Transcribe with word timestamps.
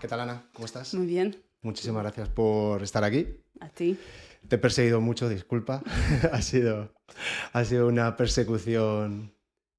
¿Qué 0.00 0.08
tal, 0.08 0.20
Ana? 0.20 0.42
¿Cómo 0.52 0.66
estás? 0.66 0.92
Muy 0.94 1.06
bien. 1.06 1.36
Muchísimas 1.62 2.02
gracias 2.02 2.28
por 2.28 2.82
estar 2.82 3.04
aquí. 3.04 3.28
A 3.60 3.68
ti. 3.68 3.96
Te 4.48 4.56
he 4.56 4.58
perseguido 4.58 5.00
mucho, 5.00 5.28
disculpa. 5.28 5.82
ha, 6.32 6.42
sido, 6.42 6.94
ha 7.52 7.64
sido 7.64 7.86
una 7.86 8.16
persecución 8.16 9.32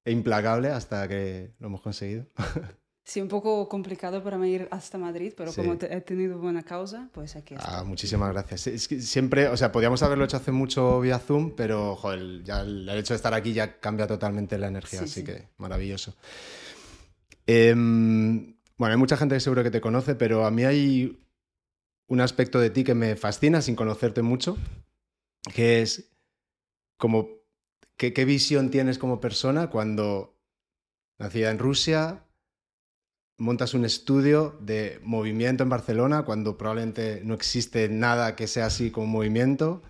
implacable 0.06 0.68
hasta 0.68 1.06
que 1.06 1.52
lo 1.58 1.66
hemos 1.66 1.82
conseguido. 1.82 2.26
Sí, 3.02 3.20
un 3.20 3.26
poco 3.26 3.68
complicado 3.68 4.22
para 4.22 4.38
mí 4.38 4.52
ir 4.52 4.68
hasta 4.70 4.96
Madrid, 4.96 5.32
pero 5.36 5.52
como 5.52 5.72
he 5.72 6.00
tenido 6.00 6.38
buena 6.38 6.62
causa, 6.62 7.08
pues 7.12 7.34
aquí 7.34 7.54
estoy. 7.54 7.68
Ah, 7.68 7.82
muchísimas 7.82 8.30
gracias. 8.32 8.68
Es 8.68 8.86
que 8.86 9.00
siempre, 9.00 9.48
o 9.48 9.56
sea, 9.56 9.72
podíamos 9.72 10.00
haberlo 10.04 10.26
hecho 10.26 10.36
hace 10.36 10.52
mucho 10.52 11.00
vía 11.00 11.18
Zoom, 11.18 11.56
pero 11.56 11.96
joder, 11.96 12.44
ya 12.44 12.60
el, 12.60 12.88
hecho 12.90 13.14
de 13.14 13.16
estar 13.16 13.34
aquí 13.34 13.52
ya 13.52 13.80
cambia 13.80 14.06
totalmente 14.06 14.56
la 14.58 14.68
energía, 14.68 15.00
así 15.00 15.24
que 15.24 15.48
maravilloso. 15.56 16.14
Em, 17.52 18.54
bueno, 18.78 18.92
hay 18.92 18.96
mucha 18.96 19.16
gente 19.16 19.34
que 19.34 19.40
seguro 19.40 19.64
que 19.64 19.72
te 19.72 19.80
conoce, 19.80 20.14
pero 20.14 20.46
a 20.46 20.52
mí 20.52 20.62
hay 20.62 21.20
un 22.06 22.20
aspecto 22.20 22.60
de 22.60 22.70
ti 22.70 22.84
que 22.84 22.94
me 22.94 23.16
fascina 23.16 23.60
sin 23.60 23.74
conocerte 23.74 24.22
mucho, 24.22 24.56
que 25.52 25.82
es 25.82 26.12
como 26.96 27.28
qué, 27.96 28.12
qué 28.12 28.24
visión 28.24 28.70
tienes 28.70 28.98
como 28.98 29.20
persona 29.20 29.68
cuando 29.68 30.38
nacida 31.18 31.50
en 31.50 31.58
Rusia, 31.58 32.24
montas 33.36 33.74
un 33.74 33.84
estudio 33.84 34.56
de 34.60 35.00
movimiento 35.02 35.64
en 35.64 35.70
Barcelona 35.70 36.22
cuando 36.24 36.56
probablemente 36.56 37.20
no 37.24 37.34
existe 37.34 37.88
nada 37.88 38.36
que 38.36 38.46
sea 38.46 38.66
así 38.66 38.92
como 38.92 39.08
movimiento, 39.08 39.82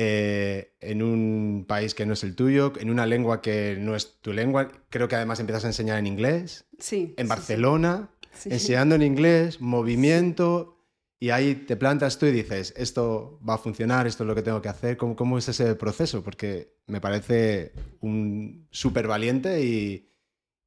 eh, 0.00 0.76
en 0.80 1.02
un 1.02 1.64
país 1.66 1.92
que 1.92 2.06
no 2.06 2.12
es 2.12 2.22
el 2.22 2.36
tuyo, 2.36 2.72
en 2.78 2.88
una 2.88 3.04
lengua 3.04 3.42
que 3.42 3.76
no 3.80 3.96
es 3.96 4.20
tu 4.20 4.32
lengua. 4.32 4.70
Creo 4.90 5.08
que 5.08 5.16
además 5.16 5.40
empiezas 5.40 5.64
a 5.64 5.66
enseñar 5.66 5.98
en 5.98 6.06
inglés. 6.06 6.66
Sí. 6.78 7.14
En 7.16 7.26
Barcelona, 7.26 8.08
enseñando 8.44 8.94
en 8.94 9.02
inglés, 9.02 9.60
movimiento. 9.60 10.76
Y 11.18 11.30
ahí 11.30 11.56
te 11.56 11.76
plantas 11.76 12.20
tú 12.20 12.26
y 12.26 12.30
dices, 12.30 12.72
esto 12.76 13.40
va 13.46 13.54
a 13.54 13.58
funcionar, 13.58 14.06
esto 14.06 14.22
es 14.22 14.28
lo 14.28 14.36
que 14.36 14.42
tengo 14.42 14.62
que 14.62 14.68
hacer. 14.68 14.96
¿Cómo, 14.96 15.16
cómo 15.16 15.36
es 15.36 15.48
ese 15.48 15.74
proceso? 15.74 16.22
Porque 16.22 16.76
me 16.86 17.00
parece 17.00 17.72
un 17.98 18.68
súper 18.70 19.08
valiente 19.08 19.64
y, 19.64 20.07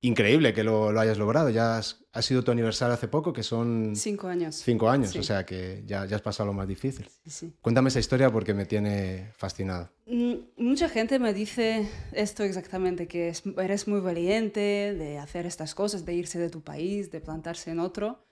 increíble 0.02 0.54
que 0.54 0.64
lo, 0.64 0.88
hayas 1.00 1.18
logrado. 1.18 1.50
Ya 1.50 1.78
has, 1.78 2.04
ha 2.12 2.22
sido 2.22 2.44
tu 2.44 2.52
aniversario 2.52 2.94
hace 2.94 3.08
poco, 3.08 3.32
que 3.32 3.44
son... 3.44 3.96
Cinco 3.96 4.28
años. 4.28 4.56
Cinco 4.56 4.90
años, 4.90 5.16
o 5.16 5.24
sea 5.24 5.46
que 5.46 5.84
ya, 5.86 6.06
ya 6.06 6.16
has 6.16 6.22
pasado 6.22 6.48
lo 6.48 6.54
más 6.54 6.68
difícil. 6.68 7.08
Sí, 7.26 7.54
Cuéntame 7.62 7.90
esa 7.90 8.00
historia 8.00 8.32
porque 8.32 8.54
me 8.54 8.66
tiene 8.66 9.32
fascinado. 9.38 9.90
Mm, 10.08 10.34
mucha 10.58 10.90
gente 10.90 11.20
me 11.20 11.34
dice 11.34 11.88
esto 12.12 12.44
exactamente, 12.44 13.08
que 13.08 13.34
eres 13.58 13.88
muy 13.88 14.00
valiente 14.00 14.60
de 14.96 15.20
hacer 15.20 15.46
estas 15.46 15.76
cosas, 15.76 16.06
de 16.06 16.14
irse 16.14 16.40
de 16.40 16.50
tu 16.50 16.62
país, 16.62 17.12
de 17.12 17.22
plantarse 17.22 17.72
en 17.72 17.80
otro. 17.80 18.26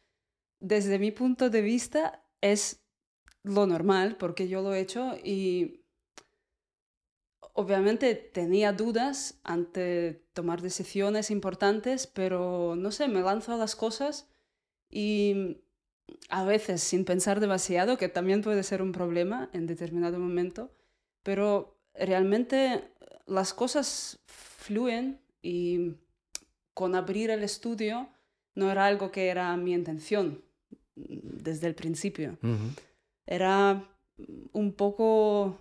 Desde 0.60 1.00
mi 1.00 1.12
punto 1.12 1.50
de 1.50 1.62
vista 1.62 2.26
es 2.42 2.82
lo 3.44 3.68
normal, 3.68 4.18
porque 4.18 4.48
yo 4.48 4.62
lo 4.62 4.74
he 4.74 4.80
hecho 4.80 5.16
y 5.24 5.86
obviamente 7.54 8.16
tenía 8.16 8.74
dudas 8.74 9.40
ante 9.44 10.29
tomar 10.40 10.62
decisiones 10.62 11.32
importantes, 11.32 12.08
pero 12.08 12.76
no 12.78 12.92
sé, 12.92 13.10
me 13.10 13.20
lanzo 13.20 13.52
a 13.52 13.58
las 13.58 13.76
cosas 13.76 14.26
y 14.90 15.58
a 16.30 16.46
veces 16.46 16.82
sin 16.82 17.04
pensar 17.04 17.42
demasiado, 17.42 17.98
que 17.98 18.08
también 18.08 18.42
puede 18.42 18.64
ser 18.64 18.82
un 18.82 18.94
problema 18.94 19.50
en 19.52 19.68
determinado 19.68 20.18
momento, 20.18 20.72
pero 21.24 21.78
realmente 21.94 22.86
las 23.28 23.54
cosas 23.54 24.20
fluyen 24.28 25.20
y 25.42 25.96
con 26.74 26.96
abrir 26.96 27.32
el 27.32 27.44
estudio 27.44 28.08
no 28.56 28.72
era 28.72 28.86
algo 28.86 29.12
que 29.12 29.28
era 29.28 29.58
mi 29.58 29.74
intención 29.74 30.42
desde 30.96 31.68
el 31.68 31.76
principio. 31.76 32.38
Era 33.26 33.86
un 34.54 34.72
poco 34.72 35.60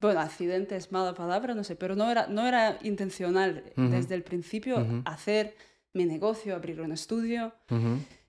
bueno, 0.00 0.20
accidente 0.20 0.76
es 0.76 0.92
mala 0.92 1.14
palabra, 1.14 1.54
no 1.54 1.64
sé, 1.64 1.76
pero 1.76 1.96
no 1.96 2.10
era, 2.10 2.26
no 2.26 2.46
era 2.46 2.78
intencional 2.82 3.64
desde 3.76 4.14
el 4.14 4.22
principio 4.22 5.02
hacer 5.04 5.54
mi 5.92 6.04
negocio, 6.04 6.54
abrir 6.54 6.80
un 6.80 6.92
estudio. 6.92 7.52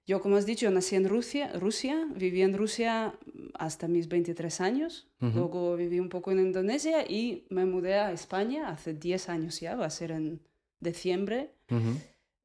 Yo, 0.06 0.22
como 0.22 0.38
has 0.38 0.46
dicho, 0.46 0.72
nací 0.72 0.96
en 0.96 1.10
Rusia, 1.10 1.52
Rusia, 1.60 2.08
viví 2.16 2.42
en 2.42 2.58
Rusia 2.58 3.14
hasta 3.56 3.90
mis 3.90 4.08
23 4.08 4.62
años, 4.62 5.10
luego 5.20 5.76
viví 5.76 6.00
un 6.00 6.08
poco 6.08 6.32
en 6.32 6.40
Indonesia 6.40 7.06
y 7.06 7.46
me 7.50 7.66
mudé 7.66 7.96
a 7.96 8.14
España 8.14 8.70
hace 8.70 8.94
10 8.94 9.28
años 9.30 9.60
ya, 9.60 9.76
va 9.76 9.86
a 9.86 9.90
ser 9.90 10.12
en 10.12 10.40
diciembre, 10.80 11.52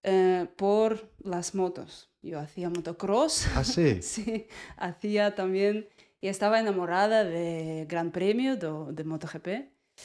eh, 0.03 0.47
por 0.56 1.09
las 1.22 1.54
motos. 1.54 2.10
Yo 2.22 2.41
hacía 2.41 2.69
motocross. 2.69 3.47
¿Ah, 3.54 3.62
sí? 3.62 3.99
sí, 4.03 4.47
hacía 4.77 5.34
también 5.37 5.89
y 6.22 6.28
estaba 6.28 6.60
enamorada 6.60 7.25
de 7.25 7.84
Gran 7.88 8.12
Premio 8.12 8.56
de, 8.56 8.93
de 8.93 9.05
MotoGP. 9.05 9.49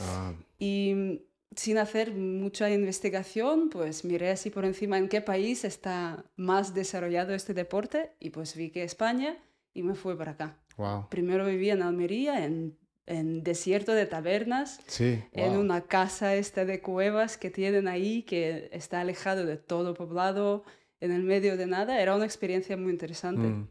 Ah. 0.02 0.34
Y 0.58 1.22
sin 1.56 1.78
hacer 1.78 2.14
mucha 2.14 2.70
investigación, 2.72 3.70
pues 3.70 4.04
miré 4.04 4.32
así 4.32 4.50
por 4.50 4.66
encima 4.66 4.98
en 4.98 5.10
qué 5.10 5.22
país 5.22 5.64
está 5.64 6.26
más 6.36 6.74
desarrollado 6.74 7.34
este 7.36 7.54
deporte 7.54 8.12
y 8.20 8.32
pues 8.32 8.56
vi 8.56 8.72
que 8.72 8.84
España 8.84 9.38
y 9.76 9.84
me 9.84 9.94
fui 9.94 10.16
para 10.16 10.32
acá. 10.32 10.58
Wow. 10.76 11.08
Primero 11.10 11.46
viví 11.46 11.70
en 11.70 11.84
Almería, 11.84 12.44
en, 12.44 12.76
en 13.06 13.44
desierto 13.44 13.94
de 13.94 14.08
tabernas, 14.08 14.80
sí, 14.88 15.24
en 15.32 15.56
una 15.56 15.82
casa 15.82 16.36
esta 16.36 16.66
de 16.66 16.82
cuevas 16.82 17.38
que 17.38 17.52
tienen 17.52 17.88
ahí, 17.88 18.24
que 18.24 18.70
está 18.72 19.02
alejado 19.02 19.46
de 19.46 19.58
todo 19.58 19.94
poblado, 19.94 20.64
en 21.00 21.12
el 21.12 21.22
medio 21.22 21.58
de 21.58 21.68
nada. 21.68 22.02
Era 22.02 22.16
una 22.16 22.26
experiencia 22.26 22.76
muy 22.76 22.92
interesante. 22.92 23.48
Mm. 23.48 23.68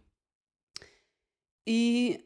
Y 1.65 2.26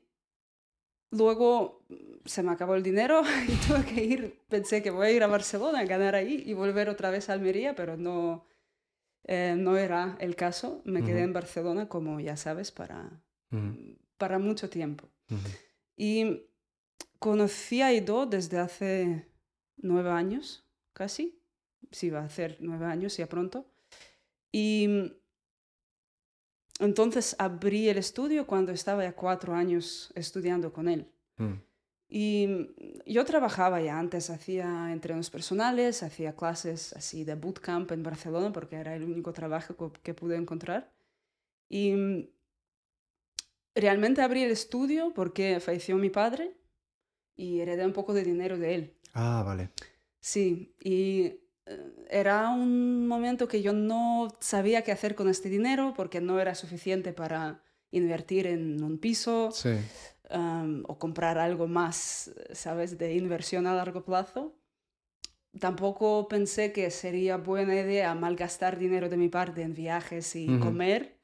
Luego 1.10 1.82
se 2.24 2.42
me 2.42 2.52
acabó 2.52 2.74
el 2.74 2.82
dinero 2.82 3.22
y 3.48 3.52
tuve 3.66 3.84
que 3.84 4.04
ir, 4.04 4.40
pensé 4.48 4.82
que 4.82 4.90
voy 4.90 5.08
a 5.08 5.10
ir 5.10 5.22
a 5.22 5.26
Barcelona, 5.26 5.80
a 5.80 5.84
ganar 5.84 6.14
ahí 6.14 6.42
y 6.46 6.52
volver 6.52 6.88
otra 6.88 7.10
vez 7.10 7.28
a 7.28 7.32
Almería, 7.32 7.74
pero 7.74 7.96
no, 7.96 8.46
eh, 9.24 9.54
no 9.56 9.76
era 9.76 10.16
el 10.20 10.36
caso. 10.36 10.82
Me 10.84 11.02
quedé 11.02 11.22
en 11.22 11.32
Barcelona, 11.32 11.88
como 11.88 12.20
ya 12.20 12.36
sabes, 12.36 12.70
para, 12.70 13.22
para 14.18 14.38
mucho 14.38 14.70
tiempo. 14.70 15.08
Y 15.96 16.42
conocí 17.18 17.82
a 17.82 17.92
Ido 17.92 18.26
desde 18.26 18.58
hace 18.58 19.26
nueve 19.76 20.10
años, 20.10 20.64
casi. 20.92 21.40
Sí, 21.90 22.10
va 22.10 22.20
a 22.20 22.24
hacer 22.24 22.56
nueve 22.60 22.86
años 22.86 23.16
ya 23.16 23.26
pronto. 23.26 23.66
Y 24.52 25.12
entonces 26.80 27.36
abrí 27.38 27.88
el 27.88 27.98
estudio 27.98 28.46
cuando 28.46 28.72
estaba 28.72 29.04
ya 29.04 29.12
cuatro 29.12 29.54
años 29.54 30.12
estudiando 30.14 30.72
con 30.72 30.88
él. 30.88 31.06
Mm. 31.36 31.54
Y 32.08 32.48
yo 33.06 33.24
trabajaba 33.24 33.80
ya 33.80 33.98
antes, 33.98 34.30
hacía 34.30 34.90
entrenos 34.92 35.30
personales, 35.30 36.02
hacía 36.02 36.34
clases 36.34 36.92
así 36.94 37.22
de 37.22 37.36
bootcamp 37.36 37.92
en 37.92 38.02
Barcelona 38.02 38.52
porque 38.52 38.76
era 38.76 38.96
el 38.96 39.04
único 39.04 39.32
trabajo 39.32 39.92
que 40.02 40.14
pude 40.14 40.36
encontrar. 40.36 40.90
Y 41.68 42.28
realmente 43.76 44.22
abrí 44.22 44.42
el 44.42 44.50
estudio 44.50 45.12
porque 45.14 45.60
falleció 45.60 45.96
mi 45.96 46.10
padre 46.10 46.56
y 47.36 47.60
heredé 47.60 47.86
un 47.86 47.92
poco 47.92 48.12
de 48.12 48.24
dinero 48.24 48.58
de 48.58 48.74
él. 48.74 48.94
Ah, 49.14 49.44
vale. 49.46 49.70
Sí, 50.18 50.74
y 50.82 51.40
era 52.08 52.48
un 52.50 53.06
momento 53.06 53.48
que 53.48 53.62
yo 53.62 53.72
no 53.72 54.28
sabía 54.40 54.82
qué 54.82 54.92
hacer 54.92 55.14
con 55.14 55.28
este 55.28 55.48
dinero 55.48 55.92
porque 55.96 56.20
no 56.20 56.40
era 56.40 56.54
suficiente 56.54 57.12
para 57.12 57.62
invertir 57.90 58.46
en 58.46 58.82
un 58.82 58.98
piso 58.98 59.50
o 60.86 60.98
comprar 60.98 61.38
algo 61.38 61.66
más, 61.66 62.32
¿sabes?, 62.52 62.98
de 62.98 63.14
inversión 63.14 63.66
a 63.66 63.74
largo 63.74 64.04
plazo. 64.04 64.56
Tampoco 65.58 66.28
pensé 66.28 66.72
que 66.72 66.90
sería 66.90 67.36
buena 67.36 67.74
idea 67.74 68.14
malgastar 68.14 68.78
dinero 68.78 69.08
de 69.08 69.16
mi 69.16 69.28
parte 69.28 69.62
en 69.62 69.74
viajes 69.74 70.36
y 70.36 70.46
comer. 70.58 71.18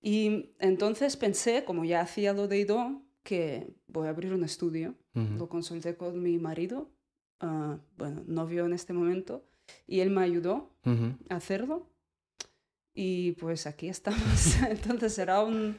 Y 0.00 0.54
entonces 0.58 1.16
pensé, 1.16 1.64
como 1.64 1.84
ya 1.84 2.00
hacía 2.00 2.32
lo 2.32 2.48
de 2.48 2.58
Ido, 2.58 3.02
que 3.22 3.74
voy 3.88 4.06
a 4.06 4.10
abrir 4.10 4.32
un 4.32 4.44
estudio. 4.44 4.94
Lo 5.14 5.48
consulté 5.48 5.96
con 5.96 6.22
mi 6.22 6.38
marido, 6.38 6.90
uh, 7.42 7.78
bueno, 7.96 8.22
novio 8.26 8.66
en 8.66 8.72
este 8.72 8.92
momento, 8.92 9.46
y 9.86 10.00
él 10.00 10.10
me 10.10 10.22
ayudó 10.22 10.70
a 11.28 11.36
hacerlo. 11.36 11.90
Y 12.94 13.32
pues 13.32 13.66
aquí 13.66 13.88
estamos. 13.88 14.56
Entonces 14.70 15.12
será 15.14 15.42
un, 15.42 15.76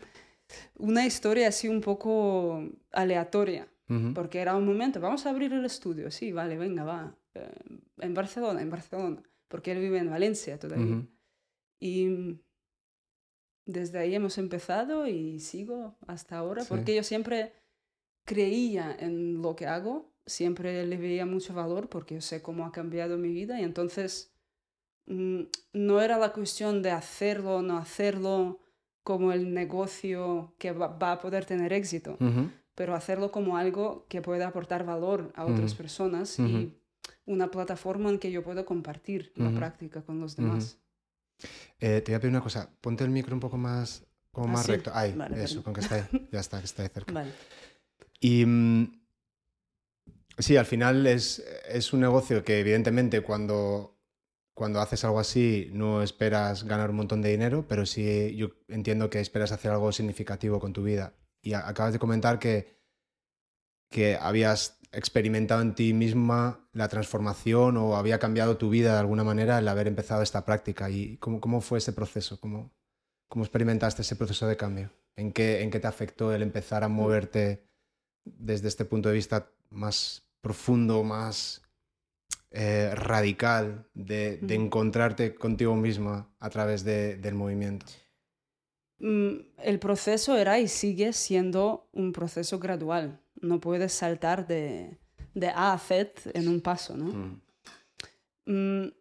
una 0.76 1.06
historia 1.06 1.48
así 1.48 1.68
un 1.68 1.82
poco 1.82 2.64
aleatoria, 2.92 3.68
porque 4.14 4.40
era 4.40 4.56
un 4.56 4.66
momento, 4.66 5.00
vamos 5.00 5.26
a 5.26 5.30
abrir 5.30 5.54
el 5.54 5.64
estudio, 5.64 6.12
sí, 6.12 6.34
vale, 6.34 6.58
venga, 6.58 6.84
va, 6.84 7.18
eh, 7.34 7.50
en 8.00 8.14
Barcelona, 8.14 8.62
en 8.62 8.70
Barcelona, 8.70 9.24
porque 9.48 9.72
él 9.72 9.80
vive 9.80 10.00
en 10.00 10.10
Valencia 10.10 10.60
todavía. 10.60 11.08
Y 11.80 12.38
desde 13.66 14.00
ahí 14.00 14.14
hemos 14.14 14.38
empezado 14.38 15.08
y 15.08 15.40
sigo 15.40 15.98
hasta 16.06 16.38
ahora, 16.38 16.64
porque 16.66 16.96
yo 16.96 17.04
siempre 17.04 17.54
creía 18.26 18.96
en 19.00 19.42
lo 19.42 19.56
que 19.56 19.68
hago 19.68 20.14
siempre 20.28 20.86
le 20.86 20.98
veía 20.98 21.26
mucho 21.26 21.54
valor 21.54 21.90
porque 21.90 22.16
yo 22.16 22.22
sé 22.22 22.42
cómo 22.42 22.66
ha 22.66 22.72
cambiado 22.72 23.18
mi 23.18 23.30
vida 23.30 23.60
y 23.60 23.64
entonces 23.64 24.32
mm, 25.08 25.44
no 25.74 26.02
era 26.02 26.18
la 26.18 26.34
cuestión 26.34 26.84
de 26.84 26.92
hacerlo 26.92 27.58
o 27.58 27.62
no 27.62 27.78
hacerlo 27.78 28.60
como 29.04 29.32
el 29.32 29.54
negocio 29.54 30.54
que 30.60 30.74
va, 30.74 31.12
a 31.14 31.20
poder 31.20 31.46
tener 31.46 31.72
éxito, 31.72 32.18
pero 32.76 32.94
hacerlo 32.94 33.32
como 33.32 33.56
algo 33.56 34.06
que 34.10 34.22
puede 34.22 34.44
aportar 34.44 34.86
valor 34.86 35.32
a 35.36 35.46
otras 35.46 35.74
personas 35.76 36.38
y 36.40 36.78
una 37.26 37.50
plataforma 37.50 38.10
en 38.10 38.20
que 38.20 38.32
yo 38.32 38.44
puedo 38.44 38.66
compartir 38.66 39.32
la 39.36 39.50
práctica 39.52 40.02
con 40.02 40.20
los 40.20 40.36
demás. 40.36 40.78
Eh, 41.80 42.02
te 42.02 42.12
voy 42.12 42.16
a 42.16 42.20
pedir 42.20 42.32
una 42.32 42.42
cosa, 42.42 42.70
ponte 42.82 43.06
el 43.06 43.10
micro 43.10 43.34
un 43.34 43.40
poco 43.40 43.58
más, 43.58 44.06
como 44.32 44.48
ah, 44.48 44.52
más 44.52 44.68
recto. 44.68 44.92
Ahí, 44.94 45.16
eso, 45.36 45.64
con 45.64 45.74
que 45.74 45.82
está 45.82 45.96
ahí. 45.96 46.04
Ya 46.32 46.40
está, 46.40 46.60
que 46.60 46.66
está 46.66 46.84
ahí 46.84 46.90
cerca. 46.90 47.14
Vale. 47.14 47.32
Y 48.20 48.46
mm, 48.46 48.92
sí, 50.38 50.58
al 50.58 50.66
final 50.66 51.08
es, 51.08 51.44
es, 51.68 51.94
un 51.94 52.02
negocio 52.02 52.44
que 52.44 52.60
evidentemente 52.60 53.22
cuando, 53.22 53.98
cuando 54.54 54.80
haces 54.80 55.04
algo 55.04 55.20
así 55.20 55.70
no 55.74 56.02
esperas 56.02 56.64
ganar 56.64 56.90
un 56.90 56.98
montón 56.98 57.22
de 57.22 57.30
dinero, 57.30 57.66
pero 57.68 57.86
sí 57.86 58.36
yo 58.36 58.52
entiendo 58.68 59.10
que 59.10 59.20
esperas 59.20 59.52
hacer 59.52 59.72
algo 59.72 59.92
significativo 59.92 60.60
con 60.60 60.74
tu 60.74 60.84
vida. 60.84 61.14
Y 61.42 61.54
acabas 61.54 61.94
de 61.94 62.00
comentar 62.00 62.40
que, 62.40 62.78
que 63.90 64.16
habías 64.16 64.80
experimentado 64.92 65.62
en 65.62 65.76
ti 65.76 65.94
misma 65.94 66.68
la 66.74 66.88
transformación 66.88 67.78
o 67.78 67.96
había 67.96 68.20
cambiado 68.20 68.58
tu 68.58 68.70
vida 68.70 68.94
de 68.94 69.00
alguna 69.00 69.24
manera 69.24 69.60
el 69.60 69.68
haber 69.68 69.88
empezado 69.88 70.22
esta 70.22 70.46
práctica. 70.46 70.90
¿Y 70.90 71.18
cómo, 71.18 71.40
cómo 71.42 71.62
fue 71.62 71.80
ese 71.80 71.94
proceso? 71.94 72.40
¿Cómo, 72.40 72.74
¿Cómo 73.28 73.44
experimentaste 73.44 74.02
ese 74.02 74.16
proceso 74.16 74.48
de 74.48 74.58
cambio? 74.58 74.92
¿En 75.16 75.32
qué, 75.32 75.62
¿En 75.62 75.72
qué 75.72 75.80
te 75.80 75.88
afectó 75.88 76.34
el 76.34 76.42
empezar 76.42 76.84
a 76.84 76.88
moverte 76.88 77.68
desde 78.24 78.68
este 78.68 78.86
punto 78.86 79.10
de 79.10 79.16
vista 79.16 79.52
más 79.70 80.27
profundo, 80.48 81.04
más 81.04 81.62
eh, 82.52 82.96
radical, 82.96 83.86
de, 83.94 84.40
encontrarte 84.48 85.36
contigo 85.36 85.76
misma 85.76 86.30
a 86.40 86.50
través 86.50 86.86
del 86.86 87.34
movimiento? 87.34 87.86
Mm, 89.00 89.40
el 89.58 89.80
proceso 89.80 90.38
era 90.38 90.58
y 90.58 90.70
sigue 90.70 91.12
siendo 91.12 91.90
un 91.92 92.14
proceso 92.14 92.60
gradual. 92.60 93.20
No 93.42 93.60
puedes 93.60 93.92
saltar 93.92 94.48
de, 94.48 94.98
A 95.54 95.74
a 95.74 95.78
Z 95.78 96.32
en 96.34 96.48
un 96.48 96.62
paso, 96.62 96.96
¿no? 96.96 97.08
Mm. 97.12 97.42
Mm, 98.46 98.94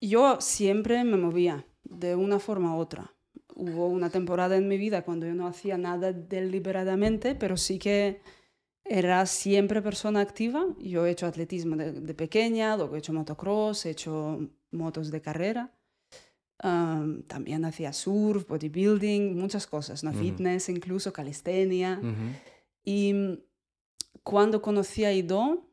yo 0.00 0.40
siempre 0.40 1.04
me 1.04 1.16
movía 1.16 1.64
de 1.84 2.16
una 2.16 2.40
forma 2.40 2.74
u 2.74 2.80
otra. 2.80 3.14
Hubo 3.54 3.86
una 3.86 4.10
temporada 4.10 4.56
en 4.56 4.66
mi 4.66 4.78
vida 4.78 5.02
cuando 5.02 5.26
yo 5.26 5.34
no 5.34 5.46
hacía 5.46 5.78
nada 5.78 6.12
deliberadamente, 6.12 7.36
pero 7.36 7.56
sí 7.56 7.78
que 7.78 8.20
era 8.84 9.24
siempre 9.26 9.82
persona 9.82 10.20
activa. 10.20 10.66
Yo 10.78 11.06
he 11.06 11.10
hecho 11.10 11.26
atletismo 11.26 11.76
de, 11.76 12.14
pequeña, 12.14 12.76
luego 12.76 12.96
he 12.96 12.98
hecho 12.98 13.12
motocross, 13.12 13.86
he 13.86 13.90
hecho 13.90 14.50
motos 14.70 15.10
de 15.10 15.20
carrera. 15.20 15.72
también 16.58 17.64
hacía 17.64 17.92
surf, 17.92 18.46
bodybuilding, 18.46 19.36
muchas 19.36 19.66
cosas, 19.66 20.04
¿no? 20.04 20.12
fitness 20.12 20.68
incluso, 20.68 21.12
calistenia. 21.12 22.00
Y 22.84 23.38
cuando 24.22 24.60
conocí 24.60 25.04
a 25.04 25.12
Ido, 25.12 25.66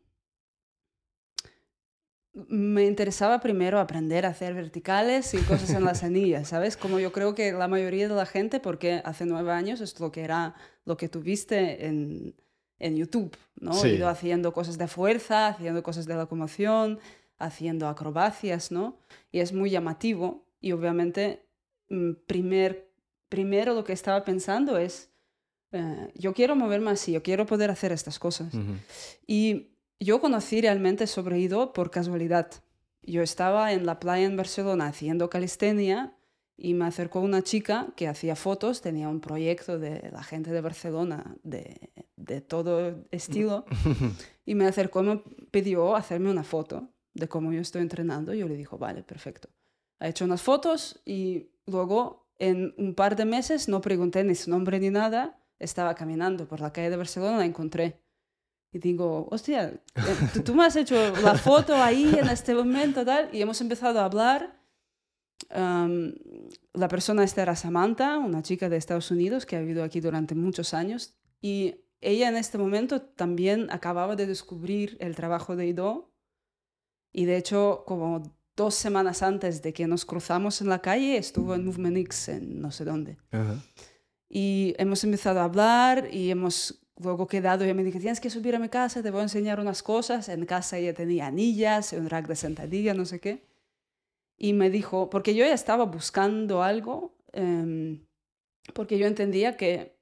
me 2.48 2.86
interesaba 2.86 3.40
primero 3.40 3.80
aprender 3.80 4.26
a 4.26 4.30
hacer 4.30 4.54
verticales 4.54 5.34
y 5.34 5.40
cosas 5.40 5.72
en 5.72 5.84
las 5.84 6.04
anillas, 6.04 6.48
¿sabes? 6.50 6.78
Como 6.78 7.00
yo 7.00 7.12
creo 7.12 7.36
que 7.36 7.52
la 7.52 7.68
mayoría 7.68 8.08
de 8.08 8.16
la 8.16 8.26
gente, 8.26 8.60
porque 8.60 9.02
hace 9.04 9.26
nueve 9.26 9.52
años 9.52 9.82
es 9.82 10.00
lo 10.00 10.12
que 10.12 10.22
era 10.22 10.56
lo 10.86 10.96
que 10.96 11.10
tuviste 11.10 11.86
en, 11.88 12.36
en 12.80 12.96
YouTube, 12.96 13.36
¿no? 13.60 13.84
He 13.84 13.96
ido 13.96 14.08
haciendo 14.08 14.54
cosas 14.54 14.78
de 14.78 14.88
fuerza, 14.88 15.48
haciendo 15.48 15.84
cosas 15.84 16.06
de 16.06 16.16
locomoción, 16.16 17.00
haciendo 17.38 17.88
acrobacias, 17.88 18.72
¿no? 18.72 18.98
Y 19.32 19.40
es 19.40 19.54
muy 19.54 19.70
llamativo 19.70 20.46
y 20.62 20.72
obviamente 20.72 21.46
mm, 21.90 22.14
primer, 22.26 22.90
primero 23.30 23.74
lo 23.74 23.84
que 23.84 23.94
estaba 23.94 24.24
pensando 24.24 24.78
es, 24.78 25.10
eh, 25.72 26.12
yo 26.16 26.34
quiero 26.34 26.56
moverme 26.56 26.92
así, 26.92 27.12
yo 27.12 27.22
quiero 27.24 27.46
poder 27.46 27.70
hacer 27.70 27.92
estas 27.92 28.18
cosas. 28.20 28.54
Y 29.28 29.68
yo 30.00 30.22
conocí 30.22 30.62
realmente 30.62 31.08
sobre 31.08 31.40
Ido 31.40 31.74
por 31.74 31.92
casualidad. 31.92 32.50
Yo 33.02 33.22
estaba 33.22 33.74
en 33.74 33.86
la 33.86 34.00
playa 34.00 34.26
en 34.26 34.38
Barcelona 34.38 34.88
haciendo 34.88 35.30
calistenia 35.30 36.14
y 36.62 36.74
me 36.74 36.86
acercó 36.86 37.22
una 37.22 37.42
chica 37.42 37.88
que 37.96 38.08
hacía 38.08 38.36
fotos, 38.36 38.82
tenía 38.82 39.08
un 39.10 39.22
proyecto 39.22 39.80
de 39.80 40.10
la 40.12 40.24
gente 40.24 40.52
de 40.52 40.62
Barcelona 40.62 41.36
de, 41.44 41.92
de 42.16 42.42
todo 42.42 43.06
estilo 43.12 43.66
y 44.46 44.56
me 44.56 44.66
acercó 44.66 45.02
y 45.02 45.08
me 45.08 45.24
pidió 45.52 45.96
hacerme 45.96 46.30
una 46.30 46.44
foto 46.44 46.90
de 47.14 47.28
cómo 47.28 47.52
yo 47.54 47.62
estoy 47.62 47.82
entrenando. 47.82 48.34
Yo 48.34 48.48
le 48.48 48.56
dije, 48.56 48.76
vale, 48.78 49.04
perfecto. 49.04 49.50
Ha 50.00 50.08
hecho 50.08 50.26
unas 50.26 50.42
fotos 50.42 51.02
y 51.06 51.52
luego 51.66 52.28
en 52.38 52.74
un 52.78 52.96
par 52.96 53.16
de 53.16 53.26
meses 53.26 53.68
no 53.68 53.82
pregunté 53.82 54.24
ni 54.24 54.36
su 54.36 54.50
nombre 54.50 54.80
ni 54.80 54.90
nada, 54.90 55.42
estaba 55.60 55.96
caminando 55.96 56.48
por 56.48 56.62
la 56.62 56.72
calle 56.72 56.90
de 56.90 56.98
Barcelona, 56.98 57.38
la 57.38 57.46
encontré 57.46 58.02
y 58.72 58.80
digo, 58.80 59.28
hostia, 59.32 59.70
eh, 59.96 60.42
tú, 60.46 60.54
me 60.54 60.66
has 60.66 60.76
hecho 60.76 60.96
la 61.24 61.36
foto 61.36 61.76
ahí 61.76 62.14
en 62.16 62.30
este 62.30 62.54
momento, 62.54 63.04
tal, 63.04 63.30
y 63.34 63.42
hemos 63.42 63.60
empezado 63.62 64.00
a 64.00 64.06
hablar. 64.06 64.59
La 65.50 66.88
persona 66.88 67.24
esta 67.24 67.42
era 67.42 67.56
Samantha, 67.56 68.18
una 68.18 68.42
chica 68.42 68.70
de 68.70 68.78
Estados 68.78 69.12
Unidos 69.12 69.46
que 69.46 69.56
ha 69.56 69.62
vivido 69.62 69.84
aquí 69.84 70.00
durante 70.00 70.36
muchos 70.36 70.74
años, 70.74 71.16
y 71.42 71.76
ella 72.02 72.30
en 72.30 72.38
este 72.38 72.58
momento 72.58 73.02
también 73.02 73.68
acababa 73.72 74.16
de 74.16 74.28
descubrir 74.28 74.98
el 75.00 75.16
trabajo 75.16 75.56
de 75.56 75.68
Ido, 75.68 76.12
y 77.12 77.26
de 77.26 77.38
hecho, 77.38 77.84
como 77.88 78.22
dos 78.56 78.76
semanas 78.76 79.24
antes 79.24 79.62
de 79.62 79.74
que 79.74 79.88
nos 79.88 80.06
cruzamos 80.06 80.62
en 80.62 80.70
la 80.70 80.80
calle, 80.80 81.18
estuvo 81.18 81.56
en 81.56 81.66
Movement 81.66 81.98
X, 81.98 82.30
en 82.30 82.62
no 82.62 82.72
sé 82.72 82.86
dónde. 82.86 83.18
Y 84.30 84.76
hemos 84.78 85.04
empezado 85.04 85.40
a 85.40 85.46
hablar 85.46 86.10
y 86.14 86.30
hemos 86.30 86.86
luego 86.98 87.26
quedado 87.28 87.66
y 87.66 87.74
me 87.74 87.84
dije, 87.84 88.00
tienes 88.00 88.20
que 88.20 88.30
subir 88.30 88.56
a 88.56 88.60
mi 88.60 88.70
casa, 88.70 89.02
te 89.02 89.10
voy 89.10 89.22
a 89.22 89.24
enseñar 89.24 89.60
unas 89.60 89.82
cosas. 89.82 90.30
En 90.30 90.46
casa 90.46 90.78
ella 90.78 90.94
tenía 90.94 91.28
anillas, 91.28 91.94
un 91.94 92.10
rack 92.10 92.28
de 92.28 92.36
sentadilla, 92.36 92.94
no 92.94 93.06
sé 93.06 93.20
qué. 93.20 93.49
Y 94.42 94.54
me 94.54 94.70
dijo, 94.70 95.10
porque 95.10 95.36
yo 95.36 95.46
ya 95.46 95.54
estaba 95.54 95.84
buscando 95.84 96.64
algo, 96.64 97.14
em, 97.34 98.06
porque 98.74 98.98
yo 98.98 99.06
entendía 99.06 99.58
que 99.58 100.00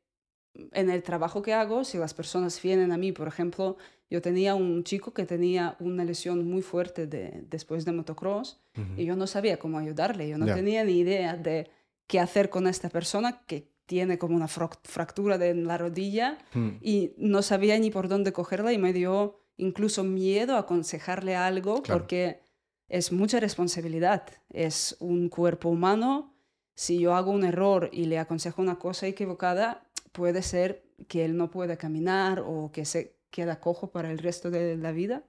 en 0.72 0.90
el 0.90 1.04
trabajo 1.04 1.42
que 1.42 1.54
hago, 1.54 1.84
si 1.84 1.98
las 1.98 2.14
personas 2.14 2.62
vienen 2.62 2.92
a 2.92 2.98
mí, 2.98 3.12
por 3.12 3.28
ejemplo, 3.28 3.78
yo 4.10 4.22
tenía 4.22 4.56
un 4.56 4.84
chico 4.84 5.14
que 5.14 5.26
tenía 5.26 5.76
una 5.80 6.06
lesión 6.06 6.50
muy 6.50 6.62
fuerte 6.62 7.08
de, 7.08 7.44
después 7.50 7.84
de 7.84 7.92
motocross 7.92 8.62
y 8.96 9.06
yo 9.06 9.16
no 9.16 9.28
sabía 9.28 9.58
cómo 9.58 9.80
ayudarle, 9.80 10.30
yo 10.30 10.38
no 10.38 10.46
tenía 10.46 10.84
ni 10.84 11.00
idea 11.00 11.36
de 11.36 11.70
qué 12.06 12.20
hacer 12.20 12.50
con 12.50 12.68
esta 12.68 12.90
persona 12.90 13.42
que 13.46 13.72
tiene 13.86 14.18
como 14.18 14.36
una 14.36 14.48
fractura 14.48 15.38
de 15.38 15.56
la 15.56 15.78
rodilla 15.78 16.38
hmm. 16.54 16.70
y 16.82 17.14
no 17.18 17.42
sabía 17.42 17.78
ni 17.80 17.90
por 17.90 18.08
dónde 18.08 18.34
cogerla 18.34 18.72
y 18.72 18.78
me 18.78 18.94
dio 18.94 19.42
incluso 19.58 20.04
miedo 20.04 20.58
aconsejarle 20.58 21.36
algo 21.36 21.82
porque 21.84 22.42
es 22.90 23.12
mucha 23.12 23.40
responsabilidad, 23.40 24.24
es 24.50 24.96
un 25.00 25.30
cuerpo 25.30 25.70
humano, 25.70 26.34
si 26.76 27.00
yo 27.00 27.16
hago 27.16 27.32
un 27.32 27.44
error 27.44 27.90
y 27.92 28.06
le 28.06 28.20
aconsejo 28.20 28.62
una 28.62 28.78
cosa 28.78 29.08
equivocada, 29.08 29.88
puede 30.12 30.42
ser 30.42 30.84
que 31.08 31.26
él 31.26 31.36
no 31.36 31.50
pueda 31.50 31.78
caminar 31.78 32.44
o 32.46 32.72
que 32.72 32.86
se 32.86 33.18
queda 33.30 33.60
cojo 33.60 33.92
para 33.92 34.12
el 34.12 34.20
resto 34.20 34.52
de 34.52 34.78
la 34.78 34.92
vida. 34.92 35.24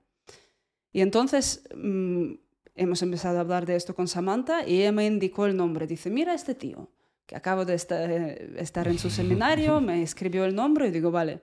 Y 0.93 1.01
entonces 1.01 1.69
mm, 1.75 2.35
hemos 2.75 3.03
empezado 3.03 3.39
a 3.39 3.41
hablar 3.41 3.67
de 3.67 3.77
esto 3.77 3.95
con 3.95 4.09
Samantha 4.09 4.67
y 4.67 4.81
ella 4.81 4.93
me 4.93 5.07
indicó 5.07 5.47
el 5.47 5.57
nombre. 5.57 5.87
Dice, 5.87 6.11
mira 6.11 6.35
este 6.35 6.55
tío, 6.55 6.91
que 7.27 7.37
acabo 7.37 7.65
de 7.65 7.75
estar, 7.75 8.89
en 8.89 8.99
su 8.99 9.11
seminario, 9.11 9.81
me 9.81 10.03
escribió 10.03 10.45
el 10.45 10.55
nombre 10.55 10.89
y 10.89 10.91
digo, 10.91 11.11
vale, 11.11 11.43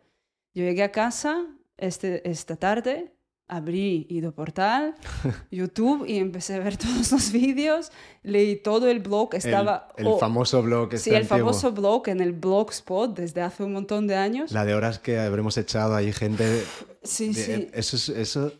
yo 0.54 0.64
llegué 0.64 0.84
a 0.84 0.92
casa 0.92 1.46
este, 1.78 2.28
esta 2.30 2.56
tarde, 2.56 3.15
abrí 3.48 4.08
Ido 4.10 4.32
Portal, 4.32 4.96
YouTube 5.52 6.06
y 6.08 6.18
empecé 6.18 6.56
a 6.56 6.60
ver 6.60 6.78
todos 6.78 7.12
los 7.12 7.32
vídeos, 7.32 7.92
leí 8.24 8.56
todo 8.56 8.88
el 8.88 9.00
blog, 9.00 9.36
estaba... 9.36 9.90
El, 9.98 10.08
famoso 10.20 10.64
blog. 10.64 10.94
Este 10.94 11.10
sí, 11.12 11.16
el 11.16 11.26
famoso 11.26 11.72
blog 11.72 12.10
en 12.10 12.22
el 12.22 12.34
Blogspot 12.34 13.16
desde 13.16 13.42
hace 13.42 13.64
un 13.64 13.74
montón 13.74 14.08
de 14.08 14.16
años. 14.16 14.52
La 14.52 14.66
de 14.66 14.74
horas 14.74 15.00
que 15.00 15.20
habremos 15.20 15.58
echado 15.58 15.96
ahí 15.96 16.12
gente... 16.12 16.64
Sí, 17.04 17.34
sí. 17.36 17.70
Eso, 17.72 18.14
eso 18.14 18.52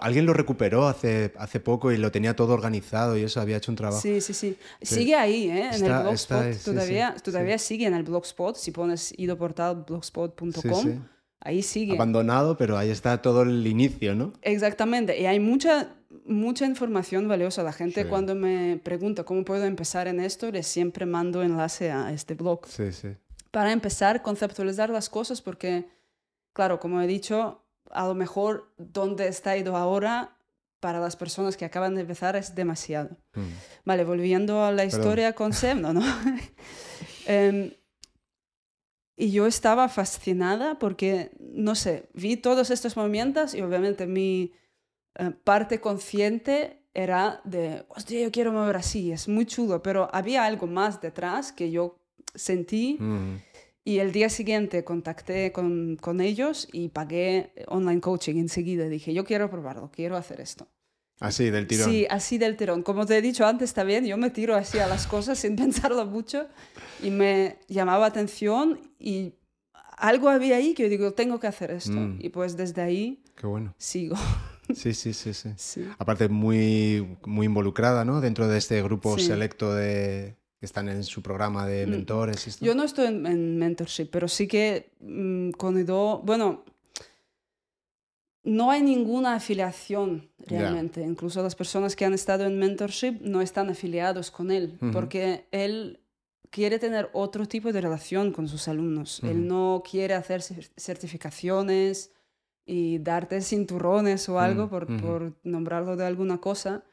Alguien 0.00 0.26
lo 0.26 0.32
recuperó 0.32 0.86
hace, 0.86 1.32
hace 1.38 1.60
poco 1.60 1.92
y 1.92 1.98
lo 1.98 2.10
tenía 2.10 2.34
todo 2.36 2.54
organizado 2.54 3.16
y 3.16 3.22
eso 3.22 3.40
había 3.40 3.56
hecho 3.56 3.72
un 3.72 3.76
trabajo. 3.76 4.00
Sí, 4.00 4.20
sí, 4.20 4.32
sí. 4.32 4.56
Sigue 4.80 5.14
ahí, 5.14 5.50
¿eh? 5.50 5.70
en 5.72 5.84
el 5.84 6.02
blogspot. 6.02 6.56
todavía 6.64 7.14
todavía 7.22 7.58
sigue 7.58 7.86
en 7.86 7.94
el 7.94 8.02
blogspot. 8.02 8.56
Si 8.56 8.70
pones 8.70 9.12
idoportalblogspot.com, 9.16 11.04
ahí 11.44 11.62
sigue. 11.62 11.92
Abandonado, 11.92 12.56
pero 12.56 12.76
ahí 12.76 12.90
está 12.90 13.22
todo 13.22 13.42
el 13.42 13.66
inicio, 13.66 14.14
¿no? 14.14 14.32
Exactamente. 14.42 15.20
Y 15.20 15.26
hay 15.26 15.38
mucha, 15.38 15.94
mucha 16.24 16.66
información 16.66 17.28
valiosa. 17.28 17.62
La 17.62 17.72
gente 17.72 18.06
cuando 18.08 18.34
me 18.34 18.80
pregunta 18.82 19.24
cómo 19.24 19.44
puedo 19.44 19.64
empezar 19.64 20.08
en 20.08 20.18
esto, 20.18 20.50
les 20.50 20.66
siempre 20.66 21.06
mando 21.06 21.42
enlace 21.42 21.92
a 21.92 22.12
este 22.12 22.34
blog. 22.34 22.66
Sí, 22.66 22.90
sí. 22.92 23.08
Para 23.50 23.70
empezar, 23.70 24.22
conceptualizar 24.22 24.90
las 24.90 25.08
cosas 25.08 25.40
porque, 25.40 25.86
claro, 26.52 26.80
como 26.80 27.00
he 27.00 27.06
dicho, 27.06 27.62
a 27.90 28.08
lo 28.08 28.14
mejor 28.14 28.72
donde 28.78 29.28
está 29.28 29.56
ido 29.56 29.76
ahora 29.76 30.36
para 30.80 31.00
las 31.00 31.16
personas 31.16 31.56
que 31.56 31.64
acaban 31.64 31.94
de 31.94 32.02
empezar 32.02 32.36
es 32.36 32.54
demasiado. 32.54 33.16
Mm. 33.34 33.40
Vale, 33.84 34.04
volviendo 34.04 34.64
a 34.64 34.72
la 34.72 34.84
historia 34.84 35.32
con 35.32 35.52
Sem, 35.52 35.80
¿no? 35.80 35.94
Em, 37.26 37.70
y 39.16 39.30
yo 39.30 39.46
estaba 39.46 39.88
fascinada 39.88 40.78
porque, 40.78 41.30
no 41.38 41.74
sé, 41.74 42.08
vi 42.14 42.36
todos 42.36 42.70
estos 42.70 42.96
movimientos 42.96 43.54
y 43.54 43.62
obviamente 43.62 44.06
mi 44.06 44.52
eh, 45.14 45.30
parte 45.44 45.80
consciente 45.80 46.80
era 46.94 47.40
de, 47.44 47.84
hostia, 47.88 48.22
yo 48.22 48.30
quiero 48.30 48.52
mover 48.52 48.76
así, 48.76 49.12
es 49.12 49.28
muy 49.28 49.46
chulo, 49.46 49.82
pero 49.82 50.08
había 50.12 50.44
algo 50.44 50.66
más 50.66 51.00
detrás 51.00 51.52
que 51.52 51.70
yo 51.70 51.98
sentí. 52.34 52.96
Mm. 53.00 53.36
Y 53.86 53.98
el 53.98 54.12
día 54.12 54.30
siguiente 54.30 54.82
contacté 54.82 55.52
con, 55.52 55.96
con, 55.96 56.22
ellos 56.22 56.68
y 56.72 56.88
pagué 56.88 57.52
online 57.68 58.00
coaching 58.00 58.36
enseguida. 58.36 58.88
Dije, 58.88 59.12
yo 59.12 59.24
quiero 59.24 59.50
probarlo, 59.50 59.90
quiero 59.92 60.16
hacer 60.16 60.40
esto. 60.40 60.68
Así, 61.24 61.50
del 61.50 61.66
tirón. 61.66 61.90
Sí, 61.90 62.06
así 62.10 62.38
del 62.38 62.56
tirón. 62.56 62.82
Como 62.82 63.06
te 63.06 63.16
he 63.16 63.22
dicho 63.22 63.46
antes, 63.46 63.70
está 63.70 63.82
bien, 63.82 64.04
yo 64.04 64.16
me 64.18 64.30
tiro 64.30 64.54
así 64.54 64.78
a 64.78 64.86
las 64.86 65.06
cosas 65.06 65.38
sin 65.40 65.56
pensarlo 65.56 66.04
mucho 66.06 66.46
y 67.02 67.10
me 67.10 67.58
llamaba 67.68 68.06
atención 68.06 68.80
y 68.98 69.34
algo 69.96 70.28
había 70.28 70.56
ahí 70.56 70.74
que 70.74 70.84
yo 70.84 70.88
digo, 70.88 71.12
tengo 71.12 71.40
que 71.40 71.46
hacer 71.46 71.70
esto. 71.70 71.92
Mm. 71.92 72.18
Y 72.20 72.28
pues 72.28 72.56
desde 72.56 72.82
ahí 72.82 73.22
Qué 73.36 73.46
bueno. 73.46 73.74
sigo. 73.78 74.16
Sí, 74.74 74.94
sí, 74.94 75.12
sí, 75.12 75.34
sí, 75.34 75.86
Aparte, 75.98 76.30
muy, 76.30 77.18
muy 77.26 77.44
involucrada, 77.44 78.06
¿no? 78.06 78.22
Dentro 78.22 78.48
de 78.48 78.56
este 78.56 78.82
grupo 78.82 79.18
selecto 79.18 79.74
de, 79.74 80.36
que 80.58 80.64
están 80.64 80.88
en 80.88 81.04
su 81.04 81.20
programa 81.20 81.66
de 81.66 81.86
mm. 81.86 81.90
mentores. 81.90 82.58
Yo 82.60 82.74
no 82.74 82.84
estoy 82.84 83.08
en, 83.08 83.58
mentorship, 83.58 84.06
pero 84.10 84.26
sí 84.26 84.48
que 84.48 84.90
mm, 85.00 85.50
con 85.50 85.76
Edo, 85.76 86.22
bueno, 86.22 86.64
no 88.44 88.70
hay 88.70 88.82
ninguna 88.82 89.34
afiliación 89.34 90.30
realmente. 90.38 91.00
Incluso 91.02 91.42
las 91.42 91.56
personas 91.56 91.96
que 91.96 92.04
han 92.04 92.12
estado 92.12 92.44
en 92.44 92.58
mentorship 92.58 93.20
no 93.22 93.40
están 93.40 93.70
afiliados 93.70 94.30
con 94.30 94.50
él, 94.50 94.78
porque 94.92 95.48
él 95.50 96.00
quiere 96.50 96.78
tener 96.78 97.10
otro 97.14 97.46
tipo 97.46 97.72
de 97.72 97.80
relación 97.80 98.32
con 98.32 98.46
sus 98.46 98.68
alumnos. 98.68 99.20
Él 99.24 99.48
no 99.48 99.82
quiere 99.88 100.14
hacer 100.14 100.42
certificaciones 100.42 102.12
y 102.66 102.98
darte 102.98 103.40
cinturones 103.40 104.28
o 104.28 104.38
algo, 104.38 104.68
por, 104.68 104.86
por, 105.00 105.36
nombrarlo 105.42 105.96
de 105.96 106.06
alguna 106.06 106.38
cosa, 106.38 106.84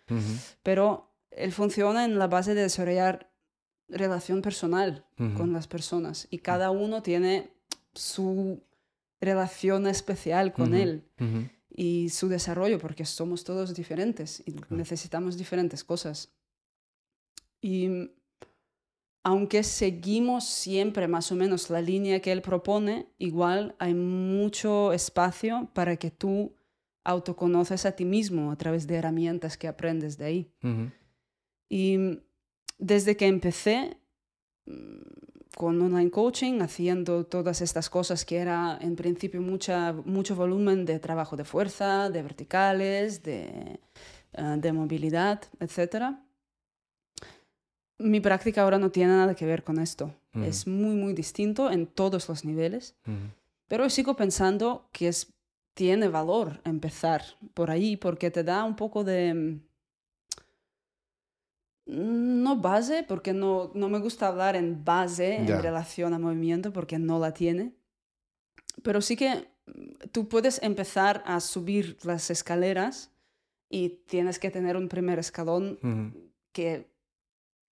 pero 0.63 1.11
él 1.31 1.51
funciona 1.51 2.05
en 2.05 2.17
la 2.17 2.27
base 2.27 2.55
de 2.55 2.61
desarrollar 2.63 3.29
relación 3.89 4.41
personal 4.41 5.05
con 5.35 5.51
las 5.51 5.67
personas 5.67 6.27
y 6.31 6.39
cada 6.39 6.71
uno 6.71 7.03
tiene 7.03 7.51
su 7.93 8.63
relación 9.21 9.87
especial 9.87 10.51
con 10.51 10.73
él 10.73 11.03
y 11.69 12.09
su 12.09 12.27
desarrollo, 12.27 12.79
porque 12.79 13.05
somos 13.05 13.43
todos 13.43 13.73
diferentes 13.73 14.43
y 14.45 14.55
necesitamos 14.69 15.37
diferentes 15.37 15.83
cosas. 15.83 16.33
Y 17.61 18.09
aunque 19.23 19.63
seguimos 19.63 20.45
siempre 20.45 21.07
más 21.07 21.31
o 21.31 21.35
menos 21.35 21.69
la 21.69 21.81
línea 21.81 22.19
que 22.19 22.31
él 22.31 22.41
propone, 22.41 23.07
igual 23.19 23.75
hay 23.77 23.93
mucho 23.93 24.91
espacio 24.93 25.69
para 25.73 25.95
que 25.97 26.09
tú 26.09 26.55
autoconoces 27.03 27.85
a 27.85 27.93
ti 27.93 28.05
mismo 28.05 28.51
a 28.51 28.55
través 28.55 28.87
de 28.87 28.95
herramientas 28.95 29.57
que 29.57 29.67
aprendes 29.67 30.17
de 30.17 30.25
ahí. 30.25 30.51
Y 31.69 32.19
desde 32.79 33.15
que 33.15 33.27
empecé 33.27 33.97
mm, 34.65 35.30
con 35.55 35.81
online 35.81 36.11
coaching, 36.11 36.61
haciendo 36.61 37.25
todas 37.25 37.61
estas 37.61 37.89
cosas 37.89 38.25
que 38.25 38.37
era 38.37 38.77
en 38.81 38.95
principio 38.95 39.41
mucha, 39.41 39.93
mucho 39.93 40.35
volumen 40.35 40.85
de 40.85 40.99
trabajo 40.99 41.35
de 41.35 41.43
fuerza, 41.43 42.09
de 42.09 42.21
verticales, 42.21 43.23
de, 43.23 43.79
eh, 44.33 44.55
de 44.57 44.71
movilidad, 44.71 45.41
etc. 45.59 46.15
Mi 47.97 48.19
práctica 48.19 48.63
ahora 48.63 48.79
no 48.79 48.91
tiene 48.91 49.13
nada 49.13 49.35
que 49.35 49.45
ver 49.45 49.63
con 49.63 49.79
esto. 49.79 50.13
Es 50.33 50.65
muy, 50.65 50.95
muy 50.95 51.13
distinto 51.13 51.69
en 51.69 51.87
todos 51.87 52.29
los 52.29 52.45
niveles. 52.45 52.95
Pero 53.67 53.89
sigo 53.89 54.15
pensando 54.15 54.87
que 54.93 55.09
es, 55.09 55.33
tiene 55.73 56.07
valor 56.07 56.61
empezar 56.63 57.21
por 57.53 57.69
ahí 57.69 57.97
porque 57.97 58.31
te 58.31 58.43
da 58.43 58.63
un 58.63 58.77
poco 58.77 59.03
de 59.03 59.59
no 61.85 62.57
base, 62.57 63.03
porque 63.07 63.33
no, 63.33 63.71
no 63.73 63.89
me 63.89 63.99
gusta 63.99 64.27
hablar 64.27 64.55
en 64.55 64.83
base 64.83 65.35
en 65.35 65.47
relación 65.47 66.13
a 66.13 66.19
movimiento, 66.19 66.71
porque 66.71 66.99
no 66.99 67.19
la 67.19 67.33
tiene. 67.33 67.75
Pero 68.83 69.01
sí 69.01 69.15
que 69.15 69.49
mm, 69.65 70.09
tú 70.11 70.27
puedes 70.27 70.61
empezar 70.61 71.23
a 71.25 71.39
subir 71.39 71.97
las 72.03 72.29
escaleras 72.29 73.11
y 73.69 73.89
tienes 74.07 74.39
que 74.39 74.51
tener 74.51 74.75
un 74.77 74.89
primer 74.89 75.19
escalón 75.19 75.79
que 76.51 76.91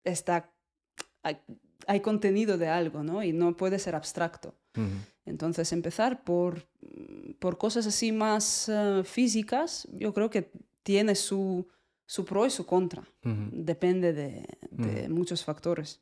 está... 0.04 0.52
Hay, 1.88 2.00
contenido 2.02 2.58
de 2.58 2.68
algo, 2.68 3.04
¿no? 3.04 3.24
Y 3.24 3.34
no 3.34 3.58
puede 3.58 3.80
ser 3.80 3.96
abstracto. 3.96 4.56
Entonces, 5.26 5.74
empezar 5.74 6.24
por, 6.24 6.68
mm, 6.82 7.34
por 7.40 7.58
cosas 7.58 7.86
así 7.86 8.12
más 8.12 8.70
eh, 8.70 9.02
físicas, 9.04 9.88
yo 9.92 10.14
creo 10.14 10.30
que 10.30 10.52
tiene 10.84 11.16
su 11.16 11.68
su 12.10 12.26
pro 12.26 12.48
y 12.48 12.50
su 12.50 12.66
contra. 12.66 13.04
Depende 13.22 14.14
de, 14.14 15.08
muchos 15.10 15.44
factores. 15.44 16.02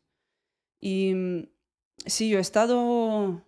Y 0.80 1.14
mm, 1.14 1.50
sí, 2.06 2.30
yo 2.30 2.38
he 2.38 2.42
estado 2.42 3.44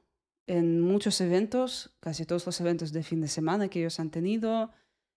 en 0.46 0.82
muchos 0.82 1.22
eventos, 1.22 1.96
casi 2.02 2.26
todos 2.26 2.46
los 2.46 2.60
eventos 2.60 2.92
de 2.92 3.02
fin 3.04 3.22
de 3.22 3.30
semana 3.30 3.70
que 3.70 3.80
ellos 3.80 4.02
han 4.02 4.10
tenido, 4.10 4.72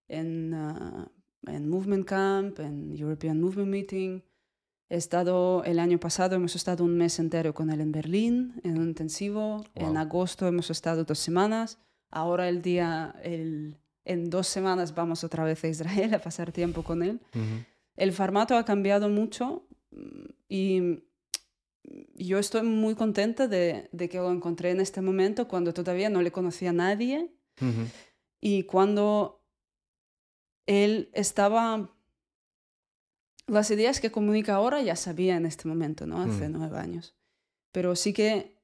en, 0.07 0.55
ah, 0.55 1.11
en 1.49 1.69
Movement 1.69 2.07
Camp, 2.07 2.61
en 2.61 2.97
European 2.97 3.41
Movement 3.41 3.71
Meeting. 3.71 4.23
He 4.89 4.97
estado, 4.97 5.65
el 5.65 5.81
año 5.81 5.99
pasado 5.99 6.37
hemos 6.37 6.55
estado 6.55 6.85
un 6.85 6.97
mes 6.97 7.19
entero 7.19 7.55
con 7.55 7.71
él 7.71 7.81
en 7.81 7.91
Berlín, 7.91 8.61
en 8.63 8.79
un 8.79 8.87
intensivo. 8.87 9.65
En 9.75 9.97
agosto 9.97 10.47
hemos 10.47 10.71
estado 10.71 11.03
dos 11.03 11.19
semanas. 11.19 11.81
Ahora 12.09 12.49
el 12.49 12.63
día, 12.63 13.17
el 13.25 13.82
en 14.05 14.31
dos 14.31 14.47
semanas 14.47 14.95
vamos 14.95 15.25
otra 15.25 15.45
vez 15.45 15.63
a 15.65 15.69
Israel 15.69 16.15
a 16.15 16.19
pasar 16.19 16.53
tiempo 16.53 16.83
con 16.83 17.03
él. 17.03 17.21
El 17.97 18.13
formato 18.13 18.57
ha 18.57 18.65
cambiado 18.65 19.09
mucho 19.09 19.67
mm, 19.91 20.25
y 20.49 21.03
yo 22.15 22.39
estoy 22.39 22.63
muy 22.63 22.95
contenta 22.95 23.49
de, 23.49 23.89
que 24.11 24.19
lo 24.19 24.31
encontré 24.31 24.71
en 24.71 24.81
este 24.81 25.01
momento 25.01 25.49
cuando 25.49 25.75
todavía 25.75 26.09
no 26.09 26.23
le 26.23 26.33
conocía 26.33 26.71
a 26.71 26.75
nadie 26.75 27.31
y 28.41 28.65
cuando 28.65 29.45
él 30.67 31.11
estaba... 31.13 31.95
Las 33.49 33.71
ideas 33.71 34.01
que 34.01 34.13
comunica 34.13 34.55
ahora 34.55 34.81
ya 34.81 34.95
sabía 34.95 35.37
en 35.37 35.47
este 35.47 35.67
momento, 35.69 36.07
¿no? 36.07 36.23
Hace 36.23 36.49
nueve 36.49 36.79
años. 36.79 37.17
Pero 37.73 37.97
sí 37.97 38.13
que 38.13 38.57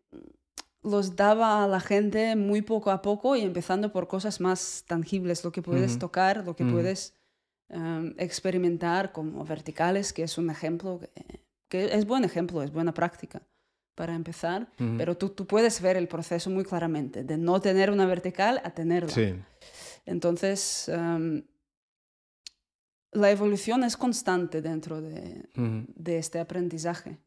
los 0.83 1.17
daba 1.17 1.65
a 1.65 1.69
la 1.69 1.81
gente 1.81 2.37
muy 2.37 2.63
poco 2.63 2.91
a 2.91 3.03
poco 3.03 3.37
y 3.37 3.43
empezando 3.43 3.93
por 3.93 4.09
cosas 4.09 4.41
más 4.41 4.85
tangibles, 4.87 5.45
lo 5.45 5.53
que 5.53 5.63
puedes 5.63 5.99
tocar, 5.99 6.45
lo 6.45 6.55
que 6.55 6.65
puedes 6.65 7.15
em, 7.69 8.15
experimentar 8.19 9.13
como 9.13 9.45
verticales, 9.45 10.13
que 10.13 10.23
es 10.23 10.39
un 10.39 10.51
ejemplo, 10.51 11.01
que, 11.69 11.85
es 11.87 12.07
buen 12.07 12.25
ejemplo, 12.25 12.63
es 12.63 12.73
buena 12.73 12.95
práctica 12.95 13.43
para 13.95 14.15
empezar, 14.15 14.71
pero 14.97 15.17
tú, 15.17 15.31
tú, 15.31 15.47
puedes 15.47 15.81
ver 15.81 15.97
el 15.97 16.07
proceso 16.07 16.51
muy 16.51 16.65
claramente, 16.65 17.25
de 17.25 17.37
no 17.37 17.61
tener 17.61 17.91
una 17.91 18.07
vertical 18.07 18.61
a 18.63 18.71
tenerla. 18.71 19.45
Entonces, 20.07 20.89
em, 20.89 21.43
la 23.11 23.31
evolución 23.33 23.83
es 23.83 23.97
constante 23.97 24.63
dentro 24.63 25.01
de, 25.01 25.49
de 25.55 26.19
este 26.19 26.39
aprendizaje 26.39 27.19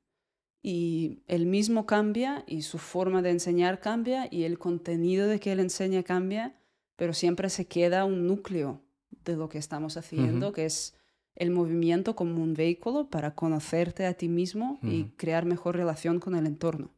y 0.62 1.24
él 1.28 1.46
mismo 1.46 1.86
cambia 1.86 2.44
y 2.48 2.62
su 2.62 2.78
forma 2.78 3.22
de 3.22 3.32
enseñar 3.32 3.80
cambia 3.80 4.28
y 4.30 4.44
el 4.44 4.60
contenido 4.60 5.28
de 5.28 5.40
que 5.40 5.52
él 5.52 5.60
enseña 5.60 6.04
cambia, 6.04 6.56
pero 6.96 7.14
siempre 7.14 7.50
se 7.50 7.66
queda 7.66 8.06
un 8.06 8.28
núcleo 8.28 8.82
de 9.26 9.36
lo 9.36 9.50
que 9.50 9.58
estamos 9.58 9.98
haciendo, 9.98 10.52
que 10.52 10.66
es 10.66 10.96
el 11.36 11.50
movimiento 11.50 12.16
como 12.16 12.44
un 12.44 12.54
vehículo 12.54 13.10
para 13.10 13.34
conocerte 13.34 14.06
a 14.06 14.14
ti 14.14 14.30
mismo 14.30 14.80
y 14.84 15.06
crear 15.18 15.46
mejor 15.46 15.76
relación 15.78 16.20
con 16.20 16.36
el 16.36 16.46
entorno. 16.46 16.92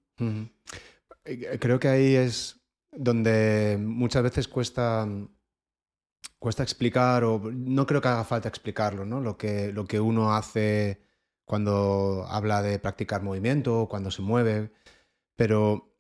Eh, 1.26 1.58
creo 1.60 1.80
que 1.80 1.88
ahí 1.88 2.16
es 2.16 2.60
donde 2.92 3.78
muchas 3.80 4.24
veces 4.24 4.48
cuesta, 4.48 5.08
cuesta 6.38 6.64
explicar, 6.64 7.24
o 7.24 7.40
no 7.52 7.86
creo 7.86 8.02
que 8.02 8.08
haga 8.10 8.24
falta 8.26 8.50
explicarlo, 8.50 9.06
¿no? 9.06 9.22
Lo 9.22 9.38
que, 9.38 9.72
lo 9.72 9.86
que 9.86 10.00
uno 10.00 10.34
hace 10.34 11.00
cuando 11.54 12.26
habla 12.30 12.64
de 12.64 12.80
practicar 12.80 13.22
movimiento, 13.22 13.86
cuando 13.88 14.10
se 14.10 14.24
mueve, 14.24 14.72
pero 15.36 15.96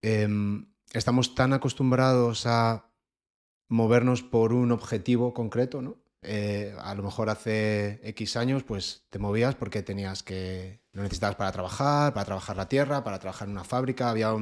em, 0.00 0.72
estamos 0.94 1.34
tan 1.34 1.52
acostumbrados 1.52 2.46
a 2.46 2.90
movernos 3.68 4.22
por 4.22 4.54
un 4.54 4.72
objetivo 4.72 5.34
concreto, 5.34 5.82
¿no? 5.82 5.98
Eh, 6.22 6.74
a 6.78 6.94
lo 6.94 7.02
mejor 7.02 7.28
hace 7.28 8.00
X 8.04 8.38
años, 8.38 8.62
pues 8.62 9.04
te 9.10 9.18
movías 9.18 9.54
porque 9.54 9.82
tenías 9.82 10.22
que, 10.22 10.80
lo 10.92 11.02
necesitabas 11.02 11.36
para 11.36 11.52
trabajar, 11.52 12.14
para 12.14 12.24
trabajar 12.24 12.56
la 12.56 12.68
tierra, 12.70 13.04
para 13.04 13.18
trabajar 13.18 13.48
en 13.48 13.52
una 13.52 13.64
fábrica, 13.64 14.08
había 14.08 14.34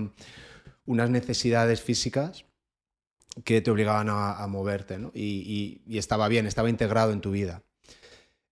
unas 0.87 1.11
necesidades 1.11 1.83
físicas 1.83 2.45
que 3.43 3.61
te 3.61 3.73
obligaban 3.73 4.07
a, 4.09 4.47
moverte, 4.47 5.01
¿no? 5.01 5.11
Y, 5.13 5.83
estaba 5.99 6.29
bien, 6.29 6.47
estaba 6.47 6.71
integrado 6.71 7.11
en 7.11 7.21
tu 7.21 7.33
vida. 7.33 7.65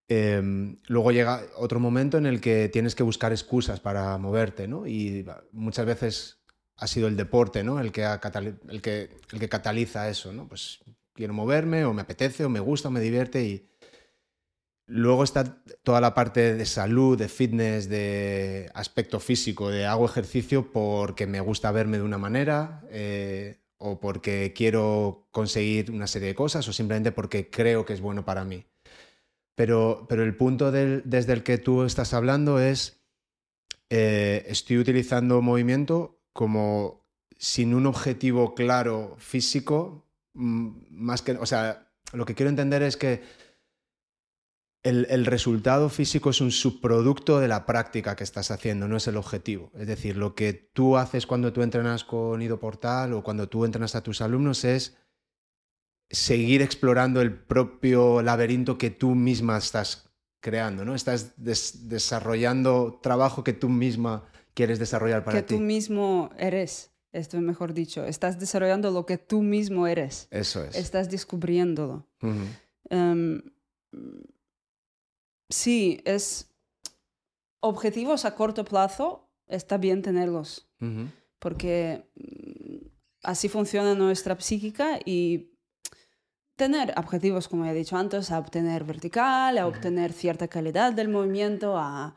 Em, 0.08 0.78
luego 0.86 1.10
llega 1.10 1.42
otro 1.56 1.80
momento 1.80 2.16
en 2.16 2.26
el 2.26 2.40
que 2.40 2.68
tienes 2.68 2.94
que 2.94 3.02
buscar 3.02 3.32
excusas 3.32 3.80
para 3.80 4.16
moverte, 4.18 4.68
¿no? 4.68 4.86
Y 4.86 5.26
muchas 5.52 5.84
veces 5.86 6.38
ha 6.76 6.86
sido 6.86 7.08
el 7.08 7.16
deporte, 7.16 7.64
¿no? 7.64 7.80
El 7.80 7.90
que, 7.90 8.04
el 8.04 8.82
que, 8.82 9.48
cataliza 9.48 10.08
eso, 10.08 10.32
¿no? 10.32 10.48
Pues 10.48 10.80
quiero 11.14 11.32
moverme, 11.34 11.84
o 11.84 11.92
me 11.92 12.02
apetece, 12.02 12.44
o 12.44 12.48
me 12.48 12.60
gusta, 12.60 12.88
o 12.88 12.90
me 12.92 13.00
divierte. 13.00 13.42
Y 13.42 13.68
luego 14.86 15.24
está 15.24 15.62
toda 15.82 16.00
la 16.00 16.14
parte 16.14 16.54
de 16.54 16.66
salud, 16.66 17.18
de 17.18 17.28
fitness, 17.28 17.88
de 17.88 18.70
aspecto 18.74 19.18
físico, 19.18 19.70
de 19.70 19.86
hago 19.86 20.04
ejercicio 20.04 20.70
porque 20.70 21.26
me 21.26 21.40
gusta 21.40 21.72
verme 21.72 21.98
de 21.98 22.04
una 22.04 22.18
manera, 22.18 22.84
eh, 22.90 23.60
o 23.78 23.98
porque 23.98 24.52
quiero 24.54 25.28
conseguir 25.32 25.90
una 25.90 26.06
serie 26.06 26.28
de 26.28 26.34
cosas, 26.34 26.68
o 26.68 26.72
simplemente 26.72 27.10
porque 27.12 27.50
creo 27.50 27.84
que 27.84 27.94
es 27.94 28.00
bueno 28.00 28.24
para 28.24 28.44
mí. 28.44 28.66
Pero, 29.56 30.06
pero 30.08 30.22
el 30.22 30.36
punto 30.36 30.70
desde 30.70 31.32
el 31.32 31.42
que 31.42 31.58
tú 31.58 31.82
estás 31.82 32.14
hablando 32.14 32.60
es, 32.60 33.00
eh, 33.90 34.44
estoy 34.48 34.78
utilizando 34.78 35.42
movimiento 35.42 36.20
como 36.32 37.04
sin 37.38 37.74
un 37.74 37.86
objetivo 37.86 38.54
claro 38.54 39.16
físico, 39.18 40.06
mm, 40.34 40.68
más 40.90 41.22
que, 41.22 41.32
o 41.32 41.46
sea, 41.46 41.90
lo 42.12 42.24
que 42.24 42.34
quiero 42.34 42.50
entender 42.50 42.82
es 42.82 42.96
que 42.96 43.22
el, 44.82 45.26
resultado 45.26 45.88
físico 45.88 46.30
es 46.30 46.40
un 46.40 46.52
subproducto 46.52 47.40
de 47.40 47.48
la 47.48 47.66
práctica 47.66 48.14
que 48.14 48.22
estás 48.22 48.52
haciendo, 48.52 48.86
no 48.86 48.96
es 48.96 49.08
el 49.08 49.16
objetivo. 49.16 49.72
Es 49.74 49.88
decir, 49.88 50.16
lo 50.16 50.36
que 50.36 50.52
tú 50.52 50.96
haces 50.96 51.26
cuando 51.26 51.52
tú 51.52 51.62
entrenas 51.62 52.04
con 52.04 52.40
Ido 52.40 52.60
Portal 52.60 53.12
o 53.12 53.24
cuando 53.24 53.48
tú 53.48 53.64
entrenas 53.64 53.96
a 53.96 54.02
tus 54.02 54.20
alumnos 54.20 54.64
es 54.64 54.96
seguir 56.10 56.62
explorando 56.62 57.20
el 57.20 57.32
propio 57.32 58.22
laberinto 58.22 58.78
que 58.78 58.90
tú 58.90 59.14
misma 59.14 59.58
estás 59.58 60.08
creando, 60.40 60.84
¿no? 60.84 60.94
Estás 60.94 61.34
desarrollando 61.36 63.00
trabajo 63.02 63.42
que 63.42 63.52
tú 63.52 63.68
misma 63.68 64.28
quieres 64.54 64.78
desarrollar 64.78 65.24
para 65.24 65.38
ti. 65.38 65.54
Que 65.54 65.58
tú 65.58 65.60
mismo 65.60 66.30
eres, 66.38 66.92
esto 67.12 67.36
es 67.36 67.42
mejor 67.42 67.74
dicho. 67.74 68.04
Estás 68.04 68.38
desarrollando 68.38 68.90
lo 68.90 69.06
que 69.06 69.18
tú 69.18 69.42
mismo 69.42 69.86
eres. 69.86 70.28
Eso 70.30 70.62
es. 70.64 70.76
Estás 70.76 71.10
descubriéndolo. 71.10 72.06
Em, 72.88 73.42
sí, 75.48 76.00
es 76.04 76.48
objetivos 77.60 78.24
a 78.24 78.34
corto 78.34 78.64
plazo, 78.64 79.28
está 79.48 79.76
bien 79.76 80.02
tenerlos, 80.02 80.68
porque 81.38 82.08
mm, 82.14 82.86
así 83.24 83.48
funciona 83.48 83.94
nuestra 83.94 84.38
psíquica 84.38 85.00
y 85.04 85.55
tener 86.56 86.94
objetivos, 86.96 87.48
como 87.48 87.66
he 87.66 87.74
dicho 87.74 87.96
antes, 87.96 88.30
a 88.30 88.38
obtener 88.38 88.84
vertical, 88.84 89.58
a 89.58 89.66
obtener 89.66 90.12
cierta 90.12 90.48
calidad 90.48 90.92
del 90.92 91.08
movimiento, 91.08 91.76
a 91.76 92.14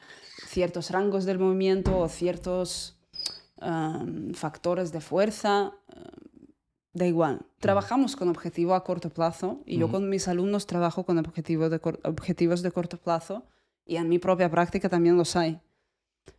ciertos 0.47 0.89
rangos 0.91 1.25
del 1.25 1.39
movimiento 1.39 1.97
o 1.99 2.07
ciertos 2.09 2.97
um, 3.61 4.33
factores 4.33 4.91
de 4.91 5.01
fuerza. 5.01 5.73
Um, 5.95 6.29
da 6.93 7.05
igual. 7.05 7.45
Trabajamos 7.59 8.15
con 8.15 8.29
objetivo 8.29 8.73
a 8.73 8.83
corto 8.83 9.09
plazo 9.09 9.61
y 9.65 9.77
yo 9.77 9.91
con 9.91 10.09
mis 10.09 10.27
alumnos 10.27 10.65
trabajo 10.65 11.05
con 11.05 11.17
objetivo 11.19 11.69
de 11.69 11.79
objetivos 12.03 12.61
de 12.61 12.71
corto 12.71 12.97
plazo 12.97 13.43
y 13.85 13.97
en 13.97 14.09
mi 14.09 14.19
propia 14.19 14.49
práctica 14.49 14.89
también 14.89 15.17
los 15.17 15.35
hay. 15.35 15.59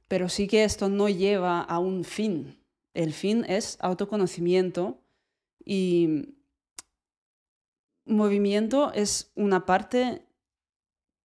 Pero 0.09 0.28
sí 0.28 0.49
que 0.49 0.64
esto 0.64 0.88
no 0.88 1.09
lleva 1.09 1.61
a 1.61 1.78
un 1.78 2.04
fin. 2.04 2.59
El 2.95 3.12
fin 3.12 3.45
es 3.49 3.78
autoconocimiento 3.80 4.99
y 5.64 6.35
movimiento 8.04 8.92
es 8.92 9.33
una 9.35 9.66
parte 9.66 10.26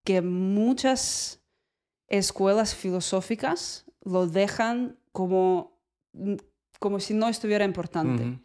que 0.03 0.21
muchas 0.21 1.41
escuelas 2.07 2.75
filosóficas 2.75 3.85
lo 4.01 4.27
dejan 4.27 4.99
como, 5.11 5.79
como 6.79 6.99
si 6.99 7.13
no 7.13 7.27
estuviera 7.27 7.65
importante. 7.65 8.39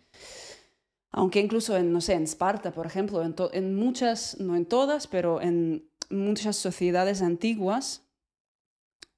Aunque 1.13 1.41
incluso 1.41 1.77
en, 1.77 1.93
no 1.93 2.01
sé, 2.01 2.15
en 2.15 2.23
Esparta, 2.23 2.73
por 2.73 2.87
ejemplo, 2.87 3.23
en, 3.23 3.75
muchas, 3.75 4.39
no 4.41 4.57
en 4.57 4.65
todas, 4.65 5.07
pero 5.07 5.41
en 5.41 5.91
muchas 6.09 6.57
sociedades 6.57 7.21
antiguas, 7.21 8.07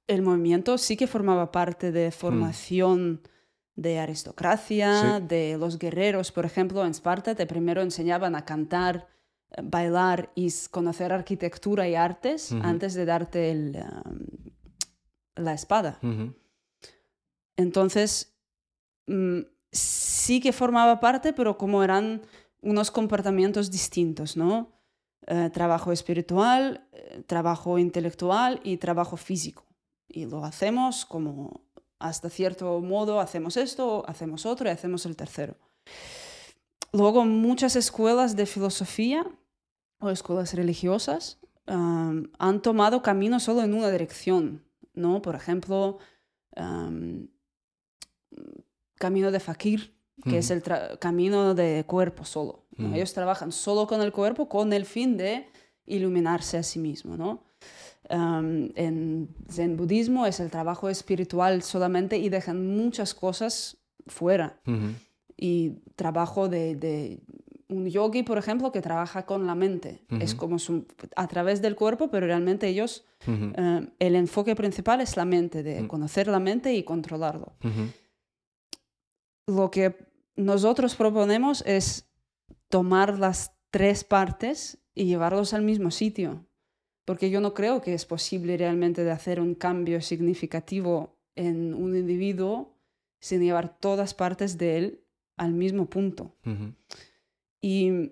el 0.07 0.21
movimiento 0.21 0.77
sí 0.77 0.97
que 0.97 1.07
formaba 1.07 1.51
parte 1.51 1.91
de 1.91 2.09
mm. 2.09 2.11
formación 2.11 3.21
de 3.75 3.99
aristocracia, 3.99 5.19
de 5.19 5.57
los 5.57 5.79
guerreros. 5.79 6.31
Por 6.31 6.45
ejemplo, 6.45 6.83
en 6.83 6.91
Esparta 6.91 7.35
te 7.35 7.45
primero 7.45 7.81
enseñaban 7.81 8.35
a 8.35 8.45
cantar, 8.45 9.07
eh, 9.51 9.61
bailar 9.63 10.31
y 10.35 10.51
conocer 10.69 11.11
arquitectura 11.11 11.87
y 11.87 11.95
artes 11.95 12.51
antes 12.61 12.93
de 12.93 13.05
darte 13.05 13.51
el, 13.51 13.83
la 15.35 15.53
espada. 15.53 15.99
Entonces, 17.55 18.35
mm, 19.07 19.39
sí 19.71 20.39
que 20.39 20.53
formaba 20.53 20.99
parte, 20.99 21.33
pero 21.33 21.57
como 21.57 21.83
eran 21.83 22.21
unos 22.61 22.91
comportamientos 22.91 23.71
distintos, 23.71 24.37
¿no? 24.37 24.71
Eh, 25.27 25.49
trabajo 25.51 25.91
espiritual, 25.91 26.87
eh, 26.91 27.23
trabajo 27.27 27.79
intelectual 27.79 28.59
y 28.63 28.77
trabajo 28.77 29.17
físico. 29.17 29.65
Y 30.07 30.25
lo 30.25 30.43
hacemos 30.43 31.05
como 31.05 31.65
hasta 32.03 32.29
cierto 32.29 32.81
modo 32.81 33.21
hacemos 33.21 33.55
esto, 33.55 34.03
hacemos 34.07 34.45
otro 34.45 34.67
y 34.67 34.71
hacemos 34.71 35.05
el 35.05 35.15
tercero. 35.15 35.55
Luego 36.91 37.23
muchas 37.23 37.77
escuelas 37.77 38.35
de 38.35 38.45
filosofía 38.45 39.25
o 39.99 40.09
escuelas 40.09 40.53
religiosas 40.53 41.39
han 41.65 42.61
tomado 42.61 43.01
camino 43.01 43.39
solo 43.39 43.63
en 43.63 43.73
una 43.73 43.89
dirección, 43.89 44.65
¿no? 44.93 45.21
Por 45.21 45.35
ejemplo, 45.35 45.99
camino 48.95 49.31
de 49.31 49.39
fakir, 49.39 49.95
que 50.23 50.39
es 50.39 50.51
el 50.51 50.61
camino 50.99 51.55
de 51.55 51.85
cuerpo 51.87 52.25
solo. 52.25 52.65
Ellos 52.77 53.13
trabajan 53.13 53.53
solo 53.53 53.87
con 53.87 54.01
el 54.01 54.11
cuerpo 54.11 54.49
con 54.49 54.73
el 54.73 54.85
fin 54.85 55.15
de 55.15 55.47
iluminarse 55.85 56.57
a 56.57 56.63
sí 56.63 56.79
mismo, 56.79 57.15
¿no? 57.15 57.43
En 58.09 59.29
Zen 59.49 59.77
budismo 59.77 60.25
es 60.25 60.39
el 60.39 60.49
trabajo 60.49 60.89
espiritual 60.89 61.63
solamente 61.63 62.17
y 62.17 62.29
dejan 62.29 62.75
muchas 62.75 63.13
cosas 63.13 63.77
fuera. 64.07 64.59
Y 65.37 65.81
trabajo 65.95 66.49
de, 66.49 67.21
un 67.69 67.87
yogi, 67.87 68.23
por 68.23 68.37
ejemplo, 68.37 68.71
que 68.71 68.81
trabaja 68.81 69.25
con 69.25 69.47
la 69.47 69.55
mente. 69.55 70.05
Es 70.19 70.35
como 70.35 70.57
a 71.15 71.27
través 71.27 71.61
del 71.61 71.75
cuerpo, 71.75 72.09
pero 72.09 72.27
realmente 72.27 72.67
ellos, 72.67 73.05
el 73.25 74.15
enfoque 74.15 74.55
principal 74.55 75.01
es 75.01 75.17
la 75.17 75.25
mente, 75.25 75.63
de 75.63 75.87
conocer 75.87 76.27
la 76.27 76.39
mente 76.39 76.73
y 76.73 76.83
controlarlo. 76.83 77.53
Lo 79.47 79.71
que 79.71 79.95
nosotros 80.35 80.95
proponemos 80.95 81.63
es 81.65 82.07
tomar 82.69 83.19
las 83.19 83.53
tres 83.71 84.03
partes 84.03 84.79
y 84.95 85.05
llevarlos 85.05 85.53
al 85.53 85.63
mismo 85.63 85.91
sitio 85.91 86.45
porque 87.05 87.29
yo 87.29 87.41
no 87.41 87.53
creo 87.53 87.81
que 87.81 87.93
es 87.93 88.05
posible 88.05 88.57
realmente 88.57 89.03
de 89.03 89.11
hacer 89.11 89.39
un 89.39 89.55
cambio 89.55 90.01
significativo 90.01 91.17
en 91.35 91.73
un 91.73 91.95
individuo 91.95 92.77
sin 93.19 93.41
llevar 93.41 93.77
todas 93.79 94.13
partes 94.13 94.57
de 94.57 94.77
él 94.77 95.03
al 95.37 95.53
mismo 95.53 95.89
punto. 95.89 96.35
Y 97.61 98.11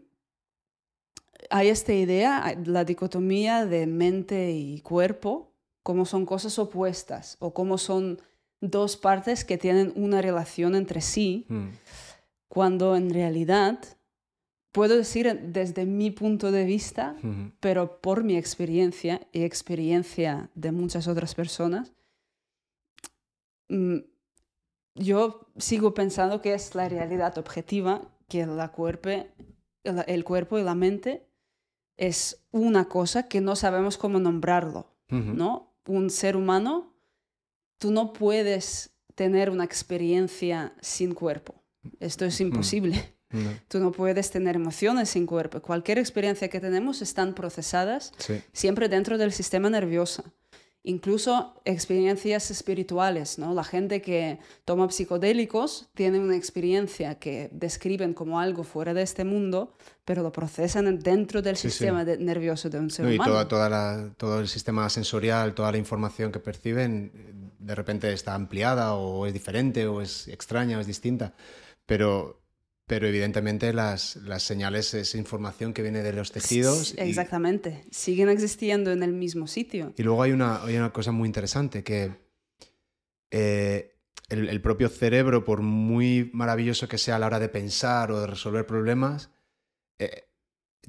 hay 1.49 1.67
esta 1.67 1.93
idea, 1.93 2.57
la 2.65 2.85
dicotomía 2.85 3.65
de 3.65 3.87
mente 3.87 4.51
y 4.51 4.79
cuerpo, 4.81 5.53
como 5.83 6.05
son 6.05 6.25
cosas 6.25 6.57
opuestas 6.59 7.37
o 7.39 7.53
como 7.53 7.77
son 7.77 8.21
dos 8.61 8.95
partes 8.95 9.43
que 9.43 9.57
tienen 9.57 9.91
una 9.95 10.21
relación 10.21 10.75
entre 10.75 11.01
sí, 11.01 11.45
mm. 11.49 11.67
cuando 12.47 12.95
en 12.95 13.09
realidad 13.09 13.79
puedo 14.71 14.95
decir 14.95 15.39
desde 15.41 15.85
mi 15.85 16.11
punto 16.11 16.51
de 16.51 16.65
vista, 16.65 17.15
pero 17.59 17.99
por 18.01 18.23
mi 18.23 18.37
experiencia 18.37 19.27
y 19.31 19.43
experiencia 19.43 20.49
de 20.55 20.71
muchas 20.71 21.07
otras 21.07 21.35
personas, 21.35 21.91
mm, 23.69 23.97
yo 24.95 25.47
sigo 25.57 25.93
pensando 25.93 26.41
que 26.41 26.53
es 26.53 26.75
la 26.75 26.89
realidad 26.89 27.37
objetiva, 27.37 28.01
que 28.27 28.45
la 28.45 28.71
el 30.07 30.23
cuerpo 30.23 30.57
y 30.57 30.63
la 30.63 30.75
mente 30.75 31.27
es 31.97 32.45
una 32.51 32.85
cosa 32.85 33.27
que 33.27 33.41
no 33.41 33.55
sabemos 33.55 33.97
cómo 33.97 34.19
nombrarlo, 34.19 34.95
¿no? 35.09 35.75
Un 35.85 36.09
ser 36.09 36.37
humano, 36.37 36.93
tú 37.77 37.91
no 37.91 38.13
puedes 38.13 38.95
tener 39.15 39.49
una 39.49 39.65
experiencia 39.65 40.73
sin 40.81 41.13
cuerpo. 41.13 41.55
Esto 41.99 42.25
es 42.25 42.39
imposible. 42.39 43.15
Tú 43.67 43.79
no 43.79 43.91
puedes 43.91 44.31
tener 44.31 44.55
emociones 44.55 45.09
sin 45.09 45.25
cuerpo. 45.25 45.61
Cualquier 45.61 45.97
experiencia 45.99 46.49
que 46.49 46.59
tenemos 46.59 47.01
están 47.01 47.33
procesadas 47.33 48.11
siempre 48.53 48.89
dentro 48.89 49.17
del 49.17 49.31
sistema 49.31 49.69
nervioso. 49.69 50.23
incluso 50.83 51.61
experiencias 51.63 52.49
espirituales, 52.49 53.37
¿no? 53.37 53.53
La 53.53 53.63
gente 53.63 54.01
que 54.01 54.39
toma 54.65 54.89
psicodélicos 54.89 55.89
tiene 55.93 56.19
una 56.19 56.35
experiencia 56.35 57.15
que 57.19 57.49
describen 57.51 58.13
como 58.13 58.39
algo 58.39 58.63
fuera 58.63 58.93
de 58.93 59.03
este 59.03 59.23
mundo, 59.23 59.73
pero 60.05 60.23
lo 60.23 60.31
procesan 60.31 60.99
dentro 60.99 61.41
del 61.41 61.55
sistema 61.55 62.03
nervioso 62.03 62.69
de 62.69 62.79
un 62.79 62.89
ser 62.89 63.05
humano. 63.05 63.41
Y 63.41 63.47
toda, 63.47 64.13
todo 64.17 64.39
el 64.39 64.47
sistema 64.47 64.89
sensorial, 64.89 65.53
toda 65.53 65.71
la 65.71 65.77
información 65.77 66.31
que 66.31 66.39
perciben, 66.39 67.11
de 67.59 67.75
repente 67.75 68.11
está 68.11 68.33
ampliada 68.33 68.95
o 68.95 69.27
es 69.27 69.33
diferente 69.33 69.85
o 69.85 70.01
es 70.01 70.27
extraña 70.29 70.79
o 70.79 70.81
es 70.81 70.87
distinta, 70.87 71.33
pero 71.85 72.40
pero 72.91 73.07
evidentemente 73.07 73.71
las, 73.71 74.17
las, 74.17 74.43
señales 74.43 74.93
es 74.93 75.15
información 75.15 75.73
que 75.73 75.81
viene 75.81 76.03
de 76.03 76.11
los 76.11 76.33
tejidos. 76.33 76.93
Exactamente, 76.97 77.85
siguen 77.89 78.27
existiendo 78.27 78.91
en 78.91 79.01
el 79.01 79.13
mismo 79.13 79.47
sitio. 79.47 79.93
Y 79.95 80.03
luego 80.03 80.23
hay 80.23 80.33
una, 80.33 80.61
hay 80.61 80.75
una 80.75 80.91
cosa 80.91 81.13
muy 81.13 81.25
interesante, 81.25 81.85
que 81.85 82.11
eh, 83.31 83.95
el, 84.27 84.61
propio 84.61 84.89
cerebro, 84.89 85.45
por 85.45 85.61
muy 85.61 86.29
maravilloso 86.33 86.89
que 86.89 86.97
sea 86.97 87.15
a 87.15 87.19
la 87.19 87.27
hora 87.27 87.39
de 87.39 87.47
pensar 87.47 88.11
o 88.11 88.19
de 88.19 88.27
resolver 88.27 88.67
problemas, 88.67 89.29
eh, 89.97 90.25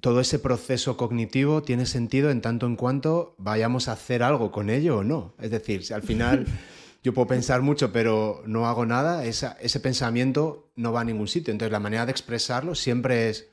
todo 0.00 0.18
ese 0.18 0.40
proceso 0.40 0.96
cognitivo 0.96 1.62
tiene 1.62 1.86
sentido 1.86 2.32
en 2.32 2.40
tanto 2.40 2.66
en 2.66 2.74
cuanto 2.74 3.36
vayamos 3.38 3.86
a 3.86 3.92
hacer 3.92 4.24
algo 4.24 4.50
con 4.50 4.70
ello 4.70 4.98
o 4.98 5.04
no. 5.04 5.36
Es 5.38 5.52
decir, 5.52 5.84
si 5.84 5.94
al 5.94 6.02
final... 6.02 6.46
yo 7.02 7.12
puedo 7.12 7.26
pensar 7.26 7.62
mucho, 7.62 7.92
pero 7.92 8.42
no 8.46 8.66
hago 8.66 8.86
nada, 8.86 9.24
ese 9.24 9.80
pensamiento 9.80 10.70
no 10.76 10.92
va 10.92 11.00
a 11.00 11.04
ningún 11.04 11.26
sitio. 11.26 11.50
Entonces, 11.50 11.72
la 11.72 11.80
manera 11.80 12.06
de 12.06 12.12
expresarlo 12.12 12.76
siempre 12.76 13.28
es, 13.28 13.50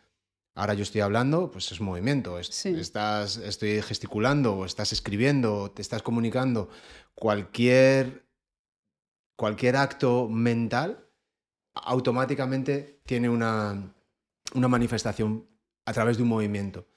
ahora 0.53 0.75
yo 0.75 0.83
estoy 0.83 1.01
hablando, 1.01 1.49
pues 1.49 1.71
es 1.71 1.81
movimiento. 1.81 2.37
Estás, 2.37 3.37
estoy 3.37 3.81
gesticulando, 3.81 4.53
o 4.53 4.65
estás 4.65 4.93
escribiendo, 4.93 5.55
o 5.55 5.71
te 5.71 5.81
estás 5.81 6.03
comunicando. 6.03 6.69
Cualquier, 7.15 8.27
cualquier 9.35 9.77
acto 9.77 10.27
mental 10.29 11.07
automáticamente 11.73 13.01
tiene 13.05 13.29
una, 13.29 13.95
una 14.53 14.67
manifestación 14.67 15.47
a 15.85 15.93
través 15.93 16.17
de 16.17 16.23
un 16.23 16.29
movimiento. 16.29 16.87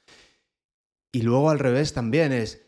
Y 1.12 1.22
luego 1.22 1.48
al 1.48 1.58
revés 1.58 1.94
también 1.94 2.32
es, 2.32 2.62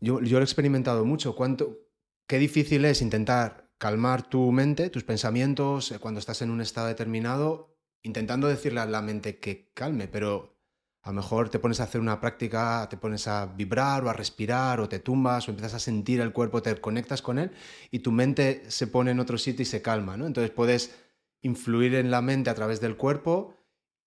yo, 0.00 0.20
yo 0.22 0.38
lo 0.38 0.40
he 0.40 0.44
experimentado 0.44 1.04
mucho, 1.04 1.36
cuánto, 1.36 1.87
qué 2.28 2.38
difícil 2.38 2.84
es 2.84 3.02
intentar 3.02 3.72
calmar 3.78 4.28
tu 4.28 4.52
mente, 4.52 4.90
tus 4.90 5.02
pensamientos, 5.02 5.90
eh, 5.90 5.98
cuando 5.98 6.20
estás 6.20 6.42
en 6.42 6.50
un 6.50 6.60
estado 6.60 6.86
determinado, 6.86 7.76
intentando 8.02 8.46
decirle 8.46 8.80
a 8.80 8.86
la 8.86 9.02
mente 9.02 9.40
que 9.40 9.72
calme, 9.74 10.06
pero 10.06 10.56
a 11.02 11.10
lo 11.10 11.14
mejor 11.14 11.48
te 11.48 11.58
pones 11.58 11.80
a 11.80 11.84
hacer 11.84 12.00
una 12.00 12.20
práctica, 12.20 12.86
te 12.90 12.98
pones 12.98 13.26
a 13.28 13.46
vibrar 13.46 14.04
o 14.04 14.10
a 14.10 14.12
respirar 14.12 14.80
o 14.80 14.88
te 14.88 14.98
tumbas 14.98 15.48
o 15.48 15.52
empiezas 15.52 15.74
a 15.74 15.78
sentir 15.78 16.20
el 16.20 16.32
cuerpo, 16.32 16.60
te 16.60 16.78
conectas 16.80 17.22
con 17.22 17.38
él 17.38 17.50
y 17.90 18.00
tu 18.00 18.12
mente 18.12 18.70
se 18.70 18.88
pone 18.88 19.12
en 19.12 19.20
otro 19.20 19.38
sitio 19.38 19.62
y 19.62 19.66
se 19.66 19.80
calma, 19.80 20.16
¿no? 20.16 20.26
Entonces 20.26 20.50
puedes 20.50 20.94
influir 21.40 21.94
en 21.94 22.10
la 22.10 22.20
mente 22.20 22.50
a 22.50 22.54
través 22.54 22.80
del 22.80 22.96
cuerpo 22.96 23.54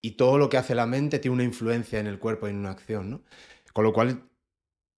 y 0.02 0.12
todo 0.12 0.38
lo 0.38 0.50
que 0.50 0.58
hace 0.58 0.76
la 0.76 0.86
mente 0.86 1.20
tiene 1.20 1.34
una 1.34 1.44
influencia 1.44 2.00
en 2.00 2.08
el 2.08 2.20
cuerpo 2.20 2.48
y 2.48 2.52
en 2.52 2.58
una 2.58 2.72
acción, 2.72 3.10
¿no? 3.10 3.24
Con 3.74 3.84
lo 3.86 3.94
cual, 3.94 4.30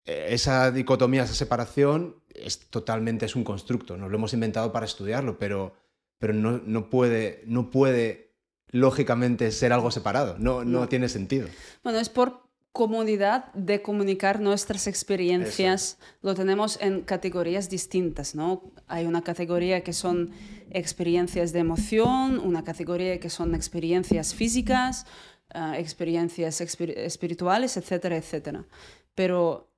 eh, 0.05 0.27
esa 0.31 0.71
dicotomía, 0.71 1.23
esa 1.23 1.35
separación 1.35 2.22
es 2.33 2.59
totalmente 2.69 3.25
es 3.25 3.35
un 3.35 3.43
constructo, 3.43 3.97
nos 3.97 4.09
lo 4.09 4.17
hemos 4.17 4.33
inventado 4.33 4.71
para 4.71 4.85
estudiarlo, 4.85 5.37
pero, 5.37 5.73
pero 6.17 6.33
no, 6.33 6.61
no, 6.65 6.89
puede, 6.89 7.43
no 7.45 7.69
puede 7.69 8.33
lógicamente 8.67 9.51
ser 9.51 9.73
algo 9.73 9.91
separado, 9.91 10.37
no, 10.39 10.63
no, 10.65 10.87
tiene 10.89 11.09
sentido. 11.09 11.47
Bueno, 11.83 11.99
es 11.99 12.09
por 12.09 12.43
comodidad 12.71 13.53
de 13.53 13.83
comunicar 13.83 14.39
nuestras 14.39 14.87
experiencias, 14.87 15.99
lo 16.23 16.33
tenemos 16.33 16.79
en 16.81 17.01
categorías 17.01 17.69
distintas, 17.69 18.33
¿no? 18.33 18.63
Hay 18.87 19.05
una 19.05 19.21
categoría 19.21 19.83
que 19.83 19.93
son 19.93 20.31
experiencias 20.71 21.53
de 21.53 21.59
emoción, 21.59 22.39
una 22.39 22.63
categoría 22.63 23.19
que 23.19 23.29
son 23.29 23.53
experiencias 23.53 24.33
físicas, 24.33 25.05
ah, 25.53 25.77
experiencias 25.77 26.61
espirituales, 26.61 27.77
etcétera, 27.77 28.17
etcétera. 28.17 28.65
Pero 29.13 29.72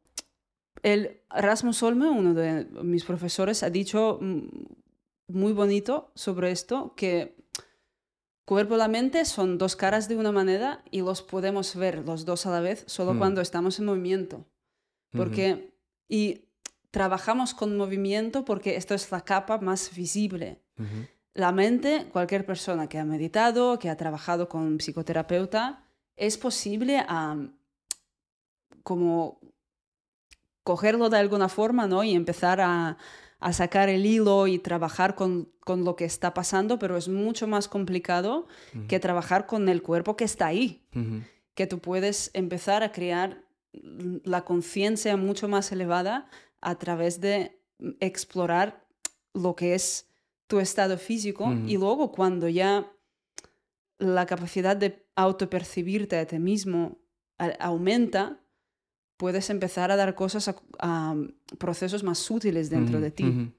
el 0.84 1.22
Rasmus 1.30 1.82
Olme, 1.84 2.10
uno 2.10 2.34
de 2.34 2.66
mis 2.84 3.04
profesores, 3.06 3.64
ha 3.64 3.70
dicho 3.70 4.20
mm, 4.22 4.48
muy 5.28 5.54
bonito 5.54 6.12
sobre 6.16 6.52
esto, 6.52 6.94
que 6.96 7.36
cuerpo 8.46 8.76
y 8.76 8.78
la 8.78 8.88
mente 8.88 9.26
son 9.26 9.58
dos 9.58 9.76
caras 9.76 10.08
de 10.08 10.16
una 10.16 10.32
moneda 10.32 10.84
y 10.92 11.02
los 11.02 11.22
podemos 11.22 11.76
ver 11.76 12.06
los 12.06 12.26
dos 12.26 12.46
a 12.46 12.52
la 12.52 12.62
vez 12.62 12.84
solo 12.88 13.14
mm. 13.14 13.18
cuando 13.18 13.42
estamos 13.42 13.80
en 13.80 13.86
movimiento. 13.86 14.46
Porque, 15.12 15.74
y 16.10 16.50
trabajamos 16.92 17.54
con 17.54 17.78
movimiento 17.78 18.44
porque 18.44 18.76
esto 18.76 18.94
es 18.94 19.10
la 19.12 19.22
capa 19.22 19.60
más 19.60 19.96
visible. 19.96 20.62
La 21.34 21.54
mente, 21.54 22.08
cualquier 22.12 22.46
persona 22.46 22.88
que 22.90 23.00
ha 23.00 23.06
meditado, 23.06 23.80
que 23.80 23.90
ha 23.90 23.96
trabajado 23.96 24.50
con 24.50 24.78
psicoterapeuta, 24.78 25.86
es 26.16 26.38
posible 26.38 27.06
como 28.84 29.40
cogerlo 30.66 31.10
de 31.10 31.20
alguna 31.20 31.48
forma, 31.48 31.88
¿no? 31.88 32.04
Y 32.04 32.16
empezar 32.16 32.60
a, 32.60 32.98
sacar 33.52 33.90
el 33.90 34.08
hilo 34.08 34.48
y 34.48 34.58
trabajar 34.58 35.14
con, 35.14 35.52
lo 35.68 35.96
que 35.96 36.06
está 36.06 36.34
pasando, 36.34 36.80
pero 36.80 36.98
es 36.98 37.08
mucho 37.08 37.48
más 37.48 37.68
complicado 37.68 38.48
que 38.88 39.00
trabajar 39.00 39.46
con 39.46 39.70
el 39.70 39.84
cuerpo 39.84 40.18
que 40.18 40.24
está 40.24 40.48
ahí, 40.48 40.84
que 41.54 41.68
tú 41.68 41.80
puedes 41.80 42.32
empezar 42.34 42.82
a 42.82 42.92
crear 42.92 43.44
la 44.24 44.44
conciencia 44.46 45.16
mucho 45.16 45.48
más 45.48 45.72
elevada 45.72 46.28
a 46.60 46.76
través 46.80 47.22
de 47.22 47.62
explorar 48.00 48.84
lo 49.36 49.56
que 49.56 49.76
es 49.76 50.10
tu 50.48 50.60
estado 50.60 50.98
físico 50.98 51.54
y 51.68 51.78
luego 51.78 52.12
cuando 52.12 52.50
ya 52.50 52.92
la 54.00 54.26
capacidad 54.26 54.76
de 54.76 55.06
autopercibirte 55.16 56.18
a 56.18 56.26
ti 56.26 56.40
mismo 56.40 56.98
aumenta, 57.60 58.40
puedes 59.18 59.50
empezar 59.50 59.92
a 59.92 59.96
dar 59.96 60.16
cosas 60.16 60.54
a, 60.80 61.16
procesos 61.58 62.04
más 62.04 62.20
sutiles 62.20 62.70
dentro 62.70 63.00
de 63.00 63.12
ti, 63.12 63.54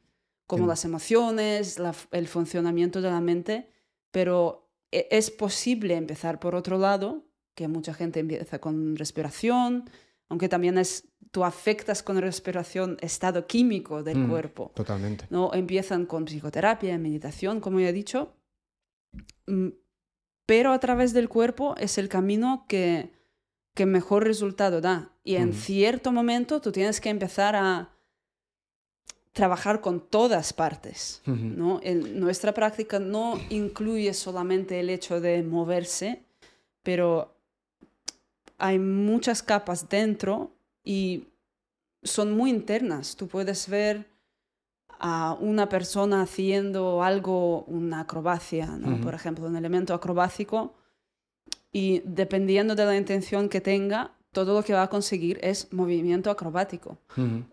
como 0.47 0.67
las 0.67 0.85
emociones, 0.85 1.77
el 2.13 2.29
funcionamiento 2.29 3.01
de 3.01 3.11
la 3.11 3.21
mente, 3.21 3.71
pero 4.11 4.71
e, 4.93 5.09
es 5.11 5.31
posible 5.31 5.95
empezar 5.95 6.39
por 6.39 6.55
otro 6.55 6.79
lado, 6.79 7.25
que 7.55 7.69
mucha 7.69 7.95
gente 7.95 8.21
empieza 8.21 8.59
con 8.59 8.97
respiración, 8.97 9.89
aunque 10.29 10.49
también 10.49 10.77
es, 10.79 11.09
tú 11.31 11.45
afectas 11.45 12.03
con 12.03 12.21
respiración 12.21 12.99
estado 13.01 13.47
químico 13.47 14.03
del 14.03 14.19
mm, 14.19 14.29
cuerpo. 14.29 14.73
Totalmente. 14.75 15.27
¿no? 15.31 15.55
Empiezan 15.55 16.05
con 16.05 16.27
psicoterapia, 16.27 16.99
meditación, 16.99 17.61
como 17.61 17.81
ya 17.81 17.89
he 17.89 17.93
dicho, 17.93 18.37
mm, 19.47 19.69
pero 20.45 20.73
a 20.73 20.79
través 20.79 21.13
del 21.13 21.29
cuerpo 21.29 21.75
es 21.79 21.99
el 21.99 22.09
camino 22.09 22.67
que 22.69 23.17
que 23.77 23.87
mejor 23.87 24.25
resultado 24.25 24.81
da. 24.81 25.13
Y 25.27 25.35
en 25.35 25.55
cierto 25.55 26.13
momento 26.13 26.61
tú 26.61 26.71
tienes 26.71 27.01
que 27.01 27.09
empezar 27.09 27.57
a 27.57 27.91
trabajar 29.33 29.81
con 29.81 29.99
todas 29.99 30.53
partes. 30.53 31.21
¿no? 31.27 31.81
Nuestra 32.15 32.55
práctica 32.55 33.01
no 33.01 33.37
incluye 33.51 34.15
solamente 34.15 34.79
el 34.79 34.89
hecho 34.89 35.21
de 35.21 35.43
moverse, 35.43 36.23
pero 36.85 37.35
hay 38.57 38.79
muchas 38.79 39.43
capas 39.43 39.89
dentro 39.89 40.53
y 40.85 41.25
son 42.05 42.37
muy 42.37 42.51
internas. 42.51 43.17
Tú 43.17 43.27
puedes 43.27 43.69
ver 43.69 44.07
a 45.01 45.37
una 45.41 45.69
persona 45.69 46.23
haciendo 46.23 47.03
algo, 47.03 47.65
una 47.65 48.03
acrobacia, 48.03 48.67
¿no? 48.67 49.01
por 49.01 49.13
ejemplo, 49.13 49.49
un 49.49 49.57
elemento 49.57 49.93
acrobático 49.93 50.77
y 51.73 52.01
dependiendo 52.05 52.77
de 52.77 52.87
la 52.87 52.97
intención 52.97 53.49
que 53.49 53.61
tenga, 53.61 54.16
todo 54.37 54.53
lo 54.53 54.63
que 54.63 54.75
va 54.75 54.83
a 54.83 54.91
conseguir 54.91 55.39
es 55.41 55.73
movimiento 55.73 56.31
acrobático. 56.31 56.99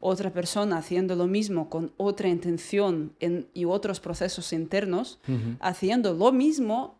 Otra 0.02 0.34
persona 0.34 0.80
haciendo 0.80 1.16
lo 1.16 1.28
mismo 1.28 1.70
con 1.70 1.94
otra 1.96 2.28
intención 2.28 3.14
y 3.54 3.64
otros 3.64 4.02
procesos 4.02 4.52
internos, 4.52 5.18
haciendo 5.62 6.14
lo 6.14 6.34
mismo 6.34 7.00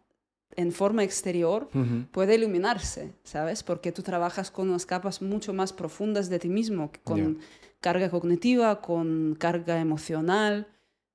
en 0.56 0.72
forma 0.72 1.04
exterior, 1.04 1.70
puede 2.12 2.36
iluminarse, 2.36 3.12
¿sabes? 3.26 3.62
Porque 3.62 3.92
tú 3.92 4.04
trabajas 4.04 4.52
con 4.52 4.70
unas 4.70 4.86
capas 4.86 5.22
mucho 5.22 5.52
más 5.52 5.74
profundas 5.74 6.30
de 6.30 6.40
ti 6.40 6.48
mismo, 6.48 6.90
con 7.04 7.40
carga 7.82 8.10
cognitiva, 8.10 8.80
con 8.80 9.36
carga 9.38 9.82
emocional, 9.82 10.66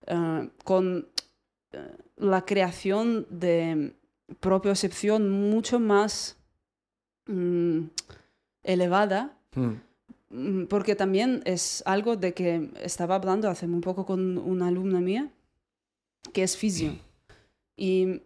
eh, 0.06 0.50
con 0.62 1.08
eh, 1.72 1.96
la 2.18 2.44
creación 2.44 3.26
de 3.30 3.94
propiocepción 4.40 5.30
mucho 5.30 5.80
más 5.80 6.36
mm, 7.28 7.84
elevada, 8.68 9.36
hmm. 9.54 9.72
mm, 10.30 10.66
porque 10.66 10.94
también 10.94 11.42
es 11.44 11.82
algo 11.86 12.16
de 12.16 12.34
que 12.34 12.70
estaba 12.82 13.16
hablando 13.16 13.48
hace 13.48 13.66
muy 13.66 13.80
poco 13.80 14.06
con 14.06 14.38
una 14.38 14.68
alumna 14.68 15.00
mía, 15.00 15.30
que 16.32 16.42
es 16.42 16.56
fisio. 16.56 16.92
Y 17.80 18.22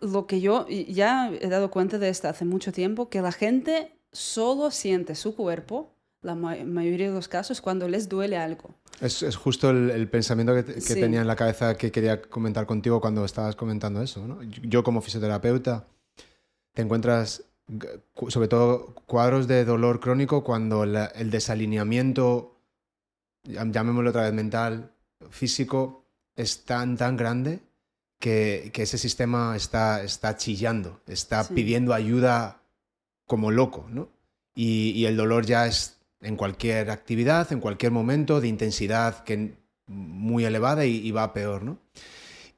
lo 0.00 0.26
que 0.26 0.42
yo 0.42 0.66
ya 0.68 1.32
he 1.32 1.48
dado 1.48 1.70
cuenta 1.70 1.98
de 1.98 2.10
esto 2.10 2.28
hace 2.28 2.44
mucho 2.44 2.72
tiempo, 2.72 3.08
que 3.08 3.22
la 3.22 3.32
gente 3.32 3.96
solo 4.12 4.70
siente 4.70 5.14
su 5.14 5.34
cuerpo 5.34 5.94
la 6.22 6.34
mayoría 6.34 7.08
de 7.08 7.14
los 7.14 7.26
casos 7.26 7.60
cuando 7.60 7.88
les 7.88 8.08
duele 8.08 8.36
algo. 8.36 8.74
Es, 9.00 9.22
es 9.22 9.34
justo 9.34 9.70
el, 9.70 10.08
pensamiento 10.08 10.54
que, 10.54 10.74
que 10.74 10.94
tenía 10.94 11.20
en 11.20 11.26
la 11.26 11.36
cabeza 11.36 11.76
que 11.76 11.90
quería 11.90 12.22
comentar 12.22 12.66
contigo 12.66 13.00
cuando 13.00 13.24
estabas 13.24 13.56
comentando 13.56 14.02
eso. 14.02 14.26
¿no? 14.26 14.42
Yo 14.42 14.84
como 14.84 15.00
fisioterapeuta 15.00 15.86
te 16.74 16.82
encuentras 16.82 17.44
sobre 18.28 18.48
todo 18.48 18.94
cuadros 19.06 19.48
de 19.48 19.64
dolor 19.64 20.00
crónico 20.00 20.44
cuando 20.44 20.84
el 20.84 21.30
desalineamiento, 21.30 22.60
llamémoslo 23.44 24.10
otra 24.10 24.22
vez 24.22 24.32
mental, 24.32 24.92
físico, 25.30 26.04
es 26.36 26.64
tan, 26.64 26.96
tan 26.96 27.16
grande 27.16 27.60
que, 28.18 28.70
que 28.72 28.82
ese 28.82 28.98
sistema 28.98 29.56
está, 29.56 30.02
está 30.02 30.36
chillando, 30.36 31.00
está 31.06 31.48
pidiendo 31.48 31.94
ayuda 31.94 32.62
como 33.26 33.50
loco, 33.50 33.86
¿no? 33.90 34.08
Y, 34.54 34.90
y, 34.90 35.06
el 35.06 35.16
dolor 35.16 35.46
ya 35.46 35.66
es 35.66 35.98
en 36.20 36.36
cualquier 36.36 36.90
actividad, 36.90 37.50
en 37.52 37.60
cualquier 37.60 37.90
momento, 37.90 38.40
de 38.40 38.48
intensidad 38.48 39.24
que, 39.24 39.56
muy 39.86 40.44
elevada 40.44 40.84
y, 40.84 41.10
va 41.10 41.32
peor, 41.32 41.62
¿no? 41.62 41.78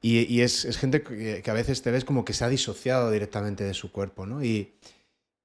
Y, 0.01 0.31
y 0.31 0.41
es, 0.41 0.65
es, 0.65 0.77
gente 0.77 1.01
que, 1.01 1.41
que, 1.41 1.51
a 1.51 1.53
veces 1.53 1.81
te 1.81 1.91
ves 1.91 2.05
como 2.05 2.25
que 2.25 2.33
se 2.33 2.43
ha 2.43 2.49
disociado 2.49 3.09
directamente 3.09 3.63
de 3.63 3.73
su 3.73 3.91
cuerpo, 3.91 4.25
¿no? 4.25 4.43
Y, 4.43 4.73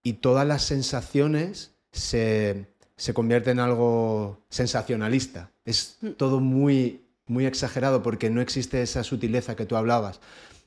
y 0.02 0.14
todas 0.14 0.46
las 0.46 0.62
sensaciones 0.62 1.74
se, 1.92 2.66
se 2.96 3.14
convierten 3.14 3.58
en 3.58 3.64
algo 3.64 4.44
sensacionalista. 4.48 5.52
Es 5.64 5.98
mm. 6.00 6.10
todo 6.12 6.40
muy, 6.40 7.06
muy 7.26 7.46
exagerado 7.46 8.02
porque 8.02 8.30
no 8.30 8.40
existe 8.40 8.82
esa 8.82 9.04
sutileza 9.04 9.56
que 9.56 9.66
tú 9.66 9.76
hablabas, 9.76 10.20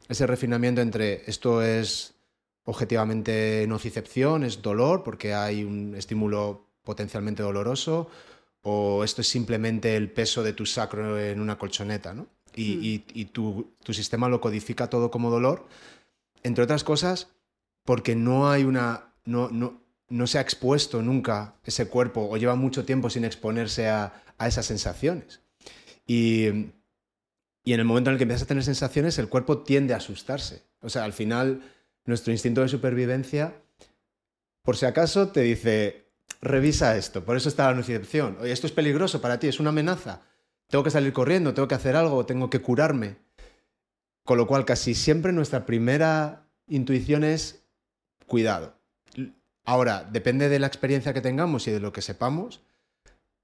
ese 0.10 0.28
refinamiento 0.28 0.82
entre 0.82 1.24
esto 1.30 1.62
es 1.62 2.16
objetivamente 2.66 3.66
nocicepción, 3.68 4.44
es 4.44 4.62
dolor 4.62 5.04
porque 5.04 5.34
hay 5.34 5.64
un 5.64 5.96
estímulo 5.96 6.68
potencialmente 6.84 7.44
doloroso, 7.44 8.10
o 8.62 9.04
esto 9.04 9.22
es 9.22 9.28
simplemente 9.28 9.96
el 9.96 10.12
peso 10.12 10.44
de 10.44 10.54
tu 10.54 10.66
sacro 10.66 11.20
en 11.20 11.40
una 11.40 11.58
colchoneta, 11.58 12.14
¿no? 12.14 12.28
Y, 12.56 13.04
mm. 13.06 13.12
y, 13.14 13.26
tu, 13.26 13.74
tu, 13.84 13.94
sistema 13.94 14.30
lo 14.30 14.40
codifica 14.40 14.90
todo 14.90 15.10
como 15.10 15.32
dolor, 15.32 15.66
entre 16.44 16.64
otras 16.64 16.84
cosas, 16.84 17.30
porque 17.84 18.16
no 18.16 18.50
hay 18.50 18.64
una 18.64 19.13
no, 19.26 19.50
no, 19.50 19.82
no 20.10 20.28
se 20.28 20.38
ha 20.38 20.42
expuesto 20.42 21.02
nunca 21.02 21.56
ese 21.64 21.88
cuerpo 21.88 22.28
o 22.30 22.38
lleva 22.38 22.56
mucho 22.56 22.86
tiempo 22.86 23.10
sin 23.10 23.26
exponerse 23.26 23.88
a, 23.90 24.14
esas 24.40 24.66
sensaciones. 24.66 25.42
Y, 26.06 26.48
y, 27.64 27.74
en 27.74 27.80
el 27.80 27.86
momento 27.86 28.10
en 28.10 28.16
el 28.16 28.18
que 28.18 28.24
empiezas 28.24 28.44
a 28.44 28.48
tener 28.48 28.64
sensaciones, 28.64 29.18
el 29.20 29.30
cuerpo 29.30 29.60
tiende 29.60 29.94
a 29.94 29.98
asustarse. 29.98 30.64
O 30.82 30.90
sea, 30.90 31.06
al 31.06 31.14
final, 31.14 31.62
nuestro 32.04 32.34
instinto 32.34 32.62
de 32.62 32.68
supervivencia, 32.68 33.56
por 34.64 34.76
si 34.76 34.86
acaso, 34.86 35.30
te 35.30 35.42
dice, 35.42 36.12
revisa 36.42 36.98
esto. 36.98 37.24
Por 37.24 37.38
eso 37.38 37.48
está 37.48 37.70
la 37.70 37.76
nocicepción. 37.76 38.38
Oye, 38.42 38.52
esto 38.52 38.68
es 38.68 38.74
peligroso 38.74 39.22
para 39.22 39.40
ti, 39.40 39.48
es 39.48 39.62
una 39.62 39.70
amenaza. 39.70 40.22
Tengo 40.68 40.84
que 40.84 40.92
salir 40.92 41.14
corriendo, 41.14 41.54
tengo 41.54 41.68
que 41.68 41.76
hacer 41.76 41.96
algo, 41.96 42.26
tengo 42.26 42.50
que 42.50 42.62
curarme. 42.62 43.16
Con 44.26 44.38
lo 44.38 44.48
cual, 44.48 44.66
casi 44.66 44.94
siempre 44.94 45.32
nuestra 45.32 45.66
primera 45.66 46.50
intuición 46.68 47.24
es 47.24 47.64
cuidado. 48.28 48.83
Ahora, 49.66 50.04
depende 50.04 50.50
de 50.50 50.60
la 50.60 50.68
experiencia 50.68 51.14
que 51.14 51.22
tengamos 51.22 51.68
y 51.68 51.72
de 51.72 51.80
lo 51.80 51.94
que 51.94 52.02
sepamos, 52.02 52.62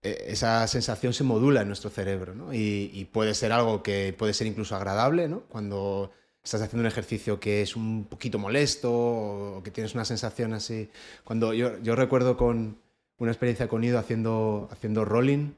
eh, 0.01 0.25
esa 0.27 0.65
sensación 0.67 1.13
se 1.13 1.23
modula 1.23 1.61
en 1.61 1.67
nuestro 1.67 1.89
cerebro, 1.89 2.33
¿no? 2.33 2.53
Y, 2.53 3.07
puede 3.11 3.33
ser 3.33 3.51
algo 3.51 3.83
que 3.83 4.13
puede 4.17 4.33
ser 4.33 4.47
incluso 4.47 4.75
agradable, 4.75 5.27
¿no? 5.27 5.41
Cuando 5.49 6.11
estás 6.43 6.61
haciendo 6.61 6.81
un 6.81 6.87
ejercicio 6.87 7.39
que 7.39 7.61
es 7.61 7.75
un 7.75 8.05
poquito 8.05 8.39
molesto 8.39 8.91
o 8.91 9.63
que 9.63 9.71
tienes 9.71 9.93
una 9.95 10.05
sensación 10.05 10.53
así. 10.53 10.89
Cuando 11.23 11.53
yo, 11.53 11.95
recuerdo 11.95 12.37
con 12.37 12.77
una 13.17 13.31
experiencia 13.31 13.67
con 13.67 13.83
Ido 13.83 13.99
haciendo, 13.99 14.69
haciendo 14.71 15.05
rolling 15.05 15.53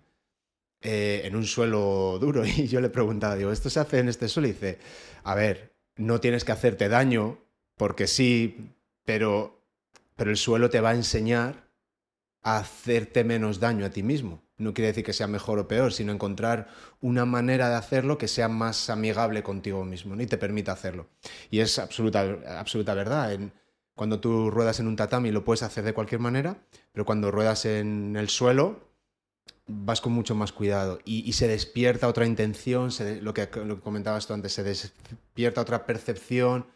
eh, 0.82 1.22
en 1.26 1.36
un 1.36 1.46
suelo 1.46 2.18
duro 2.20 2.46
y 2.46 2.68
yo 2.68 2.82
le 2.82 2.90
preguntaba, 2.90 3.36
digo, 3.36 3.52
¿esto 3.52 3.70
se 3.70 3.80
hace 3.80 4.00
en 4.00 4.10
este 4.10 4.28
suelo? 4.28 4.48
Y 4.48 4.54
dice, 4.54 4.80
a 5.24 5.36
ver, 5.36 5.74
no 5.98 6.20
tienes 6.20 6.44
que 6.44 6.52
hacerte 6.52 6.90
daño 6.90 7.38
porque 7.78 8.08
sí, 8.08 8.72
pero 9.06 9.61
pero 10.22 10.30
el 10.30 10.38
suelo 10.38 10.70
te 10.70 10.82
va 10.82 10.92
a 10.92 10.94
enseñar 10.94 11.68
a 12.44 12.60
hacerte 12.60 13.24
menos 13.24 13.60
daño 13.60 13.88
a 13.88 13.90
ti 13.90 14.04
mismo. 14.04 14.44
No 14.60 14.72
quiere 14.72 14.90
decir 14.90 15.04
que 15.04 15.14
sea 15.14 15.26
mejor 15.26 15.58
o 15.58 15.68
peor, 15.68 15.94
sino 15.94 16.12
encontrar 16.12 16.68
una 17.02 17.26
manera 17.26 17.70
de 17.70 17.76
hacerlo 17.76 18.20
que 18.20 18.28
sea 18.28 18.48
más 18.48 18.92
amigable 18.92 19.42
contigo 19.42 19.84
mismo 19.84 20.14
y 20.22 20.28
te 20.28 20.38
permita 20.38 20.74
hacerlo. 20.74 21.08
Y 21.50 21.62
es 21.62 21.80
absoluta, 21.80 22.38
absoluta 22.60 22.94
verdad. 22.94 23.36
cuando 23.96 24.20
tú 24.20 24.52
ruedas 24.52 24.80
en 24.80 24.86
un 24.86 24.96
tatami 24.96 25.32
lo 25.32 25.44
puedes 25.44 25.64
hacer 25.64 25.84
de 25.84 25.96
cualquier 25.96 26.22
manera, 26.22 26.68
pero 26.92 27.04
cuando 27.04 27.32
ruedas 27.32 27.66
en 27.66 28.16
el 28.16 28.30
suelo 28.30 28.92
vas 29.66 30.02
con 30.02 30.14
mucho 30.14 30.36
más 30.36 30.52
cuidado 30.52 31.00
y, 31.04 31.34
se 31.34 31.48
despierta 31.48 32.08
otra 32.08 32.28
intención, 32.28 32.92
lo, 33.24 33.34
que, 33.34 33.50
lo 33.56 33.78
que 33.78 33.82
comentabas 33.82 34.28
tú 34.28 34.36
antes, 34.36 34.54
se 34.54 34.62
despierta 34.62 35.62
otra 35.62 35.88
percepción 35.88 36.68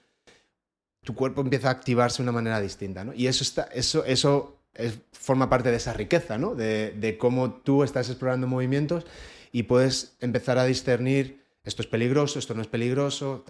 tu 1.05 1.13
cuerpo 1.13 1.41
empieza 1.41 1.69
a 1.69 1.71
activarse 1.71 2.17
de 2.17 2.23
una 2.23 2.31
manera 2.31 2.59
distinta, 2.59 3.05
¿no? 3.05 3.13
Y 3.13 3.27
eso, 3.27 3.43
está, 3.43 3.63
eso, 3.71 4.03
eso 4.05 4.59
forma 5.11 5.49
parte 5.49 5.69
de 5.69 5.77
esa 5.77 5.93
riqueza, 5.93 6.37
¿no? 6.37 6.55
De, 6.55 7.15
cómo 7.19 7.53
tú 7.53 7.83
estás 7.83 8.09
explorando 8.09 8.47
movimientos 8.47 9.05
y 9.51 9.63
puedes 9.63 10.17
empezar 10.19 10.57
a 10.57 10.65
discernir 10.65 11.45
esto 11.63 11.83
es 11.83 11.87
peligroso, 11.87 12.39
esto 12.39 12.55
no 12.55 12.61
es 12.61 12.67
peligroso. 12.67 13.45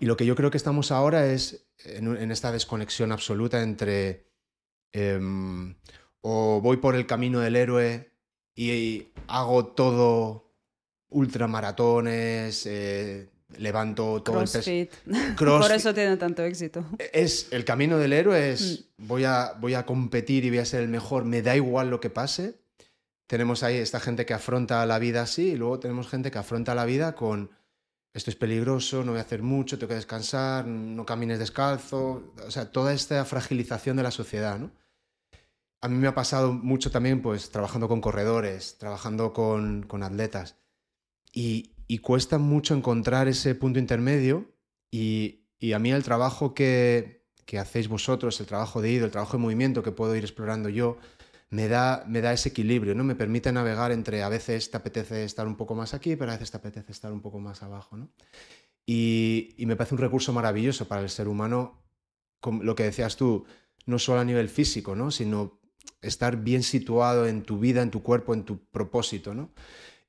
Y 0.00 0.06
lo 0.06 0.16
que 0.16 0.26
yo 0.26 0.34
creo 0.34 0.50
que 0.50 0.56
estamos 0.56 0.90
ahora 0.90 1.26
es 1.26 1.68
en, 1.84 2.30
esta 2.30 2.52
desconexión 2.52 3.12
absoluta 3.12 3.62
entre 3.62 4.26
em, 4.92 5.76
o 6.20 6.60
voy 6.60 6.78
por 6.78 6.96
el 6.96 7.06
camino 7.06 7.40
del 7.40 7.56
héroe 7.56 8.12
y, 8.54 9.12
hago 9.28 9.66
todo 9.66 10.52
ultramaratones, 11.08 12.66
eh, 12.66 13.28
levanto 13.58 14.22
todo 14.22 14.40
el 14.40 14.48
peso. 14.48 14.70
Por 15.38 15.72
eso 15.72 15.94
tiene 15.94 16.16
tanto 16.16 16.42
éxito. 16.42 16.84
Es 17.12 17.48
el 17.50 17.64
camino 17.64 17.98
del 17.98 18.12
héroe 18.12 18.52
es 18.52 18.86
mm. 18.96 19.06
voy 19.06 19.24
a 19.24 19.54
voy 19.58 19.74
a 19.74 19.86
competir 19.86 20.44
y 20.44 20.50
voy 20.50 20.58
a 20.58 20.64
ser 20.64 20.82
el 20.82 20.88
mejor, 20.88 21.24
me 21.24 21.42
da 21.42 21.56
igual 21.56 21.90
lo 21.90 22.00
que 22.00 22.10
pase. 22.10 22.60
Tenemos 23.26 23.62
ahí 23.62 23.76
esta 23.76 24.00
gente 24.00 24.26
que 24.26 24.34
afronta 24.34 24.84
la 24.86 24.98
vida 24.98 25.22
así 25.22 25.50
y 25.50 25.56
luego 25.56 25.78
tenemos 25.78 26.08
gente 26.08 26.30
que 26.30 26.38
afronta 26.38 26.74
la 26.74 26.84
vida 26.84 27.14
con 27.14 27.50
esto 28.12 28.30
es 28.30 28.36
peligroso, 28.36 29.04
no 29.04 29.12
voy 29.12 29.20
a 29.20 29.22
hacer 29.22 29.42
mucho, 29.42 29.78
tengo 29.78 29.90
que 29.90 29.94
descansar, 29.94 30.66
no 30.66 31.06
camines 31.06 31.38
descalzo, 31.38 32.32
o 32.44 32.50
sea, 32.50 32.72
toda 32.72 32.92
esta 32.92 33.24
fragilización 33.24 33.96
de 33.96 34.02
la 34.02 34.10
sociedad, 34.10 34.58
¿no? 34.58 34.72
A 35.80 35.88
mí 35.88 35.96
me 35.96 36.08
ha 36.08 36.14
pasado 36.14 36.52
mucho 36.52 36.90
también 36.90 37.22
pues 37.22 37.50
trabajando 37.50 37.88
con 37.88 38.00
corredores, 38.00 38.76
trabajando 38.78 39.32
con, 39.32 39.84
con 39.84 40.02
atletas 40.02 40.56
y, 41.32 41.72
y 41.90 41.98
cuesta 41.98 42.38
mucho 42.38 42.76
encontrar 42.76 43.26
ese 43.26 43.56
punto 43.56 43.80
intermedio 43.80 44.48
y, 44.92 45.40
a 45.74 45.78
mí 45.80 45.90
el 45.90 46.04
trabajo 46.04 46.54
que, 46.54 47.26
hacéis 47.58 47.88
vosotros, 47.88 48.38
el 48.38 48.46
trabajo 48.46 48.80
de 48.80 48.92
ido, 48.92 49.06
el 49.06 49.10
trabajo 49.10 49.32
de 49.32 49.42
movimiento 49.42 49.82
que 49.82 49.90
puedo 49.90 50.14
ir 50.14 50.22
explorando 50.22 50.68
yo, 50.68 50.98
me 51.48 51.66
da, 51.66 52.04
me 52.06 52.20
da 52.20 52.32
ese 52.32 52.50
equilibrio, 52.50 52.94
¿no? 52.94 53.02
Me 53.02 53.16
permite 53.16 53.50
navegar 53.50 53.90
entre 53.90 54.22
a 54.22 54.28
veces 54.28 54.70
te 54.70 54.76
apetece 54.76 55.24
estar 55.24 55.48
un 55.48 55.56
poco 55.56 55.74
más 55.74 55.92
aquí, 55.92 56.14
pero 56.14 56.30
a 56.30 56.34
veces 56.34 56.52
te 56.52 56.58
apetece 56.58 56.92
estar 56.92 57.12
un 57.12 57.22
poco 57.22 57.40
más 57.40 57.64
abajo, 57.64 57.96
¿no? 57.96 58.08
Y, 58.86 59.56
y 59.58 59.66
me 59.66 59.74
parece 59.74 59.96
un 59.96 60.00
recurso 60.00 60.32
maravilloso 60.32 60.86
para 60.86 61.02
el 61.02 61.10
ser 61.10 61.26
humano, 61.26 61.82
lo 62.62 62.76
que 62.76 62.84
decías 62.84 63.16
tú, 63.16 63.46
no 63.86 63.98
solo 63.98 64.20
a 64.20 64.24
nivel 64.24 64.48
físico, 64.48 64.94
¿no? 64.94 65.10
Sino 65.10 65.58
estar 66.02 66.36
bien 66.36 66.62
situado 66.62 67.26
en 67.26 67.42
tu 67.42 67.58
vida, 67.58 67.82
en 67.82 67.90
tu 67.90 68.00
cuerpo, 68.04 68.32
en 68.32 68.44
tu 68.44 68.64
propósito, 68.66 69.34
¿no? 69.34 69.50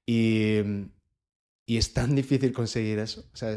Y, 0.06 0.60
y 1.72 1.78
es 1.78 1.94
tan 1.94 2.16
difícil 2.16 2.52
conseguir 2.52 3.00
eso. 3.00 3.24
O 3.34 3.38
sea, 3.38 3.56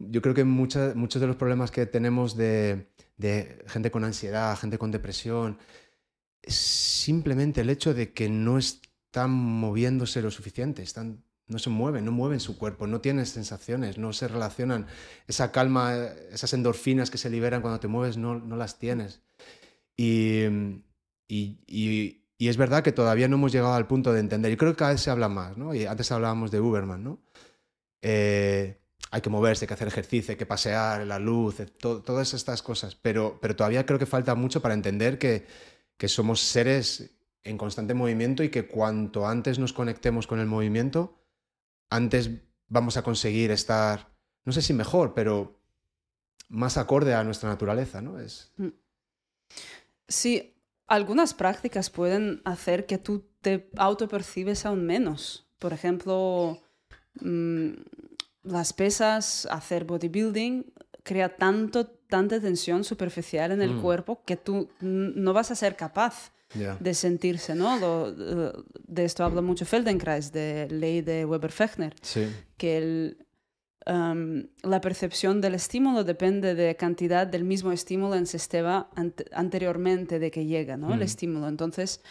yo 0.00 0.20
creo 0.20 0.34
que 0.34 0.42
muchos 0.42 1.20
de 1.20 1.26
los 1.28 1.36
problemas 1.36 1.70
que 1.70 1.86
tenemos 1.86 2.36
de, 2.36 2.88
gente 3.68 3.92
con 3.92 4.02
ansiedad, 4.02 4.58
gente 4.58 4.76
con 4.76 4.90
depresión, 4.90 5.56
es 6.42 6.56
simplemente 6.56 7.60
el 7.60 7.70
hecho 7.70 7.94
de 7.94 8.12
que 8.12 8.28
no 8.28 8.58
están 8.58 9.30
moviéndose 9.30 10.20
lo 10.20 10.32
suficiente, 10.32 10.82
están, 10.82 11.22
no 11.46 11.60
se 11.60 11.70
mueven, 11.70 12.04
no 12.04 12.10
mueven 12.10 12.40
su 12.40 12.58
cuerpo, 12.58 12.88
no 12.88 13.00
tienen 13.00 13.24
sensaciones, 13.24 13.98
no 13.98 14.12
se 14.12 14.26
relacionan. 14.26 14.88
Esa 15.28 15.52
calma, 15.52 15.94
esas 16.32 16.52
endorfinas 16.54 17.08
que 17.08 17.18
se 17.18 17.30
liberan 17.30 17.62
cuando 17.62 17.78
te 17.78 17.86
mueves, 17.86 18.16
no, 18.16 18.40
no 18.40 18.56
las 18.56 18.80
tienes. 18.80 19.22
y 19.96 20.82
es 22.46 22.56
verdad 22.56 22.84
que 22.84 22.92
todavía 22.92 23.26
no 23.26 23.34
hemos 23.34 23.50
llegado 23.50 23.74
al 23.74 23.88
punto 23.88 24.12
de 24.12 24.20
entender. 24.20 24.52
Y 24.52 24.56
creo 24.56 24.70
que 24.72 24.76
cada 24.76 24.92
vez 24.92 25.00
se 25.00 25.10
habla 25.10 25.28
más, 25.28 25.56
¿no? 25.56 25.74
Y 25.74 25.86
antes 25.86 26.12
hablábamos 26.12 26.52
de 26.52 26.60
Uberman, 26.60 27.02
¿no? 27.02 27.18
Eh, 28.00 28.78
hay 29.10 29.20
que 29.20 29.28
moverse, 29.28 29.64
hay 29.64 29.66
que 29.66 29.74
hacer 29.74 29.88
ejercicio, 29.88 30.32
hay 30.32 30.38
que 30.38 30.46
pasear, 30.46 31.04
la 31.04 31.18
luz, 31.18 31.56
todas 31.80 32.34
estas 32.34 32.62
cosas. 32.62 32.94
Pero, 32.94 33.40
pero 33.42 33.56
todavía 33.56 33.84
creo 33.84 33.98
que 33.98 34.06
falta 34.06 34.36
mucho 34.36 34.62
para 34.62 34.74
entender 34.74 35.18
que, 35.18 35.46
que 35.96 36.06
somos 36.06 36.40
seres 36.40 37.10
en 37.42 37.58
constante 37.58 37.94
movimiento 37.94 38.44
y 38.44 38.50
que 38.50 38.68
cuanto 38.68 39.26
antes 39.26 39.58
nos 39.58 39.72
conectemos 39.72 40.28
con 40.28 40.38
el 40.38 40.46
movimiento, 40.46 41.18
antes 41.90 42.30
vamos 42.68 42.96
a 42.96 43.02
conseguir 43.02 43.50
estar, 43.50 44.14
no 44.44 44.52
sé 44.52 44.62
si 44.62 44.74
mejor, 44.74 45.14
pero 45.14 45.58
más 46.48 46.76
acorde 46.76 47.14
a 47.14 47.24
nuestra 47.24 47.48
naturaleza, 47.48 48.00
¿no? 48.00 48.20
Es... 48.20 48.52
Mm. 48.56 48.68
Sí, 50.06 50.57
algunas 50.88 51.34
prácticas 51.34 51.90
pueden 51.90 52.40
hacer 52.44 52.86
que 52.86 52.98
tú 52.98 53.28
te 53.40 53.70
autopercibes 53.76 54.66
aún 54.66 54.84
menos. 54.84 55.46
Por 55.58 55.72
ejemplo, 55.72 56.58
mm, 57.20 57.70
las 58.42 58.72
pesas, 58.72 59.46
hacer 59.50 59.84
bodybuilding, 59.84 60.72
crea 61.02 61.36
tanto, 61.36 61.86
tanta 61.86 62.40
tensión 62.40 62.84
superficial 62.84 63.52
en 63.52 63.62
el 63.62 63.74
mm. 63.74 63.82
cuerpo 63.82 64.22
que 64.24 64.36
tú 64.36 64.70
no 64.80 65.32
vas 65.32 65.50
a 65.50 65.54
ser 65.54 65.76
capaz 65.76 66.32
de 66.54 66.94
sentirse, 66.94 67.54
¿no? 67.54 67.78
de 68.10 69.04
esto 69.04 69.22
habla 69.22 69.42
mucho 69.42 69.66
Feldenkrais, 69.66 70.32
de 70.32 70.66
ley 70.70 71.02
de 71.02 71.26
Weber-Fechner, 71.26 71.94
que 72.56 72.78
el, 72.78 73.26
la 73.86 74.80
percepción 74.80 75.40
del 75.40 75.54
estímulo 75.54 76.04
depende 76.04 76.54
de 76.54 76.76
cantidad 76.76 77.26
del 77.26 77.44
mismo 77.44 77.72
estímulo 77.72 78.16
en 78.16 78.26
sistema 78.26 78.90
anteriormente 79.32 80.18
de 80.18 80.30
que 80.30 80.44
llega, 80.44 80.76
¿no? 80.76 80.92
El 80.92 81.02
estímulo. 81.02 81.48
Entonces, 81.48 82.02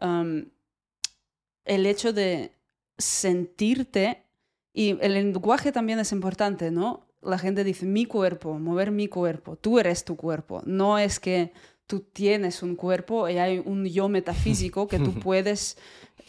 el 0.00 1.86
hecho 1.86 2.12
de 2.12 2.52
sentirte, 2.96 4.24
y 4.72 4.96
el 5.00 5.14
lenguaje 5.14 5.72
también 5.72 5.98
es 5.98 6.12
importante, 6.12 6.70
¿no? 6.70 7.06
La 7.20 7.38
gente 7.38 7.64
dice 7.64 7.84
mi 7.84 8.06
cuerpo, 8.06 8.58
mover 8.58 8.90
mi 8.90 9.08
cuerpo, 9.08 9.56
tú 9.56 9.78
eres 9.78 10.04
tu 10.04 10.16
cuerpo. 10.16 10.62
No 10.66 10.98
es 10.98 11.18
que 11.18 11.52
tú 11.86 12.00
tienes 12.00 12.62
un 12.62 12.76
cuerpo 12.76 13.28
y 13.28 13.38
hay 13.38 13.58
un 13.58 13.84
yo 13.86 14.08
metafísico 14.08 14.86
que 14.86 14.98
tú 14.98 15.12
puedes 15.20 15.76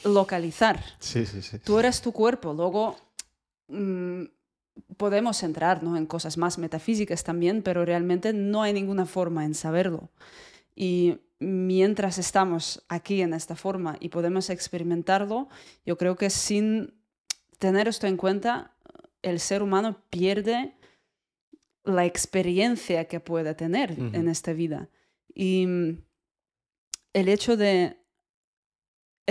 localizar. 0.03 0.83
Sí, 0.99 1.25
sí, 1.25 1.41
sí. 1.41 1.59
Tú 1.59 1.77
eres 1.77 2.01
tu 2.01 2.11
cuerpo. 2.11 2.53
Luego, 2.53 2.95
mm, 3.67 4.23
podemos 4.97 5.43
entrar 5.43 5.81
en 5.83 6.05
cosas 6.05 6.37
más 6.37 6.57
metafísicas 6.57 7.23
también, 7.23 7.61
pero 7.61 7.85
realmente 7.85 8.33
no 8.33 8.61
hay 8.61 8.73
ninguna 8.73 9.05
forma 9.05 9.45
en 9.45 9.53
saberlo. 9.53 10.09
Y 10.75 11.19
mientras 11.39 12.17
estamos 12.17 12.83
aquí 12.89 13.21
en 13.21 13.33
esta 13.33 13.55
forma 13.55 13.97
y 13.99 14.09
podemos 14.09 14.49
experimentarlo, 14.49 15.49
yo 15.85 15.97
creo 15.97 16.15
que 16.15 16.29
sin 16.29 16.93
tener 17.57 17.87
esto 17.87 18.07
en 18.07 18.17
cuenta, 18.17 18.73
el 19.21 19.39
ser 19.39 19.63
humano 19.63 20.01
pierde 20.09 20.73
la 21.83 22.05
experiencia 22.05 23.05
que 23.05 23.19
puede 23.19 23.53
tener 23.55 23.91
en 23.91 24.27
esta 24.27 24.53
vida. 24.53 24.89
Y 25.33 25.65
el 27.13 27.29
hecho 27.29 27.57
de 27.57 27.98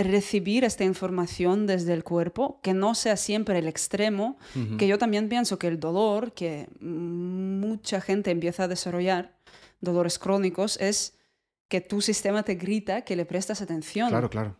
recibir 0.03 0.63
esta 0.63 0.83
información 0.83 1.67
desde 1.67 1.93
el 1.93 2.03
cuerpo, 2.03 2.59
que 2.61 2.73
no 2.73 2.95
sea 2.95 3.17
siempre 3.17 3.57
el 3.59 3.67
extremo, 3.67 4.37
que 4.77 4.87
yo 4.87 4.97
también 4.97 5.29
pienso 5.29 5.59
que 5.59 5.67
el 5.67 5.79
dolor 5.79 6.33
que 6.33 6.67
mucha 6.79 8.01
gente 8.01 8.31
empieza 8.31 8.63
a 8.63 8.67
desarrollar, 8.67 9.37
dolores 9.81 10.19
crónicos, 10.19 10.77
es 10.77 11.17
que 11.67 11.81
tu 11.81 12.01
sistema 12.01 12.43
te 12.43 12.55
grita 12.55 13.01
que 13.01 13.15
le 13.15 13.25
prestas 13.25 13.61
atención. 13.61 14.09
Claro, 14.09 14.29
claro. 14.29 14.55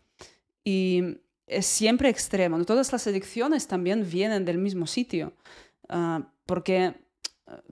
Y 0.63 1.17
es 1.47 1.65
siempre 1.65 2.09
extremo. 2.09 2.63
Todas 2.65 2.91
las 2.91 3.07
adicciones 3.07 3.67
también 3.67 4.07
vienen 4.09 4.45
del 4.45 4.57
mismo 4.57 4.85
sitio, 4.87 5.33
ah, 5.89 6.31
porque 6.45 6.93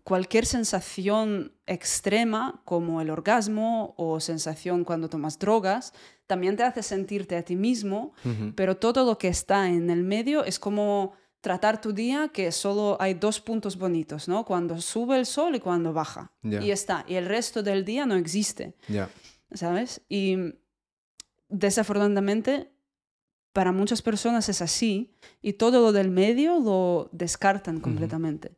cualquier 0.04 0.46
sensación 0.46 1.54
extrema 1.66 2.62
como 2.66 3.02
el 3.02 3.10
orgasmo 3.10 3.94
o 3.98 4.20
sensación 4.20 4.84
cuando 4.84 5.10
tomas 5.10 5.38
drogas 5.40 5.94
también 6.28 6.58
te 6.58 6.64
hace 6.64 6.84
sentirte 6.84 7.38
a 7.38 7.44
ti 7.44 7.56
mismo, 7.56 8.14
pero 8.56 8.76
todo 8.76 9.06
lo 9.06 9.18
que 9.18 9.30
está 9.30 9.70
en 9.70 9.90
el 9.90 10.04
medio 10.04 10.44
es 10.44 10.60
como 10.60 11.14
tratar 11.42 11.80
tu 11.80 11.94
día 11.94 12.30
que 12.30 12.52
solo 12.52 12.98
hay 13.00 13.14
dos 13.14 13.40
puntos 13.40 13.78
bonitos, 13.78 14.28
¿no? 14.28 14.44
Cuando 14.44 14.82
sube 14.82 15.18
el 15.18 15.26
sol 15.26 15.56
y 15.56 15.60
cuando 15.60 15.94
baja. 15.94 16.34
Y 16.44 16.72
está. 16.72 17.06
Y 17.08 17.16
el 17.16 17.26
resto 17.26 17.64
del 17.64 17.86
día 17.86 18.06
no 18.06 18.16
existe. 18.16 18.76
¿Sabes? 19.54 20.02
Y 20.10 20.36
desafortunadamente 21.48 22.74
para 23.54 23.72
muchas 23.72 24.04
personas 24.04 24.50
es 24.50 24.62
así 24.62 25.16
y 25.42 25.54
todo 25.54 25.82
lo 25.82 25.92
del 25.92 26.12
medio 26.12 26.60
lo 26.60 27.10
descartan 27.12 27.80
completamente. 27.80 28.56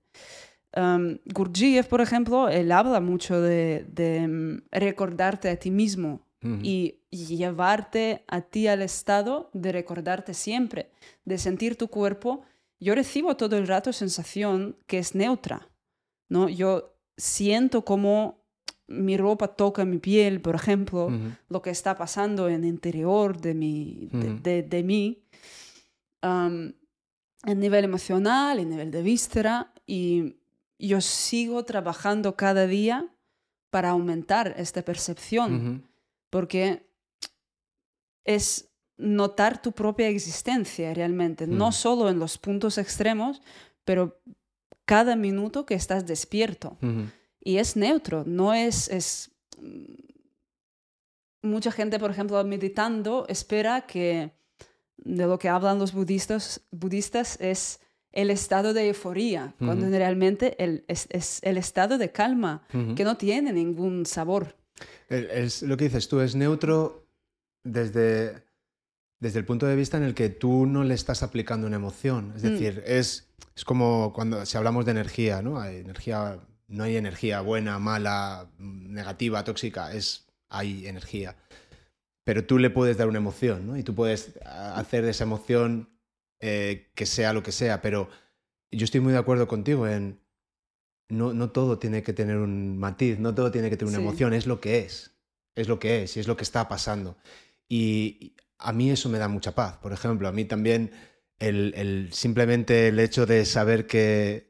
Um, 0.76 1.18
Gurdjieff, 1.26 1.88
por 1.88 2.00
ejemplo, 2.00 2.48
él 2.48 2.72
habla 2.72 3.00
mucho 3.02 3.42
de, 3.42 3.86
mm, 4.28 4.70
recordarte 4.72 5.50
a 5.50 5.58
ti 5.58 5.72
mismo 5.72 6.22
y, 6.42 6.96
llevarte 7.10 8.24
a 8.28 8.42
ti 8.42 8.68
al 8.68 8.84
estado 8.84 9.50
de 9.54 9.72
recordarte 9.72 10.34
siempre, 10.36 10.92
de 11.26 11.40
sentir 11.40 11.76
tu 11.76 11.88
cuerpo. 11.88 12.44
Yo 12.80 12.94
recibo 12.94 13.36
todo 13.36 13.58
el 13.58 13.68
rato 13.68 13.92
sensación 13.92 14.78
que 14.86 15.00
es 15.00 15.16
neutra, 15.16 15.70
¿no? 16.30 16.50
Yo 16.50 16.96
siento 17.18 17.84
como 17.84 18.40
mi 18.88 19.18
ropa 19.18 19.48
toca 19.50 19.86
mi 19.86 19.98
piel, 19.98 20.40
por 20.40 20.56
ejemplo, 20.56 21.10
lo 21.50 21.62
que 21.62 21.72
está 21.72 21.96
pasando 21.96 22.48
en 22.48 22.64
el 22.64 22.70
interior 22.70 23.40
de, 23.40 23.54
mi, 23.54 24.10
de, 24.12 24.84
mí, 24.84 25.24
um, 26.24 26.72
a 27.44 27.54
nivel 27.54 27.86
emocional, 27.86 28.60
a 28.60 28.64
nivel 28.64 28.92
de 28.92 29.02
víscera, 29.02 29.74
y 29.86 30.36
yo 30.88 31.02
sigo 31.02 31.66
trabajando 31.66 32.36
cada 32.36 32.66
día 32.66 33.14
para 33.70 33.90
aumentar 33.90 34.56
esta 34.58 34.82
percepción, 34.82 35.88
porque 36.30 36.90
es 38.24 38.70
notar 38.98 39.62
tu 39.62 39.72
propia 39.72 40.08
existencia 40.08 40.94
realmente, 40.94 41.48
no 41.48 41.72
solo 41.72 42.10
en 42.10 42.20
los 42.20 42.38
puntos 42.38 42.78
extremos, 42.78 43.42
pero 43.86 44.22
cada 44.86 45.16
minuto 45.16 45.66
que 45.66 45.76
estás 45.76 46.06
despierto. 46.06 46.78
Y 47.42 47.58
es 47.58 47.76
neutro, 47.76 48.24
no 48.26 48.54
es, 48.54 48.90
es... 48.90 49.32
Mm, 49.60 50.10
mucha 51.42 51.72
gente, 51.72 52.00
por 52.00 52.12
ejemplo, 52.12 52.44
meditando, 52.44 53.26
espera 53.30 53.86
que 53.86 54.34
de 54.98 55.26
lo 55.26 55.40
que 55.40 55.48
hablan 55.48 55.80
los 55.80 55.94
budistas, 55.94 56.62
budistas 56.72 57.38
es 57.40 57.80
el 58.12 58.32
estado 58.32 58.74
de 58.74 58.88
euforía, 58.88 59.54
cuando 59.60 59.90
realmente 59.90 60.56
el, 60.64 60.84
es, 60.88 61.40
el 61.44 61.58
estado 61.58 61.98
de 61.98 62.12
calma, 62.12 62.64
que 62.96 63.04
no 63.04 63.18
tiene 63.18 63.54
ningún 63.54 64.06
sabor. 64.06 64.56
Es, 65.10 65.62
lo 65.62 65.78
que 65.78 65.86
dices 65.86 66.08
tú, 66.08 66.20
es 66.22 66.36
neutro 66.36 67.08
desde, 67.64 68.44
desde 69.20 69.40
el 69.40 69.46
punto 69.46 69.66
de 69.66 69.76
vista 69.76 69.98
en 69.98 70.04
el 70.04 70.14
que 70.14 70.30
tú 70.30 70.66
no 70.66 70.84
le 70.84 70.94
estás 70.94 71.24
aplicando 71.24 71.68
una 71.68 71.76
emoción. 71.76 72.34
Es 72.36 72.44
mm. 72.44 72.48
decir, 72.48 72.84
es, 72.86 73.30
es 73.56 73.66
como 73.66 74.14
cuando 74.14 74.46
si 74.46 74.58
hablamos 74.58 74.86
de 74.86 74.92
energía, 74.92 75.42
¿no? 75.42 75.60
Hay 75.60 75.78
energía, 75.78 76.40
no 76.68 76.84
hay 76.84 76.98
energía 76.98 77.42
buena, 77.42 77.78
mala, 77.80 78.50
negativa, 78.58 79.44
tóxica, 79.44 79.94
es, 79.94 80.28
hay 80.50 80.88
energía. 80.88 81.36
Pero 82.24 82.46
tú 82.46 82.58
le 82.60 82.70
puedes 82.70 82.98
dar 82.98 83.08
una 83.08 83.18
emoción, 83.18 83.68
¿no? 83.68 83.78
Y 83.78 83.84
tú 83.84 83.94
puedes 83.96 84.38
hacer 84.46 85.04
de 85.04 85.12
esa 85.12 85.24
emoción 85.24 85.90
eh, 86.40 86.92
que 86.96 87.06
sea 87.06 87.34
lo 87.34 87.44
que 87.44 87.52
sea, 87.52 87.82
pero 87.82 88.10
yo 88.72 88.86
estoy 88.86 89.02
muy 89.02 89.14
de 89.14 89.20
acuerdo 89.20 89.48
contigo 89.48 89.88
en 89.88 90.22
no, 91.10 91.34
no 91.34 91.50
todo 91.52 91.80
tiene 91.80 92.04
que 92.04 92.14
tener 92.14 92.38
un 92.38 92.78
matiz, 92.78 93.20
no 93.20 93.34
todo 93.34 93.52
tiene 93.52 93.70
que 93.70 93.78
tener 93.78 93.94
una 93.94 94.04
emoción, 94.04 94.34
es 94.34 94.46
lo 94.46 94.62
que 94.62 94.80
es, 94.80 95.16
es 95.56 95.68
lo 95.68 95.80
que 95.80 96.04
es 96.04 96.16
y 96.16 96.20
es 96.20 96.28
lo 96.28 96.38
que 96.38 96.44
está 96.44 96.68
pasando. 96.68 97.18
Y 97.68 98.36
a 98.58 98.74
mí 98.74 98.92
eso 98.92 99.10
me 99.10 99.18
da 99.18 99.28
mucha 99.28 99.56
paz, 99.56 99.78
por 99.78 99.92
ejemplo, 99.92 100.28
a 100.28 100.32
mí 100.32 100.46
también 100.46 100.92
el, 101.40 101.74
el 101.76 102.14
simplemente 102.14 102.90
el 102.90 103.00
hecho 103.00 103.26
de 103.26 103.46
saber 103.46 103.88
que 103.88 104.50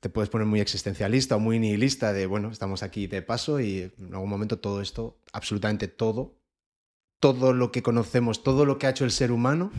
te 0.00 0.08
puedes 0.08 0.30
poner 0.30 0.46
muy 0.46 0.60
existencialista 0.60 1.36
o 1.36 1.40
muy 1.40 1.58
nihilista 1.58 2.14
de, 2.14 2.26
bueno, 2.26 2.50
estamos 2.50 2.82
aquí 2.82 3.06
de 3.06 3.20
paso 3.20 3.60
y 3.60 3.92
en 3.98 4.14
algún 4.14 4.30
momento 4.30 4.58
todo 4.58 4.80
esto, 4.80 5.20
absolutamente 5.32 5.88
todo, 5.88 6.38
todo 7.20 7.52
lo 7.52 7.70
que 7.70 7.82
conocemos, 7.82 8.42
todo 8.42 8.64
lo 8.64 8.78
que 8.78 8.86
ha 8.86 8.90
hecho 8.90 9.04
el 9.04 9.10
ser 9.10 9.30
humano, 9.30 9.70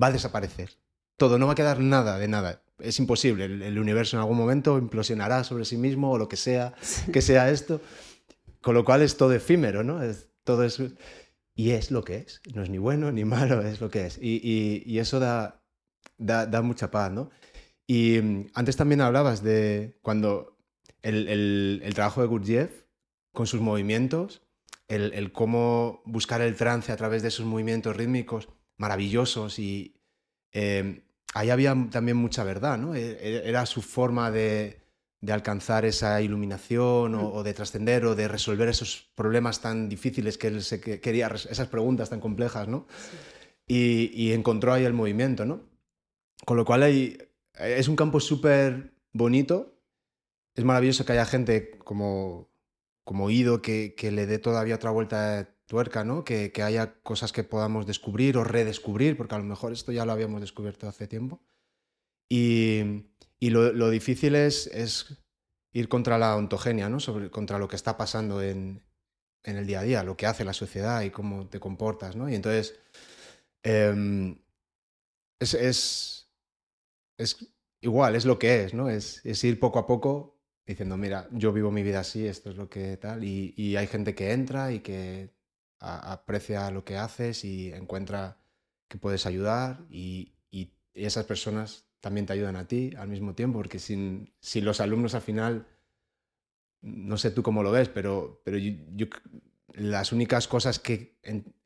va 0.00 0.08
a 0.08 0.12
desaparecer. 0.12 0.70
Todo, 1.16 1.38
no 1.38 1.46
va 1.46 1.52
a 1.52 1.56
quedar 1.56 1.80
nada 1.80 2.18
de 2.18 2.28
nada. 2.28 2.62
Es 2.78 2.98
imposible. 2.98 3.46
El, 3.46 3.78
universo 3.78 4.16
en 4.16 4.20
algún 4.20 4.36
momento 4.36 4.76
implosionará 4.78 5.44
sobre 5.44 5.64
sí 5.64 5.78
mismo 5.78 6.12
o 6.12 6.18
lo 6.18 6.28
que 6.28 6.36
sea 6.36 6.74
que 7.12 7.22
sea 7.22 7.50
esto. 7.50 7.80
Con 8.60 8.74
lo 8.74 8.84
cual 8.84 9.02
es 9.02 9.16
todo 9.16 9.32
efímero, 9.32 9.82
¿no? 9.82 10.02
Es, 10.02 10.28
todo 10.44 10.64
es, 10.64 10.80
y 11.54 11.70
es 11.70 11.90
lo 11.90 12.04
que 12.04 12.16
es. 12.18 12.42
No 12.54 12.62
es 12.62 12.68
ni 12.68 12.78
bueno 12.78 13.10
ni 13.12 13.24
malo, 13.36 13.62
es 13.62 13.80
lo 13.80 13.90
que 13.90 14.06
es. 14.06 14.18
Y, 14.20 14.98
eso 14.98 15.18
da, 15.20 15.62
da, 16.18 16.62
mucha 16.62 16.90
paz, 16.90 17.10
¿no? 17.10 17.30
Y 17.86 18.20
mm, 18.20 18.50
antes 18.54 18.76
también 18.76 19.00
hablabas 19.00 19.42
de 19.42 19.98
cuando 20.02 20.58
el, 21.02 21.82
trabajo 21.94 22.20
de 22.20 22.26
Gurdjieff 22.26 22.70
con 23.32 23.46
sus 23.46 23.60
movimientos, 23.60 24.42
el, 24.88 25.12
el, 25.14 25.32
cómo 25.32 26.02
buscar 26.04 26.40
el 26.42 26.56
trance 26.56 26.92
a 26.92 26.96
través 26.96 27.22
de 27.22 27.28
esos 27.28 27.46
movimientos 27.46 27.96
rítmicos 27.96 28.48
maravillosos 28.76 29.58
y 29.58 29.95
eh, 30.58 31.02
ahí 31.34 31.50
había 31.50 31.76
también 31.90 32.16
mucha 32.16 32.42
verdad, 32.42 32.78
¿no? 32.78 32.94
E, 32.94 33.10
e, 33.20 33.46
era 33.46 33.66
su 33.66 33.82
forma 33.82 34.30
de, 34.30 34.80
alcanzar 35.28 35.84
esa 35.84 36.22
iluminación 36.22 37.12
mm. 37.12 37.20
o, 37.20 37.42
de 37.42 37.52
trascender 37.52 38.06
o 38.06 38.14
de 38.14 38.26
resolver 38.26 38.68
esos 38.68 39.10
problemas 39.14 39.60
tan 39.60 39.88
difíciles 39.90 40.38
que 40.38 40.46
él 40.46 40.62
se 40.62 40.80
quería, 40.80 41.26
esas 41.26 41.68
preguntas 41.68 42.08
tan 42.08 42.20
complejas, 42.20 42.68
¿no? 42.68 42.86
Y, 43.66 44.32
encontró 44.32 44.72
ahí 44.72 44.84
el 44.84 44.94
movimiento, 44.94 45.44
¿no? 45.44 45.60
Con 46.46 46.56
lo 46.56 46.64
cual 46.64 46.84
hay, 46.84 47.18
es 47.58 47.88
un 47.88 47.96
campo 47.96 48.20
súper 48.20 48.94
bonito. 49.12 49.78
Es 50.54 50.64
maravilloso 50.64 51.04
que 51.04 51.12
haya 51.12 51.26
gente 51.26 51.72
como, 51.84 52.48
como 53.04 53.28
Ido 53.28 53.60
que, 53.60 53.94
que 53.94 54.10
le 54.10 54.24
dé 54.26 54.38
todavía 54.38 54.76
otra 54.76 54.90
vuelta 54.90 55.55
tuerca, 55.66 56.04
¿no? 56.04 56.24
Que, 56.24 56.52
haya 56.62 56.94
cosas 57.02 57.32
que 57.32 57.44
podamos 57.44 57.86
descubrir 57.86 58.36
o 58.38 58.44
redescubrir, 58.44 59.16
porque 59.16 59.34
a 59.34 59.38
lo 59.38 59.44
mejor 59.44 59.72
esto 59.72 59.92
ya 59.92 60.04
lo 60.04 60.12
habíamos 60.12 60.40
descubierto 60.40 60.88
hace 60.88 61.06
tiempo. 61.06 61.42
Y, 62.28 63.04
lo, 63.40 63.90
difícil 63.90 64.34
es, 64.34 64.68
es, 64.68 65.22
ir 65.72 65.88
contra 65.88 66.18
la 66.18 66.36
ontogenia, 66.36 66.88
¿no? 66.88 67.00
Sobre, 67.00 67.30
contra 67.30 67.58
lo 67.58 67.68
que 67.68 67.76
está 67.76 67.96
pasando 67.96 68.42
en, 68.42 68.82
en, 69.44 69.56
el 69.56 69.66
día 69.66 69.80
a 69.80 69.82
día, 69.82 70.02
lo 70.04 70.16
que 70.16 70.26
hace 70.26 70.44
la 70.44 70.52
sociedad 70.52 71.02
y 71.02 71.10
cómo 71.10 71.48
te 71.48 71.60
comportas, 71.60 72.16
¿no? 72.16 72.28
Y 72.28 72.34
entonces 72.34 72.78
em, 73.62 74.38
es, 75.40 75.54
es, 75.54 76.30
es, 77.18 77.52
igual, 77.80 78.16
es 78.16 78.24
lo 78.24 78.38
que 78.38 78.64
es, 78.64 78.74
¿no? 78.74 78.88
Es, 78.88 79.24
es 79.24 79.42
ir 79.44 79.60
poco 79.60 79.78
a 79.78 79.86
poco 79.86 80.36
diciendo, 80.66 80.96
mira, 80.96 81.28
yo 81.30 81.52
vivo 81.52 81.70
mi 81.70 81.82
vida 81.82 82.00
así, 82.00 82.26
esto 82.26 82.50
es 82.50 82.56
lo 82.56 82.68
que 82.68 82.96
tal, 82.96 83.22
y, 83.22 83.54
y 83.56 83.76
hay 83.76 83.86
gente 83.86 84.16
que 84.16 84.32
entra 84.32 84.72
y 84.72 84.80
que 84.80 85.35
aprecia 85.86 86.70
lo 86.70 86.84
que 86.84 86.96
haces 86.96 87.44
y 87.44 87.72
encuentra 87.72 88.38
que 88.88 88.98
puedes 88.98 89.26
ayudar 89.26 89.84
y, 89.90 90.32
y, 90.50 90.72
esas 90.94 91.24
personas 91.24 91.84
también 92.00 92.26
te 92.26 92.32
ayudan 92.32 92.56
a 92.56 92.66
ti 92.66 92.92
al 92.96 93.08
mismo 93.08 93.34
tiempo, 93.34 93.58
porque 93.58 93.78
sin, 93.78 94.32
sin 94.40 94.64
los 94.64 94.80
alumnos 94.80 95.14
al 95.14 95.22
final, 95.22 95.66
no 96.80 97.18
sé 97.18 97.30
tú 97.30 97.42
cómo 97.42 97.62
lo 97.62 97.70
ves, 97.70 97.88
pero, 97.88 98.40
pero 98.44 98.56
yo, 98.58 99.06
las 99.74 100.12
únicas 100.12 100.48
cosas 100.48 100.78
que 100.78 101.18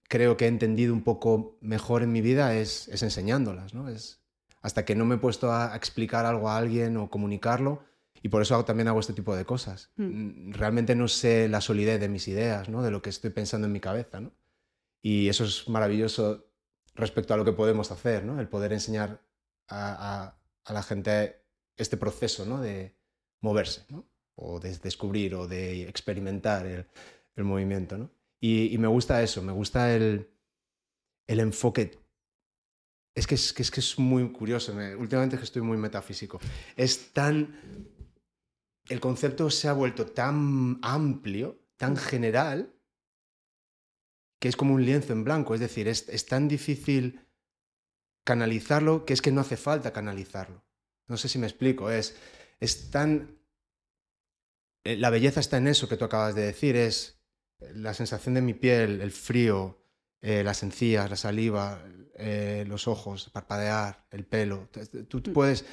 creo 0.08 0.36
que 0.36 0.46
he 0.46 0.48
entendido 0.48 0.92
un 0.92 1.02
poco 1.02 1.58
mejor 1.60 2.02
en 2.02 2.10
mi 2.10 2.20
vida 2.20 2.56
es, 2.56 2.88
es 2.88 3.02
enseñándolas, 3.02 3.74
¿no? 3.74 3.88
Es, 3.88 4.20
hasta 4.62 4.84
que 4.84 4.94
no 4.94 5.04
me 5.04 5.14
he 5.14 5.18
puesto 5.18 5.52
a 5.52 5.76
explicar 5.76 6.26
algo 6.26 6.48
a 6.48 6.56
alguien 6.56 6.96
o 6.96 7.10
comunicarlo, 7.10 7.84
y 8.22 8.28
por 8.28 8.42
eso 8.42 8.62
también 8.64 8.88
hago 8.88 9.00
este 9.00 9.12
tipo 9.12 9.34
de 9.34 9.44
cosas. 9.44 9.90
Hmm. 9.96 10.52
Realmente 10.52 10.94
no 10.94 11.08
sé 11.08 11.48
la 11.48 11.60
solidez 11.60 12.00
de 12.00 12.08
mis 12.08 12.28
ideas, 12.28 12.68
¿no? 12.68 12.82
de 12.82 12.90
lo 12.90 13.02
que 13.02 13.10
estoy 13.10 13.30
pensando 13.30 13.66
en 13.66 13.72
mi 13.72 13.80
cabeza. 13.80 14.20
¿no? 14.20 14.32
Y 15.02 15.28
eso 15.28 15.44
es 15.44 15.68
maravilloso 15.68 16.46
respecto 16.94 17.32
a 17.32 17.36
lo 17.36 17.44
que 17.44 17.52
podemos 17.52 17.90
hacer, 17.90 18.24
¿no? 18.24 18.40
el 18.40 18.48
poder 18.48 18.72
enseñar 18.72 19.22
a, 19.68 20.36
a, 20.64 20.72
la 20.72 20.82
gente 20.82 21.42
este 21.76 21.96
proceso 21.96 22.44
¿no? 22.44 22.60
de 22.60 22.94
moverse, 23.40 23.86
¿no? 23.88 24.06
o 24.34 24.60
de 24.60 24.76
descubrir 24.78 25.34
o 25.34 25.48
de 25.48 25.88
experimentar 25.88 26.66
el, 26.66 26.86
el 27.36 27.44
movimiento. 27.44 27.96
¿no? 27.96 28.10
Y, 28.38 28.74
y, 28.74 28.78
me 28.78 28.88
gusta 28.88 29.22
eso, 29.22 29.42
me 29.42 29.52
gusta 29.52 29.94
el, 29.94 30.28
el 31.26 31.40
enfoque 31.40 31.98
es 33.14 33.26
que 33.26 33.34
es, 33.34 33.52
que 33.52 33.62
es, 33.62 33.70
que 33.70 33.80
es 33.80 33.98
muy 33.98 34.30
curioso. 34.30 34.72
últimamente 34.98 35.36
es 35.36 35.40
que 35.40 35.44
estoy 35.44 35.62
muy 35.62 35.76
metafísico. 35.76 36.40
Es 36.76 37.12
tan 37.12 37.58
el 38.90 38.98
concepto 38.98 39.50
se 39.50 39.68
ha 39.68 39.72
vuelto 39.72 40.04
tan 40.04 40.80
amplio, 40.82 41.64
tan 41.76 41.96
general, 41.96 42.74
que 44.40 44.48
es 44.48 44.56
como 44.56 44.74
un 44.74 44.84
lienzo 44.84 45.12
en 45.12 45.22
blanco. 45.22 45.54
Es 45.54 45.60
decir, 45.60 45.86
es, 45.86 46.26
tan 46.26 46.48
difícil 46.48 47.20
canalizarlo 48.24 49.06
que 49.06 49.12
es 49.12 49.22
que 49.22 49.30
no 49.30 49.42
hace 49.42 49.56
falta 49.56 49.92
canalizarlo. 49.92 50.64
No 51.06 51.16
sé 51.16 51.28
si 51.28 51.38
me 51.38 51.46
explico. 51.46 51.88
Es, 51.88 52.16
es 52.58 52.90
tan... 52.90 53.38
Eh, 54.82 54.96
la 54.96 55.10
belleza 55.10 55.38
está 55.38 55.58
en 55.58 55.68
eso 55.68 55.88
que 55.88 55.96
tú 55.96 56.04
acabas 56.04 56.34
de 56.34 56.42
decir. 56.42 56.74
Es 56.74 57.22
la 57.72 57.94
sensación 57.94 58.34
de 58.34 58.42
mi 58.42 58.54
piel, 58.54 59.00
el 59.02 59.12
frío, 59.12 59.84
eh, 60.20 60.42
las 60.42 60.64
encías, 60.64 61.08
la 61.08 61.16
saliva, 61.16 61.84
eh, 62.14 62.64
los 62.66 62.88
ojos, 62.88 63.30
parpadear, 63.30 64.04
el 64.10 64.26
pelo. 64.26 64.68
Tú, 65.08 65.18
mm. 65.18 65.32
puedes 65.32 65.64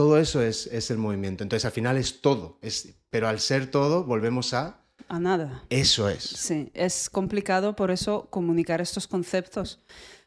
todo 0.00 0.16
eso 0.16 0.40
es, 0.40 0.66
es, 0.68 0.90
el 0.90 0.96
movimiento. 0.96 1.42
Entonces 1.42 1.66
al 1.66 1.72
final 1.72 1.98
es 1.98 2.22
todo, 2.22 2.56
es, 2.62 2.94
pero 3.10 3.28
al 3.28 3.38
ser 3.38 3.70
todo 3.70 4.02
volvemos 4.04 4.54
a... 4.54 4.80
A 5.08 5.20
nada. 5.20 5.62
Eso 5.68 6.08
es. 6.08 6.24
Sí, 6.24 6.70
es 6.72 7.10
complicado 7.10 7.76
por 7.76 7.90
eso 7.90 8.26
comunicar 8.30 8.80
estos 8.80 9.06
conceptos, 9.06 9.84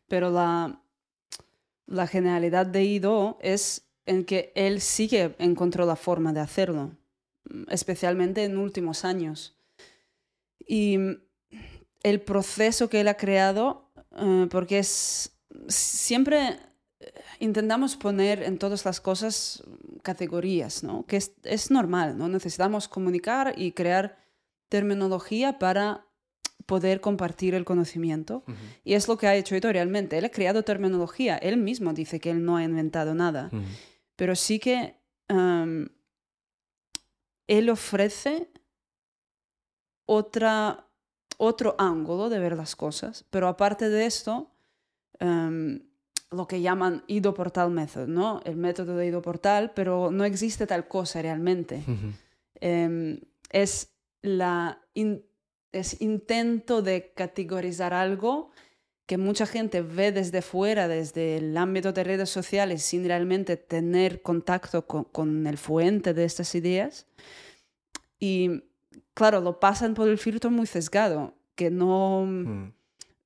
pero 0.08 0.30
la, 0.30 0.80
la 1.88 2.06
generalidad 2.06 2.68
de 2.68 2.84
Ido 2.84 3.40
es 3.42 3.88
en 4.06 4.26
que 4.26 4.52
él 4.54 4.80
sí 4.80 5.08
que 5.08 5.34
encontró 5.40 5.88
la 5.88 5.96
forma 5.96 6.34
de 6.34 6.42
hacerlo, 6.42 6.92
especialmente 7.68 8.44
en 8.44 8.60
últimos 8.60 9.04
años. 9.04 9.56
Y 10.60 11.00
el 12.04 12.22
proceso 12.22 12.90
que 12.90 13.02
él 13.02 13.08
ha 13.08 13.18
creado, 13.18 13.90
eh, 14.18 14.46
porque 14.52 14.78
es 14.78 15.32
siempre 15.68 16.60
intentamos 17.40 17.96
poner 17.96 18.44
en 18.44 18.58
todas 18.58 18.86
las 18.86 19.02
cosas 19.02 19.64
categorías, 20.02 20.84
¿no? 20.84 21.06
que 21.06 21.18
es, 21.18 21.72
normal, 21.72 22.18
¿no? 22.18 22.28
necesitamos 22.28 22.88
comunicar 22.88 23.54
y 23.58 23.72
crear 23.72 24.18
terminología 24.70 25.60
para 25.60 26.06
poder 26.66 27.02
compartir 27.02 27.56
el 27.56 27.66
conocimiento. 27.66 28.44
Y 28.84 28.94
es 28.94 29.08
lo 29.08 29.18
que 29.18 29.28
ha 29.28 29.36
hecho 29.36 29.60
realmente. 29.60 30.18
Él 30.18 30.26
ha 30.26 30.30
creado 30.30 30.64
terminología, 30.64 31.38
él 31.38 31.58
mismo 31.58 31.94
dice 31.94 32.20
que 32.20 32.32
él 32.32 32.44
no 32.44 32.58
ha 32.58 32.64
inventado 32.64 33.14
nada, 33.14 33.52
pero 34.16 34.36
sí 34.36 34.60
que 34.60 34.98
él 37.48 37.70
ofrece 37.70 38.50
otra, 40.06 40.88
otro 41.38 41.76
ángulo 41.78 42.30
de 42.30 42.40
ver 42.40 42.56
las 42.56 42.76
cosas, 42.76 43.26
pero 43.30 43.48
aparte 43.48 43.90
de 43.90 44.06
esto, 44.06 44.52
lo 46.34 46.48
que 46.48 46.62
llaman 46.62 47.04
Ido 47.08 47.34
Portal 47.34 47.72
Method, 47.72 48.08
¿no? 48.08 48.42
El 48.46 48.56
método 48.56 48.96
de 48.98 49.08
Ido 49.08 49.22
Portal, 49.22 49.72
pero 49.74 50.12
no 50.12 50.26
existe 50.26 50.68
tal 50.68 50.88
cosa 50.88 51.22
realmente. 51.22 51.84
Em, 52.60 53.20
es 53.52 53.94
la 54.22 54.80
es 55.74 56.02
intento 56.02 56.82
de 56.82 57.12
categorizar 57.16 57.94
algo 57.94 58.52
que 59.06 59.18
mucha 59.18 59.46
gente 59.46 59.82
ve 59.82 60.12
desde 60.12 60.42
fuera, 60.42 60.88
desde 60.88 61.38
el 61.38 61.58
ámbito 61.58 61.92
de 61.92 62.04
redes 62.04 62.30
sociales, 62.30 62.84
sin 62.84 63.06
realmente 63.06 63.58
tener 63.58 64.22
contacto 64.22 64.86
con, 64.86 65.48
el 65.48 65.58
fuente 65.58 66.14
de 66.14 66.24
estas 66.24 66.56
ideas. 66.56 67.06
Y 68.20 68.64
claro, 69.14 69.42
lo 69.42 69.60
pasan 69.60 69.94
por 69.94 70.08
el 70.08 70.18
filtro 70.18 70.52
muy 70.52 70.68
sesgado, 70.68 71.34
que 71.56 71.70
no 71.70 72.26
mm. 72.26 72.74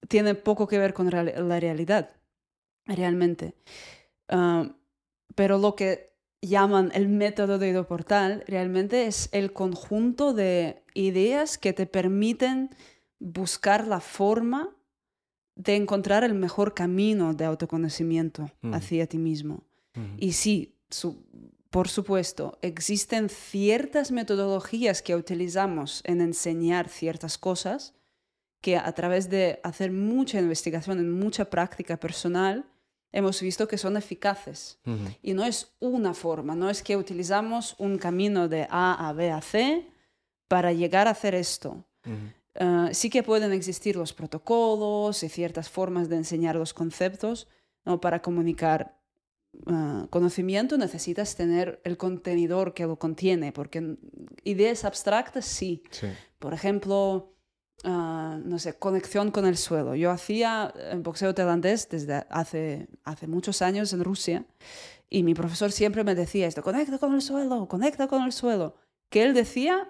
tiene 0.08 0.34
poco 0.34 0.68
que 0.68 0.80
ver 0.80 0.93
con 0.93 1.12
la 1.12 1.60
realidad 1.60 2.10
realmente. 2.88 3.55
Ah, 4.29 4.69
pero 5.35 5.57
lo 5.57 5.75
que 5.75 6.07
llaman 6.41 6.91
el 6.93 7.07
método 7.07 7.57
de 7.57 7.83
portal 7.83 8.43
realmente 8.47 9.07
es 9.07 9.29
el 9.31 9.53
conjunto 9.53 10.33
de 10.33 10.83
ideas 10.93 11.57
que 11.57 11.73
te 11.73 11.85
permiten 11.85 12.69
buscar 13.19 13.88
la 13.88 13.99
forma 13.99 14.75
de 15.55 15.75
encontrar 15.75 16.23
el 16.23 16.35
mejor 16.35 16.73
camino 16.73 17.33
de 17.33 17.45
autoconocimiento 17.45 18.51
mm. 18.61 18.73
hacia 18.73 19.07
ti 19.07 19.17
mismo. 19.17 19.63
Y 20.19 20.33
sí, 20.33 20.75
por 21.71 21.89
supuesto, 21.89 22.59
existen 22.61 23.29
ciertas 23.29 24.11
metodologías 24.11 25.01
que 25.01 25.15
utilizamos 25.15 26.03
en 26.05 26.21
enseñar 26.21 26.88
ciertas 26.88 27.39
cosas 27.39 27.95
que 28.61 28.77
a 28.77 28.91
través 28.91 29.29
de 29.31 29.59
hacer 29.63 29.91
mucha 29.91 30.39
investigación, 30.39 30.99
en 30.99 31.11
mucha 31.11 31.49
práctica 31.49 31.97
personal, 31.97 32.69
hemos 33.12 33.41
visto 33.41 33.68
que 33.68 33.78
son 33.78 33.97
eficaces. 33.97 34.80
Y 35.22 35.34
no 35.34 35.43
es 35.43 35.74
una 35.80 36.14
forma, 36.14 36.55
no 36.55 36.70
es 36.70 36.84
que 36.84 36.97
utilizamos 36.97 37.76
un 37.78 37.97
camino 37.97 38.47
de 38.47 38.68
A 38.70 39.08
a 39.08 39.14
B 39.14 39.32
a 39.32 39.41
C 39.41 39.88
para 40.47 40.74
llegar 40.74 41.08
a 41.08 41.12
hacer 41.12 41.36
esto. 41.36 41.84
Ah, 42.60 42.89
sí 42.91 43.10
que 43.10 43.24
pueden 43.24 43.51
existir 43.51 43.95
los 43.95 44.14
protocolos 44.14 45.22
y 45.24 45.30
ciertas 45.30 45.70
formas 45.70 46.10
de 46.10 46.16
enseñar 46.16 46.55
los 46.55 46.74
conceptos, 46.74 47.47
¿no? 47.86 48.01
para 48.01 48.22
comunicar 48.22 48.97
ah, 49.68 50.08
conocimiento 50.10 50.78
necesitas 50.78 51.36
tener 51.36 51.80
el 51.84 51.97
contenedor 51.97 52.74
que 52.74 52.86
lo 52.86 52.97
contiene, 52.97 53.51
porque 53.51 53.97
ideas 54.43 54.86
abstractas 54.86 55.45
sí. 55.45 55.84
sí. 55.91 56.08
Por 56.39 56.53
ejemplo, 56.53 57.36
Ah, 57.84 58.39
no 58.43 58.57
sé, 58.57 58.73
conexión 58.73 59.32
con 59.32 59.45
el 59.45 59.55
suelo. 59.55 59.95
Yo 59.95 60.09
hacía 60.09 60.73
eh, 60.75 60.95
boxeo 60.97 61.34
tailandés 61.34 61.89
desde 61.89 62.25
hace, 62.30 62.88
hace 63.03 63.28
muchos 63.28 63.61
años 63.61 63.93
en 63.93 64.03
Rusia 64.03 64.45
y 65.09 65.23
mi 65.23 65.34
profesor 65.34 65.71
siempre 65.71 66.03
me 66.03 66.15
decía 66.15 66.47
esto, 66.47 66.63
conecta 66.63 66.97
con 66.97 67.13
el 67.13 67.21
suelo, 67.21 67.67
conecta 67.67 68.07
con 68.07 68.23
el 68.23 68.32
suelo. 68.32 68.75
Que 69.09 69.23
él 69.23 69.34
decía, 69.34 69.89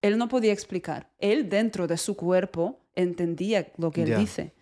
él 0.00 0.16
no 0.16 0.28
podía 0.28 0.52
explicar. 0.52 1.10
Él 1.18 1.48
dentro 1.48 1.86
de 1.86 1.98
su 1.98 2.16
cuerpo 2.16 2.80
entendía 2.94 3.72
lo 3.76 3.90
que 3.90 4.04
él 4.04 4.16
dice. 4.16 4.54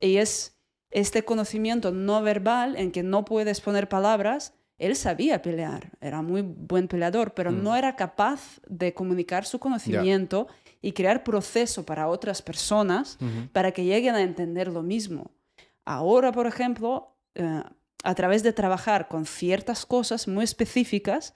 Y 0.00 0.16
es 0.16 0.56
este 0.90 1.24
conocimiento 1.24 1.92
no 1.92 2.20
verbal 2.20 2.76
en 2.76 2.90
que 2.90 3.02
no 3.02 3.24
puedes 3.24 3.60
poner 3.60 3.88
palabras. 3.88 4.54
Él 4.76 4.96
sabía 4.96 5.40
pelear, 5.40 5.92
era 6.00 6.20
muy 6.20 6.42
buen 6.42 6.88
peleador, 6.88 7.32
pero 7.32 7.52
no 7.52 7.72
mm. 7.72 7.76
era 7.76 7.96
capaz 7.96 8.60
de 8.66 8.92
comunicar 8.92 9.44
su 9.44 9.58
conocimiento 9.58 10.48
y 10.82 10.92
crear 10.92 11.24
proceso 11.24 11.84
para 11.84 12.08
otras 12.08 12.42
personas 12.42 13.18
para 13.52 13.72
que 13.72 13.84
lleguen 13.84 14.14
a 14.14 14.22
entender 14.22 14.68
lo 14.68 14.82
mismo. 14.82 15.30
Ahora, 15.84 16.32
por 16.32 16.46
ejemplo, 16.46 17.16
eh, 17.34 17.62
a 18.02 18.14
través 18.14 18.42
de 18.42 18.52
trabajar 18.52 19.08
con 19.08 19.26
ciertas 19.26 19.84
cosas 19.84 20.26
muy 20.26 20.44
específicas, 20.44 21.34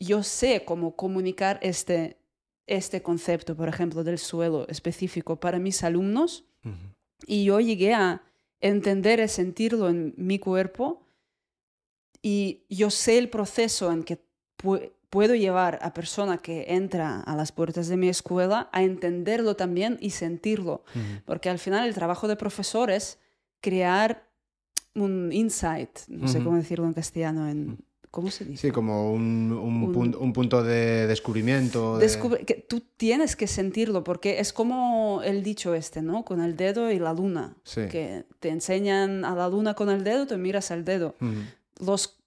yo 0.00 0.22
sé 0.22 0.64
cómo 0.64 0.96
comunicar 0.96 1.58
este, 1.62 2.18
este 2.66 3.02
concepto, 3.02 3.56
por 3.56 3.68
ejemplo, 3.68 4.04
del 4.04 4.18
suelo 4.18 4.66
específico 4.68 5.40
para 5.40 5.58
mis 5.58 5.82
alumnos 5.82 6.44
y 7.26 7.44
yo 7.44 7.60
llegué 7.60 7.94
a 7.94 8.22
entender 8.60 9.20
y 9.20 9.28
sentirlo 9.28 9.88
en 9.88 10.14
mi 10.16 10.38
cuerpo 10.38 11.02
y 12.22 12.64
yo 12.68 12.90
sé 12.90 13.18
el 13.18 13.28
proceso 13.28 13.92
en 13.92 14.02
que 14.04 14.24
puedo 15.10 15.34
llevar 15.34 15.78
a 15.82 15.94
persona 15.94 16.38
que 16.38 16.66
entra 16.68 17.20
a 17.20 17.36
las 17.36 17.52
puertas 17.52 17.88
de 17.88 17.96
mi 17.96 18.08
escuela 18.08 18.68
a 18.72 18.82
entenderlo 18.82 19.56
también 19.56 19.96
y 20.00 20.10
sentirlo, 20.10 20.84
porque 21.24 21.48
al 21.48 21.58
final 21.58 21.86
el 21.86 21.94
trabajo 21.94 22.28
de 22.28 22.36
profesor 22.36 22.90
es 22.90 23.18
crear 23.60 24.26
un 24.94 25.32
insight, 25.32 25.90
no 26.08 26.28
sé 26.28 26.42
cómo 26.42 26.56
decirlo 26.56 26.86
en 26.86 26.92
castellano, 26.92 27.48
en, 27.48 27.78
¿cómo 28.10 28.30
se 28.30 28.44
dice? 28.44 28.68
Sí, 28.68 28.72
como 28.72 29.12
un, 29.12 29.52
un, 29.52 30.32
punto 30.32 30.62
de 30.62 31.06
descubrimiento. 31.06 31.98
que 32.46 32.54
tú 32.68 32.82
tienes 32.96 33.36
que 33.36 33.46
sentirlo, 33.46 34.04
porque 34.04 34.40
es 34.40 34.52
como 34.52 35.22
el 35.24 35.42
dicho 35.42 35.74
este, 35.74 36.02
¿no? 36.02 36.24
Con 36.24 36.40
el 36.40 36.56
dedo 36.56 36.90
y 36.90 36.98
la 36.98 37.12
luna. 37.12 37.56
Que 37.64 38.24
te 38.40 38.48
enseñan 38.48 39.24
a 39.24 39.34
la 39.34 39.48
luna 39.48 39.74
con 39.74 39.88
el 39.88 40.04
dedo, 40.04 40.26
tú 40.26 40.36
miras 40.36 40.70
al 40.70 40.84
dedo. 40.84 41.14
Los 41.80 42.17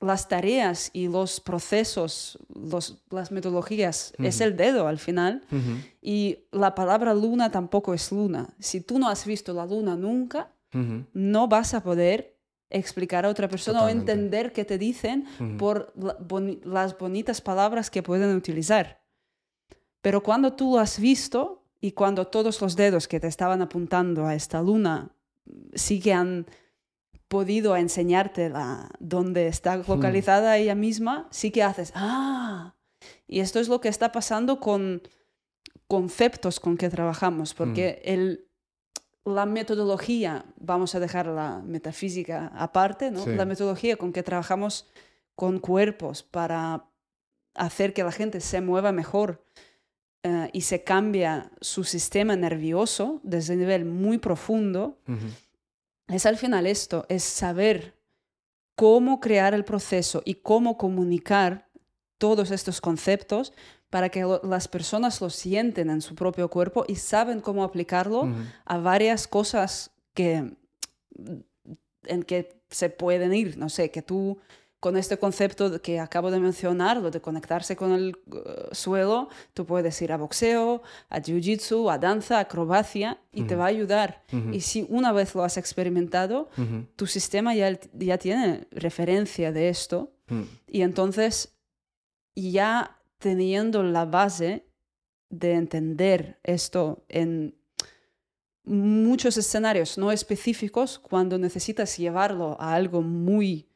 las 0.00 0.28
tareas 0.28 0.90
y 0.92 1.08
los 1.08 1.40
procesos, 1.40 2.38
los, 2.54 3.02
las 3.10 3.32
metodologías, 3.32 4.12
es 4.18 4.40
el 4.40 4.56
dedo 4.56 4.86
al 4.86 4.98
final. 4.98 5.42
Y 6.00 6.38
la 6.52 6.74
palabra 6.74 7.14
luna 7.14 7.50
tampoco 7.50 7.94
es 7.94 8.12
luna. 8.12 8.48
Si 8.58 8.80
tú 8.80 8.98
no 8.98 9.08
has 9.08 9.26
visto 9.26 9.52
la 9.52 9.66
luna 9.66 9.96
nunca, 9.96 10.52
no 11.12 11.48
vas 11.48 11.74
a 11.74 11.82
poder 11.82 12.36
explicar 12.70 13.24
a 13.24 13.30
otra 13.30 13.48
persona 13.48 13.84
o 13.84 13.88
entender 13.88 14.52
qué 14.52 14.64
te 14.64 14.78
dicen 14.78 15.26
por 15.58 15.92
las 16.64 16.96
bonitas 16.98 17.40
palabras 17.40 17.90
que 17.90 18.02
pueden 18.02 18.36
utilizar. 18.36 19.02
Pero 20.00 20.22
cuando 20.22 20.52
tú 20.52 20.74
lo 20.74 20.78
has 20.78 21.00
visto 21.00 21.64
y 21.80 21.92
cuando 21.92 22.26
todos 22.26 22.60
los 22.60 22.76
dedos 22.76 23.08
que 23.08 23.20
te 23.20 23.26
estaban 23.26 23.62
apuntando 23.62 24.26
a 24.26 24.34
esta 24.34 24.62
luna 24.62 25.10
sí 25.74 26.00
que 26.00 26.12
han 26.12 26.46
podido 27.28 27.76
enseñarte 27.76 28.48
la, 28.48 28.90
dónde 28.98 29.46
está 29.48 29.76
hmm. 29.76 29.84
localizada 29.86 30.56
ella 30.56 30.74
misma, 30.74 31.28
sí 31.30 31.50
que 31.50 31.62
haces, 31.62 31.92
ah, 31.94 32.74
y 33.26 33.40
esto 33.40 33.60
es 33.60 33.68
lo 33.68 33.80
que 33.80 33.88
está 33.88 34.12
pasando 34.12 34.60
con 34.60 35.02
conceptos 35.86 36.60
con 36.60 36.76
que 36.76 36.90
trabajamos, 36.90 37.54
porque 37.54 38.02
hmm. 38.02 38.08
el, 38.08 38.48
la 39.24 39.46
metodología, 39.46 40.44
vamos 40.56 40.94
a 40.94 41.00
dejar 41.00 41.26
la 41.26 41.60
metafísica 41.60 42.50
aparte, 42.54 43.10
¿no? 43.10 43.26
la 43.26 43.44
metodología 43.44 43.96
con 43.96 44.12
que 44.12 44.22
trabajamos 44.22 44.88
con 45.34 45.58
cuerpos 45.58 46.22
para 46.22 46.86
hacer 47.54 47.92
que 47.92 48.02
la 48.02 48.12
gente 48.12 48.40
se 48.40 48.60
mueva 48.60 48.92
mejor 48.92 49.44
eh, 50.22 50.50
y 50.52 50.62
se 50.62 50.82
cambia 50.82 51.50
su 51.60 51.84
sistema 51.84 52.36
nervioso 52.36 53.20
desde 53.22 53.54
un 53.54 53.60
nivel 53.60 53.84
muy 53.84 54.18
profundo, 54.18 54.98
es 56.08 56.26
al 56.26 56.36
final 56.36 56.66
esto, 56.66 57.06
es 57.08 57.22
saber 57.22 57.94
cómo 58.74 59.20
crear 59.20 59.54
el 59.54 59.64
proceso 59.64 60.22
y 60.24 60.34
cómo 60.34 60.78
comunicar 60.78 61.68
todos 62.18 62.50
estos 62.50 62.80
conceptos 62.80 63.52
para 63.90 64.08
que 64.08 64.24
las 64.42 64.68
personas 64.68 65.20
lo 65.20 65.30
sienten 65.30 65.90
en 65.90 66.02
su 66.02 66.14
propio 66.14 66.48
cuerpo 66.48 66.84
y 66.86 66.96
saben 66.96 67.40
cómo 67.40 67.64
aplicarlo 67.64 68.28
a 68.64 68.78
varias 68.78 69.26
cosas 69.26 69.90
que, 70.14 70.52
en 72.04 72.22
que 72.22 72.62
se 72.70 72.90
pueden 72.90 73.34
ir. 73.34 73.56
No 73.56 73.68
sé, 73.68 73.90
que 73.90 74.02
tú 74.02 74.38
con 74.80 74.96
este 74.96 75.18
concepto 75.18 75.82
que 75.82 75.98
acabo 75.98 76.30
de 76.30 76.38
mencionar, 76.38 76.98
lo 76.98 77.10
de 77.10 77.20
conectarse 77.20 77.74
con 77.74 77.92
el 77.92 78.16
uh, 78.26 78.72
suelo, 78.72 79.28
tú 79.52 79.66
puedes 79.66 80.00
ir 80.02 80.12
a 80.12 80.16
boxeo, 80.16 80.82
a 81.08 81.20
jiu-jitsu, 81.20 81.92
a 81.92 81.98
danza, 81.98 82.38
acrobacia 82.38 83.20
y 83.32 83.42
te 83.44 83.56
va 83.56 83.64
a 83.64 83.68
ayudar. 83.68 84.22
Y 84.52 84.60
si 84.60 84.86
una 84.88 85.12
vez 85.12 85.34
lo 85.34 85.42
has 85.42 85.56
experimentado, 85.56 86.48
tu 86.96 87.06
sistema 87.06 87.54
ya, 87.54 87.78
ya 87.92 88.18
tiene 88.18 88.68
referencia 88.70 89.52
de 89.52 89.68
esto 89.68 90.12
y 90.66 90.82
entonces 90.82 91.56
ya 92.36 93.00
teniendo 93.18 93.82
la 93.82 94.04
base 94.04 94.64
de 95.30 95.52
entender 95.54 96.38
esto 96.42 97.04
en 97.08 97.58
muchos 98.64 99.36
escenarios 99.36 99.98
no 99.98 100.12
específicos, 100.12 100.98
cuando 100.98 101.38
necesitas 101.38 101.96
llevarlo 101.96 102.56
a 102.60 102.74
algo 102.74 103.02
muy 103.02 103.67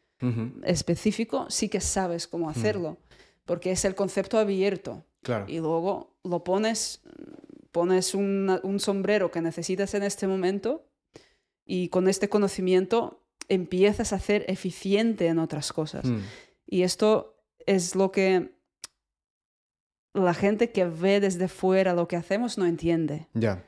específico, 0.64 1.47
sí 1.49 1.68
que 1.68 1.81
sabes 1.81 2.27
cómo 2.29 2.49
hacerlo, 2.49 2.99
porque 3.45 3.73
es 3.73 3.85
el 3.85 3.95
concepto 3.95 4.39
abierto. 4.39 5.05
Y 5.47 5.59
luego 5.59 6.16
lo 6.25 6.43
pones, 6.45 7.01
pones 7.70 8.14
un 8.14 8.79
sombrero 8.79 9.31
que 9.31 9.41
necesitas 9.41 9.95
en 9.95 10.03
este 10.03 10.27
momento 10.27 10.85
y 11.64 11.89
con 11.89 12.09
este 12.09 12.29
conocimiento 12.29 13.23
empiezas 13.49 14.12
a 14.12 14.18
ser 14.18 14.45
eficiente 14.49 15.27
en 15.27 15.39
otras 15.39 15.73
cosas. 15.73 16.05
Mm. 16.05 16.20
Y 16.66 16.83
esto 16.83 17.37
es 17.66 17.95
lo 17.95 18.11
que 18.12 18.53
la 20.14 20.35
gente 20.35 20.73
que 20.73 20.85
ve 20.85 21.20
desde 21.20 21.49
fuera 21.49 21.95
lo 21.95 22.09
que 22.09 22.16
hacemos 22.16 22.59
no 22.59 22.66
entiende. 22.66 23.29
Ya. 23.35 23.64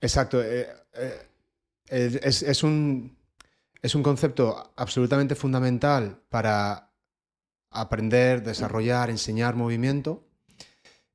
Exacto. 0.00 0.42
Eh, 0.42 0.68
eh, 0.94 2.20
es, 2.22 2.62
un, 2.62 3.16
es 3.82 3.96
un 3.96 4.02
concepto 4.02 4.72
absolutamente 4.76 5.34
fundamental 5.34 6.22
para 6.28 6.94
aprender, 7.70 8.42
desarrollar, 8.42 9.10
enseñar 9.10 9.56
movimiento, 9.56 10.28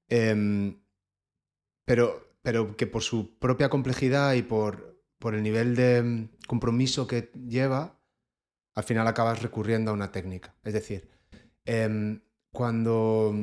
em, 0.09 0.77
pero, 1.85 2.35
pero 2.41 2.75
que 2.75 2.87
por 2.87 3.03
su 3.03 3.37
propia 3.39 3.69
complejidad 3.69 4.33
y 4.33 4.41
por, 4.41 5.01
por 5.17 5.33
el 5.33 5.43
nivel 5.43 5.75
de 5.75 5.97
em, 5.97 6.27
compromiso 6.45 7.07
que 7.07 7.31
lleva, 7.47 7.97
al 8.75 8.83
final 8.83 9.07
acabas 9.07 9.41
recurriendo 9.41 9.91
a 9.91 9.93
una 9.93 10.11
técnica. 10.11 10.53
Es 10.63 10.73
decir, 10.73 11.09
em, 11.65 12.21
cuando 12.51 13.33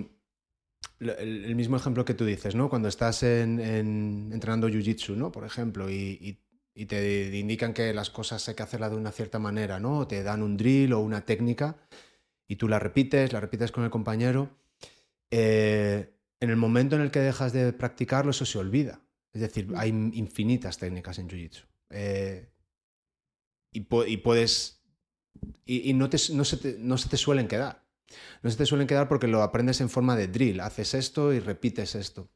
el, 1.01 1.55
mismo 1.57 1.77
ejemplo 1.77 2.05
que 2.05 2.15
tú 2.15 2.25
dices, 2.27 2.55
¿no? 2.55 2.69
Cuando 2.69 2.89
estás 2.89 3.23
en, 3.23 3.59
entrenando 4.33 4.69
jiu-jitsu, 4.69 5.17
¿no? 5.17 5.33
Por 5.33 5.45
ejemplo, 5.45 5.91
y 5.91 6.44
te 6.75 7.37
indican 7.37 7.73
que 7.73 7.95
las 7.95 8.11
cosas 8.11 8.49
hay 8.49 8.55
que 8.55 8.63
hacerlas 8.65 8.91
de 8.91 8.97
una 8.97 9.13
cierta 9.13 9.39
manera, 9.39 9.79
¿no? 9.79 10.07
Te 10.09 10.23
dan 10.23 10.43
un 10.43 10.57
drill 10.57 10.93
o 10.93 11.01
una 11.01 11.25
técnica 11.25 11.77
y 12.49 12.57
tú 12.57 12.69
la 12.69 12.79
repites, 12.79 13.33
la 13.33 13.41
repites 13.41 13.71
con 13.71 13.85
el 13.85 13.91
compañero. 13.91 14.51
Eh, 15.31 16.15
en 16.41 16.51
el 16.51 16.57
momento 16.57 16.97
en 16.97 17.03
el 17.03 17.11
que 17.11 17.21
dejas 17.21 17.53
de 17.53 17.73
practicarlo, 17.73 18.33
eso 18.33 18.45
se 18.45 18.59
olvida. 18.59 19.01
Es 19.33 19.41
decir, 19.41 19.73
hay 19.77 19.89
infinitas 19.89 20.79
técnicas 20.79 21.19
en 21.19 21.29
Jiu-Jitsu. 21.29 21.65
Eh, 21.91 22.51
y, 23.73 23.81
puedes... 23.81 24.83
Y, 25.65 25.93
no, 25.95 26.09
no, 26.33 26.45
se 26.45 26.57
te, 26.57 26.77
no 26.79 26.99
se 26.99 27.09
te 27.09 27.17
suelen 27.17 27.49
quedar. 27.49 27.85
No 28.43 28.51
se 28.51 28.57
te 28.57 28.67
suelen 28.67 28.87
quedar 28.87 29.09
porque 29.09 29.27
lo 29.27 29.43
aprendes 29.43 29.81
en 29.81 29.91
forma 29.91 30.17
de 30.17 30.29
drill. 30.29 30.61
Haces 30.61 30.95
esto 30.95 31.33
y 31.33 31.41
repites 31.41 31.95
esto. 31.95 32.29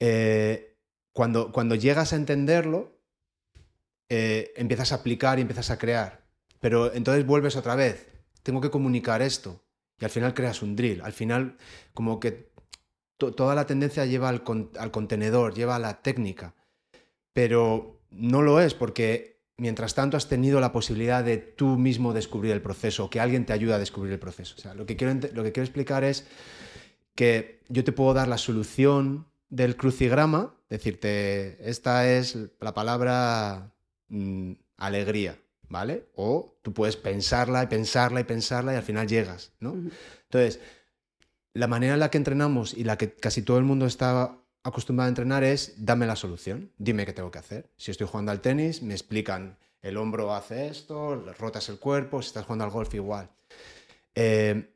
Eh, 0.00 0.76
cuando, 1.12 1.52
cuando 1.52 1.74
llegas 1.74 2.12
a 2.12 2.16
entenderlo, 2.16 3.01
eh, 4.14 4.52
empiezas 4.56 4.92
a 4.92 4.96
aplicar 4.96 5.38
y 5.38 5.40
empiezas 5.40 5.70
a 5.70 5.78
crear. 5.78 6.20
Pero 6.60 6.92
entonces 6.92 7.24
vuelves 7.24 7.56
otra 7.56 7.76
vez, 7.76 8.10
tengo 8.42 8.60
que 8.60 8.70
comunicar 8.70 9.22
esto. 9.22 9.64
Y 9.98 10.04
al 10.04 10.10
final 10.10 10.34
creas 10.34 10.60
un 10.60 10.76
drill. 10.76 11.00
Al 11.00 11.14
final, 11.14 11.56
como 11.94 12.20
que 12.20 12.52
toda 13.16 13.54
la 13.54 13.66
tendencia 13.66 14.04
lleva 14.04 14.28
al, 14.28 14.42
contenedor, 14.42 15.54
lleva 15.54 15.76
a 15.76 15.78
la 15.78 16.02
técnica. 16.02 16.54
Pero 17.32 18.02
no 18.10 18.42
lo 18.42 18.60
es 18.60 18.74
porque 18.74 19.40
mientras 19.56 19.94
tanto 19.94 20.18
has 20.18 20.28
tenido 20.28 20.60
la 20.60 20.72
posibilidad 20.72 21.24
de 21.24 21.38
tú 21.38 21.78
mismo 21.78 22.12
descubrir 22.12 22.52
el 22.52 22.60
proceso, 22.60 23.08
que 23.08 23.18
alguien 23.18 23.46
te 23.46 23.54
ayude 23.54 23.72
a 23.72 23.78
descubrir 23.78 24.12
el 24.12 24.18
proceso. 24.18 24.56
O 24.58 24.60
sea, 24.60 24.74
lo 24.74 24.84
que 24.84 24.96
quiero, 24.96 25.14
lo 25.14 25.42
que 25.42 25.52
quiero 25.52 25.64
explicar 25.64 26.04
es 26.04 26.26
que 27.14 27.62
yo 27.70 27.82
te 27.82 27.92
puedo 27.92 28.12
dar 28.12 28.28
la 28.28 28.36
solución 28.36 29.26
del 29.48 29.78
crucigrama, 29.78 30.54
decirte, 30.68 31.56
esta 31.66 32.10
es 32.12 32.36
la 32.60 32.74
palabra 32.74 33.71
Mm, 34.12 34.52
alegría, 34.76 35.38
¿vale? 35.70 36.04
O 36.16 36.58
tú 36.60 36.74
puedes 36.74 36.98
pensarla 36.98 37.62
y 37.62 37.66
pensarla 37.66 38.20
y 38.20 38.24
pensarla 38.24 38.74
y 38.74 38.76
al 38.76 38.82
final 38.82 39.08
llegas, 39.08 39.52
¿no? 39.58 39.72
Entonces, 40.24 40.60
la 41.54 41.66
manera 41.66 41.94
en 41.94 42.00
la 42.00 42.10
que 42.10 42.18
entrenamos 42.18 42.74
y 42.74 42.84
la 42.84 42.98
que 42.98 43.14
casi 43.14 43.40
todo 43.40 43.56
el 43.56 43.64
mundo 43.64 43.86
está 43.86 44.36
acostumbrado 44.64 45.06
a 45.06 45.08
entrenar 45.08 45.44
es 45.44 45.72
dame 45.78 46.06
la 46.06 46.16
solución, 46.16 46.72
dime 46.76 47.06
qué 47.06 47.14
tengo 47.14 47.30
que 47.30 47.38
hacer. 47.38 47.70
Si 47.78 47.90
estoy 47.90 48.06
jugando 48.06 48.32
al 48.32 48.42
tenis, 48.42 48.82
me 48.82 48.92
explican 48.92 49.56
el 49.80 49.96
hombro 49.96 50.34
hace 50.34 50.66
esto, 50.66 51.16
rotas 51.38 51.70
el 51.70 51.78
cuerpo, 51.78 52.20
si 52.20 52.28
estás 52.28 52.44
jugando 52.44 52.66
al 52.66 52.70
golf 52.70 52.92
igual. 52.94 53.30
Eh, 54.14 54.74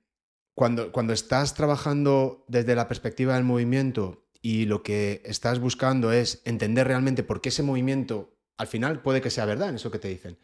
cuando, 0.55 0.93
cuando 0.93 1.13
estás 1.13 1.53
trabajando 1.53 2.47
desde 2.49 2.75
la 2.75 2.89
perspectiva 2.89 3.35
del 3.35 3.45
movimiento 3.45 4.25
y 4.41 4.65
lo 4.65 4.83
que 4.83 5.21
estás 5.27 5.59
buscando 5.59 6.11
es 6.11 6.41
entender 6.47 6.87
realmente 6.87 7.23
por 7.23 7.43
qué 7.43 7.51
ese 7.51 7.63
movimiento 7.63 8.36
al 8.57 8.67
final 8.67 9.03
puede 9.03 9.21
que 9.21 9.31
sea 9.31 9.45
verdad 9.45 9.69
en 9.69 9.77
eso 9.77 9.91
que 9.91 9.99
te 9.99 10.09
dicen. 10.09 10.39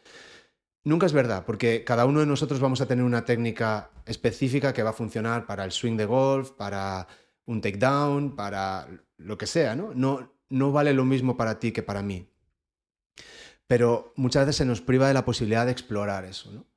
Nunca 0.85 1.05
es 1.05 1.13
verdad, 1.13 1.45
porque 1.45 1.83
cada 1.85 2.05
uno 2.05 2.19
de 2.19 2.25
nosotros 2.25 2.59
vamos 2.59 2.81
a 2.81 2.85
tener 2.85 3.05
una 3.05 3.23
técnica 3.23 3.91
específica 4.05 4.73
que 4.73 4.83
va 4.83 4.89
a 4.89 4.93
funcionar 4.93 5.45
para 5.45 5.63
el 5.63 5.71
swing 5.71 5.95
de 5.95 6.05
golf, 6.05 6.51
para 6.51 7.07
un 7.45 7.61
takedown, 7.61 8.35
para 8.35 8.87
lo 9.17 9.37
que 9.37 9.47
sea, 9.47 9.75
¿no? 9.75 9.93
¿no? 9.93 10.33
No 10.49 10.71
vale 10.71 10.93
lo 10.93 11.05
mismo 11.05 11.37
para 11.37 11.59
ti 11.59 11.71
que 11.71 11.83
para 11.83 12.03
mí. 12.03 12.29
Pero 13.65 14.13
muchas 14.17 14.45
veces 14.45 14.57
se 14.57 14.65
nos 14.65 14.81
priva 14.81 15.07
de 15.07 15.13
la 15.13 15.23
posibilidad 15.23 15.65
de 15.65 15.71
explorar 15.71 16.25
eso, 16.25 16.51
¿no? 16.51 16.67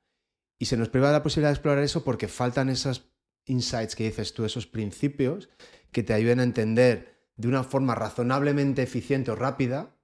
Y 0.57 0.65
se 0.65 0.77
nos 0.77 0.89
priva 0.89 1.07
de 1.07 1.13
la 1.13 1.23
posibilidad 1.23 1.49
de 1.49 1.55
explorar 1.55 1.83
eso 1.83 2.03
porque 2.03 2.27
faltan 2.27 2.69
esos 2.69 3.11
insights 3.45 3.95
que 3.95 4.05
dices 4.05 4.33
tú, 4.33 4.45
esos 4.45 4.67
principios 4.67 5.49
que 5.91 6.01
te 6.01 6.13
ayuden 6.13 6.39
a 6.39 6.43
entender 6.43 7.29
de 7.35 7.47
una 7.47 7.63
forma 7.63 7.93
razonablemente 7.93 8.81
eficiente 8.81 9.31
o 9.31 9.35
rápida 9.35 9.96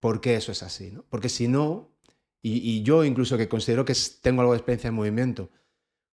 por 0.00 0.20
qué 0.20 0.36
eso 0.36 0.52
es 0.52 0.62
así, 0.62 0.90
¿no? 0.90 1.04
Porque 1.08 1.28
si 1.28 1.48
no, 1.48 1.96
y, 2.42 2.82
yo 2.82 3.04
incluso 3.04 3.36
que 3.36 3.48
considero 3.48 3.84
que 3.84 3.94
tengo 4.22 4.40
algo 4.40 4.52
de 4.52 4.58
experiencia 4.58 4.88
en 4.88 4.94
movimiento, 4.94 5.50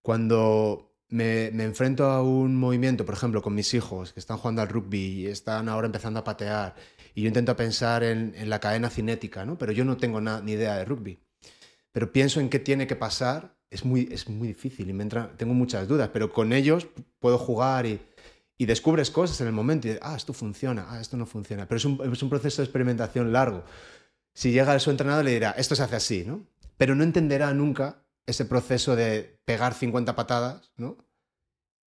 cuando 0.02 0.96
me, 1.10 1.48
enfrento 1.48 2.06
a 2.06 2.24
un 2.24 2.56
movimiento, 2.56 3.06
por 3.06 3.16
ejemplo, 3.16 3.42
con 3.42 3.54
mis 3.54 3.74
hijos 3.74 4.14
que 4.14 4.20
están 4.20 4.38
jugando 4.38 4.62
al 4.62 4.70
rugby 4.70 4.98
y 4.98 5.28
están 5.28 5.70
ahora 5.70 5.86
empezando 5.86 6.20
a 6.20 6.24
patear, 6.24 6.76
y 7.14 7.22
yo 7.22 7.28
intento 7.28 7.56
pensar 7.56 8.04
en, 8.04 8.50
la 8.50 8.60
cadena 8.60 8.90
cinética, 8.90 9.46
¿no? 9.46 9.58
Pero 9.58 9.72
yo 9.72 9.86
no 9.86 9.98
tengo 9.98 10.20
ni 10.22 10.54
idea 10.54 10.76
de 10.76 10.86
rugby. 10.86 11.20
Pero 11.92 12.12
pienso 12.12 12.40
en 12.40 12.50
qué 12.50 12.60
tiene 12.60 12.88
que 12.88 12.96
pasar, 12.96 13.56
es 13.70 13.86
muy, 13.86 14.10
es 14.12 14.28
muy 14.28 14.48
difícil 14.48 14.90
y 14.90 14.94
me 14.94 15.06
tengo 15.06 15.54
muchas 15.54 15.88
dudas, 15.88 16.10
pero 16.12 16.34
con 16.34 16.54
ellos 16.54 16.88
puedo 17.20 17.38
jugar 17.38 17.86
y, 17.86 18.00
y 18.64 18.66
descubres 18.66 19.12
cosas 19.12 19.42
en 19.42 19.48
el 19.48 19.54
momento 19.54 19.88
y 19.88 19.92
dices, 19.92 20.06
ah, 20.06 20.16
esto 20.16 20.32
funciona, 20.32 20.86
ah, 20.90 21.02
esto 21.02 21.18
no 21.18 21.26
funciona. 21.26 21.68
Pero 21.68 21.78
es 21.78 21.86
un, 21.86 22.00
es 22.14 22.24
un 22.24 22.30
proceso 22.30 22.62
de 22.62 22.66
experimentación 22.66 23.34
largo. 23.34 23.66
Si 24.34 24.52
llega 24.52 24.80
su 24.80 24.90
entrenador 24.90 25.26
le 25.26 25.32
dirá, 25.32 25.52
esto 25.52 25.76
se 25.76 25.84
hace 25.84 25.98
así, 25.98 26.24
¿no? 26.26 26.48
Pero 26.78 26.96
no 26.96 27.04
entenderá 27.04 27.54
nunca 27.54 28.06
ese 28.26 28.46
proceso 28.46 28.96
de 28.96 29.38
pegar 29.44 29.74
50 29.74 30.16
patadas, 30.16 30.72
¿no? 30.78 30.98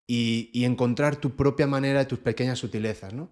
Y, 0.07 0.51
y, 0.53 0.67
encontrar 0.67 1.17
tu 1.17 1.35
propia 1.35 1.67
manera 1.67 2.01
de 2.01 2.05
tus 2.05 2.21
pequeñas 2.21 2.59
sutilezas, 2.59 3.13
¿no? 3.13 3.31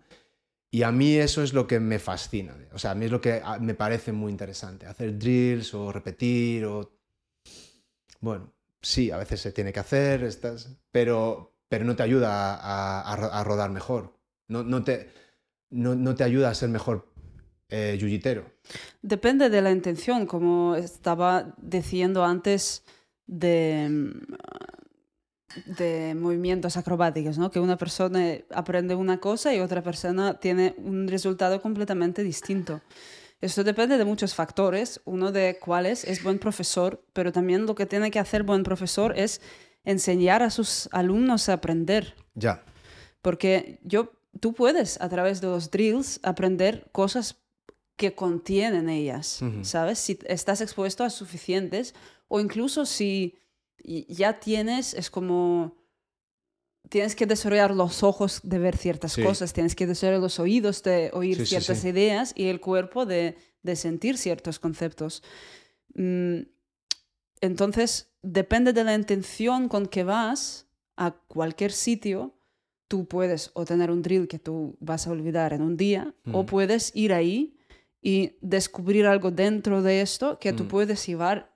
Y 0.73 0.83
a 0.83 0.91
mí 0.91 1.15
eso 1.15 1.43
es 1.43 1.53
lo 1.53 1.67
que 1.67 1.79
me 1.79 1.99
fascina. 1.99 2.57
O 2.73 2.79
sea, 2.79 2.93
a 2.93 2.95
mí 2.95 3.05
es 3.05 3.13
lo 3.13 3.21
que 3.21 3.43
me 3.61 3.75
parece 3.75 4.11
muy 4.11 4.33
interesante. 4.33 4.87
Hacer 4.87 5.17
drills 5.19 5.73
o 5.75 5.93
repetir 5.93 6.65
o... 6.65 6.99
Bueno, 8.21 8.53
sí, 8.83 9.11
a 9.11 9.19
veces 9.19 9.41
se 9.41 9.53
tiene 9.53 9.73
que 9.73 9.81
hacer, 9.81 10.25
estas, 10.25 10.77
pero, 10.91 11.54
pero 11.69 11.85
no 11.85 11.97
te 11.97 12.03
ayuda 12.03 12.59
a, 12.61 13.45
rodar 13.45 13.71
mejor. 13.71 14.19
No, 14.49 14.85
te, 14.85 15.11
no, 15.71 16.15
te 16.15 16.25
ayuda 16.25 16.51
a 16.51 16.55
ser 16.55 16.69
mejor 16.69 17.13
eh, 17.69 17.97
yuyitero. 17.99 18.45
Depende 19.03 19.51
de 19.51 19.63
la 19.63 19.71
intención, 19.71 20.27
como 20.27 20.77
estaba 20.77 21.55
diciendo 21.59 22.25
antes 22.25 22.85
de 23.27 24.13
de 25.67 26.15
movimientos 26.15 26.77
acrobáticos, 26.77 27.39
¿no? 27.39 27.51
Que 27.51 27.61
una 27.61 27.77
persona 27.77 28.39
aprende 28.51 28.95
una 28.95 29.19
cosa 29.19 29.55
y 29.55 29.61
otra 29.61 29.83
persona 29.83 30.39
tiene 30.41 30.75
un 30.79 31.09
resultado 31.09 31.61
completamente 31.61 32.23
distinto. 32.23 32.81
Esto 33.41 33.63
depende 33.63 33.99
de 33.99 34.05
muchos 34.05 34.35
factores, 34.35 35.01
uno 35.05 35.31
de 35.31 35.59
cuáles 35.61 36.05
es 36.05 36.23
buen 36.23 36.39
profesor, 36.39 37.05
pero 37.13 37.33
también 37.33 37.67
lo 37.67 37.75
que 37.75 37.87
tiene 37.87 38.11
que 38.11 38.19
hacer 38.19 38.43
buen 38.43 38.63
profesor 38.63 39.19
es 39.19 39.41
enseñar 39.85 40.43
a 40.43 40.51
sus 40.51 40.89
alumnos 40.93 41.49
a 41.49 41.55
aprender. 41.55 42.15
Ya. 42.35 42.65
Porque 43.23 43.79
yo, 43.83 44.13
tú 44.41 44.53
puedes 44.53 45.01
a 45.01 45.09
través 45.09 45.41
de 45.41 45.49
los 45.49 45.71
drills 45.71 46.21
aprender 46.23 46.89
cosas 46.93 47.37
que 47.97 48.15
contienen 48.15 48.89
ellas, 48.89 49.41
¿sabes? 49.63 50.01
Si 50.01 50.19
estás 50.27 50.61
expuesto 50.61 51.05
a 51.05 51.11
suficientes 51.11 51.95
o 52.27 52.41
incluso 52.41 52.87
si 52.87 53.39
ya 53.85 54.41
tienes, 54.41 54.95
es 54.95 55.11
como, 55.11 55.77
tienes 56.89 57.15
que 57.15 57.27
desarrollar 57.27 57.73
los 57.73 58.03
ojos 58.03 58.41
de 58.43 58.59
ver 58.59 58.77
ciertas 58.77 59.17
cosas, 59.17 59.53
tienes 59.53 59.77
que 59.77 59.87
desarrollar 59.87 60.21
los 60.21 60.41
oídos 60.41 60.83
de 60.83 61.11
oír 61.13 61.47
ciertas 61.47 61.85
ideas 61.85 62.33
y 62.35 62.49
el 62.49 62.61
cuerpo 62.61 63.07
de, 63.07 63.37
de 63.63 63.77
sentir 63.77 64.19
ciertos 64.19 64.59
conceptos. 64.59 65.23
Mm, 65.95 66.41
entonces, 67.41 68.14
depende 68.25 68.73
de 68.73 68.85
la 68.85 68.95
intención 68.95 69.69
con 69.69 69.87
que 69.87 70.03
vas 70.05 70.67
a 70.97 71.13
cualquier 71.13 71.73
sitio, 71.73 72.35
tú 72.89 73.07
puedes 73.07 73.51
o 73.55 73.65
tener 73.65 73.91
un 73.91 74.03
drill 74.03 74.29
que 74.29 74.39
tú 74.39 74.77
vas 74.81 75.07
a 75.07 75.11
olvidar 75.11 75.53
en 75.53 75.63
un 75.63 75.77
día, 75.77 76.15
o 76.33 76.47
puedes 76.47 76.95
ir 76.95 77.13
ahí 77.13 77.57
y 78.01 78.37
descubrir 78.41 79.07
algo 79.07 79.31
dentro 79.31 79.83
de 79.83 80.01
esto 80.01 80.39
que 80.39 80.53
tú 80.53 80.69
puedes 80.69 81.07
llevar 81.07 81.55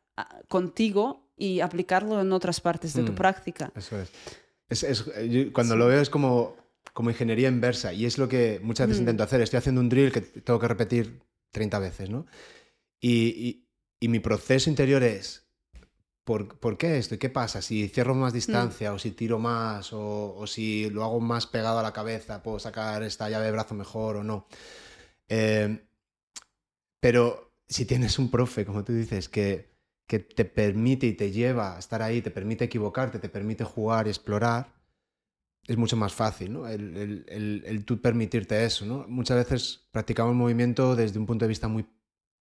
contigo 0.49 1.29
y 1.37 1.61
aplicarlo 1.61 2.21
en 2.21 2.33
otras 2.33 2.61
partes 2.61 2.95
de 2.95 3.05
tu 3.05 3.13
mm, 3.13 3.15
práctica. 3.15 3.73
Eso 3.77 3.97
es. 4.69 5.05
cuando 5.53 5.77
lo 5.77 5.87
veo 5.87 6.01
es 6.01 6.11
como, 6.11 6.57
como 6.93 7.11
ingeniería 7.11 7.49
inversa 7.49 7.93
y 7.93 8.05
es 8.07 8.19
lo 8.19 8.29
que 8.29 8.61
muchas 8.63 8.89
veces 8.89 9.01
mm. 9.01 9.05
intento 9.05 9.23
hacer. 9.23 9.41
Estoy 9.41 9.59
haciendo 9.59 9.81
un 9.81 9.89
drill 9.89 10.11
que 10.11 10.21
tengo 10.21 10.59
que 10.59 10.69
repetir 10.69 11.21
30 11.53 11.79
veces, 11.79 12.11
¿no? 12.11 12.27
Y, 13.01 13.65
y, 14.01 14.09
mi 14.09 14.19
proceso 14.19 14.69
interior 14.69 15.03
es, 15.05 15.48
¿por, 16.29 16.59
¿por, 16.59 16.77
qué 16.77 16.99
esto? 16.99 17.15
¿Y 17.15 17.19
qué 17.19 17.31
pasa? 17.31 17.63
Si 17.63 17.89
cierro 17.89 18.15
más 18.15 18.35
distancia 18.35 18.93
mm. 18.93 18.95
o 18.95 18.99
si 18.99 19.13
tiro 19.13 19.39
más 19.39 19.95
o, 19.95 20.37
o, 20.37 20.47
si 20.47 20.91
lo 20.91 21.03
hago 21.03 21.21
más 21.21 21.47
pegado 21.47 21.79
a 21.79 21.83
la 21.83 21.95
cabeza, 21.95 22.43
puedo 22.43 22.59
sacar 22.59 23.03
esta 23.03 23.31
llave 23.31 23.47
de 23.47 23.53
brazo 23.53 23.75
mejor 23.75 24.17
o 24.17 24.25
no. 24.25 24.47
Eh, 25.29 25.87
pero 27.01 27.55
si 27.67 27.87
tienes 27.87 28.19
un 28.19 28.31
profe, 28.31 28.67
como 28.67 28.85
tú 28.85 28.93
dices, 28.93 29.31
que 29.31 29.69
que 30.09 30.19
te 30.19 30.47
permite 30.47 31.07
y 31.07 31.13
te 31.13 31.31
lleva 31.31 31.77
a 31.77 31.79
estar 31.79 32.01
ahí, 32.01 32.23
te 32.23 32.31
permite 32.31 32.65
equivocarte, 32.65 33.19
te 33.19 33.29
permite 33.29 33.63
jugar 33.63 34.07
y 34.07 34.11
explorar, 34.11 34.73
es 35.67 35.77
mucho 35.77 35.99
más 35.99 36.15
fácil, 36.15 36.55
¿no? 36.55 36.67
El, 36.67 37.27
el, 37.29 37.85
tú 37.85 38.01
permitirte 38.01 38.65
eso, 38.65 38.87
¿no? 38.87 39.05
Muchas 39.07 39.37
veces 39.37 39.87
practicamos 39.91 40.35
movimiento 40.35 40.97
desde 40.97 41.19
un 41.19 41.27
punto 41.27 41.45
de 41.45 41.51
vista 41.51 41.69
muy, 41.69 41.85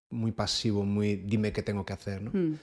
muy 0.09 0.31
pasivo, 0.31 0.85
muy 0.85 1.17
dime 1.17 1.51
qué 1.51 1.61
tengo 1.61 1.85
que 1.85 1.91
hacer, 1.91 2.21
¿no? 2.21 2.31
Hmm. 2.31 2.55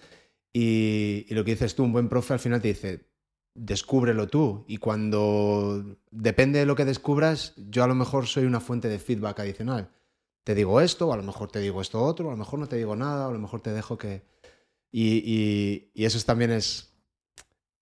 Y, 0.55 1.26
y, 1.28 1.34
lo 1.34 1.44
que 1.44 1.50
dices 1.50 1.74
tú, 1.74 1.84
un 1.84 1.92
buen 1.92 2.09
profe 2.09 2.32
al 2.32 2.38
final 2.38 2.62
te 2.62 2.68
dice, 2.68 3.11
descúbrelo 3.55 4.28
tú. 4.28 4.64
Y 4.66 4.78
cuando 4.78 5.98
depende 6.11 6.61
de 6.61 6.66
lo 6.66 6.76
que 6.76 6.86
descubras, 6.86 7.52
yo 7.57 7.84
a 7.84 7.88
lo 7.88 7.94
mejor 7.94 8.26
soy 8.26 8.44
una 8.44 8.61
fuente 8.61 8.88
de 8.88 8.98
feedback 8.98 9.40
adicional. 9.40 9.90
Te 10.44 10.55
digo 10.55 10.80
esto, 10.80 11.09
o 11.09 11.12
a 11.12 11.16
lo 11.16 11.22
mejor 11.22 11.50
te 11.50 11.59
digo 11.59 11.82
esto 11.82 12.02
otro, 12.02 12.28
a 12.28 12.32
lo 12.32 12.38
mejor 12.38 12.61
no 12.61 12.68
te 12.68 12.76
digo 12.76 12.96
nada, 12.96 13.26
o 13.26 13.30
a 13.30 13.32
lo 13.34 13.38
mejor 13.40 13.61
te 13.61 13.72
dejo 13.72 13.98
que 13.98 14.22
y, 14.96 15.90
eso 15.96 16.24
también 16.24 16.52
es, 16.52 16.94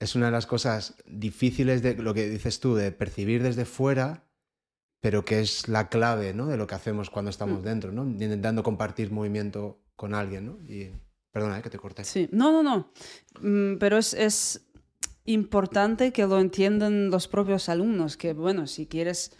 es 0.00 0.14
una 0.14 0.26
de 0.26 0.32
las 0.32 0.46
cosas 0.46 0.96
difíciles 1.04 1.82
de 1.82 1.94
lo 1.96 2.14
que 2.14 2.26
dices 2.26 2.58
tú, 2.58 2.74
de 2.74 2.90
percibir 2.90 3.42
desde 3.42 3.66
fuera, 3.66 4.24
pero 5.02 5.22
que 5.22 5.40
es 5.40 5.68
la 5.68 5.90
clave 5.90 6.32
¿no? 6.32 6.46
de 6.46 6.56
lo 6.56 6.66
que 6.66 6.74
hacemos 6.74 7.10
cuando 7.10 7.30
estamos 7.30 7.60
mm. 7.60 7.64
dentro, 7.64 7.92
¿no? 7.92 8.04
intentando 8.04 8.62
compartir 8.62 9.12
movimiento 9.12 9.78
con 9.94 10.14
alguien. 10.14 10.46
¿no? 10.46 10.58
Y, 10.66 10.92
perdona, 11.33 11.59
¿eh? 11.59 11.62
que 11.62 11.70
te 11.70 11.78
corté. 11.78 12.05
Sí, 12.05 12.28
no, 12.30 12.53
no, 12.53 12.62
no. 12.62 12.93
Mm, 13.41 13.78
pero 13.78 13.99
es, 13.99 14.14
es 14.14 14.66
importante 15.24 16.12
que 16.12 16.26
lo 16.26 16.39
entiendan 16.39 17.11
los 17.11 17.28
propios 17.28 17.68
alumnos, 17.68 18.16
que 18.16 18.33
bueno, 18.33 18.66
si 18.66 18.87
quieres 18.87 19.33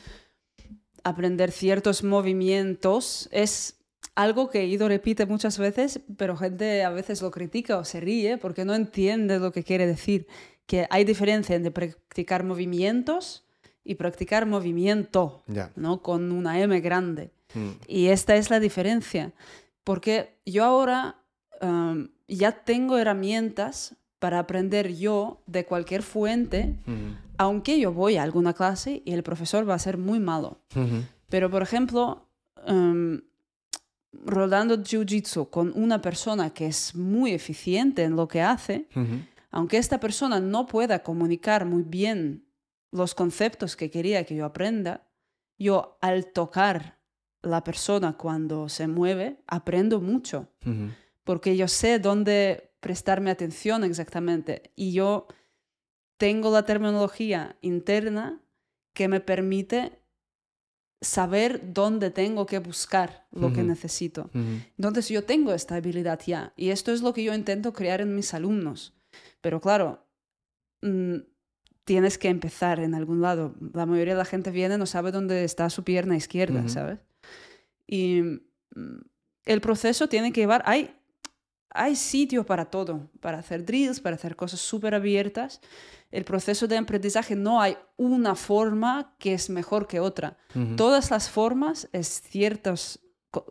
aprender 1.05 1.51
ciertos 1.51 2.05
movimientos, 2.05 3.28
es 3.32 3.82
algo 4.14 4.51
que 4.51 4.66
Ido 4.66 4.88
repite 4.88 5.26
muchas 5.26 5.59
veces, 5.59 6.01
pero 6.16 6.36
gente 6.36 6.84
a 6.84 6.90
veces 6.90 7.22
lo 7.22 7.30
critica 7.30 7.78
o 7.78 7.84
se 7.84 8.01
ríe 8.01 8.36
porque 8.38 8.64
no 8.64 8.74
entiende 8.74 9.38
lo 9.38 9.53
que 9.53 9.64
quiere 9.64 9.86
decir. 9.86 10.26
Que 10.66 10.86
hay 10.90 11.05
diferencia 11.05 11.57
entre 11.57 11.72
practicar 11.72 12.45
movimientos 12.45 13.45
y 13.84 13.97
practicar 13.97 14.47
movimiento, 14.47 15.43
¿no? 15.74 16.03
Con 16.03 16.30
una 16.30 16.61
M 16.61 16.80
grande. 16.80 17.32
Mm. 17.55 17.70
Y 17.88 18.07
esta 18.09 18.36
es 18.36 18.49
la 18.49 18.61
diferencia. 18.61 19.32
Porque 19.82 20.38
yo 20.47 20.64
ahora 20.64 21.21
um, 21.62 22.08
ya 22.28 22.52
tengo 22.52 22.98
herramientas 22.98 23.96
para 24.18 24.38
aprender 24.38 24.94
yo 24.94 25.42
de 25.46 25.64
cualquier 25.64 26.02
fuente, 26.02 26.76
aunque 27.38 27.80
yo 27.80 27.92
voy 27.92 28.16
a 28.16 28.22
alguna 28.22 28.52
clase 28.52 29.02
y 29.04 29.12
el 29.12 29.22
profesor 29.22 29.68
va 29.68 29.74
a 29.74 29.78
ser 29.78 29.98
muy 29.98 30.20
malo. 30.20 30.60
Pero, 31.28 31.50
por 31.50 31.62
ejemplo, 31.62 32.28
um, 32.68 33.20
rodando 34.24 34.76
jiu-jitsu 34.76 35.50
con 35.50 35.72
una 35.74 36.00
persona 36.00 36.50
que 36.50 36.66
es 36.66 36.94
muy 36.94 37.32
eficiente 37.32 38.04
en 38.04 38.14
lo 38.14 38.28
que 38.28 38.42
hace, 38.42 38.86
aunque 39.50 39.78
esta 39.78 39.98
persona 39.98 40.38
no 40.40 40.66
pueda 40.66 41.02
comunicar 41.02 41.64
muy 41.64 41.82
bien 41.82 42.44
los 42.92 43.14
conceptos 43.14 43.74
que 43.74 43.90
quería 43.90 44.24
que 44.24 44.36
yo 44.36 44.44
aprenda, 44.44 45.08
yo 45.58 45.98
al 46.00 46.26
tocar 46.26 46.98
la 47.42 47.64
persona 47.64 48.16
cuando 48.16 48.68
se 48.68 48.86
mueve, 48.86 49.38
aprendo 49.46 50.00
mucho, 50.00 50.46
porque 51.24 51.56
yo 51.56 51.68
sé 51.68 51.98
dónde 51.98 52.72
prestarme 52.80 53.30
atención 53.30 53.84
exactamente 53.84 54.72
y 54.74 54.92
yo 54.92 55.26
tengo 56.16 56.50
la 56.50 56.64
terminología 56.64 57.56
interna 57.60 58.40
que 58.92 59.08
me 59.08 59.20
permite 59.20 60.02
saber 61.00 61.72
dónde 61.72 62.10
tengo 62.10 62.46
que 62.46 62.60
buscar 62.60 63.26
lo 63.32 63.52
que 63.52 63.62
necesito. 63.62 64.30
Entonces 64.76 65.08
yo 65.08 65.24
tengo 65.24 65.52
esta 65.52 65.74
habilidad 65.74 66.20
ya 66.24 66.52
y 66.56 66.70
esto 66.70 66.92
es 66.92 67.02
lo 67.02 67.12
que 67.12 67.24
yo 67.24 67.34
intento 67.34 67.72
crear 67.72 68.00
en 68.00 68.14
mis 68.14 68.34
alumnos. 68.34 68.94
Pero 69.40 69.60
claro, 69.60 70.06
mm, 70.82 71.16
tienes 71.84 72.18
que 72.18 72.28
empezar 72.28 72.78
en 72.78 72.94
algún 72.94 73.20
lado. 73.20 73.54
La 73.74 73.86
mayoría 73.86 74.14
de 74.14 74.18
la 74.18 74.24
gente 74.24 74.50
viene 74.50 74.78
no 74.78 74.86
sabe 74.86 75.10
dónde 75.10 75.44
está 75.44 75.68
su 75.70 75.82
pierna 75.82 76.16
izquierda, 76.16 76.68
¿sabes? 76.68 77.00
Y 77.86 78.22
mm, 78.22 79.00
el 79.44 79.60
proceso 79.60 80.08
tiene 80.08 80.32
que 80.32 80.42
llevar... 80.42 80.62
Hay, 80.66 80.94
hay 81.74 81.96
sitio 81.96 82.44
para 82.44 82.66
todo, 82.66 83.08
para 83.20 83.38
hacer 83.38 83.64
drills, 83.64 84.00
para 84.00 84.16
hacer 84.16 84.36
cosas 84.36 84.60
súper 84.60 84.94
abiertas. 84.94 85.60
El 86.10 86.24
proceso 86.24 86.66
de 86.66 86.76
aprendizaje 86.76 87.36
no 87.36 87.60
hay 87.60 87.76
una 87.96 88.34
forma 88.34 89.14
que 89.18 89.34
es 89.34 89.48
mejor 89.48 89.86
que 89.86 90.00
otra. 90.00 90.36
Todas 90.76 91.10
las 91.10 91.30
formas, 91.30 91.88
en 91.92 92.04
ciertos 92.04 93.00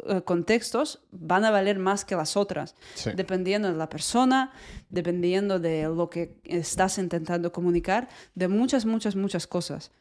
eh, 0.07 0.22
contextos, 0.24 1.03
van 1.11 1.43
a 1.45 1.51
valer 1.51 1.80
más 1.80 2.05
que 2.05 2.15
las 2.15 2.38
otras, 2.38 2.76
dependiendo 3.15 3.72
de 3.72 3.78
la 3.78 3.89
persona, 3.89 4.51
dependiendo 4.89 5.59
de 5.59 5.84
lo 5.84 6.09
que 6.09 6.39
estás 6.43 6.99
intentando 6.99 7.51
comunicar, 7.51 8.07
de 8.36 8.47
muchas, 8.47 8.86
muchas, 8.86 9.15
muchas 9.15 9.47
cosas. 9.47 9.91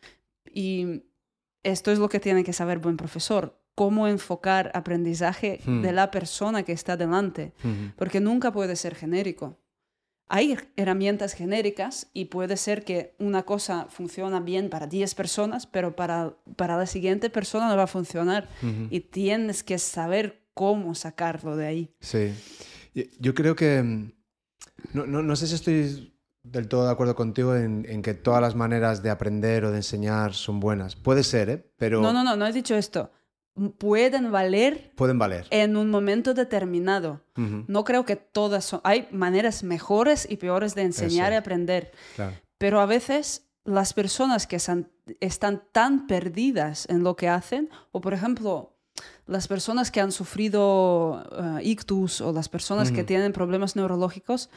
Y 0.53 1.05
esto 1.63 1.91
es 1.91 1.99
lo 1.99 2.09
que 2.09 2.21
tiene 2.21 2.45
que 2.45 2.53
saber 2.53 2.79
buen 2.79 2.97
profesor 2.97 3.60
cómo 3.81 4.07
enfocar 4.07 4.71
aprendizaje 4.75 5.59
de 5.65 5.91
hmm. 5.91 5.95
la 5.95 6.11
persona 6.11 6.65
que 6.65 6.73
está 6.73 6.99
delante, 6.99 7.55
porque 7.97 8.21
nunca 8.21 8.53
puede 8.53 8.77
ser 8.77 8.95
genérico. 8.95 9.59
Hay 10.29 10.59
herramientas 10.77 11.33
genéricas 11.33 12.11
y 12.13 12.27
puede 12.27 12.59
ser 12.59 12.85
que 12.85 13.15
una 13.19 13.45
cosa 13.45 13.87
funciona 13.89 14.39
bien 14.39 14.69
para 14.69 14.87
10 14.87 15.15
personas, 15.15 15.67
pero 15.67 15.97
para, 15.97 16.37
para 16.57 16.77
la 16.77 16.85
siguiente 16.85 17.31
persona 17.31 17.71
no 17.71 17.77
va 17.79 17.85
a 17.85 17.87
funcionar 17.87 18.51
y 18.91 19.01
tienes 19.01 19.63
que 19.63 19.79
saber 19.79 20.43
cómo 20.53 20.95
sacarlo 20.95 21.57
de 21.57 21.67
ahí. 21.67 21.95
Sí, 22.01 22.35
yo 23.19 23.33
creo 23.33 23.57
que, 23.57 23.83
mm, 23.83 24.13
no, 24.93 25.07
no, 25.07 25.23
no 25.23 25.37
sé 25.37 25.47
si 25.47 25.55
estoy 25.55 26.13
del 26.43 26.69
todo 26.69 26.85
de 26.85 26.93
acuerdo 26.93 27.15
contigo 27.15 27.57
en, 27.57 27.87
en, 27.89 28.03
que 28.03 28.13
todas 28.13 28.43
las 28.43 28.55
maneras 28.55 29.03
de 29.03 29.09
aprender 29.09 29.65
o 29.65 29.71
de 29.71 29.79
enseñar 29.79 30.35
son 30.35 30.61
buenas. 30.61 30.97
Puede 30.97 31.25
ser, 31.25 31.49
¿eh? 31.49 31.73
Pero... 31.79 32.03
No, 32.03 32.13
no, 32.13 32.23
no, 32.23 32.37
no 32.37 32.47
he 32.47 32.53
dicho 32.53 32.75
esto 32.77 33.11
pueden 33.69 34.33
valer, 34.33 34.93
pueden 34.97 35.19
valer 35.19 35.47
en 35.51 35.77
un 35.77 35.91
momento 35.91 36.35
determinado. 36.35 37.21
No 37.37 37.85
creo 37.85 38.05
que 38.05 38.17
todas 38.17 38.65
son... 38.65 38.81
Hay 38.85 39.09
maneras 39.11 39.63
mejores 39.63 40.27
y 40.29 40.37
peores 40.37 40.75
de 40.75 40.83
enseñar 40.83 41.33
y 41.33 41.37
aprender. 41.37 41.93
Pero 42.59 42.81
a 42.81 42.87
veces 42.87 43.47
las 43.65 43.93
personas 43.93 44.47
que 44.47 44.57
están 44.57 45.63
tan 45.73 46.07
perdidas 46.07 46.87
en 46.91 47.03
lo 47.03 47.17
que 47.17 47.29
hacen, 47.29 47.71
o 47.93 48.01
por 48.01 48.15
ejemplo, 48.15 48.77
las 49.27 49.49
personas 49.49 49.91
que 49.91 50.01
han 50.01 50.13
sufrido 50.13 51.25
uh, 51.31 51.59
ictus 51.63 52.21
o 52.21 52.33
las 52.33 52.49
personas 52.49 52.91
que 52.93 53.05
tienen 53.05 53.33
problemas 53.33 53.77
neurológicos, 53.77 54.51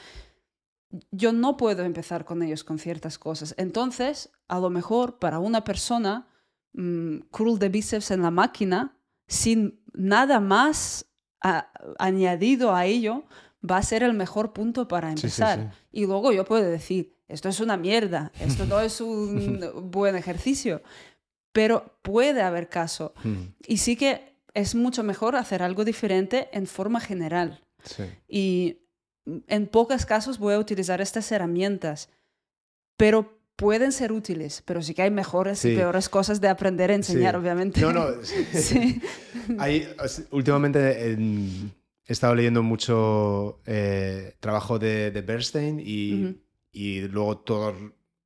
yo 1.12 1.32
no 1.34 1.58
puedo 1.58 1.84
empezar 1.84 2.26
con 2.26 2.44
ellos 2.44 2.64
con 2.64 2.80
ciertas 2.80 3.18
cosas. 3.18 3.56
Entonces, 3.58 4.32
a 4.48 4.60
lo 4.60 4.70
mejor 4.70 5.20
para 5.20 5.40
una 5.40 5.64
persona 5.64 6.28
Mm, 6.74 7.20
curl 7.30 7.60
de 7.60 7.70
bíceps 7.70 8.12
en 8.12 8.22
la 8.22 8.32
máquina 8.32 8.98
sin 9.28 9.80
nada 9.94 10.40
más 10.40 11.06
añadido 12.00 12.74
a 12.74 12.86
ello, 12.86 13.26
va 13.70 13.78
a 13.78 13.84
ser 13.84 14.04
el 14.04 14.14
mejor 14.14 14.54
punto 14.54 14.88
para 14.88 15.10
empezar. 15.10 15.74
Y 15.92 16.06
luego 16.06 16.32
yo 16.32 16.46
puedo 16.46 16.64
decir, 16.64 17.18
esto 17.28 17.50
es 17.50 17.60
una 17.60 17.78
mierda, 17.78 18.32
esto 18.40 18.66
no 18.66 18.80
es 18.80 19.02
un 19.02 19.60
buen 19.92 20.16
ejercicio, 20.16 20.82
pero 21.52 21.98
puede 22.02 22.42
haber 22.42 22.70
caso. 22.70 23.14
Y 23.68 23.78
sí 23.78 23.96
que 23.96 24.38
es 24.54 24.76
mucho 24.76 25.04
mejor 25.04 25.36
hacer 25.36 25.64
algo 25.64 25.84
diferente 25.84 26.50
en 26.54 26.68
forma 26.68 27.00
general. 27.00 27.62
Y 28.28 28.80
en 29.48 29.68
pocos 29.68 30.06
casos 30.06 30.40
voy 30.40 30.54
a 30.54 30.60
utilizar 30.60 31.02
estas 31.02 31.32
herramientas, 31.32 32.10
pero 32.98 33.43
pueden 33.64 33.94
ser 33.94 34.12
útiles, 34.12 34.62
pero 34.66 34.82
sí 34.82 34.94
que 34.94 35.04
hay 35.04 35.12
mejores 35.12 35.64
y 35.64 35.74
peores 35.74 36.10
cosas 36.10 36.42
de 36.42 36.50
aprender 36.50 36.92
a 36.92 36.96
enseñar, 36.96 37.38
obviamente. 37.38 37.80
No, 37.80 37.94
no. 37.94 38.08
Sí. 38.54 39.02
hay, 39.58 39.88
últimamente 40.32 41.14
he 41.14 41.72
estado 42.06 42.36
leyendo 42.36 42.62
mucho 42.62 43.62
eh, 43.66 44.36
trabajo 44.42 44.80
de, 44.80 45.12
Bernstein 45.26 45.80
y, 45.80 46.42
y, 46.74 47.02
luego 47.08 47.38
todo, 47.38 47.74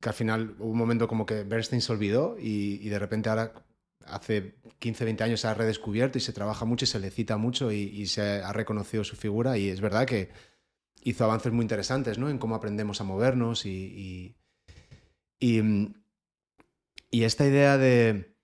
que 0.00 0.08
al 0.08 0.14
final 0.14 0.56
hubo 0.58 0.72
un 0.72 0.78
momento 0.78 1.06
como 1.06 1.24
que 1.24 1.44
Bernstein 1.44 1.82
se 1.82 1.92
olvidó 1.92 2.36
y, 2.36 2.80
y, 2.82 2.88
de 2.88 2.98
repente 2.98 3.28
ahora 3.28 3.52
hace 4.06 4.56
15, 4.80 5.04
20 5.04 5.22
años 5.22 5.40
se 5.40 5.46
ha 5.46 5.54
redescubierto 5.54 6.18
y 6.18 6.20
se 6.20 6.32
trabaja 6.32 6.64
mucho 6.64 6.84
y 6.84 6.88
se 6.88 6.98
le 6.98 7.10
cita 7.12 7.36
mucho 7.36 7.70
y, 7.70 7.82
y 7.82 8.06
se 8.06 8.42
ha 8.42 8.52
reconocido 8.52 9.04
su 9.04 9.14
figura 9.14 9.56
y 9.56 9.68
es 9.68 9.80
verdad 9.80 10.04
que 10.04 10.30
hizo 11.04 11.24
avances 11.24 11.52
muy 11.52 11.62
interesantes 11.62 12.18
¿no? 12.18 12.28
en 12.28 12.38
cómo 12.38 12.56
aprendemos 12.56 13.00
a 13.00 13.04
movernos 13.04 13.66
y, 13.66 14.34
Mm, 14.37 14.37
y, 15.40 15.62
esta 17.10 17.46
idea 17.46 17.78
de, 17.78 18.34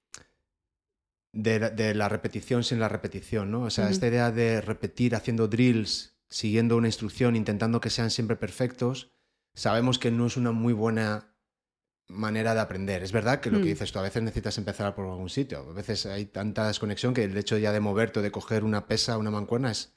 de, 1.33 1.95
la 1.95 2.09
repetición 2.09 2.65
sin 2.65 2.81
la 2.81 2.89
repetición, 2.89 3.51
¿no? 3.51 3.63
O 3.63 3.71
sea, 3.71 3.91
esta 3.91 4.07
idea 4.07 4.31
de 4.31 4.61
repetir 4.61 5.15
haciendo 5.15 5.49
drills, 5.49 6.17
siguiendo 6.29 6.77
una 6.77 6.89
instrucción, 6.89 7.37
intentando 7.37 7.81
que 7.81 7.91
sean 7.91 8.11
siempre 8.11 8.37
perfectos, 8.37 9.11
sabemos 9.55 9.99
que 9.99 10.11
no 10.11 10.27
es 10.27 10.37
una 10.37 10.53
muy 10.53 10.73
buena 10.73 11.35
manera 12.09 12.55
de 12.55 12.61
aprender. 12.61 13.03
Es 13.03 13.13
verdad 13.13 13.41
que 13.41 13.51
lo 13.51 13.59
que 13.59 13.65
mm. 13.65 13.69
dices 13.69 13.93
tú, 13.93 13.99
a 13.99 14.03
veces 14.03 14.23
necesitas 14.23 14.59
empezar 14.59 14.95
por 14.95 15.07
algún 15.07 15.31
sitio. 15.31 15.59
A 15.59 15.73
veces 15.73 16.07
hay 16.07 16.27
tanta 16.27 16.67
desconexión 16.67 17.15
que 17.15 17.25
el 17.25 17.37
hecho 17.37 17.57
ya 17.59 17.73
de 17.73 17.81
moverte 17.81 18.21
o 18.21 18.23
de 18.23 18.31
coger 18.31 18.65
una 18.65 18.87
pesa, 18.87 19.19
una 19.19 19.31
mancuerna, 19.31 19.71
es 19.71 19.93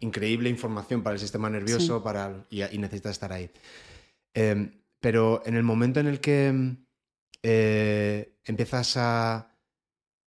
increíble 0.00 0.50
información 0.50 1.02
para 1.02 1.14
el 1.14 1.20
sistema 1.20 1.48
nervioso 1.50 2.02
para, 2.02 2.46
y, 2.50 2.60
necesitas 2.78 3.12
estar 3.12 3.32
ahí. 3.32 3.50
Em, 4.34 4.79
pero 5.00 5.42
en 5.46 5.56
el 5.56 5.62
momento 5.62 6.00
en 6.00 6.06
el 6.06 6.20
que 6.20 6.52
mm, 6.52 6.86
eh, 7.42 8.38
empiezas 8.44 8.96
a, 8.96 9.56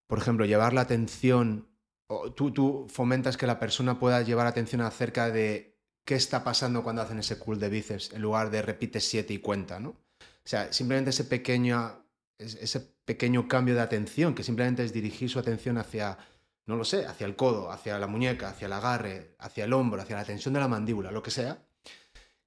por 0.08 0.20
ejemplo, 0.20 0.46
llevar 0.46 0.74
la 0.74 0.82
atención, 0.82 1.70
o 2.08 2.34
tú, 2.34 2.52
tú 2.52 2.88
fomentas 2.90 3.38
que 3.38 3.48
la 3.48 3.60
persona 3.60 4.00
pueda 4.00 4.22
llevar 4.22 4.48
atención 4.48 4.82
acerca 4.82 5.30
de 5.30 5.80
qué 6.06 6.16
está 6.16 6.44
pasando 6.44 6.84
cuando 6.84 7.02
hacen 7.02 7.20
ese 7.20 7.40
cool 7.40 7.60
de 7.60 7.70
bíceps, 7.70 8.12
en 8.14 8.22
lugar 8.22 8.50
de 8.50 8.62
repite 8.62 9.00
siete 9.00 9.34
y 9.34 9.40
cuenta, 9.40 9.80
¿no? 9.80 9.90
O 9.90 10.48
sea, 10.48 10.74
simplemente 10.74 11.12
ese 11.12 11.24
pequeño, 11.24 12.06
ese 12.38 12.80
pequeño 13.06 13.48
cambio 13.48 13.76
de 13.76 13.82
atención, 13.82 14.36
que 14.36 14.44
simplemente 14.44 14.84
es 14.84 14.92
dirigir 14.92 15.30
su 15.30 15.40
atención 15.40 15.78
hacia, 15.78 16.18
no 16.66 16.76
lo 16.76 16.84
sé, 16.84 17.06
hacia 17.06 17.26
el 17.26 17.36
codo, 17.36 17.72
hacia 17.72 17.98
la 18.00 18.08
muñeca, 18.08 18.50
hacia 18.50 18.66
el 18.66 18.74
agarre, 18.74 19.36
hacia 19.40 19.64
el 19.64 19.74
hombro, 19.74 20.02
hacia 20.02 20.18
la 20.18 20.26
tensión 20.26 20.54
de 20.54 20.60
la 20.60 20.68
mandíbula, 20.68 21.12
lo 21.12 21.24
que 21.24 21.32
sea, 21.32 21.66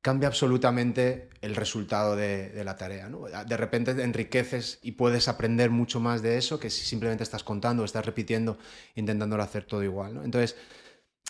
cambia 0.02 0.28
absolutamente 0.28 1.30
el 1.40 1.56
resultado 1.56 2.14
de, 2.14 2.62
la 2.64 2.76
tarea. 2.76 3.10
De 3.46 3.56
repente 3.56 3.90
enriqueces 3.90 4.78
y 4.82 4.92
puedes 4.92 5.28
aprender 5.28 5.70
mucho 5.70 5.98
más 6.00 6.22
de 6.22 6.38
eso 6.38 6.60
que 6.60 6.70
si 6.70 6.84
simplemente 6.84 7.24
estás 7.24 7.42
contando 7.42 7.84
estás 7.84 8.06
repitiendo, 8.06 8.58
intentándolo 8.94 9.42
hacer 9.42 9.64
todo 9.64 9.82
igual. 9.82 10.20
Entonces, 10.24 10.56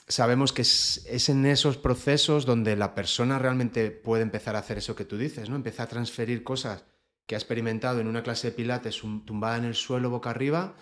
sabemos 0.08 0.52
que 0.52 0.62
es, 0.62 1.28
en 1.28 1.46
esos 1.46 1.76
procesos 1.76 2.46
donde 2.46 2.76
la 2.76 2.94
persona 2.94 3.38
realmente 3.38 3.90
puede 3.90 4.22
empezar 4.22 4.56
a 4.56 4.60
hacer 4.60 4.78
eso 4.78 4.94
que 4.94 5.04
tú 5.04 5.16
dices, 5.16 5.48
¿no? 5.48 5.56
Empieza 5.56 5.84
a 5.84 5.88
transferir 5.88 6.44
cosas 6.44 6.84
que 7.26 7.34
ha 7.34 7.38
experimentado 7.38 8.00
en 8.00 8.06
una 8.06 8.22
clase 8.22 8.48
de 8.48 8.56
pilates 8.56 9.00
tumbada 9.24 9.56
en 9.56 9.64
el 9.64 9.74
suelo 9.74 10.10
boca 10.10 10.30
arriba 10.30 10.76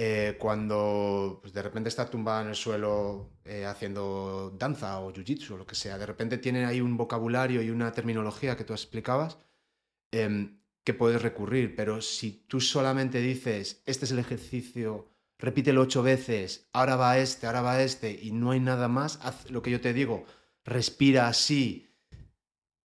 eh, 0.00 0.36
cuando 0.38 1.40
pues, 1.42 1.52
de 1.52 1.60
repente 1.60 1.88
está 1.88 2.08
tumbada 2.08 2.42
en 2.42 2.48
el 2.50 2.54
suelo 2.54 3.32
eh, 3.44 3.66
haciendo 3.66 4.54
danza 4.56 5.00
o 5.00 5.12
jiu-jitsu 5.12 5.54
o 5.54 5.56
lo 5.56 5.66
que 5.66 5.74
sea. 5.74 5.98
De 5.98 6.06
repente 6.06 6.38
tiene 6.38 6.64
ahí 6.66 6.80
un 6.80 6.96
vocabulario 6.96 7.62
y 7.62 7.70
una 7.70 7.90
terminología 7.90 8.56
que 8.56 8.62
tú 8.62 8.74
explicabas 8.74 9.38
em, 10.12 10.60
que 10.84 10.94
puedes 10.94 11.20
recurrir, 11.20 11.74
pero 11.74 12.00
si 12.00 12.30
tú 12.46 12.60
solamente 12.60 13.20
dices, 13.20 13.82
este 13.86 14.04
es 14.04 14.12
el 14.12 14.20
ejercicio, 14.20 15.10
repítelo 15.36 15.82
ocho 15.82 16.04
veces, 16.04 16.68
ahora 16.72 16.94
va 16.94 17.18
este, 17.18 17.48
ahora 17.48 17.62
va 17.62 17.82
este, 17.82 18.20
y 18.22 18.30
no 18.30 18.52
hay 18.52 18.60
nada 18.60 18.86
más, 18.86 19.18
haz 19.24 19.50
lo 19.50 19.62
que 19.62 19.72
yo 19.72 19.80
te 19.80 19.92
digo, 19.92 20.24
respira 20.64 21.26
así. 21.26 21.92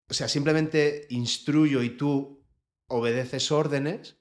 O 0.09 0.15
sea, 0.15 0.27
simplemente 0.27 1.05
instruyo 1.11 1.83
y 1.83 1.91
tú 1.91 2.43
obedeces 2.87 3.51
órdenes, 3.51 4.17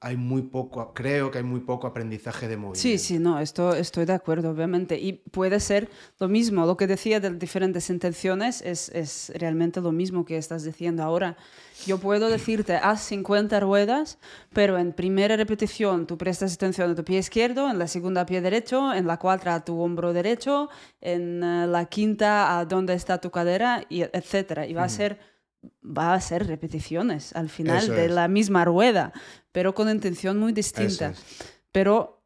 hay 0.00 0.16
muy 0.16 0.42
poco, 0.42 0.92
creo 0.92 1.30
que 1.30 1.38
hay 1.38 1.44
muy 1.44 1.60
poco 1.60 1.86
aprendizaje 1.86 2.46
de 2.46 2.56
movimiento. 2.56 2.80
Sí, 2.80 2.98
sí, 2.98 3.18
no, 3.18 3.40
esto, 3.40 3.74
estoy 3.74 4.04
de 4.04 4.12
acuerdo, 4.12 4.50
obviamente. 4.50 4.98
Y 4.98 5.14
puede 5.14 5.60
ser 5.60 5.88
lo 6.20 6.28
mismo, 6.28 6.66
lo 6.66 6.76
que 6.76 6.86
decía 6.86 7.20
de 7.20 7.30
diferentes 7.30 7.88
intenciones 7.88 8.60
es, 8.60 8.90
es 8.90 9.32
realmente 9.34 9.80
lo 9.80 9.92
mismo 9.92 10.26
que 10.26 10.36
estás 10.36 10.62
diciendo 10.62 11.02
ahora. 11.02 11.38
Yo 11.86 11.98
puedo 11.98 12.28
decirte, 12.28 12.76
haz 12.76 13.00
50 13.02 13.60
ruedas, 13.60 14.18
pero 14.52 14.78
en 14.78 14.92
primera 14.92 15.36
repetición 15.36 16.06
tú 16.06 16.18
prestas 16.18 16.54
atención 16.54 16.90
a 16.90 16.94
tu 16.94 17.04
pie 17.04 17.18
izquierdo, 17.18 17.70
en 17.70 17.78
la 17.78 17.88
segunda 17.88 18.22
a 18.22 18.26
pie 18.26 18.42
derecho, 18.42 18.92
en 18.92 19.06
la 19.06 19.18
cuarta 19.18 19.54
a 19.54 19.64
tu 19.64 19.80
hombro 19.80 20.12
derecho, 20.12 20.68
en 21.00 21.42
eh, 21.42 21.66
la 21.66 21.86
quinta 21.86 22.58
a 22.58 22.66
dónde 22.66 22.92
está 22.92 23.22
tu 23.22 23.30
cadera, 23.30 23.84
y 23.88 24.02
etcétera. 24.02 24.66
Y 24.66 24.74
va 24.74 24.84
a 24.84 24.88
ser 24.88 25.33
va 25.84 26.14
a 26.14 26.20
ser 26.20 26.46
repeticiones 26.46 27.34
al 27.34 27.48
final 27.48 27.88
de 27.88 28.08
la 28.08 28.28
misma 28.28 28.64
rueda, 28.64 29.12
pero 29.52 29.74
con 29.74 29.88
intención 29.88 30.38
muy 30.38 30.52
distinta. 30.52 31.14
Pero 31.72 32.22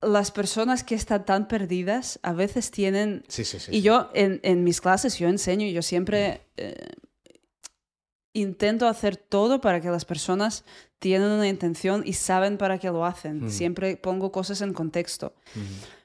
las 0.00 0.30
personas 0.30 0.84
que 0.84 0.94
están 0.94 1.24
tan 1.24 1.48
perdidas 1.48 2.20
a 2.22 2.32
veces 2.32 2.70
tienen... 2.70 3.24
Sí, 3.28 3.44
sí, 3.44 3.58
y 3.70 3.82
yo 3.82 4.10
en, 4.14 4.40
en, 4.42 4.64
mis 4.64 4.80
clases, 4.80 5.18
yo 5.18 5.28
enseño 5.28 5.66
y 5.66 5.72
yo 5.72 5.82
siempre... 5.82 6.42
Eh, 6.56 6.74
intento 8.34 8.86
hacer 8.86 9.16
todo 9.16 9.60
para 9.60 9.80
que 9.80 9.88
las 9.88 10.04
personas 10.04 10.64
tienen 10.98 11.28
una 11.30 11.48
intención 11.48 12.02
y 12.04 12.12
saben 12.14 12.58
para 12.58 12.78
qué 12.78 12.88
lo 12.88 13.04
hacen. 13.04 13.50
Siempre 13.50 13.96
pongo 13.96 14.32
cosas 14.32 14.60
en 14.60 14.72
contexto. 14.72 15.34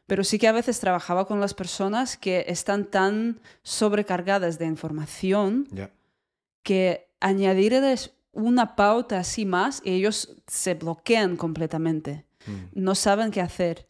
Pero 0.05 0.23
sí 0.23 0.37
que 0.37 0.47
a 0.47 0.51
veces 0.51 0.79
trabajaba 0.79 1.25
con 1.25 1.39
las 1.39 1.53
personas 1.53 2.17
que 2.17 2.45
están 2.47 2.85
tan 2.85 3.39
sobrecargadas 3.63 4.59
de 4.59 4.65
información 4.65 5.67
que 6.61 7.09
añadirles 7.19 8.13
una 8.33 8.75
pauta 8.75 9.19
así 9.19 9.45
más 9.45 9.81
y 9.83 9.91
ellos 9.91 10.35
se 10.47 10.73
bloquean 10.73 11.37
completamente. 11.37 12.25
No 12.73 12.95
saben 12.95 13.31
qué 13.31 13.41
hacer. 13.41 13.87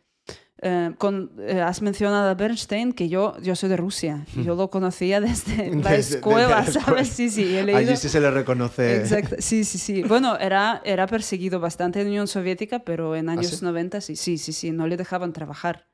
Eh, 0.66 0.91
con, 0.97 1.32
eh, 1.39 1.59
has 1.59 1.82
mencionado 1.82 2.30
a 2.30 2.36
Bernstein, 2.36 2.93
que 2.93 3.09
yo, 3.09 3.36
yo 3.41 3.53
soy 3.53 3.68
de 3.68 3.76
Rusia. 3.76 4.26
Yo 4.45 4.55
lo 4.55 4.70
conocía 4.70 5.20
desde 5.20 5.76
la 5.84 5.95
escuela, 5.95 6.66
¿sabes? 6.66 7.09
Sí, 7.09 7.30
sí. 7.30 7.57
Allí 7.57 7.97
sí 7.97 8.07
se 8.07 8.22
le 8.22 8.32
reconoce. 8.32 8.97
Exacto. 8.97 9.36
Sí, 9.39 9.66
sí, 9.66 9.78
sí. 9.78 10.03
Bueno, 10.03 10.38
era, 10.38 10.82
era 10.86 11.05
perseguido 11.07 11.59
bastante 11.59 11.99
en 11.99 12.05
la 12.05 12.11
Unión 12.11 12.28
Soviética, 12.28 12.80
pero 12.80 13.14
en 13.16 13.28
¿Ah, 13.28 13.34
años 13.34 13.61
90 13.61 13.99
sí, 13.99 14.16
sí, 14.16 14.38
sí, 14.38 14.53
sí, 14.53 14.72
no 14.72 14.88
le 14.88 14.95
dejaban 14.95 15.34
trabajar. 15.34 15.88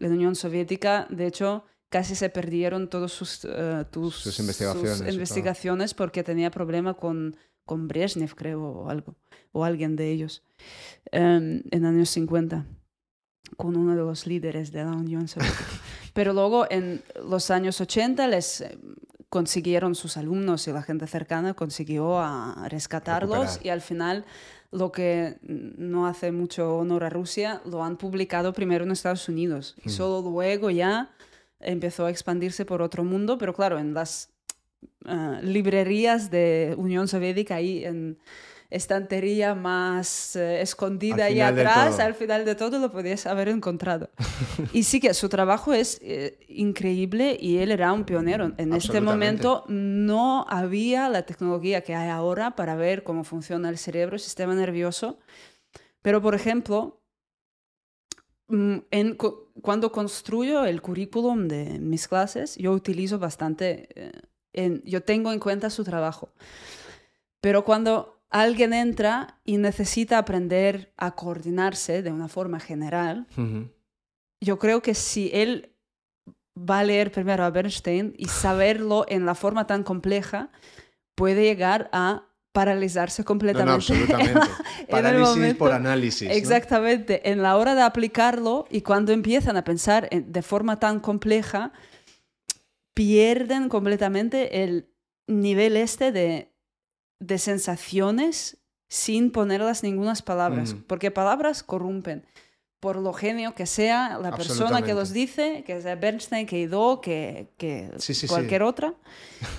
La 0.00 0.08
Unión 0.08 0.34
Soviética, 0.34 1.06
de 1.10 1.26
hecho, 1.26 1.64
casi 1.90 2.14
se 2.14 2.30
perdieron 2.30 2.88
todos 2.88 3.12
sus, 3.12 3.44
uh, 3.44 3.84
sus 4.10 4.38
investigaciones, 4.38 5.12
investigaciones 5.12 5.94
porque 5.94 6.22
tenía 6.22 6.50
problema 6.50 6.94
con, 6.94 7.36
con 7.66 7.86
Brezhnev, 7.86 8.34
creo, 8.34 8.62
o 8.62 8.88
algo, 8.88 9.16
o 9.52 9.64
alguien 9.64 9.96
de 9.96 10.10
ellos, 10.10 10.42
um, 11.12 11.60
en 11.70 11.84
años 11.84 12.08
50 12.10 12.66
con 13.56 13.76
uno 13.76 13.94
de 13.94 14.02
los 14.02 14.26
líderes 14.26 14.72
de 14.72 14.84
la 14.84 14.92
Unión 14.92 15.28
Soviética. 15.28 15.64
Pero 16.14 16.32
luego 16.32 16.66
en 16.70 17.02
los 17.28 17.50
años 17.50 17.80
80 17.80 18.26
les 18.28 18.60
eh, 18.60 18.78
consiguieron 19.28 19.94
sus 19.94 20.16
alumnos 20.16 20.66
y 20.68 20.72
la 20.72 20.82
gente 20.82 21.06
cercana 21.06 21.54
consiguió 21.54 22.18
a 22.18 22.68
rescatarlos 22.68 23.60
y 23.62 23.68
al 23.68 23.80
final 23.80 24.24
lo 24.72 24.92
que 24.92 25.36
no 25.42 26.06
hace 26.06 26.30
mucho 26.32 26.76
honor 26.78 27.04
a 27.04 27.10
Rusia 27.10 27.60
lo 27.64 27.82
han 27.82 27.96
publicado 27.96 28.52
primero 28.52 28.84
en 28.84 28.92
Estados 28.92 29.28
Unidos 29.28 29.74
y 29.84 29.88
mm. 29.88 29.92
solo 29.92 30.28
luego 30.28 30.70
ya 30.70 31.10
empezó 31.58 32.06
a 32.06 32.10
expandirse 32.10 32.64
por 32.64 32.80
otro 32.80 33.04
mundo, 33.04 33.36
pero 33.36 33.52
claro, 33.52 33.78
en 33.78 33.94
las 33.94 34.30
eh, 35.06 35.40
librerías 35.42 36.30
de 36.30 36.74
Unión 36.78 37.08
Soviética 37.08 37.56
ahí 37.56 37.84
en 37.84 38.18
estantería 38.70 39.54
más 39.54 40.36
eh, 40.36 40.62
escondida 40.62 41.24
ahí 41.24 41.40
atrás, 41.40 41.98
al 41.98 42.14
final 42.14 42.44
de 42.44 42.54
todo 42.54 42.78
lo 42.78 42.90
podías 42.90 43.26
haber 43.26 43.48
encontrado. 43.48 44.10
y 44.72 44.84
sí 44.84 45.00
que 45.00 45.12
su 45.12 45.28
trabajo 45.28 45.72
es 45.72 45.98
eh, 46.02 46.38
increíble 46.48 47.36
y 47.38 47.58
él 47.58 47.72
era 47.72 47.92
un 47.92 48.04
pionero. 48.04 48.52
En 48.56 48.72
este 48.72 49.00
momento 49.00 49.64
no 49.68 50.46
había 50.48 51.08
la 51.08 51.26
tecnología 51.26 51.82
que 51.82 51.96
hay 51.96 52.08
ahora 52.08 52.54
para 52.54 52.76
ver 52.76 53.02
cómo 53.02 53.24
funciona 53.24 53.68
el 53.68 53.78
cerebro, 53.78 54.14
el 54.14 54.20
sistema 54.20 54.54
nervioso. 54.54 55.18
Pero, 56.00 56.22
por 56.22 56.36
ejemplo, 56.36 57.02
mm, 58.46 58.76
en, 58.92 59.16
cuando 59.60 59.90
construyo 59.90 60.64
el 60.64 60.80
currículum 60.80 61.48
de 61.48 61.80
mis 61.80 62.06
clases, 62.06 62.56
yo 62.56 62.70
utilizo 62.72 63.18
bastante, 63.18 63.88
eh, 63.96 64.12
en, 64.52 64.80
yo 64.84 65.02
tengo 65.02 65.32
en 65.32 65.40
cuenta 65.40 65.70
su 65.70 65.82
trabajo. 65.82 66.32
Pero 67.40 67.64
cuando 67.64 68.19
alguien 68.30 68.72
entra 68.72 69.40
y 69.44 69.58
necesita 69.58 70.18
aprender 70.18 70.92
a 70.96 71.14
coordinarse 71.14 72.02
de 72.02 72.10
una 72.12 72.28
forma 72.28 72.60
general, 72.60 73.26
yo 74.40 74.58
creo 74.58 74.80
que 74.82 74.94
si 74.94 75.30
él 75.34 75.74
va 76.56 76.80
a 76.80 76.84
leer 76.84 77.10
primero 77.10 77.44
a 77.44 77.50
Bernstein 77.50 78.14
y 78.16 78.26
saberlo 78.26 79.04
en 79.08 79.26
la 79.26 79.34
forma 79.34 79.66
tan 79.66 79.82
compleja, 79.82 80.50
puede 81.14 81.42
llegar 81.42 81.90
a 81.92 82.24
paralizarse 82.52 83.24
completamente. 83.24 83.70
No, 83.70 83.74
absolutamente. 83.74 84.40
Parálisis 84.90 85.54
por 85.54 85.72
análisis. 85.72 86.28
Exactamente. 86.30 87.30
En 87.30 87.42
la 87.42 87.56
hora 87.56 87.74
de 87.74 87.82
aplicarlo 87.82 88.66
y 88.70 88.82
cuando 88.82 89.12
empiezan 89.12 89.56
a 89.56 89.64
pensar 89.64 90.08
de 90.10 90.42
forma 90.42 90.78
tan 90.78 91.00
compleja, 91.00 91.72
pierden 92.94 93.68
completamente 93.68 94.64
el 94.64 94.88
nivel 95.26 95.76
este 95.76 96.10
de 96.10 96.49
de 97.20 97.38
sensaciones 97.38 98.56
sin 98.88 99.30
ponerlas 99.30 99.84
ninguna 99.84 100.14
palabras, 100.14 100.74
porque 100.88 101.12
palabras 101.12 101.62
corrompen. 101.62 102.26
Por 102.80 102.96
lo 102.96 103.12
genio 103.12 103.54
que 103.54 103.66
sea 103.66 104.18
la 104.18 104.34
persona 104.34 104.80
que 104.80 104.94
los 104.94 105.12
dice, 105.12 105.62
que 105.66 105.82
sea 105.82 105.96
Bernstein, 105.96 106.46
que 106.46 106.60
Ido, 106.60 107.02
que, 107.02 107.50
que 107.58 107.90
cualquier 108.26 108.62
otra, 108.62 108.94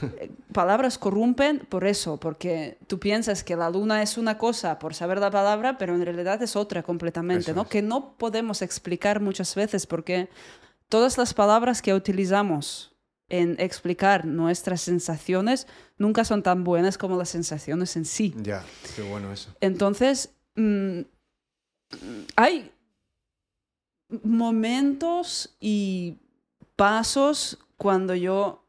palabras 0.54 0.98
corrompen 0.98 1.60
por 1.70 1.86
eso, 1.86 2.20
porque 2.20 2.80
tú 2.88 3.00
piensas 3.00 3.44
que 3.44 3.56
la 3.56 3.70
luna 3.70 4.02
es 4.02 4.18
una 4.18 4.40
cosa 4.40 4.80
por 4.80 4.96
saber 4.96 5.20
la 5.20 5.30
palabra, 5.30 5.78
pero 5.78 5.94
en 5.94 6.04
realidad 6.04 6.42
es 6.42 6.56
otra 6.56 6.82
completamente, 6.82 7.54
¿no? 7.54 7.70
Que 7.70 7.84
no 7.84 8.16
podemos 8.16 8.64
explicar 8.64 9.22
muchas 9.22 9.54
veces 9.54 9.86
porque 9.86 10.28
todas 10.90 11.20
las 11.20 11.36
palabras 11.36 11.84
que 11.84 11.94
utilizamos 11.94 12.91
en 13.32 13.56
explicar 13.60 14.26
nuestras 14.26 14.82
sensaciones 14.82 15.66
nunca 15.98 16.26
son 16.26 16.44
tan 16.44 16.66
buenas 16.66 16.98
como 16.98 17.18
las 17.18 17.30
sensaciones 17.30 17.96
en 17.96 18.04
sí. 18.04 18.36
Ya, 18.38 18.64
qué 18.96 19.02
bueno 19.04 19.32
eso. 19.32 19.56
Entonces, 19.62 20.34
mm, 20.56 21.00
hay 22.36 22.72
momentos 24.24 25.56
y 25.62 26.18
pasos 26.76 27.58
cuando 27.78 28.16
yo 28.16 28.66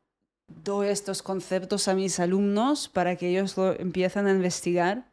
doy 0.62 0.88
estos 0.88 1.22
conceptos 1.22 1.88
a 1.88 1.94
mis 1.94 2.20
alumnos 2.20 2.88
para 2.88 3.16
que 3.16 3.30
ellos 3.30 3.56
lo 3.56 3.72
empiecen 3.72 4.28
a 4.28 4.30
investigar. 4.30 5.04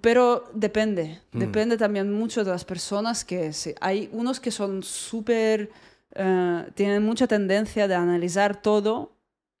Pero 0.00 0.50
depende, 0.52 1.20
mm. 1.30 1.38
depende 1.38 1.76
también 1.76 2.12
mucho 2.12 2.42
de 2.42 2.50
las 2.50 2.64
personas 2.64 3.24
que 3.24 3.52
hay 3.80 4.08
unos 4.12 4.40
que 4.40 4.50
son 4.50 4.82
súper 4.82 5.70
eh, 6.14 6.70
tienen 6.74 7.04
mucha 7.04 7.26
tendencia 7.26 7.86
de 7.86 7.94
analizar 7.94 8.60
todo 8.60 9.16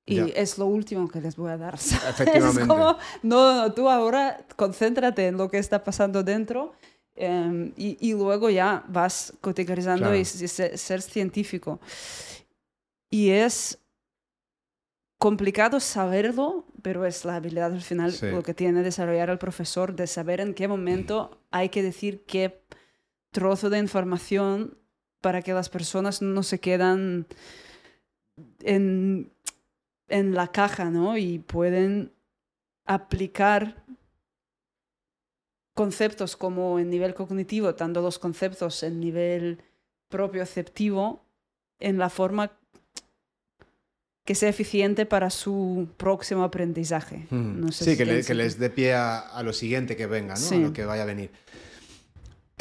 y 0.06 0.32
es 0.34 0.58
lo 0.58 0.66
último 0.66 1.08
que 1.08 1.20
les 1.20 1.36
voy 1.36 1.50
a 1.50 1.56
dar. 1.56 1.74
Efectivamente. 2.08 2.62
Es 2.62 2.66
como, 2.66 2.96
no, 3.22 3.54
no, 3.54 3.72
tú 3.72 3.88
ahora 3.88 4.44
concéntrate 4.56 5.28
en 5.28 5.36
lo 5.36 5.48
que 5.48 5.58
está 5.58 5.84
pasando 5.84 6.22
dentro 6.22 6.72
em, 7.14 7.72
y, 7.76 8.12
luego 8.14 8.50
ya 8.50 8.84
vas 8.88 9.32
categorizando 9.40 10.14
y, 10.14 10.24
ser, 10.24 11.02
científico. 11.02 11.80
Y 13.08 13.30
es 13.30 13.78
complicado 15.18 15.78
saberlo, 15.78 16.64
pero 16.82 17.04
es 17.04 17.24
la 17.24 17.36
habilidad 17.36 17.72
al 17.72 17.82
final 17.82 18.16
lo 18.22 18.42
que 18.42 18.54
tiene 18.54 18.82
desarrollar 18.82 19.30
el 19.30 19.38
profesor 19.38 19.94
de 19.94 20.06
saber 20.06 20.40
en 20.40 20.54
qué 20.54 20.66
momento 20.66 21.42
hay 21.50 21.68
que 21.68 21.82
decir 21.82 22.24
qué 22.24 22.64
trozo 23.30 23.70
de 23.70 23.78
información 23.78 24.79
para 25.20 25.42
que 25.42 25.52
las 25.52 25.68
personas 25.68 26.22
no 26.22 26.42
se 26.42 26.60
quedan 26.60 27.26
en, 28.62 29.30
en 30.08 30.34
la 30.34 30.48
caja, 30.48 30.90
¿no? 30.90 31.16
Y 31.16 31.38
pueden 31.38 32.12
aplicar 32.84 33.84
conceptos 35.74 36.36
como 36.36 36.78
en 36.78 36.90
nivel 36.90 37.14
cognitivo, 37.14 37.74
tanto 37.74 38.02
los 38.02 38.18
conceptos 38.18 38.82
en 38.82 39.00
nivel 39.00 39.62
propioceptivo, 40.08 41.24
en 41.78 41.98
la 41.98 42.10
forma 42.10 42.52
que 44.24 44.34
sea 44.34 44.50
eficiente 44.50 45.06
para 45.06 45.30
su 45.30 45.88
próximo 45.96 46.44
aprendizaje. 46.44 47.26
sí, 47.70 47.96
que, 47.96 48.04
les 48.04 48.58
dé 48.58 48.70
pie 48.70 48.94
a, 48.94 49.40
lo 49.42 49.52
siguiente 49.52 49.96
que 49.96 50.06
venga, 50.06 50.34
¿no? 50.34 50.56
a 50.56 50.60
lo 50.60 50.72
que 50.72 50.84
vaya 50.84 51.02
a 51.02 51.06
venir. 51.06 51.30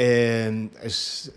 Eh, 0.01 0.69
es 0.81 1.29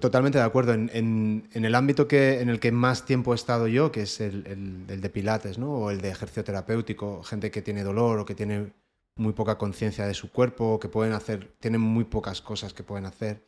totalmente 0.00 0.38
de 0.38 0.44
acuerdo. 0.44 0.72
En, 0.72 1.48
el 1.52 1.74
ámbito 1.74 2.06
que, 2.06 2.40
en 2.40 2.48
el 2.48 2.60
que 2.60 2.70
más 2.70 3.04
tiempo 3.04 3.32
he 3.32 3.34
estado 3.34 3.66
yo, 3.66 3.90
que 3.90 4.02
es 4.02 4.20
el, 4.20 4.86
de 4.86 5.10
Pilates, 5.10 5.58
¿no? 5.58 5.72
o 5.72 5.90
el 5.90 6.00
de 6.00 6.10
ejercicio 6.10 6.44
terapéutico, 6.44 7.24
gente 7.24 7.50
que 7.50 7.60
tiene 7.60 7.82
dolor 7.82 8.20
o 8.20 8.24
que 8.24 8.36
tiene 8.36 8.72
muy 9.16 9.32
poca 9.32 9.58
conciencia 9.58 10.06
de 10.06 10.14
su 10.14 10.30
cuerpo, 10.30 10.78
que 10.78 10.88
pueden 10.88 11.12
hacer, 11.12 11.56
tienen 11.58 11.80
muy 11.80 12.04
pocas 12.04 12.40
cosas 12.40 12.72
que 12.72 12.84
pueden 12.84 13.04
hacer. 13.04 13.42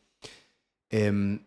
Em, 0.91 1.45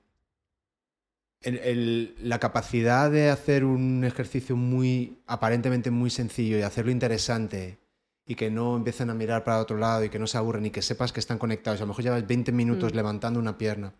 la 1.42 2.40
capacidad 2.40 3.12
de 3.12 3.30
hacer 3.30 3.66
un 3.66 4.06
ejercicio 4.06 4.56
muy 4.56 5.20
aparentemente 5.28 5.92
muy 5.92 6.10
sencillo 6.10 6.58
y 6.58 6.62
hacerlo 6.62 6.90
interesante 6.90 7.83
y 8.26 8.36
que 8.36 8.50
no 8.50 8.76
empiecen 8.76 9.10
a 9.10 9.14
mirar 9.14 9.44
para 9.44 9.60
otro 9.60 9.78
lado 9.78 10.04
y 10.04 10.10
que 10.10 10.20
no 10.20 10.28
se 10.28 10.38
aburren 10.38 10.66
y 10.66 10.70
que 10.72 10.82
sepas 10.82 11.12
que 11.12 11.20
están 11.20 11.38
conectados. 11.38 11.82
A 11.82 11.84
lo 11.84 11.88
mejor 11.88 12.04
llevas 12.04 12.26
20 12.26 12.52
minutos 12.52 12.94
mm. 12.94 12.96
levantando 12.96 13.40
una 13.40 13.58
pierna. 13.58 13.94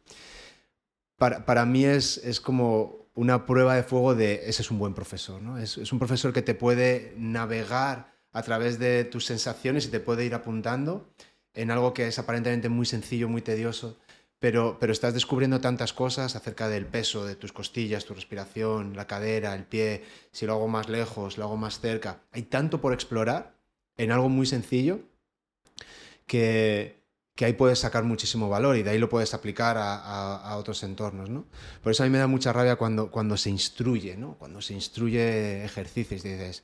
Para, 1.18 1.46
para 1.46 1.66
mí 1.66 1.86
es, 1.86 2.18
es, 2.18 2.40
como 2.40 3.08
una 3.16 3.46
prueba 3.46 3.76
de 3.76 3.84
fuego 3.84 4.16
de 4.16 4.50
ese 4.50 4.62
es 4.62 4.72
un 4.72 4.80
buen 4.80 4.94
profesor. 4.94 5.42
¿no? 5.42 5.58
Es, 5.58 5.78
es, 5.78 5.92
un 5.92 6.00
profesor 6.00 6.34
que 6.34 6.42
te 6.42 6.56
puede 6.56 7.14
navegar 7.18 8.14
a 8.32 8.42
través 8.42 8.80
de 8.80 9.04
tus 9.04 9.26
sensaciones 9.26 9.86
y 9.86 9.90
te 9.90 10.00
puede 10.00 10.26
ir 10.26 10.34
apuntando 10.34 11.10
en 11.54 11.70
algo 11.70 11.94
que 11.94 12.08
es 12.08 12.18
aparentemente 12.18 12.70
muy 12.70 12.86
sencillo, 12.86 13.30
muy 13.30 13.42
tedioso. 13.42 13.98
Pero, 14.40 14.78
pero 14.78 14.92
estás 14.92 15.14
descubriendo 15.14 15.62
tantas 15.62 15.94
cosas 15.94 16.36
acerca 16.36 16.68
del 16.68 16.86
peso 16.86 17.26
de 17.26 17.36
tus 17.36 17.54
costillas, 17.54 18.04
tu 18.04 18.14
respiración, 18.14 18.94
la 18.94 19.08
cadera, 19.08 19.56
el 19.56 19.64
pie, 19.64 20.04
si 20.32 20.46
lo 20.46 20.54
hago 20.54 20.68
más 20.68 20.90
lejos, 20.90 21.38
lo 21.38 21.46
hago 21.46 21.56
más 21.56 21.80
cerca. 21.80 22.24
Hay 22.34 22.44
tanto 22.44 22.82
por 22.82 22.92
explorar 22.92 23.53
en 23.98 24.12
algo 24.12 24.30
muy 24.30 24.46
sencillo 24.46 25.00
que, 26.26 27.04
que 27.36 27.46
ahí 27.46 27.54
puedes 27.54 27.80
sacar 27.80 28.04
muchísimo 28.04 28.48
valor 28.50 28.78
y 28.78 28.84
de 28.84 28.92
ahí 28.92 29.00
lo 29.00 29.10
puedes 29.10 29.34
aplicar 29.34 29.78
a, 29.80 30.56
otros 30.58 30.84
entornos, 30.84 31.30
¿no? 31.30 31.46
Por 31.82 31.92
eso 31.92 32.04
a 32.04 32.06
mí 32.06 32.12
me 32.12 32.20
da 32.20 32.28
mucha 32.28 32.54
rabia 32.54 32.76
cuando, 32.76 33.10
cuando 33.10 33.38
se 33.38 33.50
instruye, 33.50 34.16
¿no? 34.16 34.36
Cuando 34.36 34.62
se 34.62 34.74
instruye 34.74 35.66
ejercicios 35.66 36.22
dices, 36.22 36.64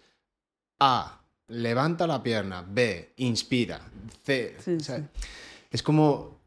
A, 0.80 1.22
levanta 1.48 2.06
la 2.06 2.22
pierna, 2.22 2.64
B, 2.68 3.14
inspira, 3.18 3.82
C. 4.24 4.56
Es 5.72 5.82
como, 5.82 6.40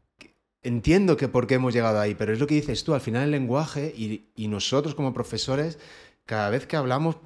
entiendo 0.61 1.17
que 1.17 1.27
por 1.27 1.45
qué 1.45 1.55
hemos 1.55 1.73
llegado 1.73 1.99
ahí, 1.99 2.15
pero 2.15 2.31
es 2.31 2.39
lo 2.39 2.47
que 2.47 2.55
dices 2.55 2.83
tú, 2.85 2.93
al 2.93 3.01
final 3.01 3.23
el 3.23 3.31
lenguaje 3.31 3.93
y, 3.95 4.29
y 4.35 4.47
nosotros 4.47 4.95
como 4.95 5.13
profesores, 5.13 5.79
cada 6.25 6.49
vez 6.49 6.65
que 6.65 6.77
hablamos, 6.77 7.17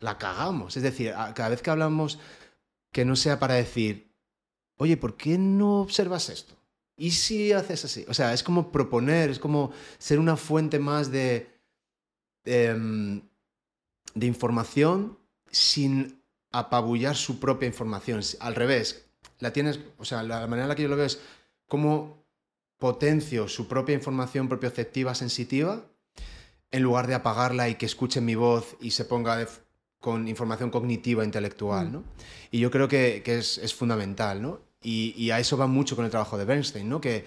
la 0.00 0.18
cagamos. 0.18 0.76
Es 0.76 0.82
decir, 0.82 1.12
cada 1.12 1.50
vez 1.50 1.62
que 1.62 1.70
hablamos 1.70 2.18
que 2.92 3.04
no 3.04 3.16
sea 3.16 3.38
para 3.38 3.54
decir, 3.54 4.12
oye, 4.76 4.96
¿por 4.96 5.16
qué 5.16 5.38
no 5.38 5.80
observas 5.80 6.28
esto? 6.28 6.54
¿Y 6.96 7.12
si 7.12 7.52
haces 7.52 7.84
así? 7.84 8.04
O 8.08 8.14
sea, 8.14 8.34
es 8.34 8.42
como 8.42 8.70
proponer, 8.72 9.30
es 9.30 9.38
como 9.38 9.72
ser 9.98 10.18
una 10.18 10.36
fuente 10.36 10.78
más 10.78 11.10
de, 11.10 11.50
em, 12.44 13.22
de, 14.14 14.26
información 14.26 15.18
sin 15.50 16.22
apabullar 16.52 17.16
su 17.16 17.40
propia 17.40 17.66
información. 17.66 18.20
Al 18.40 18.54
revés, 18.54 19.06
la 19.38 19.52
tienes, 19.52 19.80
o 19.98 20.04
sea, 20.04 20.22
la 20.22 20.46
manera 20.46 20.64
en 20.64 20.68
la 20.68 20.74
que 20.74 20.82
yo 20.82 20.88
lo 20.88 20.96
veo 20.96 21.06
es 21.06 21.20
como 21.68 22.26
potencio 22.78 23.48
su 23.48 23.68
propia 23.68 23.94
información 23.94 24.48
propioceptiva, 24.48 25.14
sensitiva, 25.14 25.84
en 26.70 26.82
lugar 26.82 27.06
de 27.06 27.14
apagarla 27.14 27.68
y 27.68 27.76
que 27.76 27.86
escuche 27.86 28.20
mi 28.20 28.34
voz 28.34 28.76
y 28.80 28.90
se 28.90 29.04
ponga 29.04 29.46
con 30.00 30.26
información 30.28 30.70
cognitiva, 30.70 31.24
intelectual, 31.24 31.88
mm. 31.88 31.92
¿no? 31.92 32.04
Y 32.50 32.58
yo 32.58 32.70
creo 32.70 32.88
que, 32.88 33.22
es, 33.24 33.58
es, 33.58 33.74
fundamental, 33.74 34.42
¿no? 34.42 34.60
Y, 34.82 35.30
a 35.30 35.38
eso 35.38 35.58
va 35.58 35.66
mucho 35.66 35.94
con 35.94 36.06
el 36.06 36.10
trabajo 36.10 36.38
de 36.38 36.46
Bernstein, 36.46 36.88
¿no? 36.88 37.00
Que, 37.00 37.24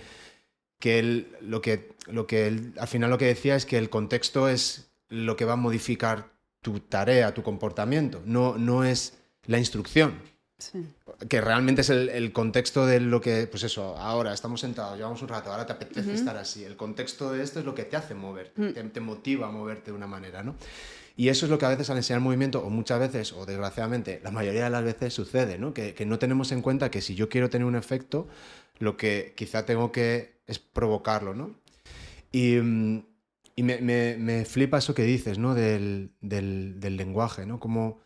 que, 0.79 0.99
él, 0.99 1.27
lo 1.41 1.61
que, 1.61 1.91
lo 2.07 2.25
que 2.25 2.47
él, 2.47 2.73
al 2.79 2.87
final 2.87 3.11
lo 3.11 3.17
que 3.17 3.25
decía 3.25 3.55
es 3.55 3.65
que 3.65 3.77
el 3.77 3.89
contexto 3.89 4.49
es 4.49 4.89
lo 5.07 5.35
que 5.35 5.45
va 5.45 5.53
a 5.53 5.57
modificar 5.57 6.31
tu 6.61 6.79
tarea, 6.79 7.33
tu 7.33 7.43
comportamiento, 7.43 8.21
no, 8.25 8.57
no 8.57 8.83
es 8.83 9.19
la 9.45 9.59
instrucción. 9.59 10.19
Que 11.27 11.41
realmente 11.41 11.81
es 11.81 11.89
el, 11.89 12.31
contexto 12.31 12.85
de 12.85 13.01
lo 13.01 13.19
que, 13.19 13.47
pues 13.47 13.63
eso, 13.63 13.97
ahora 13.97 14.33
estamos 14.33 14.61
sentados, 14.61 14.97
llevamos 14.97 15.21
un 15.21 15.27
rato, 15.27 15.51
ahora 15.51 15.65
te 15.65 15.73
apetece 15.73 16.13
estar 16.13 16.37
así. 16.37 16.63
El 16.63 16.77
contexto 16.77 17.31
de 17.33 17.43
esto 17.43 17.59
es 17.59 17.65
lo 17.65 17.75
que 17.75 17.83
te 17.83 17.97
hace 17.97 18.15
mover, 18.15 18.53
mm. 18.55 18.69
te, 18.69 18.83
te, 18.85 18.99
motiva 19.01 19.47
a 19.47 19.51
moverte 19.51 19.91
de 19.91 19.97
una 19.97 20.07
manera, 20.07 20.41
¿no? 20.41 20.55
Y 21.15 21.29
eso 21.29 21.45
es 21.45 21.51
lo 21.51 21.59
que 21.59 21.65
a 21.65 21.69
veces 21.69 21.89
al 21.89 21.97
enseñar 21.97 22.21
movimiento, 22.21 22.63
o 22.63 22.69
muchas 22.69 22.99
veces, 22.99 23.33
o 23.33 23.45
desgraciadamente, 23.45 24.19
la 24.23 24.31
mayoría 24.31 24.63
de 24.63 24.69
las 24.71 24.83
veces 24.83 25.13
sucede, 25.13 25.59
¿no? 25.59 25.73
Que, 25.73 25.95
no 26.05 26.17
tenemos 26.17 26.51
en 26.51 26.61
cuenta 26.61 26.89
que 26.89 27.01
si 27.01 27.13
yo 27.13 27.29
quiero 27.29 27.49
tener 27.49 27.67
un 27.67 27.75
efecto, 27.75 28.27
lo 28.79 28.97
que 28.97 29.33
quizá 29.37 29.65
tengo 29.65 29.91
que 29.91 30.41
es 30.47 30.57
provocarlo, 30.57 31.35
¿no? 31.35 31.55
Y, 32.31 32.55
mm, 32.55 33.03
me, 33.57 34.45
flipa 34.45 34.79
eso 34.79 34.95
que 34.95 35.03
dices, 35.03 35.37
¿no? 35.37 35.53
Del, 35.53 36.11
lenguaje, 36.21 37.45
¿no? 37.45 37.59
Como, 37.59 38.01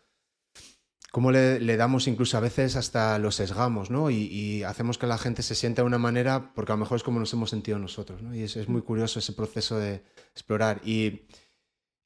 como 1.10 1.32
le, 1.32 1.76
damos 1.78 2.08
incluso 2.08 2.36
a 2.36 2.40
veces 2.40 2.76
hasta 2.76 3.18
los 3.18 3.36
sesgamos, 3.36 3.90
¿no? 3.90 4.10
Y, 4.10 4.62
hacemos 4.64 4.98
que 4.98 5.06
la 5.06 5.16
gente 5.16 5.42
se 5.42 5.54
sienta 5.54 5.80
de 5.80 5.86
una 5.86 5.98
manera 5.98 6.52
porque 6.54 6.72
a 6.72 6.74
lo 6.74 6.80
mejor 6.80 6.96
es 6.96 7.02
como 7.02 7.20
nos 7.20 7.32
hemos 7.32 7.48
sentido 7.48 7.78
nosotros, 7.78 8.20
¿no? 8.20 8.34
Y 8.34 8.42
es, 8.42 8.56
es 8.56 8.68
muy 8.68 8.82
curioso 8.82 9.18
ese 9.18 9.32
proceso 9.32 9.78
de 9.78 10.02
explorar. 10.34 10.82
Y 10.84 11.22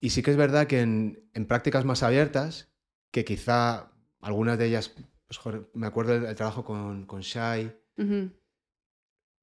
y 0.03 0.11
sí 0.11 0.22
que 0.22 0.32
es 0.32 0.36
verdad 0.36 0.66
que 0.66 0.80
en, 0.80 1.46
prácticas 1.46 1.84
más 1.84 2.03
abiertas, 2.03 2.68
que 3.12 3.24
quizá 3.24 3.92
algunas 4.20 4.59
de 4.59 4.66
ellas, 4.66 4.92
pues, 5.28 5.40
me 5.74 5.86
acuerdo 5.86 6.18
del, 6.18 6.34
trabajo 6.34 6.64
con, 6.64 7.07
con 7.07 7.20
Shai, 7.20 7.72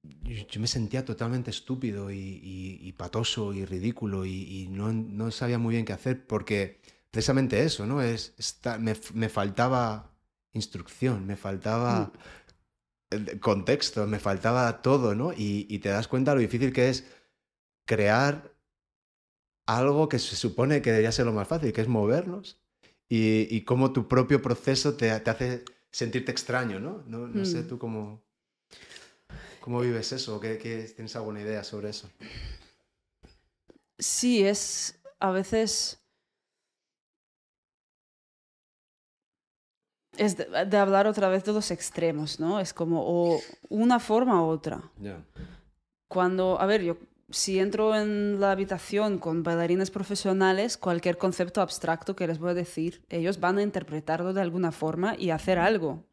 yo, 0.02 0.60
me 0.60 0.66
sentía 0.66 1.04
totalmente 1.04 1.50
estúpido 1.50 2.10
y, 2.10 2.94
patoso 2.98 3.54
y 3.54 3.64
ridículo 3.64 4.26
y, 4.26 4.68
no, 4.70 5.30
sabía 5.30 5.58
muy 5.58 5.74
bien 5.74 5.86
qué 5.86 5.94
hacer 5.94 6.26
porque 6.26 6.82
precisamente 7.10 7.64
eso, 7.64 7.86
¿no? 7.86 8.02
Es, 8.02 8.34
me, 8.78 9.28
faltaba 9.30 10.12
instrucción, 10.52 11.26
me 11.26 11.36
faltaba 11.36 12.12
mm. 13.10 13.38
contexto, 13.38 14.06
me 14.06 14.18
faltaba 14.18 14.82
todo, 14.82 15.14
¿no? 15.14 15.32
Y, 15.34 15.78
te 15.78 15.88
das 15.88 16.06
cuenta 16.06 16.34
lo 16.34 16.40
difícil 16.42 16.72
que 16.74 16.90
es 16.90 17.06
crear 17.86 18.49
algo 19.76 20.08
que 20.08 20.18
se 20.18 20.36
supone 20.36 20.82
que 20.82 20.90
debería 20.90 21.12
ser 21.12 21.26
lo 21.26 21.32
más 21.32 21.46
fácil, 21.46 21.72
que 21.72 21.80
es 21.80 21.88
movernos, 21.88 22.60
y, 23.08 23.62
cómo 23.62 23.92
tu 23.92 24.06
propio 24.06 24.40
proceso 24.40 24.96
te, 24.96 25.10
hace 25.10 25.64
sentirte 25.90 26.30
extraño, 26.30 26.78
¿no? 26.78 27.02
No, 27.06 27.44
sé 27.44 27.62
mm. 27.62 27.68
tú 27.68 27.78
cómo, 27.78 28.22
cómo 29.60 29.80
vives 29.80 30.12
eso, 30.12 30.38
¿Qué, 30.38 30.54
tienes 30.94 31.16
alguna 31.16 31.40
idea 31.40 31.64
sobre 31.64 31.90
eso. 31.90 32.08
Sí, 33.98 34.44
es 34.44 35.00
a 35.18 35.30
veces... 35.32 35.98
Es 40.16 40.36
de, 40.36 40.76
hablar 40.76 41.06
otra 41.06 41.28
vez 41.28 41.44
de 41.44 41.52
los 41.52 41.70
extremos, 41.70 42.38
¿no? 42.38 42.60
Es 42.60 42.74
como 42.74 43.02
o 43.02 43.40
una 43.68 43.98
forma 43.98 44.44
u 44.44 44.48
otra. 44.48 44.82
Cuando, 46.08 46.60
a 46.60 46.66
ver, 46.66 46.82
yo 46.82 46.98
si 47.30 47.58
entro 47.58 47.94
en 47.94 48.40
la 48.40 48.52
habitación 48.52 49.18
con 49.18 49.42
bailarines 49.42 49.90
profesionales, 49.90 50.76
cualquier 50.76 51.16
concepto 51.16 51.60
abstracto 51.60 52.16
que 52.16 52.26
les 52.26 52.38
voy 52.38 52.50
a 52.50 52.54
decir, 52.54 53.02
ellos 53.08 53.40
van 53.40 53.58
a 53.58 53.62
interpretarlo 53.62 54.32
de 54.32 54.40
alguna 54.40 54.72
forma 54.72 55.14
y 55.18 55.30
hacer 55.30 55.58
algo. 55.58 56.04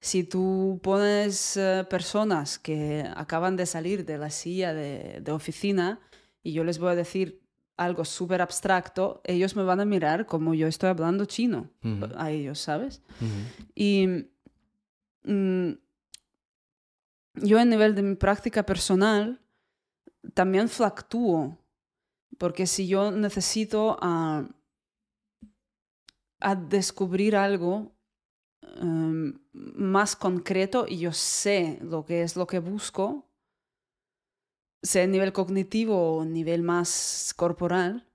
Si 0.00 0.22
tú 0.22 0.80
pones 0.82 1.56
eh, 1.56 1.86
personas 1.88 2.58
que 2.58 3.08
acaban 3.16 3.56
de 3.56 3.66
salir 3.66 4.04
de 4.04 4.18
la 4.18 4.30
silla 4.30 4.74
de, 4.74 5.32
oficina 5.32 5.98
y 6.42 6.52
yo 6.52 6.62
les 6.62 6.78
voy 6.78 6.90
a 6.92 6.94
decir 6.94 7.40
algo 7.76 8.04
súper 8.04 8.42
abstracto, 8.42 9.22
ellos 9.24 9.56
me 9.56 9.64
van 9.64 9.80
a 9.80 9.84
mirar 9.84 10.26
como 10.26 10.54
yo 10.54 10.68
estoy 10.68 10.90
hablando 10.90 11.24
chino 11.24 11.70
a 12.16 12.30
ellos, 12.30 12.60
¿sabes? 12.60 13.02
Y 13.74 14.26
mm, 15.24 15.70
yo 17.36 17.58
a 17.58 17.64
nivel 17.64 17.94
de 17.94 18.02
mi 18.02 18.14
práctica 18.14 18.64
personal, 18.64 19.40
también 20.32 20.68
fluctúo, 20.68 21.58
porque 22.38 22.66
si 22.66 22.86
yo 22.86 23.10
necesito 23.10 23.96
a, 24.00 24.48
descubrir 26.68 27.36
algo 27.36 27.94
em, 28.76 29.38
más 29.52 30.14
concreto 30.14 30.84
y 30.86 30.98
yo 30.98 31.12
sé 31.12 31.78
lo 31.80 32.04
que 32.04 32.22
es 32.22 32.36
lo 32.36 32.46
que 32.46 32.58
busco, 32.58 33.30
sea 34.82 35.04
a 35.04 35.06
nivel 35.06 35.32
cognitivo 35.32 36.18
o 36.18 36.22
a 36.22 36.26
nivel 36.26 36.62
más 36.62 37.32
corporal, 37.34 38.06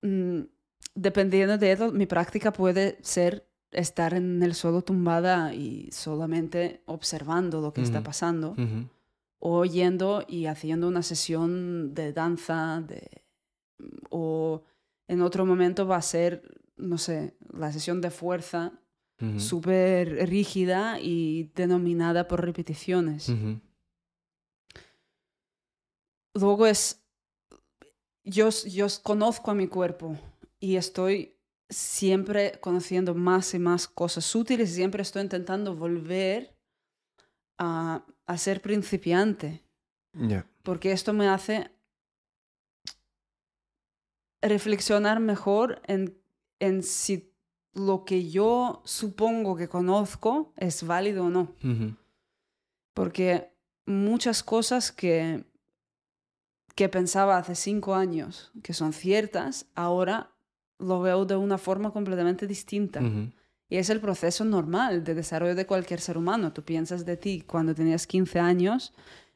mm, 0.00 0.40
dependiendo 0.94 1.58
de 1.58 1.72
eso, 1.72 1.92
mi 1.92 2.06
práctica 2.06 2.52
puede 2.52 2.98
ser 3.02 3.46
estar 3.70 4.14
en 4.14 4.42
el 4.42 4.54
suelo 4.54 4.82
tumbada 4.82 5.54
y 5.54 5.90
solamente 5.92 6.82
observando 6.86 7.60
lo 7.60 7.72
que 7.72 7.82
está 7.82 8.02
pasando 8.02 8.56
o 9.40 9.64
yendo 9.64 10.22
y 10.28 10.46
haciendo 10.46 10.86
una 10.86 11.02
sesión 11.02 11.94
de 11.94 12.12
danza, 12.12 12.82
de, 12.86 13.24
o 14.10 14.62
en 15.08 15.22
otro 15.22 15.44
momento 15.46 15.86
va 15.86 15.96
a 15.96 16.02
ser, 16.02 16.62
no 16.76 16.98
sé, 16.98 17.34
la 17.52 17.72
sesión 17.72 18.00
de 18.00 18.10
fuerza 18.10 18.72
súper 19.36 20.30
rígida 20.30 20.98
y 20.98 21.50
denominada 21.54 22.26
por 22.26 22.42
repeticiones. 22.42 23.30
Luego 26.32 26.66
es, 26.66 27.04
yo, 28.24 28.48
yo 28.48 28.86
conozco 29.02 29.50
a 29.50 29.54
mi 29.54 29.66
cuerpo 29.66 30.16
y 30.58 30.76
estoy 30.76 31.36
siempre 31.68 32.58
conociendo 32.60 33.14
más 33.14 33.52
y 33.52 33.58
más 33.58 33.86
cosas 33.88 34.24
sutiles, 34.24 34.72
siempre 34.72 35.02
estoy 35.02 35.22
intentando 35.22 35.76
volver 35.76 36.56
a 37.58 38.06
a 38.30 38.38
ser 38.38 38.62
principiante. 38.62 39.60
Porque 40.62 40.92
esto 40.92 41.12
me 41.12 41.28
hace 41.28 41.70
reflexionar 44.40 45.18
mejor 45.18 45.82
en, 45.86 46.16
en, 46.60 46.84
si 46.84 47.32
lo 47.74 48.04
que 48.04 48.30
yo 48.30 48.82
supongo 48.84 49.56
que 49.56 49.68
conozco 49.68 50.52
es 50.56 50.84
válido 50.84 51.24
o 51.24 51.30
no. 51.30 51.54
Porque 52.94 53.52
muchas 53.84 54.44
cosas 54.44 54.92
que, 54.92 55.44
que 56.76 56.88
pensaba 56.88 57.36
hace 57.36 57.56
cinco 57.56 57.96
años 57.96 58.52
que 58.62 58.74
son 58.74 58.92
ciertas, 58.92 59.66
ahora 59.74 60.30
lo 60.78 61.00
veo 61.00 61.24
de 61.24 61.34
una 61.34 61.58
forma 61.58 61.92
completamente 61.92 62.46
distinta. 62.46 63.00
Y 63.70 63.76
es 63.78 63.88
el 63.88 64.00
proceso 64.00 64.44
normal 64.44 65.04
de 65.04 65.14
desarrollo 65.14 65.54
de 65.54 65.64
cualquier 65.66 66.00
ser 66.00 66.18
humano. 66.18 66.52
Tú 66.52 66.62
piensas 66.64 67.06
de 67.06 67.16
ti 67.16 67.40
cuando 67.46 67.74
tenías 67.74 68.06
15 68.06 68.38
años 68.40 68.92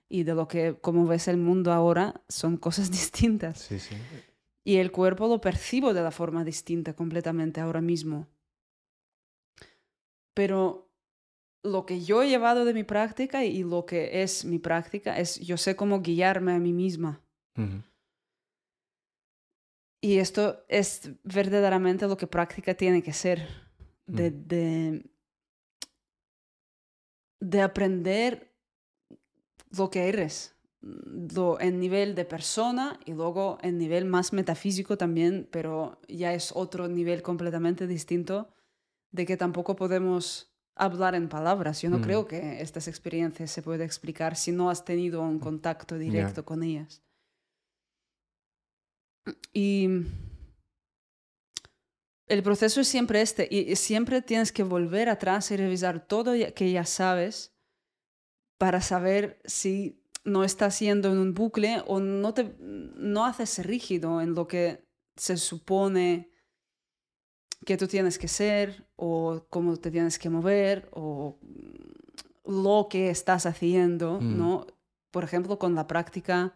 y 0.09 0.24
de 0.24 0.35
lo 0.35 0.47
que, 0.49 0.76
como 0.80 1.07
ves 1.07 1.28
el 1.28 1.39
mundo 1.39 1.72
ahora, 1.72 2.20
son 2.28 2.59
cosas 2.59 2.91
distintas. 3.01 3.61
Sí, 3.61 3.78
sí. 3.78 3.97
Y 4.64 4.76
el 4.76 4.91
cuerpo 4.93 5.28
lo 5.28 5.41
percibo 5.41 5.95
de 5.95 6.03
la 6.03 6.11
forma 6.11 6.45
distinta 6.45 6.95
completamente 6.95 7.61
ahora 7.61 7.80
mismo. 7.80 8.26
pero 10.35 10.91
lo 11.62 11.87
que 11.87 12.03
yo 12.03 12.22
he 12.22 12.28
llevado 12.28 12.64
de 12.66 12.74
mi 12.74 12.85
práctica 12.85 13.45
y 13.45 13.62
lo 13.62 13.87
que 13.87 14.22
es 14.22 14.45
mi 14.45 14.59
práctica 14.59 15.18
es 15.18 15.39
yo 15.41 15.57
sé 15.57 15.76
cómo 15.76 16.03
guiarme 16.03 16.53
a 16.53 16.59
mí 16.59 16.72
misma. 16.72 17.22
Y 20.03 20.18
esto 20.18 20.64
es 20.68 21.11
verdaderamente 21.22 22.07
lo 22.07 22.16
que 22.16 22.26
práctica 22.26 22.74
tiene 22.74 23.03
que 23.03 23.12
ser, 23.14 23.49
de, 24.07 24.30
de, 24.30 25.11
de 27.40 27.62
aprender 27.62 28.55
lo 29.76 29.90
que 29.90 30.09
eres, 30.09 30.57
lo, 30.80 31.61
en 31.61 31.80
nivel 31.80 32.14
de 32.14 32.24
persona 32.24 33.00
y 33.05 33.12
luego 33.12 33.59
en 33.62 33.78
nivel 33.78 34.05
más 34.05 34.32
metafísico 34.32 34.96
también, 34.98 35.48
pero 35.50 36.00
ya 36.09 36.34
es 36.34 36.52
otro 36.55 36.88
nivel 36.88 37.22
completamente 37.22 37.86
distinto 37.86 38.55
de 39.11 39.26
que 39.26 39.36
tampoco 39.36 39.76
podemos 39.76 40.55
hablar 40.76 41.14
en 41.14 41.28
palabras. 41.28 41.82
Yo 41.82 41.88
no 41.88 42.00
creo 42.00 42.26
que 42.26 42.61
estas 42.61 42.88
experiencias 42.88 43.50
se 43.50 43.62
puedan 43.62 43.82
explicar 43.82 44.36
si 44.36 44.52
no 44.52 44.70
has 44.70 44.84
tenido 44.84 45.22
un 45.22 45.38
contacto 45.38 45.96
directo 45.96 46.44
con 46.44 46.62
ellas. 46.62 47.02
Y 49.52 49.88
el 52.27 52.43
proceso 52.43 52.81
es 52.81 52.89
siempre 52.89 53.20
este, 53.20 53.49
y 53.51 53.77
siempre 53.77 54.22
tienes 54.22 54.53
que 54.53 54.62
volver 54.62 55.09
atrás 55.09 55.51
y 55.51 55.57
revisar 55.57 56.07
todo 56.07 56.33
que 56.55 56.72
ya 56.72 56.85
sabes 56.85 57.55
para 58.59 58.81
saber 58.81 59.41
si 59.45 60.01
no 60.25 60.43
estás 60.43 60.81
yendo 60.81 61.12
en 61.12 61.18
un 61.18 61.35
bucle 61.35 61.83
o 61.87 62.01
no, 62.01 62.33
te, 62.33 62.55
no 62.61 63.27
haces 63.27 63.64
rígido 63.64 64.22
en 64.22 64.35
lo 64.35 64.49
que 64.49 64.85
se 65.16 65.37
supone 65.37 66.31
que 67.66 67.77
tú 67.77 67.87
tienes 67.87 68.18
que 68.18 68.29
ser 68.29 68.87
o 68.97 69.47
cómo 69.51 69.77
te 69.77 69.91
tienes 69.91 70.18
que 70.18 70.31
mover 70.31 70.89
o 70.93 71.39
lo 72.45 72.89
que 72.91 73.11
estás 73.11 73.47
haciendo, 73.47 74.20
mm. 74.20 74.39
¿no? 74.39 74.66
Por 75.11 75.25
ejemplo, 75.25 75.59
con 75.59 75.75
la 75.75 75.87
práctica 75.87 76.55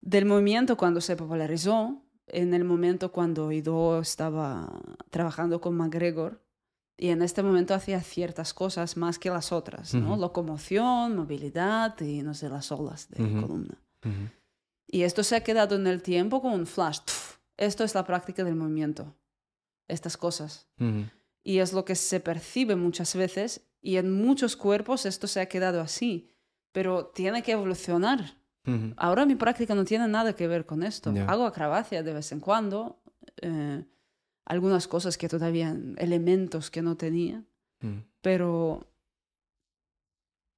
del 0.00 0.24
movimiento 0.24 0.76
cuando 0.76 1.00
se 1.00 1.16
popularizó, 1.16 2.02
en 2.30 2.54
el 2.54 2.64
momento 2.64 3.12
cuando 3.12 3.52
Ido 3.52 4.00
estaba 4.00 4.80
trabajando 5.10 5.60
con 5.60 5.76
McGregor, 5.76 6.42
y 7.00 7.10
en 7.10 7.22
este 7.22 7.44
momento 7.44 7.74
hacía 7.74 8.00
ciertas 8.00 8.52
cosas 8.52 8.96
más 8.96 9.20
que 9.20 9.30
las 9.30 9.52
otras, 9.52 9.94
¿no? 9.94 10.16
Locomoción, 10.16 11.14
movilidad 11.14 11.98
y, 12.00 12.22
no 12.22 12.34
sé, 12.34 12.48
las 12.48 12.72
olas 12.72 13.08
de 13.08 13.18
columna. 13.18 13.80
Y 14.84 15.02
esto 15.02 15.22
se 15.22 15.36
ha 15.36 15.44
quedado 15.44 15.76
en 15.76 15.86
el 15.86 16.02
tiempo 16.02 16.42
como 16.42 16.56
un 16.56 16.66
flash. 16.66 16.98
Esto 17.56 17.84
es 17.84 17.94
la 17.94 18.04
práctica 18.04 18.42
del 18.42 18.56
movimiento. 18.56 19.14
Estas 19.86 20.16
cosas. 20.16 20.66
Y 21.44 21.58
es 21.58 21.72
lo 21.72 21.84
que 21.84 21.94
se 21.94 22.18
percibe 22.18 22.74
muchas 22.74 23.14
veces 23.14 23.70
y 23.80 23.96
en 23.96 24.12
muchos 24.12 24.56
cuerpos 24.56 25.06
esto 25.06 25.28
se 25.28 25.40
ha 25.40 25.46
quedado 25.46 25.80
así. 25.80 26.34
Pero 26.72 27.06
tiene 27.06 27.44
que 27.44 27.52
evolucionar. 27.52 28.37
Ahora 28.96 29.26
mi 29.26 29.34
práctica 29.34 29.74
no 29.74 29.84
tiene 29.84 30.08
nada 30.08 30.34
que 30.34 30.46
ver 30.46 30.66
con 30.66 30.82
esto. 30.82 31.12
Hago 31.26 31.46
acrobacia 31.46 32.02
de 32.02 32.12
vez 32.12 32.32
en 32.32 32.40
cuando. 32.40 33.00
Eh, 33.40 33.84
algunas 34.48 34.88
cosas 34.88 35.18
que 35.18 35.28
todavía, 35.28 35.76
elementos 35.98 36.70
que 36.70 36.82
no 36.82 36.96
tenía, 36.96 37.44
mm. 37.80 37.98
pero... 38.22 38.86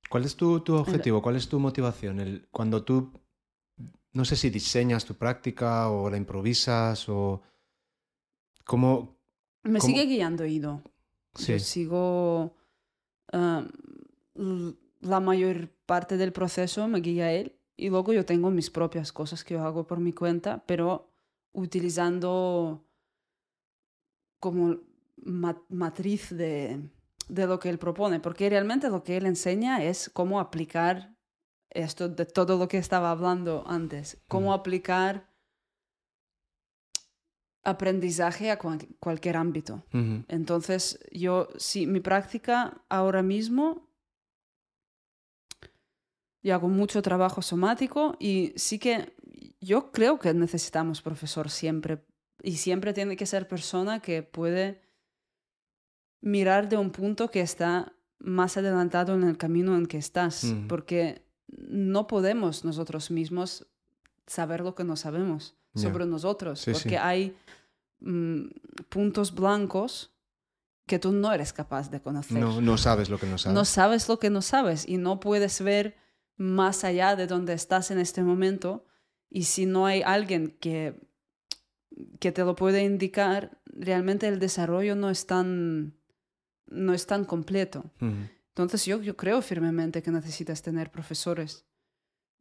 ¿Cuál 0.09 0.25
es 0.25 0.37
tu, 0.37 0.61
tu 0.61 0.75
objetivo? 0.75 1.21
¿Cuál 1.21 1.37
es 1.37 1.49
tu 1.49 1.59
motivación? 1.59 2.21
El, 2.21 2.49
cuando 2.51 2.85
tú, 2.85 3.13
no 4.13 4.25
sé 4.25 4.37
si 4.37 4.49
diseñas 4.49 5.05
tu 5.05 5.15
práctica 5.15 5.91
o 5.91 6.09
la 6.09 6.17
improvisas 6.17 7.09
o... 7.09 7.43
¿Cómo...? 8.65 9.19
Me 9.65 9.81
sigue 9.81 10.07
guiando 10.07 10.47
Ido. 10.47 10.83
Sí. 11.35 11.53
Yo 11.55 11.59
sigo... 11.59 12.57
la 13.33 15.21
mayor 15.21 15.69
parte 15.87 16.17
del 16.17 16.33
proceso 16.33 16.87
me 16.87 17.01
guía 17.01 17.33
él 17.33 17.60
y 17.81 17.89
luego 17.89 18.13
yo 18.13 18.27
tengo 18.27 18.51
mis 18.51 18.69
propias 18.69 19.11
cosas 19.11 19.43
que 19.43 19.55
yo 19.55 19.65
hago 19.65 19.87
por 19.87 20.01
mi 20.01 20.13
cuenta, 20.13 20.63
pero 20.67 21.11
utilizando 21.53 22.85
como 24.39 24.77
matriz 25.69 26.29
de, 26.37 26.81
de, 27.29 27.47
lo 27.47 27.59
que 27.59 27.71
él 27.71 27.79
propone, 27.79 28.21
porque 28.21 28.51
realmente 28.51 28.91
lo 28.91 29.03
que 29.03 29.17
él 29.17 29.25
enseña 29.25 29.83
es 29.83 30.11
cómo 30.11 30.41
aplicar 30.41 31.17
esto 31.71 32.09
de 32.09 32.27
todo 32.27 32.59
lo 32.59 32.69
que 32.69 32.77
estaba 32.77 33.11
hablando 33.11 33.65
antes, 33.67 34.19
cómo 34.29 34.53
aplicar 34.53 35.31
aprendizaje 37.63 38.51
a 38.51 38.59
cualquier 38.59 39.37
ámbito. 39.37 39.85
Entonces, 40.29 40.99
yo, 41.13 41.49
sí, 41.57 41.87
mi 41.87 42.01
práctica 42.01 42.83
ahora 42.89 43.23
mismo, 43.23 43.90
yo 46.43 46.55
hago 46.55 46.69
mucho 46.69 47.03
trabajo 47.03 47.43
somático 47.43 48.17
y 48.19 48.53
sí 48.57 48.79
que 48.79 49.15
yo 49.61 49.93
creo 49.93 50.19
que 50.19 50.33
necesitamos 50.33 51.03
profesor 51.03 51.51
siempre 51.51 52.05
y 52.43 52.57
siempre 52.57 52.93
tiene 52.93 53.17
que 53.17 53.27
ser 53.27 53.47
persona 53.49 54.01
que 54.01 54.23
puede 54.23 54.81
mirar 56.21 56.69
de 56.69 56.77
un 56.77 56.91
punto 56.91 57.31
que 57.31 57.41
está 57.41 57.93
más 58.19 58.57
adelantado 58.57 59.15
en 59.15 59.25
el 59.25 59.37
camino 59.37 59.77
en 59.77 59.87
que 59.87 59.99
estás, 59.99 60.55
porque 60.69 61.25
no 61.49 62.07
podemos 62.07 62.65
nosotros 62.65 63.11
mismos 63.11 63.67
saber 64.27 64.61
lo 64.61 64.75
que 64.75 64.85
no 64.85 64.97
sabemos 64.97 65.57
sobre 65.75 66.07
nosotros, 66.07 66.67
porque 66.71 66.99
hay 66.99 67.37
mm, 68.01 68.47
puntos 68.89 69.35
blancos 69.35 70.13
que 70.87 70.99
tú 70.99 71.13
no 71.13 71.33
eres 71.33 71.53
capaz 71.53 71.91
de 71.91 72.01
conocer. 72.01 72.39
No, 72.39 72.61
no 72.61 72.77
sabes 72.77 73.09
lo 73.09 73.19
que 73.19 73.27
no 73.27 73.39
sabes. 73.39 73.55
No 73.55 73.65
sabes 73.65 74.09
lo 74.09 74.19
que 74.19 74.29
no 74.29 74.43
sabes 74.43 74.87
y 74.87 74.99
no 74.99 75.21
puedes 75.21 75.63
ver 75.63 75.97
más 76.41 76.85
allá 76.85 77.17
de 77.17 77.27
donde 77.27 77.53
estás 77.53 77.91
en 77.91 77.99
este 77.99 78.23
momento. 78.23 78.87
Y 79.29 79.45
si 79.45 79.67
no 79.67 79.87
hay 79.87 80.03
alguien 80.03 80.57
que 80.61 80.99
que 82.19 82.33
te 82.33 82.45
lo 82.45 82.57
puede 82.57 82.85
indicar, 82.85 83.59
realmente 83.67 84.29
el 84.29 84.39
desarrollo 84.39 84.97
no 84.97 85.11
es 85.11 85.27
tan, 85.27 85.95
no 86.67 86.95
es 86.95 87.07
tan 87.07 87.25
completo. 87.25 87.85
Entonces 88.49 88.85
yo, 88.85 89.01
yo 89.01 89.17
creo 89.17 89.43
firmemente 89.43 90.03
que 90.03 90.11
necesitas 90.11 90.63
tener 90.63 90.91
profesores. 90.91 91.67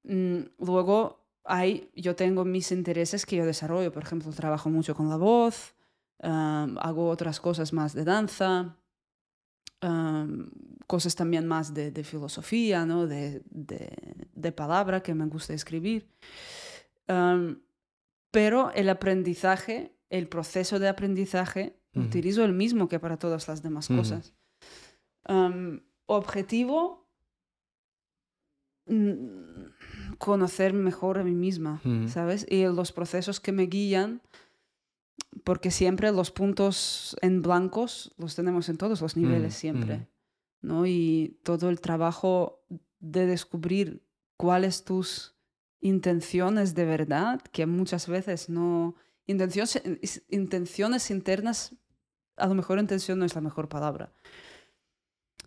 Mm, 0.04 0.42
luego 0.60 1.28
hay, 1.44 1.90
yo 1.96 2.16
tengo 2.16 2.46
mis 2.46 2.72
intereses 2.72 3.26
que 3.26 3.38
yo 3.38 3.46
desarrollo, 3.46 3.92
por 3.92 4.04
ejemplo, 4.04 4.32
trabajo 4.32 4.70
mucho 4.70 4.96
con 4.96 5.10
la 5.10 5.18
voz, 5.18 5.74
hago 6.22 7.10
otras 7.10 7.40
cosas 7.40 7.72
más 7.72 7.94
de 7.94 8.04
danza, 8.04 8.78
cosas 10.88 11.16
también 11.16 11.48
más 11.48 11.74
de, 11.74 11.92
de 11.92 12.04
filosofía, 12.04 12.86
¿no? 12.86 13.08
de, 13.08 13.42
de, 13.50 13.96
de, 14.34 14.52
palabra 14.52 15.02
que 15.02 15.14
me 15.14 15.26
gusta 15.26 15.54
escribir 15.54 16.08
pero 18.32 18.72
el 18.72 18.90
aprendizaje, 18.90 19.96
el 20.10 20.28
proceso 20.28 20.80
de 20.80 20.88
aprendizaje, 20.88 21.76
utilizo 21.96 22.46
el 22.46 22.54
mismo 22.54 22.88
que 22.88 23.00
para 23.00 23.18
todas 23.18 23.48
las 23.48 23.64
demás 23.64 23.88
cosas. 23.88 24.34
objetivo, 26.06 27.08
mm, 28.86 30.18
conocer 30.18 30.74
mejor 30.74 31.20
a 31.20 31.24
mí 31.24 31.34
misma, 31.34 31.82
¿sabes? 32.08 32.46
Y 32.50 32.64
los 32.64 32.92
procesos 32.92 33.40
que 33.40 33.52
me 33.52 33.64
guían, 33.64 34.22
porque 35.44 35.72
siempre 35.72 36.12
los 36.12 36.32
puntos 36.32 37.16
en 37.22 37.42
blancos 37.42 38.14
los 38.18 38.36
tenemos 38.36 38.70
en 38.70 38.78
todos 38.78 39.02
los 39.02 39.16
niveles, 39.16 39.54
siempre, 39.54 40.08
¿no? 40.62 40.86
Y 40.86 41.40
todo 41.44 41.70
el 41.70 41.82
trabajo 41.82 42.64
de 43.00 43.26
descubrir 43.26 44.06
cuáles 44.38 44.84
tus 44.84 45.36
intenciones 45.82 46.76
de 46.76 46.86
verdad, 46.86 47.42
que 47.52 47.66
muchas 47.66 48.08
veces 48.08 48.50
no... 48.50 48.96
Intenciones, 49.26 50.24
intenciones 50.30 51.12
internas, 51.12 51.76
a 52.36 52.48
lo 52.48 52.56
mejor 52.56 52.80
intención 52.80 53.20
no 53.20 53.26
es 53.26 53.36
la 53.36 53.42
mejor 53.42 53.70
palabra. 53.70 54.12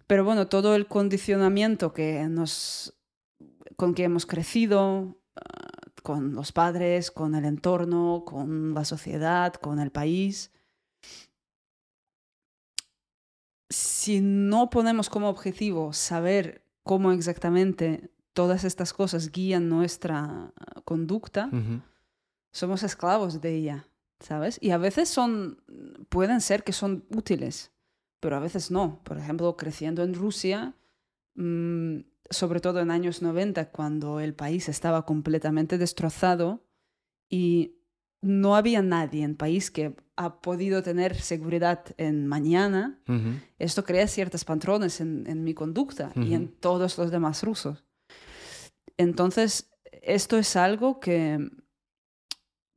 Pero 0.06 0.24
bueno, 0.24 0.46
todo 0.46 0.76
el 0.76 0.86
condicionamiento 0.86 1.92
que 1.92 2.28
nos, 2.28 2.96
con 3.76 3.94
que 3.94 4.04
hemos 4.04 4.24
crecido, 4.24 5.18
con 6.02 6.34
los 6.34 6.52
padres, 6.52 7.10
con 7.10 7.34
el 7.34 7.44
entorno, 7.44 8.24
con 8.26 8.74
la 8.74 8.84
sociedad, 8.84 9.54
con 9.54 9.78
el 9.78 9.90
país, 9.90 10.50
si 13.72 14.20
no 14.20 14.70
ponemos 14.70 15.08
como 15.08 15.28
objetivo 15.28 15.92
saber 15.92 16.64
cómo 16.82 17.12
exactamente 17.12 18.10
todas 18.32 18.64
estas 18.64 18.92
cosas 18.92 19.30
guían 19.32 19.68
nuestra 19.68 20.52
conducta, 20.84 21.50
somos 22.52 22.82
esclavos 22.82 23.40
de 23.40 23.54
ella, 23.54 23.88
¿sabes? 24.20 24.58
Y 24.60 24.70
a 24.70 24.78
veces 24.78 25.08
son, 25.08 25.58
pueden 26.08 26.40
ser 26.40 26.64
que 26.64 26.72
son 26.72 27.04
útiles, 27.10 27.72
pero 28.20 28.36
a 28.36 28.40
veces 28.40 28.70
no. 28.70 29.00
Por 29.04 29.18
ejemplo, 29.18 29.56
creciendo 29.56 30.02
en 30.02 30.14
Rusia, 30.14 30.74
mm, 31.34 31.98
sobre 32.32 32.60
todo 32.60 32.80
en 32.80 32.90
años 32.90 33.22
90, 33.22 33.70
cuando 33.70 34.20
el 34.20 34.34
país 34.34 34.68
estaba 34.68 35.04
completamente 35.04 35.78
destrozado 35.78 36.64
y 37.28 37.76
no 38.20 38.56
había 38.56 38.82
nadie 38.82 39.24
en 39.24 39.30
el 39.30 39.36
país 39.36 39.70
que 39.70 39.96
ha 40.16 40.40
podido 40.40 40.82
tener 40.82 41.20
seguridad 41.20 41.84
en 41.96 42.26
mañana, 42.26 43.00
esto 43.58 43.84
crea 43.84 44.06
ciertos 44.06 44.44
patrones 44.44 45.00
en, 45.00 45.44
mi 45.44 45.54
conducta 45.54 46.12
y 46.14 46.34
en 46.34 46.48
todos 46.48 46.98
los 46.98 47.10
demás 47.10 47.42
rusos. 47.42 47.84
Entonces, 48.96 49.70
esto 50.02 50.38
es 50.38 50.54
algo 50.56 51.00
que 51.00 51.50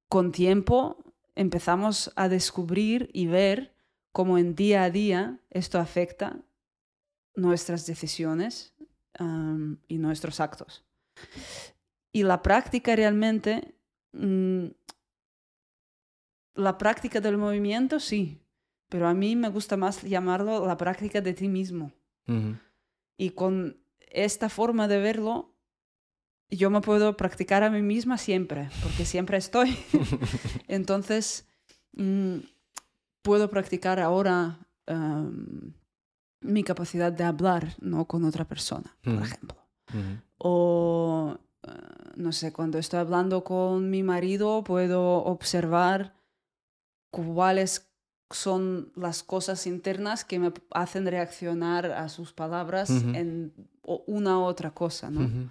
con 0.10 0.32
tiempo 0.32 1.14
empezamos 1.36 2.12
a 2.16 2.30
descubrir 2.30 3.10
y 3.14 3.28
ver 3.28 3.76
cómo 4.12 4.38
en 4.38 4.56
día 4.56 4.84
a 4.84 4.90
día 4.90 5.40
esto 5.50 5.78
afecta 5.78 6.40
nuestras 7.36 7.86
decisiones 7.86 8.74
y 9.88 9.98
nuestros 9.98 10.40
actos. 10.40 10.84
Y 12.12 12.24
la 12.24 12.42
práctica 12.42 12.96
realmente, 12.96 13.76
mm, 14.14 14.68
la 16.56 16.78
práctica 16.78 17.20
del 17.20 17.38
movimiento 17.38 18.00
sí, 18.00 18.42
pero 18.90 19.08
a 19.08 19.14
mí 19.14 19.36
me 19.36 19.50
gusta 19.50 19.78
más 19.78 20.04
llamarlo 20.04 20.66
la 20.66 20.78
práctica 20.78 21.22
de 21.22 21.34
ti 21.34 21.48
mismo. 21.48 21.92
Y 23.18 23.30
con 23.32 23.78
esta 24.00 24.50
forma 24.50 24.88
de 24.88 25.00
verlo, 25.00 25.54
yo 26.50 26.70
me 26.70 26.82
puedo 26.82 27.18
practicar 27.18 27.64
a 27.64 27.70
mí 27.70 27.82
misma 27.82 28.18
siempre, 28.18 28.70
porque 28.82 29.06
siempre 29.06 29.38
estoy. 29.38 29.78
Entonces, 30.68 31.48
mm, 31.94 32.38
puedo 33.22 33.50
practicar 33.50 34.00
ahora 34.00 34.60
mi 36.46 36.64
capacidad 36.64 37.12
de 37.12 37.24
hablar 37.24 37.76
¿no? 37.80 38.06
con 38.06 38.24
otra 38.24 38.46
persona, 38.46 38.96
por 39.04 39.22
ejemplo. 39.22 39.58
O, 40.38 41.38
eh, 41.64 41.72
no 42.16 42.32
sé, 42.32 42.52
cuando 42.52 42.78
estoy 42.78 43.00
hablando 43.00 43.44
con 43.44 43.90
mi 43.90 44.04
marido, 44.04 44.64
puedo 44.64 45.24
observar 45.24 46.16
cuáles 47.12 47.90
son 48.32 48.92
las 48.96 49.24
cosas 49.24 49.68
internas 49.68 50.26
que 50.26 50.40
me 50.40 50.52
hacen 50.72 51.06
reaccionar 51.06 51.86
a 51.92 52.10
sus 52.10 52.34
palabras 52.34 52.90
en 52.90 53.54
una 53.84 54.40
u 54.40 54.44
otra 54.44 54.72
cosa, 54.72 55.10
¿no? 55.10 55.50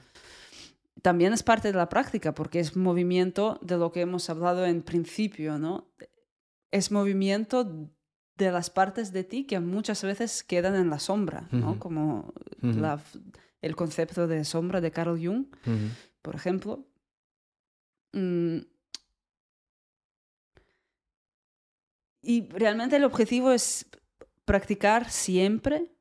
También 1.00 1.32
es 1.32 1.42
parte 1.42 1.68
de 1.68 1.76
la 1.76 1.88
práctica 1.88 2.34
porque 2.34 2.60
es 2.60 2.76
movimiento 2.76 3.58
de 3.62 3.76
lo 3.76 3.92
que 3.92 4.00
hemos 4.00 4.28
hablado 4.30 4.64
en 4.66 4.82
principio, 4.82 5.58
¿no? 5.58 5.88
Es 6.70 6.90
movimiento 6.90 7.90
de 8.36 8.50
las 8.50 8.70
partes 8.70 9.12
de 9.12 9.24
ti 9.24 9.44
que 9.44 9.60
muchas 9.60 10.02
veces 10.02 10.42
quedan 10.42 10.74
en 10.74 10.90
la 10.90 10.98
sombra, 10.98 11.48
¿no? 11.52 11.78
Como 11.78 12.32
el 13.60 13.76
concepto 13.76 14.26
de 14.26 14.44
sombra 14.44 14.80
de 14.80 14.90
Carl 14.90 15.18
Jung, 15.24 15.46
por 16.22 16.34
ejemplo. 16.34 16.86
Mm. 18.12 18.58
Y 22.22 22.48
realmente 22.48 22.96
el 22.96 23.04
objetivo 23.04 23.52
es 23.52 23.86
practicar 24.44 25.10
siempre, 25.10 25.92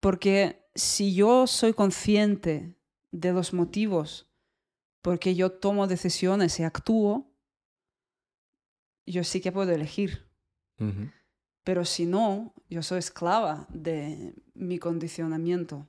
porque 0.00 0.68
si 0.74 1.14
yo 1.14 1.46
soy 1.46 1.72
consciente 1.72 2.76
de 3.10 3.32
los 3.32 3.54
motivos 3.54 4.26
porque 5.06 5.36
yo 5.36 5.52
tomo 5.52 5.86
decisiones 5.86 6.58
y 6.58 6.64
actúo, 6.64 7.32
yo 9.06 9.22
sí 9.22 9.40
que 9.40 9.52
puedo 9.52 9.70
elegir. 9.70 10.28
Pero 11.66 11.84
si 11.84 12.06
no, 12.06 12.54
yo 12.70 12.80
soy 12.80 13.00
esclava 13.00 13.66
de 13.70 14.36
mi 14.54 14.78
condicionamiento. 14.78 15.88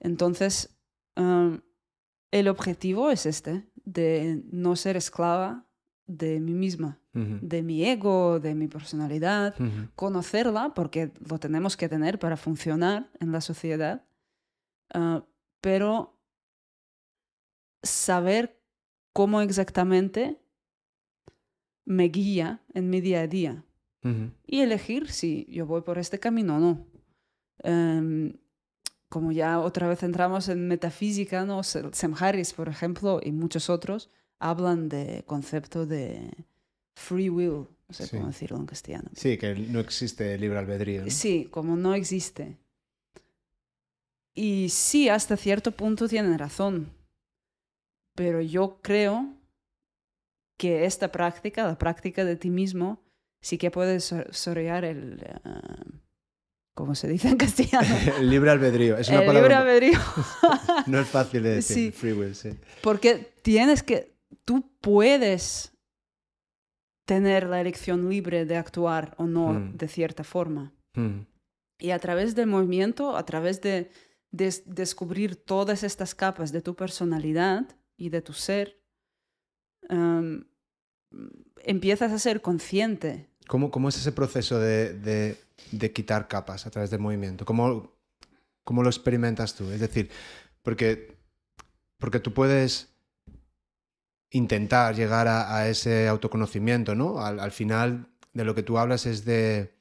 Entonces, 0.00 0.76
el 1.14 2.48
objetivo 2.48 3.12
es 3.12 3.24
este, 3.24 3.70
de 3.84 4.42
no 4.50 4.74
ser 4.74 4.96
esclava 4.96 5.64
de 6.08 6.40
mí 6.40 6.54
misma, 6.54 6.98
de 7.12 7.62
mi 7.62 7.84
ego, 7.84 8.40
de 8.40 8.56
mi 8.56 8.66
personalidad, 8.66 9.54
conocerla, 9.94 10.74
porque 10.74 11.12
lo 11.20 11.38
tenemos 11.38 11.76
que 11.76 11.88
tener 11.88 12.18
para 12.18 12.36
funcionar 12.36 13.12
en 13.20 13.30
la 13.30 13.40
sociedad, 13.40 14.04
ah, 14.92 15.24
pero 15.60 16.18
saber 17.84 18.60
cómo 19.12 19.40
exactamente 19.40 20.42
me 21.84 22.08
guía 22.08 22.60
en 22.74 22.90
mi 22.90 23.00
día 23.00 23.20
a 23.20 23.26
día 23.28 23.64
y 24.46 24.60
elegir 24.60 25.10
si 25.10 25.46
yo 25.50 25.66
voy 25.66 25.82
por 25.82 25.98
este 25.98 26.18
camino 26.18 26.56
o 26.56 26.60
no. 26.60 26.86
Em, 27.62 28.32
como 29.08 29.32
ya 29.32 29.58
otra 29.60 29.88
vez 29.88 30.02
entramos 30.02 30.48
en 30.48 30.68
metafísica, 30.68 31.44
¿no? 31.44 31.62
Sam 31.62 32.14
Harris, 32.18 32.52
por 32.52 32.68
ejemplo, 32.68 33.20
y 33.22 33.32
muchos 33.32 33.68
otros 33.68 34.08
hablan 34.38 34.88
de 34.88 35.24
concepto 35.26 35.84
de 35.84 36.30
free 36.94 37.28
will, 37.28 37.66
no 37.88 37.94
sé 37.94 38.08
cómo 38.08 38.28
decirlo 38.28 38.56
en 38.58 38.66
castellano. 38.66 39.10
Sí, 39.14 39.36
que 39.36 39.54
no 39.54 39.80
existe 39.80 40.38
libre 40.38 40.58
albedrío. 40.58 41.10
Sí, 41.10 41.48
como 41.50 41.76
no 41.76 41.94
existe. 41.94 42.56
Y 44.34 44.68
sí, 44.70 45.08
hasta 45.08 45.36
cierto 45.36 45.72
punto 45.72 46.08
tienen 46.08 46.38
razón, 46.38 46.92
pero 48.14 48.40
yo 48.40 48.78
creo 48.80 49.34
que 50.56 50.84
esta 50.84 51.10
práctica, 51.10 51.66
la 51.66 51.78
práctica 51.78 52.24
de 52.24 52.36
ti 52.36 52.48
mismo, 52.48 53.02
sí 53.40 53.58
que 53.58 53.70
puedes 53.70 54.14
sorrear 54.30 54.84
el... 54.84 55.24
Uh, 55.44 55.98
¿Cómo 56.74 56.94
se 56.94 57.08
dice 57.08 57.28
en 57.28 57.36
castellano? 57.36 57.88
el 58.18 58.30
libre 58.30 58.50
albedrío. 58.50 58.96
Es 58.96 59.08
una 59.08 59.22
el 59.22 59.34
libre 59.34 59.54
albedrío. 59.54 59.98
no 60.86 60.98
es 60.98 61.08
fácil 61.08 61.42
de 61.42 61.56
decir. 61.56 61.92
Free 61.92 62.12
will, 62.12 62.34
sí. 62.34 62.50
Porque 62.82 63.34
tienes 63.42 63.82
que... 63.82 64.16
Tú 64.44 64.72
puedes 64.80 65.72
tener 67.04 67.48
la 67.48 67.60
elección 67.60 68.08
libre 68.08 68.46
de 68.46 68.56
actuar 68.56 69.14
o 69.18 69.26
no 69.26 69.52
hmm. 69.52 69.76
de 69.76 69.88
cierta 69.88 70.22
forma. 70.22 70.72
Hmm. 70.94 71.22
Y 71.80 71.90
a 71.90 71.98
través 71.98 72.34
del 72.34 72.46
movimiento, 72.46 73.16
a 73.16 73.24
través 73.24 73.60
de, 73.60 73.90
descubrir 74.30 75.34
todas 75.34 75.82
estas 75.82 76.14
capas 76.14 76.52
de 76.52 76.62
tu 76.62 76.76
personalidad 76.76 77.66
y 77.96 78.10
de 78.10 78.22
tu 78.22 78.32
ser, 78.32 78.80
um, 79.88 80.44
empiezas 81.64 82.12
a 82.12 82.18
ser 82.18 82.42
consciente 82.42 83.29
¿Cómo, 83.50 83.72
cómo 83.72 83.88
es 83.88 83.96
ese 83.96 84.12
proceso 84.12 84.60
de, 84.60 84.94
de, 84.94 85.36
de, 85.72 85.92
quitar 85.92 86.28
capas 86.28 86.66
a 86.66 86.70
través 86.70 86.88
del 86.88 87.00
movimiento? 87.00 87.44
¿Cómo, 87.44 87.96
¿Cómo, 88.62 88.84
lo 88.84 88.88
experimentas 88.88 89.56
tú? 89.56 89.68
Es 89.72 89.80
decir, 89.80 90.08
porque, 90.62 91.16
porque 91.98 92.20
tú 92.20 92.32
puedes 92.32 92.90
intentar 94.30 94.94
llegar 94.94 95.26
a, 95.26 95.56
a 95.56 95.68
ese 95.68 96.06
autoconocimiento, 96.06 96.94
¿no? 96.94 97.20
Al, 97.20 97.40
al, 97.40 97.50
final 97.50 98.06
de 98.34 98.44
lo 98.44 98.54
que 98.54 98.62
tú 98.62 98.78
hablas 98.78 99.04
es 99.04 99.24
de, 99.24 99.74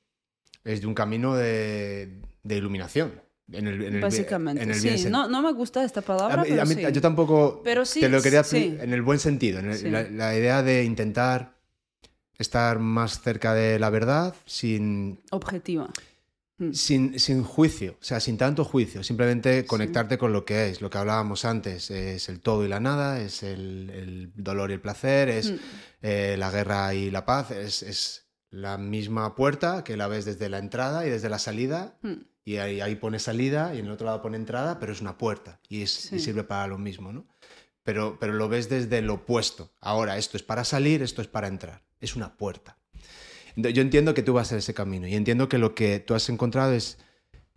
es 0.63 0.81
de 0.81 0.87
un 0.87 0.95
camino 0.95 1.35
de, 1.35 2.23
de 2.41 2.55
iluminación. 2.55 3.21
En 3.51 3.67
el, 3.67 3.83
en 3.83 3.95
el, 3.97 4.01
Básicamente, 4.01 4.63
en 4.63 4.71
el 4.71 4.79
sí. 4.79 5.09
No, 5.11 5.29
no, 5.29 5.43
me 5.43 5.53
gusta 5.53 5.83
esta 5.83 6.01
palabra, 6.01 6.41
a 6.41 6.43
mí, 6.43 6.49
pero 6.49 6.61
a 6.63 6.65
mí, 6.65 6.75
Yo 6.91 7.01
tampoco 7.01 7.61
pero 7.63 7.85
sí, 7.85 7.99
te 7.99 8.09
lo 8.09 8.19
quería 8.19 8.43
sí. 8.43 8.79
en 8.81 8.93
el 8.93 9.03
buen 9.03 9.19
sentido, 9.19 9.59
en 9.59 9.91
la, 9.91 10.09
la, 10.09 10.35
idea 10.35 10.63
de 10.63 10.83
intentar 10.83 11.58
estar 12.39 12.79
más 12.79 13.21
cerca 13.21 13.53
de 13.53 13.77
la 13.77 13.89
verdad 13.89 14.33
sin... 14.45 15.21
Objetiva. 15.29 15.89
Mm. 16.57 16.73
Sin, 16.73 17.19
sin, 17.19 17.43
juicio, 17.43 17.95
o 18.01 18.03
sea, 18.03 18.19
sin 18.19 18.37
tanto 18.37 18.65
juicio, 18.65 19.01
simplemente 19.01 19.65
conectarte 19.65 20.17
con 20.17 20.33
lo 20.33 20.43
que 20.43 20.69
es, 20.69 20.81
lo 20.81 20.89
que 20.89 20.97
hablábamos 20.97 21.45
antes, 21.45 21.89
es 21.89 22.27
el 22.27 22.41
todo 22.41 22.65
y 22.65 22.67
la 22.67 22.81
nada, 22.81 23.21
es 23.21 23.43
el, 23.43 23.89
el 23.89 24.31
dolor 24.35 24.69
y 24.69 24.73
el 24.73 24.81
placer, 24.81 25.29
es 25.29 25.51
mm. 25.51 25.55
eh, 26.01 26.35
la 26.37 26.51
guerra 26.51 26.93
y 26.93 27.11
la 27.11 27.25
paz, 27.25 27.51
es, 27.51 27.83
es, 27.83 28.25
la 28.51 28.79
misma 28.79 29.35
puerta 29.35 29.83
que 29.83 29.95
la 29.95 30.07
ves 30.07 30.25
desde 30.25 30.49
la 30.49 30.57
entrada 30.57 31.05
y 31.05 31.09
desde 31.09 31.29
la 31.29 31.39
salida, 31.39 31.97
mm. 32.01 32.13
y 32.43 32.57
ahí, 32.57 32.81
ahí, 32.81 32.95
pone 32.95 33.19
salida 33.19 33.73
y 33.75 33.79
en 33.79 33.85
el 33.85 33.91
otro 33.91 34.07
lado 34.07 34.21
pone 34.21 34.35
entrada, 34.35 34.79
pero 34.79 34.91
es 34.91 35.01
una 35.01 35.17
puerta 35.17 35.61
y, 35.69 35.83
es, 35.83 36.11
y 36.11 36.19
sirve 36.19 36.43
para 36.43 36.67
lo 36.67 36.77
mismo, 36.77 37.13
¿no? 37.13 37.27
Pero, 37.83 38.17
pero 38.19 38.33
lo 38.33 38.49
ves 38.49 38.67
desde 38.67 39.01
lo 39.01 39.13
opuesto. 39.13 39.71
Ahora, 39.79 40.17
esto 40.17 40.35
es 40.35 40.43
para 40.43 40.65
salir, 40.65 41.03
esto 41.03 41.21
es 41.21 41.27
para 41.27 41.47
entrar 41.47 41.88
es 41.99 42.15
una 42.15 42.37
puerta. 42.37 42.77
Yo 43.55 43.81
entiendo 43.81 44.13
que 44.13 44.23
tú 44.23 44.33
vas 44.33 44.51
a 44.51 44.57
ese 44.57 44.73
camino 44.73 45.07
y 45.07 45.15
entiendo 45.15 45.49
que 45.49 45.57
lo 45.57 45.75
que 45.75 45.99
tú 45.99 46.13
has 46.13 46.29
encontrado 46.29 46.73
es, 46.73 46.97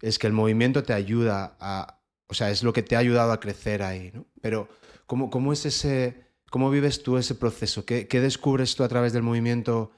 es 0.00 0.18
que 0.18 0.26
el 0.26 0.32
movimiento 0.32 0.82
te 0.82 0.92
ayuda 0.92 1.56
a, 1.60 2.02
o 2.26 2.34
sea, 2.34 2.50
es 2.50 2.62
lo 2.62 2.72
que 2.72 2.82
te 2.82 2.96
ha 2.96 2.98
ayudado 2.98 3.32
a 3.32 3.40
crecer 3.40 3.82
ahí, 3.82 4.10
¿no? 4.12 4.26
Pero 4.40 4.68
¿cómo, 5.06 5.30
cómo 5.30 5.52
es 5.52 5.64
ese, 5.66 6.24
cómo 6.50 6.70
vives 6.70 7.02
tú 7.02 7.18
ese 7.18 7.34
proceso? 7.34 7.84
¿Qué, 7.84 8.08
qué 8.08 8.20
descubres 8.20 8.74
tú 8.74 8.82
a 8.84 8.88
través 8.88 9.12
del 9.12 9.22
movimiento 9.22 9.92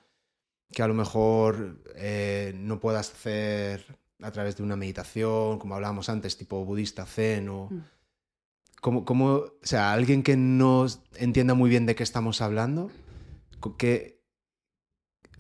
que 0.73 0.83
a 0.83 0.89
lo 0.89 0.95
mejor 0.95 1.83
eh, 1.95 2.53
no 2.57 2.81
puedas 2.81 3.11
hacer 3.11 3.87
a 4.21 4.31
través 4.33 4.57
de 4.57 4.63
una 4.63 4.77
meditación, 4.77 5.59
como 5.59 5.75
hablábamos 5.75 6.09
antes, 6.09 6.37
tipo 6.37 6.65
budista 6.65 7.07
zen 7.07 7.49
o... 7.49 7.69
Mm. 7.71 7.85
¿Cómo, 8.81 9.07
cómo, 9.07 9.27
o 9.37 9.55
sea, 9.63 9.95
alguien 9.95 10.23
que 10.23 10.37
no 10.37 10.85
entienda 11.15 11.55
muy 11.55 11.71
bien 11.71 11.87
de 11.87 11.95
qué 11.95 12.03
estamos 12.03 12.43
hablando, 12.43 12.91
¿qué, 13.79 14.23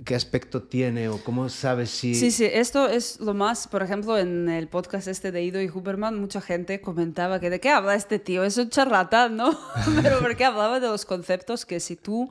qué 0.04 0.14
aspecto 0.14 0.62
tiene 0.62 1.08
o 1.08 1.22
cómo 1.22 1.48
sabes 1.48 1.90
si... 1.90 2.14
Sí, 2.14 2.30
sí, 2.30 2.44
esto 2.44 2.88
es 2.88 3.20
lo 3.20 3.32
más, 3.34 3.68
por 3.68 3.82
ejemplo, 3.82 4.18
en 4.18 4.48
el 4.48 4.66
podcast 4.68 5.06
este 5.08 5.30
de 5.30 5.42
Ido 5.44 5.60
y 5.62 5.68
Huberman, 5.68 6.18
mucha 6.18 6.40
gente 6.40 6.80
comentaba 6.80 7.38
que 7.38 7.50
de 7.50 7.60
qué 7.60 7.70
habla 7.70 7.94
este 7.94 8.18
tío, 8.18 8.42
es 8.44 8.56
un 8.58 8.70
charlatán, 8.70 9.36
¿no? 9.36 9.56
Pero 10.02 10.18
porque 10.20 10.44
hablaba 10.44 10.80
de 10.80 10.88
los 10.88 11.04
conceptos 11.04 11.64
que 11.64 11.78
si 11.78 11.94
tú 11.96 12.30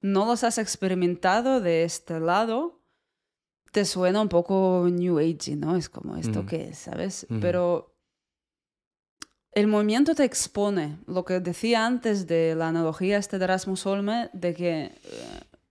no 0.00 0.26
los 0.26 0.42
has 0.42 0.58
experimentado 0.58 1.60
de 1.60 1.84
este 1.84 2.18
lado, 2.18 2.80
te 3.72 3.84
suena 3.84 4.20
un 4.22 4.28
poco 4.28 4.88
New 4.90 5.18
Age, 5.18 5.54
¿no? 5.56 5.76
Es 5.76 5.88
como 5.88 6.16
esto 6.16 6.42
Mm. 6.42 6.46
que 6.46 6.68
es, 6.70 6.78
¿sabes? 6.78 7.26
Pero 7.40 7.94
el 9.52 9.66
movimiento 9.68 10.14
te 10.14 10.24
expone. 10.24 10.98
Lo 11.06 11.24
que 11.24 11.40
decía 11.40 11.86
antes 11.86 12.26
de 12.26 12.54
la 12.54 12.68
analogía 12.68 13.16
este 13.18 13.38
de 13.38 13.44
Erasmus 13.44 13.86
Olme, 13.86 14.28
de 14.32 14.54
que 14.54 14.82
eh, 14.84 14.92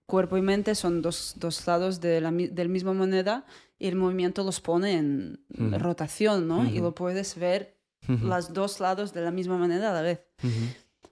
cuerpo 0.06 0.36
y 0.36 0.42
mente 0.42 0.74
son 0.74 1.02
dos, 1.02 1.34
dos 1.36 1.66
lados 1.66 2.00
de 2.00 2.20
la, 2.20 2.30
del 2.30 2.68
mismo 2.68 2.94
moneda 2.94 3.44
y 3.78 3.88
el 3.88 3.96
movimiento 3.96 4.44
los 4.44 4.60
pone 4.60 4.94
en 4.94 5.40
rotación, 5.78 6.48
¿no? 6.48 6.64
Y 6.64 6.80
lo 6.80 6.94
puedes 6.94 7.36
ver 7.36 7.76
Ujú. 8.08 8.26
los 8.26 8.52
dos 8.52 8.80
lados 8.80 9.12
de 9.12 9.20
la 9.20 9.30
misma 9.30 9.58
moneda 9.58 9.90
a 9.90 9.94
la 9.94 10.02
vez. 10.02 10.20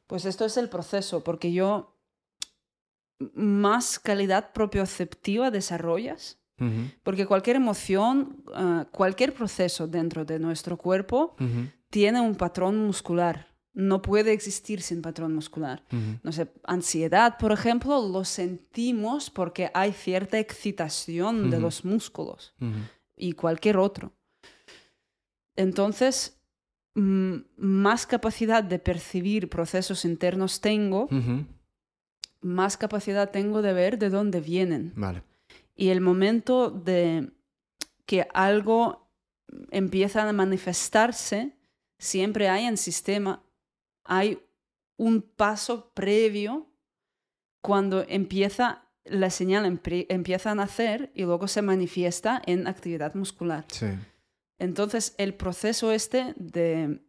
Pues 0.07 0.25
esto 0.25 0.45
es 0.45 0.57
el 0.57 0.69
proceso, 0.69 1.25
porque 1.25 1.53
yo 1.53 1.99
más 3.35 3.99
calidad 3.99 4.53
propioceptiva 4.53 5.51
desarrollas, 5.51 6.39
porque 7.03 7.27
cualquier 7.27 7.57
emoción, 7.57 8.45
ah, 8.55 8.87
cualquier 8.91 9.35
proceso 9.35 9.87
dentro 9.89 10.25
de 10.25 10.39
nuestro 10.39 10.77
cuerpo 10.77 11.37
tiene 11.91 12.21
un 12.21 12.37
patrón 12.37 12.79
muscular. 12.87 13.49
No 13.75 14.01
puede 14.03 14.33
existir 14.33 14.81
sin 14.83 15.03
patrón 15.03 15.35
muscular. 15.35 15.83
No 16.23 16.33
sé, 16.33 16.49
ansiedad, 16.65 17.37
por 17.39 17.53
ejemplo, 17.53 18.09
lo 18.09 18.25
sentimos 18.25 19.31
porque 19.31 19.71
hay 19.75 19.93
cierta 19.93 20.39
excitación 20.39 21.51
de 21.51 21.61
los 21.61 21.85
músculos 21.85 22.55
y 23.17 23.33
cualquier 23.33 23.77
otro. 23.77 24.13
Entonces, 25.57 26.41
mm, 26.95 27.37
más 27.57 28.07
capacidad 28.07 28.63
de 28.63 28.79
percibir 28.79 29.49
procesos 29.49 30.05
internos 30.05 30.61
tengo, 30.61 31.09
más 32.41 32.77
capacidad 32.77 33.31
tengo 33.31 33.63
de 33.63 33.73
ver 33.73 33.99
de 33.99 34.11
dónde 34.11 34.41
vienen. 34.41 34.93
Vale. 34.95 35.23
Y 35.75 35.89
el 35.89 36.01
momento 36.01 36.71
de 36.71 37.31
que 38.07 38.29
algo 38.35 39.09
empieza 39.71 40.29
a 40.29 40.33
manifestarse, 40.33 41.57
siempre 41.99 42.49
hay 42.49 42.65
en 42.65 42.77
sistema, 42.77 43.43
hay 44.05 44.41
un 44.97 45.23
paso 45.23 45.91
previo 45.95 46.71
cuando 47.63 48.05
empieza 48.09 48.83
la 49.05 49.29
señal 49.31 49.65
empie- 49.67 50.07
empieza 50.09 50.51
a 50.53 50.55
nacer 50.55 51.11
y 51.15 51.25
luego 51.25 51.47
se 51.49 51.61
manifiesta 51.63 52.41
en 52.47 52.67
actividad 52.67 53.15
muscular. 53.15 53.65
Sí. 53.69 53.87
Entonces, 54.59 55.15
el 55.19 55.35
proceso 55.35 55.93
este 55.93 56.33
de 56.37 57.03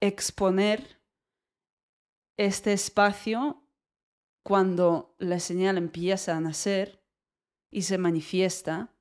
exponer 0.00 1.00
este 2.36 2.72
espacio 2.72 3.62
cuando 4.44 5.14
la 5.18 5.40
señal 5.40 5.76
empieza 5.76 6.36
a 6.36 6.40
nacer 6.40 7.02
y 7.70 7.82
se 7.82 7.98
manifiesta 7.98 8.94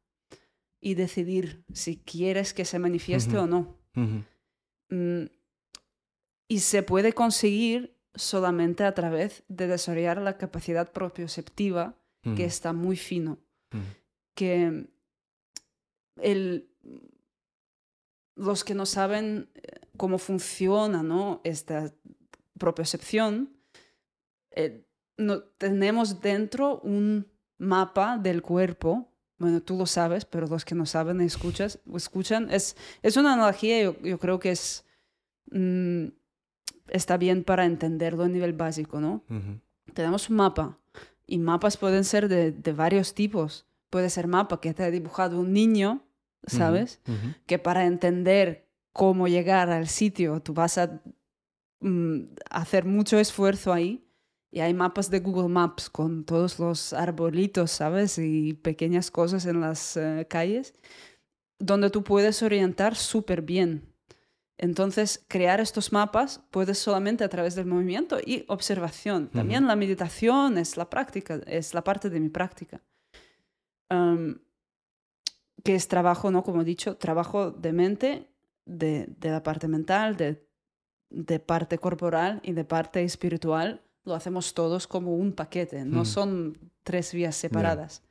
y 0.80 0.95
decidir 0.95 1.64
si 1.73 1.98
quieres 1.98 2.53
que 2.53 2.65
se 2.65 2.80
manifieste 2.80 3.38
o 3.38 3.45
no. 3.48 3.77
Mm, 4.89 5.26
y 6.48 6.60
se 6.60 6.84
puede 6.84 7.14
conseguir 7.14 7.98
solamente 8.15 8.84
a 8.84 8.94
través 8.94 9.44
de 9.48 9.68
desarrollar 9.68 10.22
la 10.22 10.38
capacidad 10.38 10.91
propioceptiva, 10.91 11.95
que 12.36 12.44
está 12.44 12.74
muy 12.74 12.98
fino 12.98 13.40
que 14.38 14.88
el, 16.18 16.69
los 18.36 18.64
que 18.64 18.76
no 18.76 18.86
saben 18.86 19.49
eh, 19.56 19.61
cómo 19.98 20.19
funciona 20.19 21.02
¿no? 21.02 21.41
esta 21.44 21.91
propiocepción, 22.60 23.57
eh, 24.52 24.86
no, 25.18 25.41
tenemos 25.57 26.22
dentro 26.22 26.80
un 26.82 27.28
mapa 27.57 28.19
del 28.19 28.44
cuerpo. 28.44 29.11
Bueno, 29.40 29.61
tú 29.64 29.76
lo 29.76 29.88
sabes, 29.88 30.24
pero 30.26 30.45
los 30.45 30.65
que 30.65 30.76
no 30.76 30.86
saben 30.86 31.19
escuchas, 31.22 31.80
escuchan. 31.95 32.52
Es, 32.52 32.78
es 33.02 33.18
una 33.18 33.34
analogía, 33.34 33.82
yo, 33.82 33.99
yo 34.02 34.19
creo 34.19 34.40
que 34.40 34.52
es, 34.52 34.86
mm, 35.52 36.10
está 36.89 37.18
bien 37.18 37.43
para 37.43 37.65
entenderlo 37.65 38.23
a 38.23 38.27
nivel 38.27 38.53
básico, 38.53 38.99
¿no? 38.99 39.23
Ujú. 39.30 39.59
tenemos 39.93 40.30
un 40.30 40.38
mapa 40.38 40.77
y 41.26 41.39
mapas 41.39 41.77
pueden 41.77 42.03
ser 42.03 42.27
de, 42.30 42.51
de 42.51 42.73
varios 42.73 43.14
tipos. 43.14 43.65
Puede 43.89 44.09
ser 44.09 44.27
mapa 44.27 44.61
que 44.61 44.73
te 44.73 44.84
ha 44.84 44.91
dibujado 44.91 45.39
un 45.39 45.53
niño, 45.53 46.01
¿sabes? 46.45 46.99
Que 47.45 47.59
para 47.59 47.85
entender 47.85 48.68
cómo 48.93 49.27
llegar 49.27 49.69
al 49.69 49.88
sitio 49.88 50.41
tú 50.41 50.53
vas 50.53 50.77
a 50.77 51.01
mm, 51.81 52.22
hacer 52.49 52.85
mucho 52.85 53.19
esfuerzo 53.19 53.73
ahí. 53.73 54.03
Y 54.49 54.61
hay 54.61 54.73
mapas 54.73 55.11
de 55.11 55.19
Google 55.19 55.49
Maps 55.49 55.89
con 55.89 56.23
todos 56.23 56.57
los 56.57 56.93
arbolitos, 56.93 57.69
¿sabes? 57.69 58.18
Y 58.18 58.53
pequeñas 58.53 59.11
cosas 59.11 59.45
en 59.45 59.59
las 59.59 59.97
eh, 59.97 60.26
calles, 60.30 60.73
donde 61.59 61.89
tú 61.89 62.03
puedes 62.03 62.41
orientar 62.41 62.95
súper 62.95 63.41
bien. 63.41 63.93
Entonces, 64.59 65.23
crear 65.27 65.59
estos 65.59 65.91
mapas 65.91 66.41
puedes 66.49 66.79
solamente 66.79 67.23
a 67.23 67.29
través 67.29 67.53
del 67.55 67.67
movimiento 67.67 68.17
y 68.19 68.43
observación. 68.47 69.29
También 69.29 69.67
la 69.67 69.75
meditación 69.75 70.57
es 70.57 70.77
la 70.77 70.89
práctica, 70.89 71.39
es 71.45 71.73
la 71.75 71.84
parte 71.84 72.09
de 72.09 72.19
mi 72.19 72.29
práctica. 72.29 72.81
Que 75.63 75.75
es 75.75 75.88
trabajo, 75.88 76.31
¿no? 76.31 76.43
Como 76.43 76.61
he 76.61 76.65
dicho, 76.65 76.97
trabajo 76.97 77.51
de 77.51 77.73
mente, 77.73 78.31
de, 78.65 79.05
de 79.17 79.29
la 79.29 79.43
parte 79.43 79.67
mental, 79.67 80.15
de, 80.15 80.47
de 81.09 81.39
parte 81.39 81.77
corporal 81.77 82.39
y 82.43 82.53
de 82.53 82.63
parte 82.63 83.03
espiritual. 83.03 83.84
Lo 84.05 84.15
hacemos 84.15 84.53
todos 84.53 84.88
como 84.88 85.15
un 85.15 85.34
paquete, 85.34 85.84
no 85.85 86.01
Ujú. 86.01 86.05
son 86.05 86.71
tres 86.84 87.13
vías 87.13 87.35
separadas. 87.35 88.01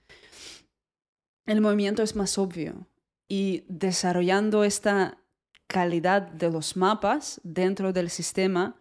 El 1.47 1.61
movimiento 1.61 2.03
es 2.03 2.15
más 2.15 2.39
obvio 2.39 2.87
y 3.29 3.65
desarrollando 3.69 4.63
esta 4.63 5.19
calidad 5.67 6.23
de 6.23 6.51
los 6.51 6.77
mapas 6.77 7.41
dentro 7.45 7.93
del 7.93 8.11
sistema 8.11 8.77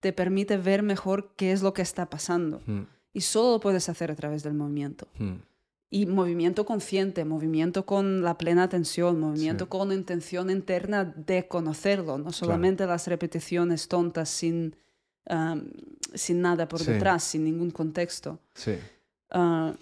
te 0.00 0.12
permite 0.12 0.56
ver 0.58 0.82
mejor 0.82 1.32
qué 1.36 1.52
es 1.52 1.62
lo 1.62 1.72
que 1.72 1.82
está 1.82 2.08
pasando. 2.10 2.58
Ujú. 2.58 2.86
Y 3.12 3.22
solo 3.22 3.52
lo 3.52 3.60
puedes 3.60 3.88
hacer 3.88 4.10
a 4.10 4.14
través 4.14 4.42
del 4.42 4.54
movimiento. 4.54 5.08
Ujú. 5.18 5.38
Y 5.88 6.04
movimiento 6.06 6.66
consciente, 6.66 7.24
movimiento 7.24 7.86
con 7.86 8.22
la 8.22 8.36
plena 8.36 8.64
atención, 8.64 9.18
movimiento 9.20 9.64
Sí. 9.64 9.68
con 9.70 9.92
intención 9.92 10.50
interna 10.50 11.04
de 11.04 11.46
conocerlo, 11.48 12.18
no 12.18 12.32
solamente 12.32 12.86
las 12.86 13.06
repeticiones 13.06 13.88
tontas 13.88 14.28
sin, 14.28 14.76
sin 16.14 16.40
nada 16.42 16.68
por 16.68 16.80
Sí. 16.80 16.92
detrás, 16.92 17.24
sin 17.24 17.44
ningún 17.44 17.70
contexto. 17.70 18.38
Sí. 18.54 18.74
Ah, 19.30 19.72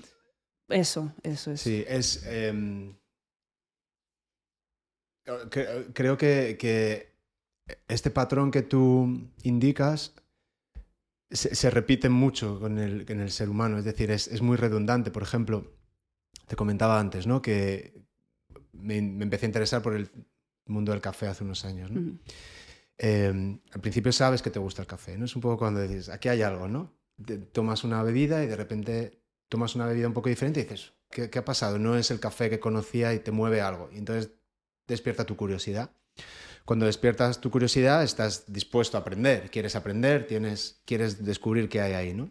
eso, 0.68 1.12
eso 1.22 1.51
es. 1.52 1.60
Sí, 1.60 1.85
es. 1.89 2.24
em, 2.26 2.94
creo 5.95 6.17
que, 6.17 6.57
que 6.59 7.15
este 7.89 8.11
patrón 8.11 8.51
que 8.51 8.63
tú 8.63 9.31
indicas 9.43 10.15
se, 11.31 11.55
se 11.55 11.71
repite 11.71 12.09
mucho 12.09 12.61
con 12.61 12.79
el, 12.79 13.05
en 13.09 13.21
el 13.21 13.31
ser 13.31 13.49
humano, 13.49 13.79
es 13.79 13.85
decir, 13.85 14.11
es, 14.11 14.29
es 14.29 14.43
muy 14.43 14.57
redundante. 14.57 15.11
Por 15.11 15.23
ejemplo, 15.23 15.73
te 16.47 16.57
comentaba 16.57 17.01
antes, 17.01 17.27
¿no? 17.27 17.43
Que 17.43 18.03
me, 18.73 19.01
me 19.03 19.25
empecé 19.25 19.47
a 19.47 19.51
interesar 19.51 19.83
por 19.83 19.95
el 19.95 20.11
mundo 20.67 20.93
del 20.93 21.01
café 21.01 21.29
hace 21.29 21.45
unos 21.45 21.65
años, 21.65 21.91
¿no? 21.91 22.19
Eh, 22.99 23.59
al 23.73 23.81
principio 23.81 24.13
sabes 24.13 24.43
que 24.43 24.51
te 24.51 24.59
gusta 24.59 24.83
el 24.83 24.89
café, 24.89 25.19
¿no? 25.19 25.25
Es 25.25 25.37
un 25.37 25.43
poco 25.43 25.59
cuando 25.59 25.83
dices, 25.83 26.09
aquí 26.09 26.29
hay 26.29 26.43
algo, 26.43 26.69
¿no? 26.69 26.95
Te- 27.25 27.39
tomas 27.39 27.85
una 27.85 28.03
bebida 28.03 28.43
y 28.45 28.47
de 28.47 28.57
repente 28.57 29.23
tomas 29.49 29.75
una 29.75 29.87
bebida 29.87 30.09
un 30.09 30.15
poco 30.15 30.29
diferente 30.29 30.61
y 30.61 30.65
dices, 30.65 30.95
¿qué, 31.11 31.31
qué 31.31 31.39
ha 31.41 31.45
pasado? 31.45 31.79
No 31.79 31.97
es 31.97 32.11
el 32.11 32.21
café 32.21 32.51
que 32.51 32.61
conocía 32.61 33.15
y 33.15 33.21
te 33.21 33.33
mueve 33.33 33.61
algo. 33.61 33.91
Y 33.93 33.99
entonces 33.99 34.33
despierta 34.86 35.24
tu 35.24 35.36
curiosidad. 35.36 35.90
Cuando 36.65 36.86
despiertas 36.86 37.40
tu 37.40 37.51
curiosidad, 37.51 38.02
estás 38.02 38.51
dispuesto 38.52 38.97
a 38.97 39.01
aprender, 39.01 39.51
quieres 39.51 39.77
aprender, 39.77 40.27
tienes, 40.27 40.81
quieres 40.86 41.24
descubrir 41.24 41.69
qué 41.69 41.82
hay 41.82 41.93
ahí, 41.93 42.15
¿no? 42.15 42.31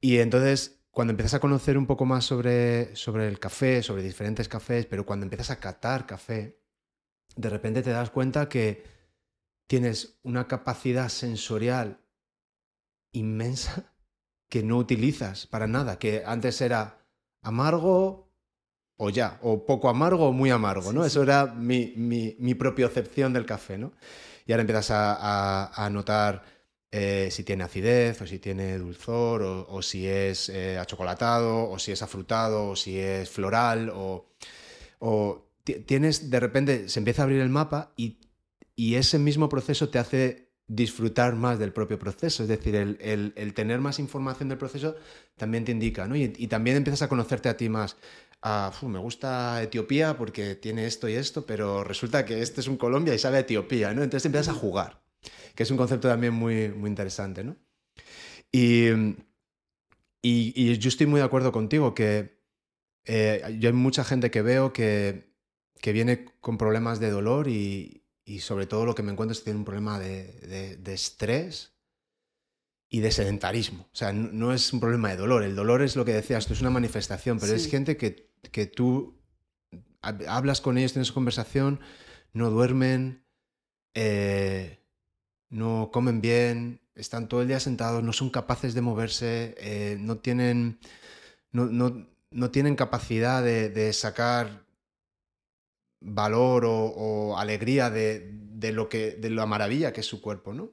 Y 0.00 0.18
entonces, 0.18 0.80
cuando 0.90 1.10
empiezas 1.10 1.34
a 1.34 1.40
conocer 1.40 1.76
un 1.76 1.86
poco 1.86 2.06
más 2.06 2.24
sobre, 2.24 2.96
sobre 2.96 3.28
el 3.28 3.38
café, 3.38 3.82
sobre 3.82 4.02
diferentes 4.02 4.48
cafés, 4.48 4.86
pero 4.86 5.04
cuando 5.04 5.24
empiezas 5.24 5.50
a 5.50 5.60
catar 5.60 6.06
café, 6.06 6.58
de 7.36 7.50
repente 7.50 7.82
te 7.82 7.90
das 7.90 8.10
cuenta 8.10 8.48
que 8.48 8.84
tienes 9.66 10.18
una 10.22 10.48
capacidad 10.48 11.08
sensorial 11.08 12.00
inmensa 13.12 13.92
que 14.48 14.62
no 14.62 14.78
utilizas 14.78 15.46
para 15.46 15.66
nada, 15.66 15.98
que 15.98 16.22
antes 16.24 16.60
era 16.60 17.04
amargo 17.42 18.25
o 18.98 19.10
ya, 19.10 19.38
o 19.42 19.64
poco 19.66 19.88
amargo 19.88 20.28
o 20.28 20.32
muy 20.32 20.50
amargo, 20.50 20.92
¿no? 20.92 21.02
Sí, 21.02 21.08
Eso 21.08 21.22
era 21.22 21.46
mi, 21.46 21.92
mi, 21.96 22.36
mi 22.38 22.54
propiocepción 22.54 23.32
del 23.32 23.46
café, 23.46 23.78
¿no? 23.78 23.92
Y 24.46 24.52
ahora 24.52 24.62
empiezas 24.62 24.90
a, 24.90 25.14
a- 25.66 25.84
a 25.86 25.90
notar 25.90 26.44
eh, 26.92 27.28
si 27.30 27.42
tiene 27.44 27.64
acidez, 27.64 28.20
o 28.22 28.26
si 28.26 28.38
tiene 28.38 28.78
dulzor, 28.78 29.42
o, 29.42 29.66
o 29.68 29.82
si 29.82 30.06
es 30.06 30.48
eh, 30.48 30.78
achocolatado, 30.78 31.68
o 31.70 31.78
si 31.78 31.92
es 31.92 32.00
afrutado, 32.02 32.68
o 32.70 32.76
si 32.76 32.98
es 32.98 33.28
floral, 33.28 33.90
o, 33.94 34.26
o 34.98 35.46
ti- 35.64 35.74
tienes, 35.80 36.30
de 36.30 36.40
repente, 36.40 36.88
se 36.88 37.00
empieza 37.00 37.22
a 37.22 37.24
abrir 37.24 37.40
el 37.40 37.48
mapa 37.50 37.92
y, 37.96 38.18
y 38.74 38.94
ese 38.96 39.18
mismo 39.18 39.48
proceso 39.48 39.88
te 39.88 39.98
hace 39.98 40.46
disfrutar 40.68 41.34
más 41.36 41.58
del 41.58 41.72
propio 41.72 41.98
proceso. 41.98 42.42
Es 42.42 42.48
decir, 42.48 42.74
el, 42.74 43.52
tener 43.54 43.80
más 43.80 43.98
información 43.98 44.48
del 44.48 44.58
proceso 44.58 44.96
también 45.36 45.64
te 45.64 45.72
indica, 45.72 46.06
¿no? 46.08 46.16
Y, 46.16 46.28
también 46.48 46.76
empiezas 46.76 47.02
a 47.02 47.08
conocerte 47.08 47.48
a 47.48 47.56
ti 47.56 47.68
más. 47.68 47.96
Ah, 48.48 48.70
me 48.82 49.00
gusta 49.00 49.60
Etiopía 49.60 50.16
porque 50.16 50.54
tiene 50.54 50.86
esto 50.86 51.08
y 51.08 51.14
esto, 51.14 51.44
pero 51.44 51.82
resulta 51.82 52.24
que 52.24 52.42
este 52.42 52.60
es 52.60 52.68
un 52.68 52.76
Colombia 52.76 53.12
y 53.12 53.18
sabe 53.18 53.38
a 53.38 53.40
Etiopía, 53.40 53.92
¿no? 53.92 54.04
Entonces 54.04 54.24
empiezas 54.24 54.54
a 54.54 54.58
jugar, 54.58 55.02
que 55.56 55.64
es 55.64 55.70
un 55.72 55.76
concepto 55.76 56.06
también 56.06 56.32
muy, 56.32 56.68
muy 56.68 56.88
interesante, 56.88 57.42
¿no? 57.42 57.56
Y, 58.52 59.16
y, 60.22 60.78
yo 60.78 60.88
estoy 60.88 61.08
muy 61.08 61.18
de 61.18 61.26
acuerdo 61.26 61.50
contigo 61.50 61.92
que 61.92 62.40
eh, 63.04 63.42
yo 63.58 63.68
hay 63.68 63.72
mucha 63.72 64.04
gente 64.04 64.30
que 64.30 64.42
veo 64.42 64.72
que, 64.72 65.34
que 65.80 65.92
viene 65.92 66.26
con 66.40 66.56
problemas 66.56 67.00
de 67.00 67.10
dolor 67.10 67.48
y, 67.48 68.04
y 68.24 68.38
sobre 68.38 68.66
todo 68.68 68.86
lo 68.86 68.94
que 68.94 69.02
me 69.02 69.10
encuentro 69.10 69.32
es 69.32 69.40
que 69.40 69.46
tiene 69.46 69.58
un 69.58 69.64
problema 69.64 69.98
de, 69.98 70.76
de, 70.80 70.94
estrés 70.94 71.72
y 72.88 73.00
de 73.00 73.10
sedentarismo. 73.10 73.88
O 73.92 73.96
sea, 73.96 74.12
no, 74.12 74.52
es 74.52 74.72
un 74.72 74.78
problema 74.78 75.08
de 75.08 75.16
dolor. 75.16 75.42
El 75.42 75.56
dolor 75.56 75.82
es 75.82 75.96
lo 75.96 76.04
que 76.04 76.12
decías, 76.12 76.44
esto 76.44 76.54
es 76.54 76.60
una 76.60 76.70
manifestación, 76.70 77.40
pero 77.40 77.52
es 77.52 77.68
gente 77.68 77.96
que, 77.96 78.25
que, 78.50 78.66
tú 78.66 79.16
hablas 80.00 80.60
con 80.60 80.78
ellos, 80.78 80.92
tienes 80.92 81.12
conversación, 81.12 81.80
no 82.32 82.50
duermen, 82.50 83.24
eh, 83.94 84.78
no 85.48 85.90
comen 85.92 86.20
bien, 86.20 86.80
están 86.94 87.28
todo 87.28 87.42
el 87.42 87.48
día 87.48 87.60
sentados, 87.60 88.02
no 88.02 88.12
son 88.12 88.30
capaces 88.30 88.74
de 88.74 88.80
moverse, 88.80 89.54
eh, 89.58 89.96
no, 89.98 90.18
tienen, 90.18 90.78
no, 91.50 91.66
no, 91.66 92.06
no, 92.30 92.50
tienen 92.50 92.76
capacidad 92.76 93.42
de, 93.42 93.68
de 93.70 93.92
sacar 93.92 94.66
valor 96.00 96.64
o, 96.66 97.36
alegría 97.38 97.90
de, 97.90 98.72
lo 98.72 98.88
que, 98.88 99.12
de 99.12 99.30
la 99.30 99.46
maravilla 99.46 99.92
que 99.92 100.00
es 100.00 100.06
su 100.06 100.20
cuerpo, 100.20 100.54
¿no? 100.54 100.70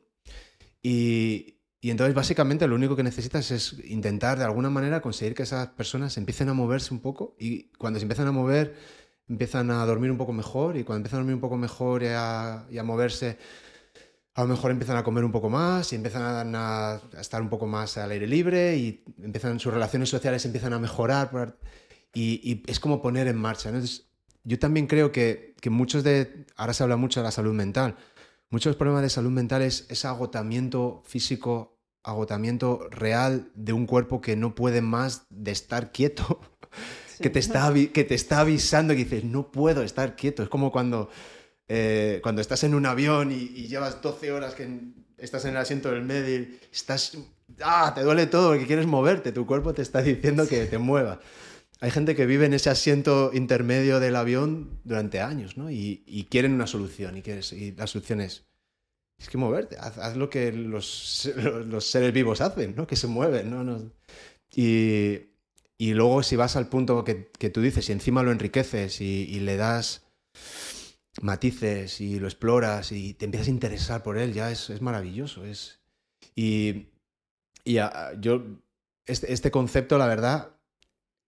Entonces 1.89 2.15
básicamente 2.15 2.67
lo 2.67 2.75
único 2.75 2.95
que 2.95 3.03
necesitas 3.03 3.51
es 3.51 3.75
intentar 3.85 4.37
de 4.37 4.45
alguna 4.45 4.69
manera 4.69 5.01
conseguir 5.01 5.35
que 5.35 5.43
esas 5.43 5.67
personas 5.69 6.17
empiecen 6.17 6.49
a 6.49 6.53
moverse 6.53 6.93
un 6.93 7.01
poco 7.01 7.35
y 7.37 7.71
cuando 7.77 7.99
se 7.99 8.03
empiezan 8.03 8.27
a 8.27 8.31
mover 8.31 8.75
empiezan 9.27 9.71
a 9.71 9.85
dormir 9.85 10.11
un 10.11 10.17
poco 10.17 10.33
mejor 10.33 10.77
y 10.77 10.83
cuando 10.83 10.97
empiezan 10.97 11.17
a 11.17 11.21
dormir 11.21 11.35
un 11.35 11.41
poco 11.41 11.57
mejor 11.57 12.03
y 12.03 12.07
a, 12.09 12.83
moverse 12.83 13.37
a 14.35 14.43
lo 14.43 14.47
mejor 14.47 14.71
empiezan 14.71 14.97
a 14.97 15.03
comer 15.03 15.23
un 15.23 15.31
poco 15.31 15.49
más 15.49 15.91
y 15.93 15.95
empiezan 15.95 16.55
a, 16.55 17.01
estar 17.19 17.41
un 17.41 17.49
poco 17.49 17.67
más 17.67 17.97
al 17.97 18.11
aire 18.11 18.27
libre 18.27 18.77
y 18.77 19.03
empiezan 19.21 19.59
sus 19.59 19.73
relaciones 19.73 20.09
sociales 20.09 20.45
empiezan 20.45 20.73
a 20.73 20.79
mejorar 20.79 21.57
y, 22.13 22.63
es 22.67 22.79
como 22.79 23.01
poner 23.01 23.27
en 23.27 23.37
marcha. 23.37 23.71
¿no? 23.71 23.81
yo 24.43 24.59
también 24.59 24.87
creo 24.87 25.11
que, 25.11 25.55
muchos 25.69 26.03
de, 26.03 26.45
ahora 26.55 26.73
se 26.73 26.83
habla 26.83 26.97
mucho 26.97 27.19
de 27.19 27.25
la 27.25 27.31
salud 27.31 27.53
mental, 27.53 27.95
muchos 28.49 28.75
problemas 28.75 29.03
de 29.03 29.09
salud 29.09 29.31
mental 29.31 29.61
es 29.61 29.85
ese 29.89 30.07
agotamiento 30.07 31.01
físico, 31.05 31.72
agotamiento 32.03 32.87
real 32.89 33.51
de 33.55 33.73
un 33.73 33.85
cuerpo 33.85 34.21
que 34.21 34.35
no 34.35 34.55
puede 34.55 34.81
más 34.81 35.25
de 35.29 35.51
estar 35.51 35.91
quieto, 35.91 36.41
que, 37.21 37.29
te 37.29 37.39
está, 37.39 37.73
que 37.73 38.03
te 38.03 38.15
está 38.15 38.41
avisando 38.41 38.93
y 38.93 38.97
dices, 38.97 39.23
no 39.23 39.51
puedo 39.51 39.83
estar 39.83 40.15
quieto. 40.15 40.43
Es 40.43 40.49
como 40.49 40.71
cuando, 40.71 41.09
eh, 41.67 42.19
cuando 42.23 42.41
estás 42.41 42.63
en 42.63 42.75
un 42.75 42.85
avión 42.85 43.31
y, 43.31 43.67
llevas 43.67 44.01
12 44.01 44.31
horas 44.31 44.55
que 44.55 44.69
estás 45.17 45.45
en 45.45 45.51
el 45.51 45.57
asiento 45.57 45.91
del 45.91 46.03
medio 46.03 46.39
y 46.39 46.59
estás, 46.71 47.17
ah, 47.61 47.93
te 47.95 48.01
duele 48.01 48.27
todo, 48.27 48.53
que 48.53 48.67
quieres 48.67 48.87
moverte, 48.87 49.31
tu 49.31 49.45
cuerpo 49.45 49.73
te 49.73 49.81
está 49.81 50.01
diciendo 50.01 50.47
que 50.47 50.65
te 50.65 50.77
muevas 50.77 51.19
hay 51.83 51.91
gente 51.91 52.15
que 52.15 52.25
vive 52.25 52.45
en 52.45 52.53
ese 52.53 52.69
asiento 52.69 53.31
intermedio 53.33 53.99
del 53.99 54.15
avión 54.15 54.79
durante 54.85 55.19
años, 55.19 55.57
¿no? 55.57 55.69
Y, 55.69 56.27
quieren 56.29 56.53
una 56.53 56.65
solución. 56.65 57.17
Y, 57.17 57.21
quieres, 57.21 57.51
y 57.51 57.73
la 57.73 57.87
solución 57.87 58.21
es, 58.21 58.45
es 59.17 59.29
que 59.29 59.37
moverte, 59.37 59.77
haz, 59.77 60.15
lo 60.17 60.29
que 60.29 60.51
los, 60.51 61.31
los, 61.67 61.85
seres 61.85 62.13
vivos 62.13 62.41
hacen, 62.41 62.75
¿no? 62.75 62.87
Que 62.87 62.95
se 62.95 63.07
mueven, 63.07 63.49
¿no? 63.49 63.91
y, 64.55 65.29
y, 65.77 65.93
luego 65.93 66.23
si 66.23 66.35
vas 66.35 66.55
al 66.55 66.69
punto 66.69 67.03
que, 67.03 67.31
que, 67.31 67.49
tú 67.49 67.61
dices 67.61 67.89
y 67.89 67.91
encima 67.91 68.23
lo 68.23 68.31
enriqueces 68.31 69.01
y, 69.01 69.39
le 69.39 69.57
das 69.57 70.05
matices 71.21 72.01
y 72.01 72.19
lo 72.19 72.27
exploras 72.27 72.91
y 72.91 73.13
te 73.13 73.25
empiezas 73.25 73.47
a 73.47 73.51
interesar 73.51 74.03
por 74.03 74.17
él, 74.17 74.33
ya 74.33 74.51
es, 74.51 74.69
es 74.69 74.81
maravilloso. 74.81 75.45
Es, 75.45 75.79
y, 76.35 76.87
y 77.63 77.75
yo, 78.19 78.43
este, 79.05 79.33
este 79.33 79.51
concepto, 79.51 79.97
la 79.97 80.07
verdad, 80.07 80.53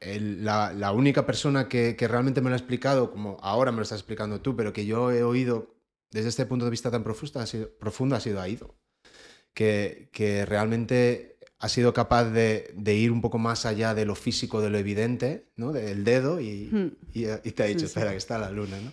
la, 0.01 0.91
única 0.91 1.25
persona 1.25 1.67
que, 1.67 1.95
realmente 1.99 2.41
me 2.41 2.49
lo 2.49 2.55
ha 2.55 2.57
explicado, 2.57 3.11
como 3.11 3.37
ahora 3.41 3.71
me 3.71 3.77
lo 3.77 3.83
estás 3.83 3.99
explicando 3.99 4.41
tú, 4.41 4.55
pero 4.55 4.73
que 4.73 4.85
yo 4.85 5.11
he 5.11 5.23
oído 5.23 5.74
desde 6.15 6.29
este 6.29 6.45
punto 6.45 6.63
de 6.63 6.71
vista 6.71 6.89
tan 6.89 7.03
profundo, 7.03 7.41
ha 7.41 7.45
sido, 7.45 7.69
profundo, 7.77 8.15
ha 8.15 8.21
sido 8.21 8.39
Aido. 8.39 8.73
Que, 9.53 10.09
que 10.13 10.45
realmente 10.45 11.37
ha 11.59 11.67
sido 11.69 11.93
capaz 11.93 12.25
de, 12.25 12.73
ir 12.85 13.11
un 13.11 13.21
poco 13.21 13.37
más 13.37 13.65
allá 13.65 13.93
de 13.93 14.05
lo 14.05 14.15
físico, 14.15 14.61
de 14.61 14.69
lo 14.69 14.77
evidente, 14.77 15.51
¿no? 15.57 15.73
del 15.73 16.05
dedo, 16.05 16.39
y, 16.39 16.69
hmm. 16.71 16.91
y, 17.13 17.51
te 17.51 17.63
ha 17.63 17.65
dicho, 17.65 17.85
espera, 17.85 18.11
que 18.11 18.17
está 18.17 18.37
la 18.37 18.49
luna. 18.49 18.79
¿no? 18.79 18.91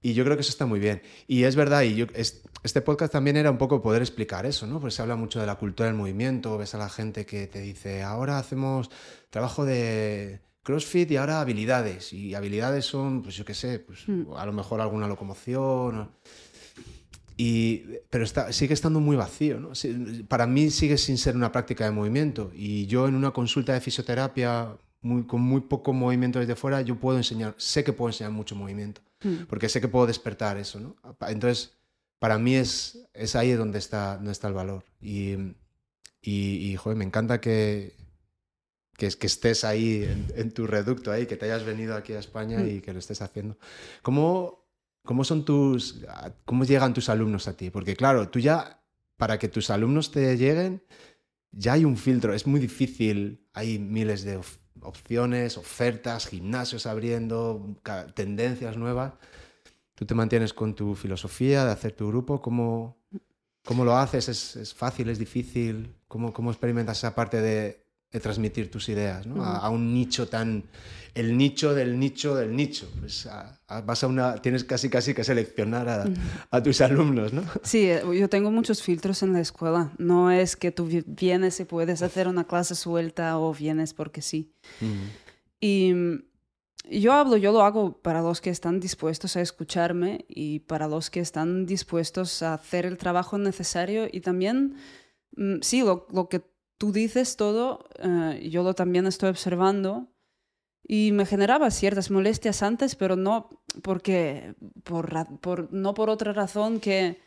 Y 0.00 0.14
yo 0.14 0.24
creo 0.24 0.36
que 0.36 0.42
eso 0.42 0.50
está 0.50 0.66
muy 0.66 0.78
bien. 0.78 1.02
Y 1.26 1.42
es 1.42 1.56
verdad, 1.56 1.82
y 1.82 1.96
yo, 1.96 2.06
este 2.14 2.80
podcast 2.82 3.12
también 3.12 3.36
era 3.36 3.50
un 3.50 3.58
poco 3.58 3.82
poder 3.82 4.02
explicar 4.02 4.46
eso, 4.46 4.66
¿no? 4.66 4.80
Pues 4.80 4.94
se 4.94 5.02
habla 5.02 5.16
mucho 5.16 5.40
de 5.40 5.46
la 5.46 5.56
cultura 5.56 5.88
del 5.88 5.96
movimiento, 5.96 6.56
ves 6.56 6.74
a 6.74 6.78
la 6.78 6.88
gente 6.88 7.26
que 7.26 7.48
te 7.48 7.60
dice, 7.60 8.02
ahora 8.02 8.38
hacemos 8.38 8.90
trabajo 9.30 9.64
de 9.64 10.40
CrossFit 10.68 11.10
y 11.10 11.16
ahora 11.16 11.40
habilidades. 11.40 12.12
Y 12.12 12.34
habilidades 12.34 12.84
son, 12.84 13.22
pues 13.22 13.34
yo 13.36 13.44
qué 13.46 13.54
sé, 13.54 13.78
pues 13.78 14.06
hmm. 14.06 14.34
a 14.36 14.44
lo 14.44 14.52
mejor 14.52 14.82
alguna 14.82 15.08
locomoción. 15.08 16.10
Y, 17.38 17.84
pero 18.10 18.24
está, 18.24 18.52
sigue 18.52 18.74
estando 18.74 19.00
muy 19.00 19.16
vacío, 19.16 19.58
¿no? 19.60 19.70
Para 20.28 20.46
mí 20.46 20.68
sigue 20.68 20.98
sin 20.98 21.16
ser 21.16 21.36
una 21.36 21.50
práctica 21.50 21.86
de 21.86 21.92
movimiento. 21.92 22.50
Y 22.54 22.84
yo 22.86 23.08
en 23.08 23.14
una 23.14 23.30
consulta 23.30 23.72
de 23.72 23.80
fisioterapia 23.80 24.76
muy, 25.00 25.24
con 25.24 25.40
muy 25.40 25.62
poco 25.62 25.94
movimiento 25.94 26.38
desde 26.38 26.54
fuera, 26.54 26.82
yo 26.82 26.96
puedo 26.96 27.16
enseñar, 27.16 27.54
sé 27.56 27.82
que 27.82 27.94
puedo 27.94 28.10
enseñar 28.10 28.32
mucho 28.32 28.54
movimiento. 28.54 29.00
Mm. 29.24 29.46
porque 29.48 29.68
sé 29.68 29.80
que 29.80 29.88
puedo 29.88 30.06
despertar 30.06 30.58
eso, 30.58 30.78
¿no? 30.78 30.94
Entonces, 31.26 31.72
para 32.20 32.38
mí 32.38 32.54
es, 32.54 33.08
es 33.14 33.34
ahí 33.34 33.52
donde 33.52 33.78
está, 33.78 34.16
donde 34.16 34.32
está 34.32 34.48
el 34.48 34.54
valor. 34.54 34.84
Y, 35.00 35.34
y, 36.20 36.76
joder, 36.76 36.98
me 36.98 37.04
encanta 37.04 37.40
que, 37.40 37.96
que, 38.98 39.08
que 39.10 39.28
estés 39.28 39.62
ahí 39.62 40.04
en, 40.34 40.50
tu 40.50 40.66
reducto, 40.66 41.12
ahí, 41.12 41.26
que 41.26 41.36
te 41.36 41.46
hayas 41.46 41.64
venido 41.64 41.94
aquí 41.94 42.14
a 42.14 42.18
España 42.18 42.58
mm. 42.58 42.68
y 42.68 42.80
que 42.80 42.92
lo 42.92 42.98
estés 42.98 43.22
haciendo. 43.22 43.56
¿Cómo, 44.02 44.66
¿Cómo 45.04 45.22
son 45.22 45.44
tus, 45.44 46.04
cómo 46.44 46.64
llegan 46.64 46.92
tus 46.94 47.08
alumnos 47.08 47.46
a 47.46 47.56
ti? 47.56 47.70
Porque 47.70 47.94
claro, 47.94 48.28
tú 48.28 48.40
ya, 48.40 48.82
para 49.16 49.38
que 49.38 49.46
tus 49.48 49.70
alumnos 49.70 50.10
te 50.10 50.36
lleguen, 50.36 50.82
ya 51.52 51.74
hay 51.74 51.84
un 51.84 51.96
filtro, 51.96 52.34
es 52.34 52.44
muy 52.48 52.58
difícil, 52.58 53.46
hay 53.52 53.78
miles 53.78 54.24
de 54.24 54.40
opciones, 54.80 55.56
ofertas, 55.56 56.26
gimnasios 56.26 56.84
abriendo, 56.84 57.76
tendencias 58.14 58.76
nuevas. 58.76 59.14
Tú 59.94 60.06
te 60.06 60.14
mantienes 60.14 60.52
con 60.52 60.74
tu 60.74 60.96
filosofía 60.96 61.64
de 61.64 61.70
hacer 61.70 61.92
tu 61.92 62.08
grupo. 62.08 62.42
¿Cómo, 62.42 62.98
cómo 63.64 63.84
lo 63.84 63.96
haces? 63.96 64.28
¿Es, 64.56 64.74
fácil? 64.74 65.08
¿Es 65.08 65.20
difícil? 65.20 65.94
¿Cómo, 66.08 66.32
¿Cómo 66.32 66.50
experimentas 66.50 66.98
esa 66.98 67.14
parte 67.14 67.40
de 67.40 67.87
transmitir 68.10 68.70
tus 68.70 68.88
ideas 68.88 69.26
¿no? 69.26 69.44
a, 69.44 69.68
un 69.68 69.92
nicho 69.92 70.28
tan 70.28 70.64
el 71.14 71.36
nicho 71.36 71.74
del 71.74 71.98
nicho 71.98 72.34
del 72.34 72.56
nicho 72.56 72.90
pues 73.00 73.28
vas 73.84 74.02
a 74.02 74.06
una 74.06 74.36
tienes 74.36 74.64
casi 74.64 74.88
casi 74.88 75.12
que 75.12 75.24
seleccionar 75.24 75.88
a, 75.88 76.04
a, 76.50 76.62
tus 76.62 76.80
alumnos 76.80 77.32
no 77.32 77.42
sí 77.62 77.90
eh, 77.90 78.02
yo 78.18 78.28
tengo 78.28 78.50
muchos 78.50 78.82
filtros 78.82 79.22
en 79.22 79.32
la 79.32 79.40
escuela. 79.40 79.92
No 79.98 80.30
es 80.30 80.56
que 80.56 80.70
tú 80.72 80.88
vienes 81.06 81.60
y 81.60 81.64
puedes 81.64 82.02
hacer 82.02 82.28
una 82.28 82.44
clase 82.44 82.74
suelta 82.74 83.38
o 83.38 83.54
vienes 83.54 83.94
porque 83.94 84.22
sí. 84.22 84.52
Y 85.60 85.92
yo 86.90 87.12
hablo 87.12 87.36
yo 87.36 87.52
lo 87.52 87.62
hago 87.62 88.00
para 88.00 88.22
los 88.22 88.40
que 88.40 88.50
están 88.50 88.80
dispuestos 88.80 89.36
a 89.36 89.40
escucharme 89.40 90.24
y 90.28 90.60
para 90.60 90.88
los 90.88 91.10
que 91.10 91.20
están 91.20 91.66
dispuestos 91.66 92.42
a 92.42 92.54
hacer 92.54 92.86
el 92.86 92.96
trabajo 92.96 93.36
necesario 93.38 94.08
y 94.10 94.20
también 94.20 94.76
mm, 95.36 95.56
sí 95.60 95.82
lo, 95.82 96.06
lo 96.12 96.28
que 96.28 96.42
tú 96.78 96.92
dices 96.92 97.36
todo, 97.36 97.88
eh, 97.98 98.48
yo 98.50 98.62
lo 98.62 98.74
también 98.74 99.06
estoy 99.06 99.30
observando 99.30 100.06
y 100.86 101.12
me 101.12 101.26
generaba 101.26 101.70
ciertas 101.70 102.10
molestias 102.10 102.62
antes, 102.62 102.94
pero 102.94 103.16
no 103.16 103.50
porque 103.82 104.54
por, 104.84 105.10
por, 105.40 105.72
no 105.72 105.92
por 105.92 106.08
otra 106.08 106.32
razón 106.32 106.80
que 106.80 107.20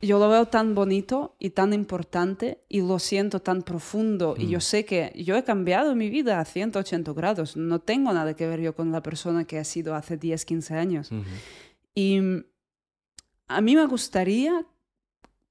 yo 0.00 0.18
lo 0.18 0.28
veo 0.28 0.46
tan 0.46 0.74
bonito 0.74 1.34
y 1.38 1.50
tan 1.50 1.72
importante 1.72 2.62
y 2.68 2.82
lo 2.82 2.98
siento 2.98 3.40
tan 3.40 3.62
profundo 3.62 4.34
y 4.36 4.48
yo 4.48 4.58
mm. 4.58 4.60
sé 4.60 4.84
que 4.84 5.12
yo 5.16 5.36
he 5.36 5.44
cambiado 5.44 5.94
mi 5.94 6.10
vida 6.10 6.40
a 6.40 6.44
180 6.44 7.12
grados, 7.14 7.56
no 7.56 7.80
tengo 7.80 8.12
nada 8.12 8.34
que 8.34 8.46
ver 8.46 8.60
yo 8.60 8.74
con 8.74 8.92
la 8.92 9.02
persona 9.02 9.44
que 9.44 9.58
ha 9.58 9.64
sido 9.64 9.94
hace 9.94 10.16
10, 10.16 10.44
15 10.44 10.74
años. 10.74 11.10
Y 11.94 12.20
a 13.48 13.60
mí 13.60 13.76
me 13.76 13.86
gustaría 13.86 14.66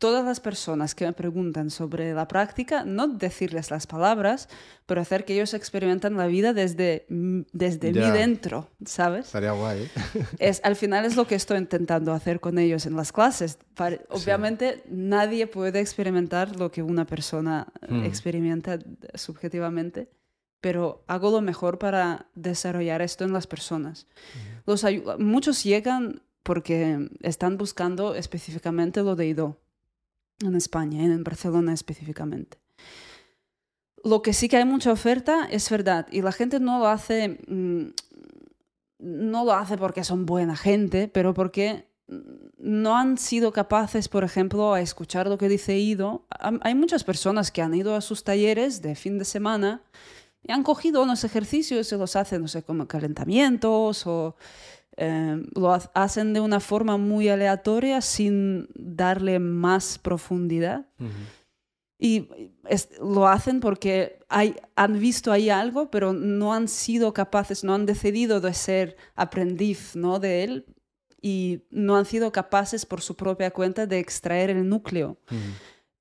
todas 0.03 0.25
las 0.25 0.41
personas 0.41 0.95
que 0.95 1.05
me 1.05 1.13
preguntan 1.13 1.69
sobre 1.69 2.13
la 2.13 2.27
práctica, 2.27 2.83
no 2.83 3.07
decirles 3.07 3.71
las 3.71 3.87
palabras, 3.87 4.49
pero 4.85 4.99
hacer 4.99 5.23
que 5.23 5.33
ellos 5.33 5.53
experimenten 5.53 6.17
la 6.17 6.27
vida 6.27 6.51
desde, 6.51 7.05
desde 7.07 7.93
mí 7.93 8.11
dentro, 8.11 8.67
¿sabes? 8.83 9.27
Estaría 9.27 9.53
guay. 9.53 9.89
Es, 10.39 10.59
al 10.65 10.75
final 10.75 11.05
es 11.05 11.15
lo 11.15 11.25
que 11.25 11.35
estoy 11.35 11.57
intentando 11.57 12.11
hacer 12.11 12.41
con 12.41 12.59
ellos 12.59 12.85
en 12.85 12.97
las 12.97 13.13
clases. 13.13 13.57
Obviamente 14.09 14.83
nadie 14.89 15.47
puede 15.47 15.79
experimentar 15.79 16.57
lo 16.57 16.69
que 16.69 16.83
una 16.83 17.05
persona 17.05 17.67
mm. 17.87 18.03
experimenta 18.03 18.79
subjetivamente 19.15 20.09
pero 20.59 21.03
hago 21.07 21.29
lo 21.31 21.41
mejor 21.41 21.77
para 21.77 22.27
desarrollar 22.35 23.01
esto 23.01 23.23
en 23.25 23.33
las 23.33 23.47
personas. 23.47 24.07
Los 24.65 24.85
muchos 25.19 25.63
llegan 25.63 26.21
porque 26.41 27.09
están 27.21 27.57
buscando 27.57 28.15
específicamente 28.15 29.01
lo 29.01 29.17
de 29.17 29.27
IDO 29.27 29.63
en 30.45 30.55
España, 30.55 31.03
en 31.03 31.23
Barcelona 31.23 31.73
específicamente. 31.73 32.57
Lo 34.03 34.21
que 34.21 34.33
sí 34.33 34.49
que 34.49 34.57
hay 34.57 34.65
mucha 34.65 34.91
oferta 34.91 35.47
es 35.49 35.69
verdad 35.69 36.07
y 36.11 36.21
la 36.21 36.31
gente 36.31 36.59
no 36.59 36.79
lo 36.79 36.87
hace 36.87 37.39
mm, 37.47 37.91
no 39.03 39.43
lo 39.43 39.53
hace 39.53 39.77
porque 39.77 40.03
son 40.03 40.25
buena 40.25 40.55
gente, 40.55 41.07
pero 41.07 41.33
porque 41.33 41.87
no 42.57 42.97
han 42.97 43.17
sido 43.17 43.51
capaces, 43.51 44.07
por 44.07 44.23
ejemplo, 44.23 44.73
a 44.73 44.81
escuchar 44.81 45.27
lo 45.27 45.37
que 45.37 45.49
dice 45.49 45.77
Ido. 45.77 46.25
Hay 46.61 46.75
muchas 46.75 47.03
personas 47.03 47.51
que 47.51 47.61
han 47.61 47.73
ido 47.73 47.95
a 47.95 48.01
sus 48.01 48.23
talleres 48.23 48.81
de 48.81 48.95
fin 48.95 49.19
de 49.19 49.25
semana 49.25 49.81
y 50.41 50.51
han 50.51 50.63
cogido 50.63 51.03
unos 51.03 51.23
ejercicios 51.23 51.91
y 51.91 51.97
los 51.97 52.15
hacen, 52.15 52.41
no 52.41 52.47
sé, 52.47 52.63
como 52.63 52.87
calentamientos 52.87 54.05
o 54.07 54.35
eh, 54.97 55.43
lo 55.55 55.73
hacen 55.93 56.33
de 56.33 56.39
una 56.39 56.59
forma 56.59 56.97
muy 56.97 57.29
aleatoria 57.29 58.01
sin 58.01 58.67
darle 58.75 59.39
más 59.39 59.97
profundidad. 59.97 60.87
Y 61.99 62.27
lo 63.01 63.27
hacen 63.27 63.59
porque 63.59 64.19
hay, 64.27 64.55
han 64.75 64.99
visto 64.99 65.31
ahí 65.31 65.49
algo, 65.49 65.89
pero 65.89 66.11
no 66.11 66.53
han 66.53 66.67
sido 66.67 67.13
capaces, 67.13 67.63
no 67.63 67.73
han 67.73 67.85
decidido 67.85 68.41
de 68.41 68.53
ser 68.53 68.97
aprendiz 69.15 69.95
¿no? 69.95 70.19
de 70.19 70.43
él 70.43 70.65
y 71.21 71.63
no 71.69 71.95
han 71.95 72.05
sido 72.05 72.31
capaces 72.31 72.85
por 72.85 73.01
su 73.01 73.15
propia 73.15 73.51
cuenta 73.51 73.85
de 73.85 73.99
extraer 73.99 74.49
el 74.49 74.67
núcleo 74.67 75.17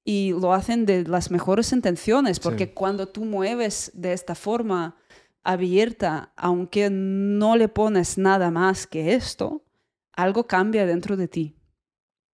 y 0.04 0.32
lo 0.32 0.52
hacen 0.52 0.84
de 0.84 1.04
las 1.04 1.30
mejores 1.30 1.72
intenciones, 1.72 2.40
porque 2.40 2.74
cuando 2.74 3.06
tú 3.06 3.24
mueves 3.24 3.90
de 3.94 4.12
esta 4.12 4.34
forma 4.34 4.96
abierta, 5.44 6.32
aunque 6.36 6.88
no 6.90 7.56
le 7.56 7.68
pones 7.68 8.18
nada 8.18 8.50
más 8.50 8.86
que 8.86 9.14
esto, 9.14 9.64
algo 10.12 10.46
cambia 10.46 10.86
dentro 10.86 11.16
de 11.16 11.28
ti. 11.28 11.56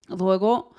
Luego, 0.08 0.74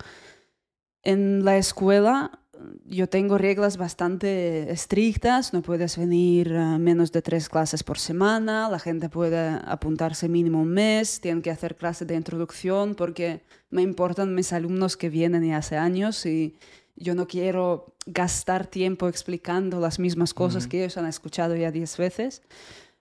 en 1.04 1.45
la 1.45 1.58
escuela 1.58 2.48
yo 2.86 3.08
tengo 3.08 3.38
reglas 3.38 3.78
bastante 3.78 4.72
estrictas, 4.72 5.54
no 5.54 5.62
puedes 5.62 5.98
venir 5.98 6.52
menos 6.80 7.12
de 7.12 7.22
tres 7.22 7.49
clases 7.49 7.84
por 7.84 7.99
semana, 7.99 8.70
la 8.70 8.80
gente 8.80 9.10
puede 9.10 9.60
apuntarse 9.66 10.30
mínimo 10.30 10.62
un 10.62 10.70
mes, 10.70 11.22
tienen 11.22 11.41
que 11.41 11.52
hacer 11.52 11.76
clases 11.76 12.08
de 12.08 12.16
introducción 12.16 12.95
porque 12.95 13.44
me 13.70 13.82
importan 13.82 14.34
mis 14.34 14.54
alumnos 14.54 14.98
que 14.98 15.10
vienen 15.10 15.44
y 15.44 15.54
hace 15.54 15.78
años 15.78 16.26
y 16.26 16.58
yo 16.98 17.15
no 17.15 17.28
quiero 17.28 17.94
gastar 18.06 18.68
tiempo 18.68 19.07
explicando 19.07 19.80
las 19.80 19.99
mismas 19.99 20.34
cosas 20.34 20.68
que 20.68 20.80
ellos 20.80 20.98
han 20.98 21.06
escuchado 21.06 21.56
ya 21.56 21.72
diez 21.72 21.98
veces. 21.98 22.41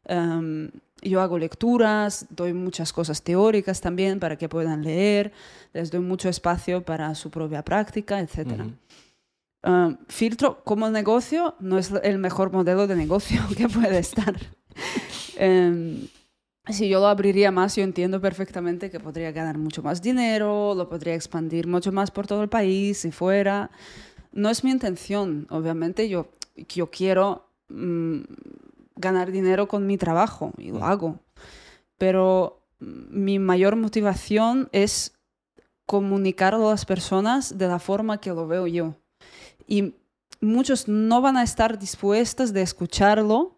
Em, 0.05 0.71
yo 1.03 1.21
hago 1.21 1.39
lecturas, 1.39 2.27
doy 2.31 2.53
muchas 2.53 2.93
cosas 2.93 3.23
teóricas 3.23 3.81
también 3.81 4.21
para 4.21 4.37
que 4.37 4.49
puedan 4.49 4.83
leer, 4.83 5.33
les 5.73 5.91
doy 5.91 6.01
mucho 6.01 6.29
espacio 6.29 6.83
para 6.83 7.15
su 7.15 7.31
propia 7.31 7.63
práctica, 7.63 8.21
etc. 8.21 8.63
Em, 9.63 9.97
filtro 10.09 10.63
como 10.65 10.89
negocio 10.91 11.55
no 11.61 11.79
es 11.79 11.91
el 12.03 12.19
mejor 12.19 12.53
modelo 12.53 12.87
de 12.87 12.97
negocio 12.97 13.41
que 13.57 13.69
puede 13.69 13.99
estar. 13.99 14.35
Em, 15.37 16.09
si 16.73 16.89
yo 16.89 17.01
lo 17.01 17.07
abriría 17.07 17.51
más, 17.51 17.77
yo 17.77 17.85
entiendo 17.85 18.21
perfectamente 18.21 18.91
que 18.91 19.01
podría 19.01 19.31
ganar 19.33 19.59
mucho 19.59 19.83
más 19.83 20.03
dinero, 20.03 20.75
lo 20.75 20.89
podría 20.89 21.15
expandir 21.15 21.67
mucho 21.67 21.93
más 21.93 22.11
por 22.11 22.27
todo 22.27 22.43
el 22.43 22.49
país 22.49 23.05
y 23.05 23.13
fuera. 23.13 23.71
No 24.33 24.51
es 24.51 24.65
mi 24.65 24.71
intención, 24.71 25.47
obviamente 25.51 26.09
yo, 26.09 26.29
yo 26.69 26.91
quiero 26.91 27.49
mm, 27.69 28.21
ganar 28.97 29.31
dinero 29.31 29.69
con 29.69 29.87
mi 29.87 29.97
trabajo 29.97 30.53
y 30.59 30.71
lo 30.73 30.85
hago, 30.85 31.21
pero 31.99 32.67
mi 32.79 33.39
mayor 33.39 33.77
motivación 33.77 34.69
es 34.73 35.13
comunicar 35.87 36.55
a 36.55 36.59
las 36.59 36.85
personas 36.85 37.57
de 37.57 37.69
la 37.69 37.79
forma 37.79 38.21
que 38.21 38.31
lo 38.31 38.47
veo 38.47 38.67
yo. 38.67 38.97
Y 39.67 39.95
muchos 40.41 40.89
no 40.89 41.21
van 41.21 41.37
a 41.37 41.43
estar 41.43 41.79
dispuestos 41.79 42.53
de 42.53 42.63
escucharlo 42.63 43.56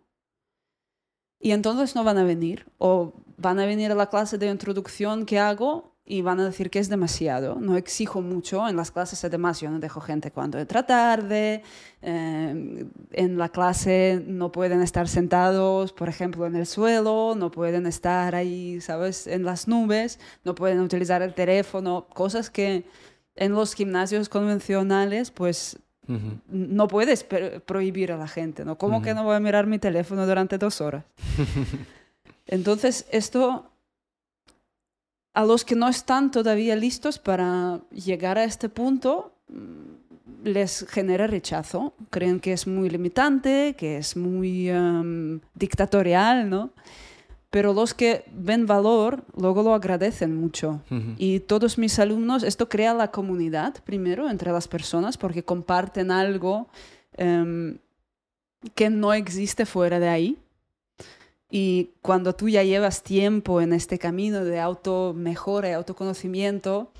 y 1.40 1.52
entonces 1.52 1.94
no 1.94 2.04
van 2.04 2.18
a 2.18 2.24
venir 2.24 2.66
o 2.78 3.12
van 3.36 3.58
a 3.60 3.66
venir 3.66 3.92
a 3.92 3.94
la 3.94 4.08
clase 4.08 4.38
de 4.38 4.48
introducción 4.48 5.24
que 5.24 5.38
hago 5.38 5.94
y 6.10 6.22
van 6.22 6.40
a 6.40 6.44
decir 6.46 6.70
que 6.70 6.78
es 6.78 6.88
demasiado. 6.88 7.56
No 7.60 7.76
exijo 7.76 8.22
mucho. 8.22 8.66
En 8.66 8.76
las 8.76 8.90
clases 8.90 9.22
además 9.24 9.60
yo 9.60 9.70
no 9.70 9.78
dejo 9.78 10.00
gente 10.00 10.30
cuando 10.30 10.58
entra 10.58 10.86
tarde. 10.86 11.62
Eh, 12.00 12.86
en 13.12 13.38
la 13.38 13.50
clase 13.50 14.24
no 14.26 14.50
pueden 14.50 14.80
estar 14.80 15.06
sentados, 15.06 15.92
por 15.92 16.08
ejemplo, 16.08 16.46
en 16.46 16.56
el 16.56 16.66
suelo. 16.66 17.34
No 17.36 17.50
pueden 17.50 17.86
estar 17.86 18.34
ahí, 18.34 18.80
¿sabes? 18.80 19.26
En 19.26 19.44
las 19.44 19.68
nubes. 19.68 20.18
No 20.44 20.54
pueden 20.54 20.80
utilizar 20.80 21.20
el 21.20 21.34
teléfono. 21.34 22.06
Cosas 22.14 22.48
que 22.48 22.86
en 23.36 23.52
los 23.52 23.74
gimnasios 23.74 24.30
convencionales 24.30 25.30
pues 25.30 25.78
no 26.48 26.88
puedes 26.88 27.24
prohibir 27.24 28.12
a 28.12 28.16
la 28.16 28.28
gente, 28.28 28.64
¿no? 28.64 28.78
¿Cómo 28.78 29.02
que 29.02 29.14
no 29.14 29.24
voy 29.24 29.36
a 29.36 29.40
mirar 29.40 29.66
mi 29.66 29.78
teléfono 29.78 30.26
durante 30.26 30.56
dos 30.56 30.80
horas? 30.80 31.04
Entonces, 32.46 33.06
esto 33.12 33.70
a 35.34 35.44
los 35.44 35.64
que 35.64 35.76
no 35.76 35.88
están 35.88 36.30
todavía 36.30 36.74
listos 36.76 37.18
para 37.18 37.80
llegar 37.92 38.38
a 38.38 38.44
este 38.44 38.68
punto 38.68 39.32
mm, 39.48 40.44
les 40.48 40.86
genera 40.88 41.26
rechazo. 41.26 41.94
Creen 42.10 42.40
que 42.40 42.52
es 42.52 42.66
muy 42.66 42.88
limitante, 42.88 43.74
que 43.76 43.98
es 43.98 44.16
muy 44.16 44.70
dictatorial, 45.54 46.48
¿no? 46.48 46.70
Pero 47.50 47.72
los 47.72 47.94
que 47.94 48.24
ven 48.32 48.66
valor 48.66 49.24
luego 49.36 49.62
lo 49.62 49.74
agradecen 49.74 50.36
mucho. 50.36 50.82
Y 51.16 51.40
todos 51.40 51.78
mis 51.78 51.98
alumnos, 51.98 52.42
esto 52.42 52.68
crea 52.68 52.92
la 52.92 53.10
comunidad 53.10 53.74
primero 53.84 54.28
entre 54.28 54.52
las 54.52 54.68
personas 54.68 55.16
porque 55.16 55.42
comparten 55.42 56.10
algo 56.10 56.68
em, 57.16 57.78
que 58.74 58.90
no 58.90 59.14
existe 59.14 59.64
fuera 59.64 59.98
de 59.98 60.08
ahí. 60.08 60.38
Y 61.50 61.90
cuando 62.02 62.34
tú 62.34 62.50
ya 62.50 62.62
llevas 62.62 63.02
tiempo 63.02 63.62
en 63.62 63.72
este 63.72 63.98
camino 63.98 64.44
de 64.44 64.60
auto 64.60 65.14
mejora 65.16 65.70
y 65.70 65.72
autoconocimiento, 65.72 66.92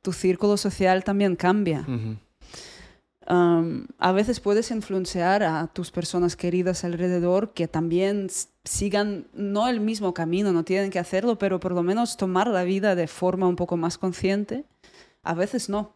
tu 0.00 0.12
círculo 0.12 0.56
social 0.56 1.04
también 1.04 1.36
cambia 1.36 1.86
a 3.32 4.12
veces 4.12 4.40
puedes 4.40 4.72
influenciar 4.72 5.44
a 5.44 5.68
tus 5.68 5.92
personas 5.92 6.34
queridas 6.34 6.82
alrededor 6.82 7.52
que 7.52 7.68
también 7.68 8.28
sigan 8.64 9.28
no 9.32 9.68
el 9.68 9.78
mismo 9.78 10.14
camino, 10.14 10.52
no 10.52 10.64
tienen 10.64 10.90
que 10.90 10.98
hacerlo, 10.98 11.38
pero 11.38 11.60
por 11.60 11.72
lo 11.72 11.84
menos 11.84 12.16
tomar 12.16 12.48
la 12.48 12.64
vida 12.64 12.96
de 12.96 13.06
forma 13.06 13.46
un 13.46 13.54
poco 13.54 13.76
más 13.76 13.98
consciente. 13.98 14.64
A 15.22 15.34
veces 15.34 15.68
no. 15.68 15.94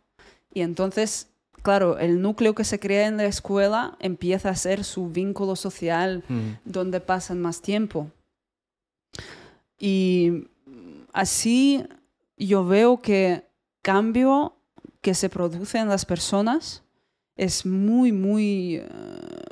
Y 0.52 0.61
entonces, 0.61 1.28
claro, 1.62 1.98
el 1.98 2.23
núcleo 2.23 2.55
que 2.55 2.62
se 2.62 2.78
crea 2.78 3.09
en 3.09 3.16
la 3.16 3.24
escuela 3.24 3.97
empieza 3.98 4.51
a 4.51 4.56
ser 4.56 4.85
su 4.85 5.09
vínculo 5.09 5.56
social 5.56 6.23
mm. 6.28 6.51
donde 6.65 7.01
pasan 7.01 7.40
más 7.40 7.62
tiempo. 7.62 8.12
Y 9.77 10.47
así 11.12 11.85
yo 12.36 12.65
veo 12.65 13.02
que 13.02 13.44
cambio 13.82 14.55
que 15.01 15.15
se 15.15 15.28
produce 15.28 15.78
en 15.78 15.89
las 15.89 16.06
personas 16.06 16.84
es 17.36 17.66
muy, 17.66 18.12
muy 18.12 18.77
eh, 18.77 18.89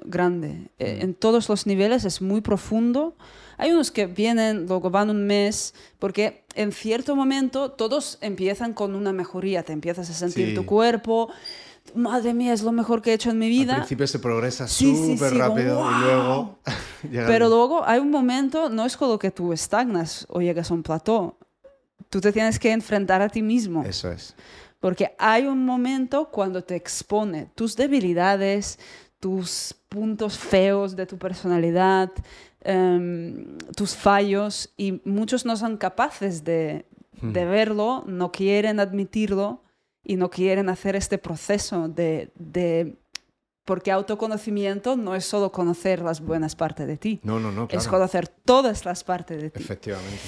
grande. 0.04 0.68
Eh, 0.78 0.98
en 1.02 1.14
todos 1.14 1.48
los 1.48 1.66
niveles 1.66 2.04
es 2.04 2.22
muy 2.22 2.40
profundo. 2.40 3.16
Hay 3.59 3.70
unos 3.72 3.90
que 3.90 4.06
vienen, 4.06 4.66
luego 4.66 4.90
van 4.90 5.10
un 5.10 5.26
mes, 5.26 5.74
porque 5.98 6.44
en 6.54 6.72
cierto 6.72 7.14
momento 7.16 7.70
todos 7.70 8.18
empiezan 8.20 8.72
con 8.72 8.94
una 8.94 9.12
mejoría, 9.12 9.62
te 9.62 9.72
empiezas 9.72 10.10
a 10.10 10.14
sentir 10.14 10.54
tu 10.54 10.64
cuerpo. 10.64 11.28
Madre 11.94 12.32
mía, 12.32 12.52
es 12.52 12.62
lo 12.62 12.72
mejor 12.72 13.02
que 13.02 13.10
he 13.10 13.14
hecho 13.14 13.30
en 13.30 13.38
mi 13.38 13.48
vida. 13.48 13.74
Al 13.74 13.80
principio 13.80 14.06
se 14.06 14.18
progresa 14.18 14.68
súper 14.68 15.34
rápido 15.34 15.84
y 15.90 16.00
luego... 16.00 16.59
Pero 17.10 17.48
luego 17.48 17.84
hay 17.84 17.98
un 17.98 18.10
momento, 18.10 18.68
no 18.68 18.86
es 18.86 18.96
como 18.96 19.18
que 19.18 19.32
tú 19.32 19.52
estagnas 19.52 20.24
o 20.28 20.40
llegas 20.40 20.70
a 20.70 20.74
un 20.74 20.84
plató. 20.84 21.36
Tú 22.09 22.20
te 22.20 22.32
tienes 22.32 22.59
que 22.59 22.70
enfrentar 22.70 23.22
a 23.22 23.28
ti 23.28 23.42
mismo. 23.42 23.84
Eso 23.84 24.12
es. 24.12 24.34
Porque 24.82 25.14
hay 25.16 25.46
un 25.46 25.64
momento 25.64 26.28
cuando 26.32 26.64
te 26.64 26.74
expone 26.74 27.46
tus 27.54 27.76
debilidades, 27.76 28.80
tus 29.20 29.76
puntos 29.88 30.36
feos 30.36 30.96
de 30.96 31.06
tu 31.06 31.18
personalidad, 31.18 32.10
em, 32.62 33.56
tus 33.76 33.94
fallos, 33.94 34.74
y 34.76 35.00
muchos 35.04 35.46
no 35.46 35.56
son 35.56 35.76
capaces 35.76 36.42
de, 36.42 36.84
hmm. 37.20 37.30
de, 37.30 37.44
verlo, 37.44 38.02
no 38.09 38.32
quieren 38.32 38.80
admitirlo, 38.80 39.62
y 40.02 40.16
no 40.16 40.30
quieren 40.30 40.68
hacer 40.68 40.96
este 40.96 41.16
proceso 41.16 41.86
de, 41.86 42.32
de 42.34 42.96
porque 43.64 43.92
autoconocimiento 43.92 44.96
no 44.96 45.14
es 45.14 45.24
solo 45.24 45.52
conocer 45.52 46.02
las 46.02 46.20
buenas 46.20 46.56
partes 46.56 46.88
de 46.88 46.96
ti. 46.96 47.20
No, 47.22 47.38
no, 47.38 47.52
no. 47.52 47.68
Es 47.70 47.86
conocer 47.86 48.26
todas 48.26 48.84
las 48.84 49.04
partes 49.04 49.40
de 49.40 49.50
ti. 49.50 49.62
Efectivamente. 49.62 50.18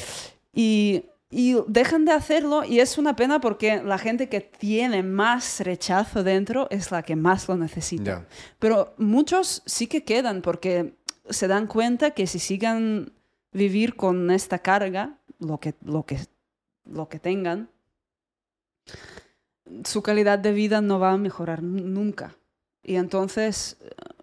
Y, 0.53 1.07
y, 1.35 1.57
dejan 1.67 2.05
de 2.05 2.13
hacerlo 2.13 2.65
y 2.65 2.79
es 2.79 2.97
una 2.97 3.17
pena 3.17 3.41
porque 3.41 3.83
la 3.83 3.99
gente 3.99 4.29
que 4.29 4.41
tiene 4.41 5.03
más 5.03 5.61
rechazo 5.61 6.23
dentro 6.23 6.69
es 6.71 6.93
la 6.93 7.03
que 7.03 7.17
más 7.17 7.49
lo 7.49 7.57
necesita. 7.57 8.25
Pero 8.61 8.95
muchos 8.99 9.63
sí 9.67 9.89
que 9.89 10.05
quedan 10.05 10.43
porque 10.43 10.95
se 11.29 11.49
dan 11.49 11.67
cuenta 11.67 12.13
que 12.13 12.29
si 12.29 12.39
sigan 12.39 13.13
vivir 13.53 13.97
con 13.97 14.31
esta 14.31 14.61
carga, 14.61 15.19
lo 15.41 15.59
que, 15.59 15.75
lo 15.85 16.05
que, 16.07 16.19
lo 16.85 17.09
que 17.09 17.19
tengan, 17.19 17.69
su 19.85 20.03
calidad 20.03 20.39
de 20.39 20.53
vida 20.53 20.81
no 20.83 21.01
va 21.01 21.13
a 21.13 21.19
mejorar 21.19 21.65
nunca. 21.65 22.37
Y 22.85 22.95
entonces, 22.95 23.79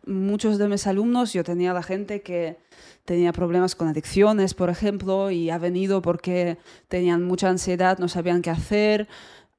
muchos 0.06 0.58
de 0.58 0.70
mis 0.70 0.88
alumnos, 0.88 1.34
yo 1.34 1.44
tenía 1.44 1.74
la 1.74 1.84
gente 1.84 2.22
que 2.22 2.58
tenía 3.06 3.34
problemas 3.34 3.76
con 3.76 3.88
adicciones, 3.88 4.54
por 4.54 4.70
ejemplo, 4.70 5.32
y 5.32 5.50
ha 5.50 5.58
venido 5.58 6.02
porque 6.02 6.58
tenían 6.88 7.24
mucha 7.24 7.50
ansiedad, 7.50 7.98
no 8.00 8.08
sabían 8.08 8.42
qué 8.42 8.50
hacer, 8.50 9.08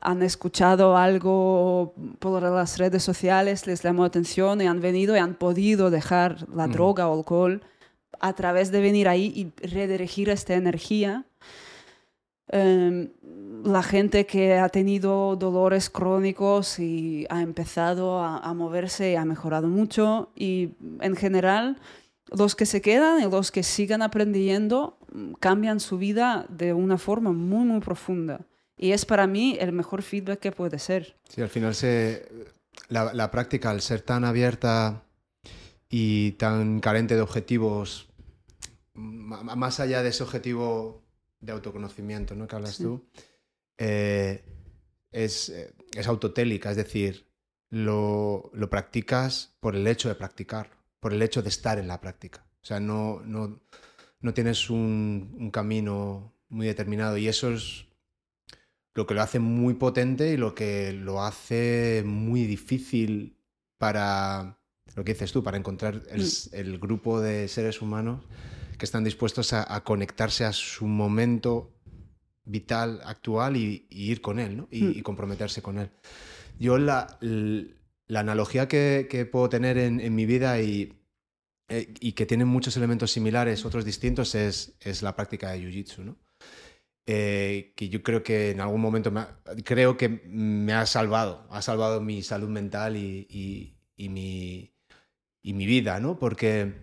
han 0.00 0.22
escuchado 0.22 0.96
algo 0.96 1.94
por 2.18 2.42
las 2.42 2.78
redes 2.78 3.02
sociales, 3.02 3.66
les 3.66 3.82
llamó 3.82 4.02
la 4.02 4.08
atención 4.08 4.60
y 4.60 4.66
han 4.66 4.80
venido 4.80 5.14
y 5.16 5.20
han 5.20 5.34
podido 5.34 5.90
dejar 5.90 6.48
la 6.54 6.66
mm. 6.66 6.72
droga 6.72 7.08
o 7.08 7.16
alcohol 7.16 7.62
a 8.20 8.32
través 8.34 8.70
de 8.70 8.80
venir 8.80 9.08
ahí 9.08 9.32
y 9.34 9.66
redirigir 9.66 10.28
esta 10.28 10.54
energía. 10.54 11.24
Em, 12.48 13.10
la 13.64 13.82
gente 13.82 14.26
que 14.26 14.58
ha 14.58 14.68
tenido 14.68 15.36
dolores 15.36 15.88
crónicos 15.88 16.78
y 16.78 17.26
ha 17.30 17.40
empezado 17.40 18.18
a, 18.20 18.52
moverse 18.54 19.12
y 19.12 19.14
ha 19.14 19.24
mejorado 19.24 19.68
mucho 19.68 20.30
y 20.34 20.70
en 21.00 21.16
general 21.16 21.78
los 22.36 22.54
que 22.54 22.66
se 22.66 22.80
quedan 22.80 23.22
y 23.22 23.30
los 23.30 23.50
que 23.50 23.62
sigan 23.62 24.02
aprendiendo 24.02 24.98
mm, 25.12 25.34
cambian 25.34 25.80
su 25.80 25.98
vida 25.98 26.46
de 26.48 26.72
una 26.72 26.98
forma 26.98 27.32
muy 27.32 27.64
muy 27.64 27.80
profunda 27.80 28.46
y 28.76 28.92
es 28.92 29.04
para 29.04 29.26
mí 29.26 29.56
el 29.60 29.72
mejor 29.72 30.02
feedback 30.02 30.40
que 30.40 30.50
puede 30.50 30.78
ser. 30.78 31.16
Sí, 31.28 31.40
al 31.40 31.48
final 31.48 31.74
se, 31.74 32.28
la, 32.88 33.12
la 33.14 33.30
práctica 33.30 33.70
al 33.70 33.80
ser 33.80 34.00
tan 34.00 34.24
abierta 34.24 35.04
y 35.88 36.32
tan 36.32 36.80
carente 36.80 37.14
de 37.14 37.20
objetivos 37.20 38.08
más 38.94 39.80
allá 39.80 40.02
de 40.02 40.10
ese 40.10 40.22
objetivo 40.22 41.02
de 41.40 41.52
autoconocimiento 41.52 42.34
¿no? 42.34 42.46
que 42.46 42.56
hablas 42.56 42.78
tú, 42.78 43.04
eh, 43.78 44.44
es, 45.10 45.48
eh, 45.48 45.74
es, 45.94 46.06
autotélica, 46.06 46.70
es 46.70 46.76
decir, 46.76 47.26
lo, 47.70 48.50
lo, 48.52 48.70
practicas 48.70 49.54
por 49.60 49.74
el 49.74 49.86
hecho 49.86 50.08
de 50.08 50.14
practicar, 50.14 50.70
por 51.02 51.12
el 51.12 51.20
hecho 51.20 51.42
de 51.42 51.48
estar 51.48 51.80
en 51.80 51.88
la 51.88 52.00
práctica. 52.00 52.46
O 52.62 52.64
sea, 52.64 52.78
no, 52.78 53.20
no, 53.24 53.60
no 54.20 54.34
tienes 54.34 54.70
un, 54.70 55.34
un, 55.36 55.50
camino 55.50 56.32
muy 56.48 56.64
determinado 56.64 57.18
y 57.18 57.26
eso 57.26 57.50
es 57.50 57.86
lo 58.94 59.04
que 59.04 59.14
lo 59.14 59.22
hace 59.22 59.40
muy 59.40 59.74
potente 59.74 60.32
y 60.32 60.36
lo 60.36 60.54
que 60.54 60.92
lo 60.92 61.24
hace 61.24 62.04
muy 62.06 62.46
difícil 62.46 63.36
para, 63.78 64.60
lo 64.94 65.02
que 65.02 65.14
dices 65.14 65.32
tú, 65.32 65.42
para 65.42 65.56
encontrar 65.56 66.04
el, 66.08 66.22
mm. 66.22 66.26
el 66.52 66.78
grupo 66.78 67.20
de 67.20 67.48
seres 67.48 67.82
humanos 67.82 68.24
que 68.78 68.84
están 68.84 69.02
dispuestos 69.02 69.52
a, 69.54 69.82
conectarse 69.82 70.44
a 70.44 70.52
su 70.52 70.86
momento 70.86 71.74
vital 72.44 73.00
actual 73.04 73.56
y, 73.56 73.88
ir 73.90 74.20
con 74.20 74.38
él, 74.38 74.56
¿no? 74.56 74.68
y, 74.70 74.84
hmm. 74.84 75.02
comprometerse 75.02 75.62
con 75.62 75.78
él. 75.78 75.90
Yo 76.60 76.78
la, 76.78 77.18
la 78.12 78.20
analogía 78.20 78.68
que, 78.68 79.28
puedo 79.30 79.48
tener 79.48 79.78
en, 79.78 80.14
mi 80.14 80.26
vida 80.26 80.60
y, 80.60 80.98
eh, 81.68 81.94
y, 82.00 82.12
que 82.12 82.26
tiene 82.26 82.44
muchos 82.44 82.76
elementos 82.76 83.10
similares, 83.10 83.64
otros 83.64 83.84
distintos, 83.84 84.34
es, 84.34 84.76
es 84.80 85.02
la 85.02 85.16
práctica 85.16 85.50
de 85.50 85.60
Jiu-Jitsu, 85.60 86.04
¿no? 86.04 86.18
Eh, 87.06 87.72
que 87.74 87.88
yo 87.88 88.02
creo 88.02 88.22
que 88.22 88.50
en 88.50 88.60
algún 88.60 88.80
momento 88.80 89.10
me 89.10 89.26
creo 89.64 89.96
que 89.96 90.08
me 90.08 90.72
ha 90.72 90.86
salvado, 90.86 91.48
ha 91.50 91.60
salvado 91.62 92.00
mi 92.00 92.22
salud 92.22 92.48
mental 92.48 92.96
y, 92.96 93.26
y 93.96 94.08
mi, 94.08 94.72
y 95.42 95.54
mi 95.54 95.66
vida, 95.66 95.98
¿no? 95.98 96.18
Porque 96.18 96.74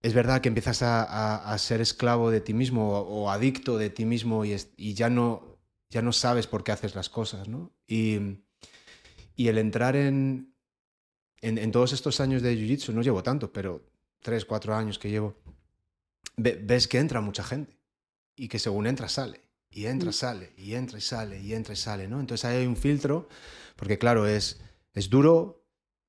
es 0.00 0.14
verdad 0.14 0.40
que 0.40 0.48
empiezas 0.48 0.82
a, 0.82 1.56
ser 1.58 1.80
esclavo 1.80 2.30
de 2.30 2.40
ti 2.40 2.54
mismo 2.54 2.98
o, 3.00 3.30
adicto 3.30 3.76
de 3.76 3.90
ti 3.90 4.04
mismo 4.04 4.44
y, 4.44 4.94
ya, 4.94 5.10
no, 5.10 5.58
ya 5.90 6.02
no 6.02 6.12
sabes 6.12 6.46
por 6.46 6.64
qué 6.64 6.72
haces 6.72 6.94
las 6.94 7.08
cosas, 7.08 7.48
¿no? 7.48 7.72
Y, 7.86 8.38
el 9.36 9.58
entrar 9.58 9.96
en, 9.96 10.53
en, 11.44 11.72
todos 11.72 11.92
estos 11.92 12.20
años 12.20 12.42
de 12.42 12.56
Jiu-Jitsu, 12.56 12.92
no 12.94 13.02
llevo 13.02 13.22
tanto, 13.22 13.52
pero 13.52 13.84
tres, 14.20 14.44
cuatro 14.44 14.74
años 14.74 14.98
que 14.98 15.10
llevo, 15.10 15.36
ves 16.36 16.88
que 16.88 16.98
entra 16.98 17.20
mucha 17.20 17.44
gente 17.44 17.76
y 18.34 18.48
que 18.48 18.58
según 18.58 18.86
entra 18.86 19.08
sale, 19.08 19.42
y 19.70 19.86
entra, 19.86 20.10
mm. 20.10 20.12
sale, 20.12 20.52
y 20.56 20.74
entra 20.74 20.98
y 20.98 21.00
sale, 21.02 21.40
y 21.40 21.52
entra 21.52 21.74
y 21.74 21.76
sale, 21.76 22.08
¿no? 22.08 22.20
Entonces 22.20 22.44
ahí 22.44 22.58
hay 22.58 22.66
un 22.66 22.76
filtro, 22.76 23.28
porque 23.76 23.98
claro, 23.98 24.26
es, 24.26 24.60
es 24.94 25.10
duro, 25.10 25.64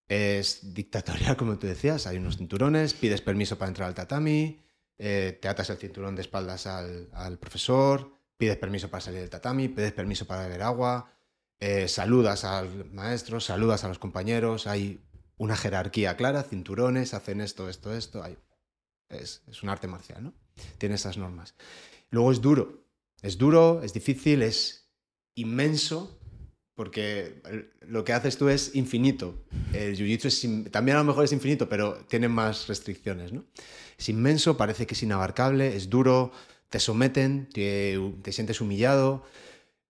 es 0.08 0.74
dictatorial, 0.74 1.36
como 1.38 1.58
tú 1.58 1.68
decías. 1.68 2.08
Hay 2.08 2.18
unos 2.18 2.38
cinturones, 2.38 2.94
pides 2.94 3.22
permiso 3.22 3.58
para 3.58 3.70
entrar 3.70 3.88
al 3.88 3.96
tatami, 3.96 4.62
eh, 4.98 5.38
te 5.42 5.48
atas 5.48 5.70
el 5.70 5.78
cinturón 5.78 6.16
de 6.16 6.22
espaldas 6.22 6.68
al, 6.68 7.38
profesor, 7.40 8.12
pides 8.38 8.58
permiso 8.58 8.90
para 8.90 9.02
salir 9.02 9.20
del 9.20 9.30
tatami, 9.30 9.68
pides 9.68 9.92
permiso 9.92 10.26
para 10.26 10.44
beber 10.44 10.62
agua, 10.62 11.12
eh, 11.60 11.88
saludas 11.88 12.46
al 12.46 12.86
maestro, 12.92 13.40
saludas 13.40 13.84
a 13.84 13.88
los 13.88 14.00
compañeros. 14.00 14.68
Hay 14.68 15.02
una 15.38 15.56
jerarquía 15.56 16.16
clara, 16.18 16.44
cinturones, 16.44 17.14
hacen 17.14 17.42
esto, 17.42 17.70
esto, 17.70 17.94
esto. 17.94 18.24
es, 19.10 19.42
un 19.64 19.70
arte 19.70 19.88
marcial, 19.88 20.24
¿no? 20.24 20.34
Tiene 20.78 20.96
esas 20.96 21.18
normas. 21.18 21.56
Luego 22.10 22.32
es 22.32 22.42
duro. 22.42 22.86
Es 23.22 23.38
duro, 23.38 23.82
es 23.84 23.94
difícil, 23.94 24.42
es 24.44 24.90
inmenso 25.36 26.20
porque 26.76 27.42
lo 27.82 28.04
que 28.04 28.14
haces 28.14 28.38
tú 28.38 28.50
es 28.50 28.76
infinito. 28.76 29.46
El 29.74 29.98
jiu-jitsu 29.98 30.70
también 30.70 30.98
a 30.98 31.00
lo 31.00 31.06
mejor 31.06 31.24
es 31.24 31.32
infinito, 31.32 31.70
pero 31.70 31.96
tiene 32.08 32.28
más 32.28 32.68
restricciones. 32.68 33.32
¿no? 33.32 33.46
Es 33.98 34.10
inmenso, 34.10 34.58
parece 34.58 34.86
que 34.86 34.94
es 34.94 35.04
inabarcable, 35.04 35.76
es 35.76 35.90
duro, 35.90 36.32
te 36.70 36.80
someten, 36.80 37.48
te, 37.50 38.32
sientes 38.32 38.60
humillado, 38.60 39.24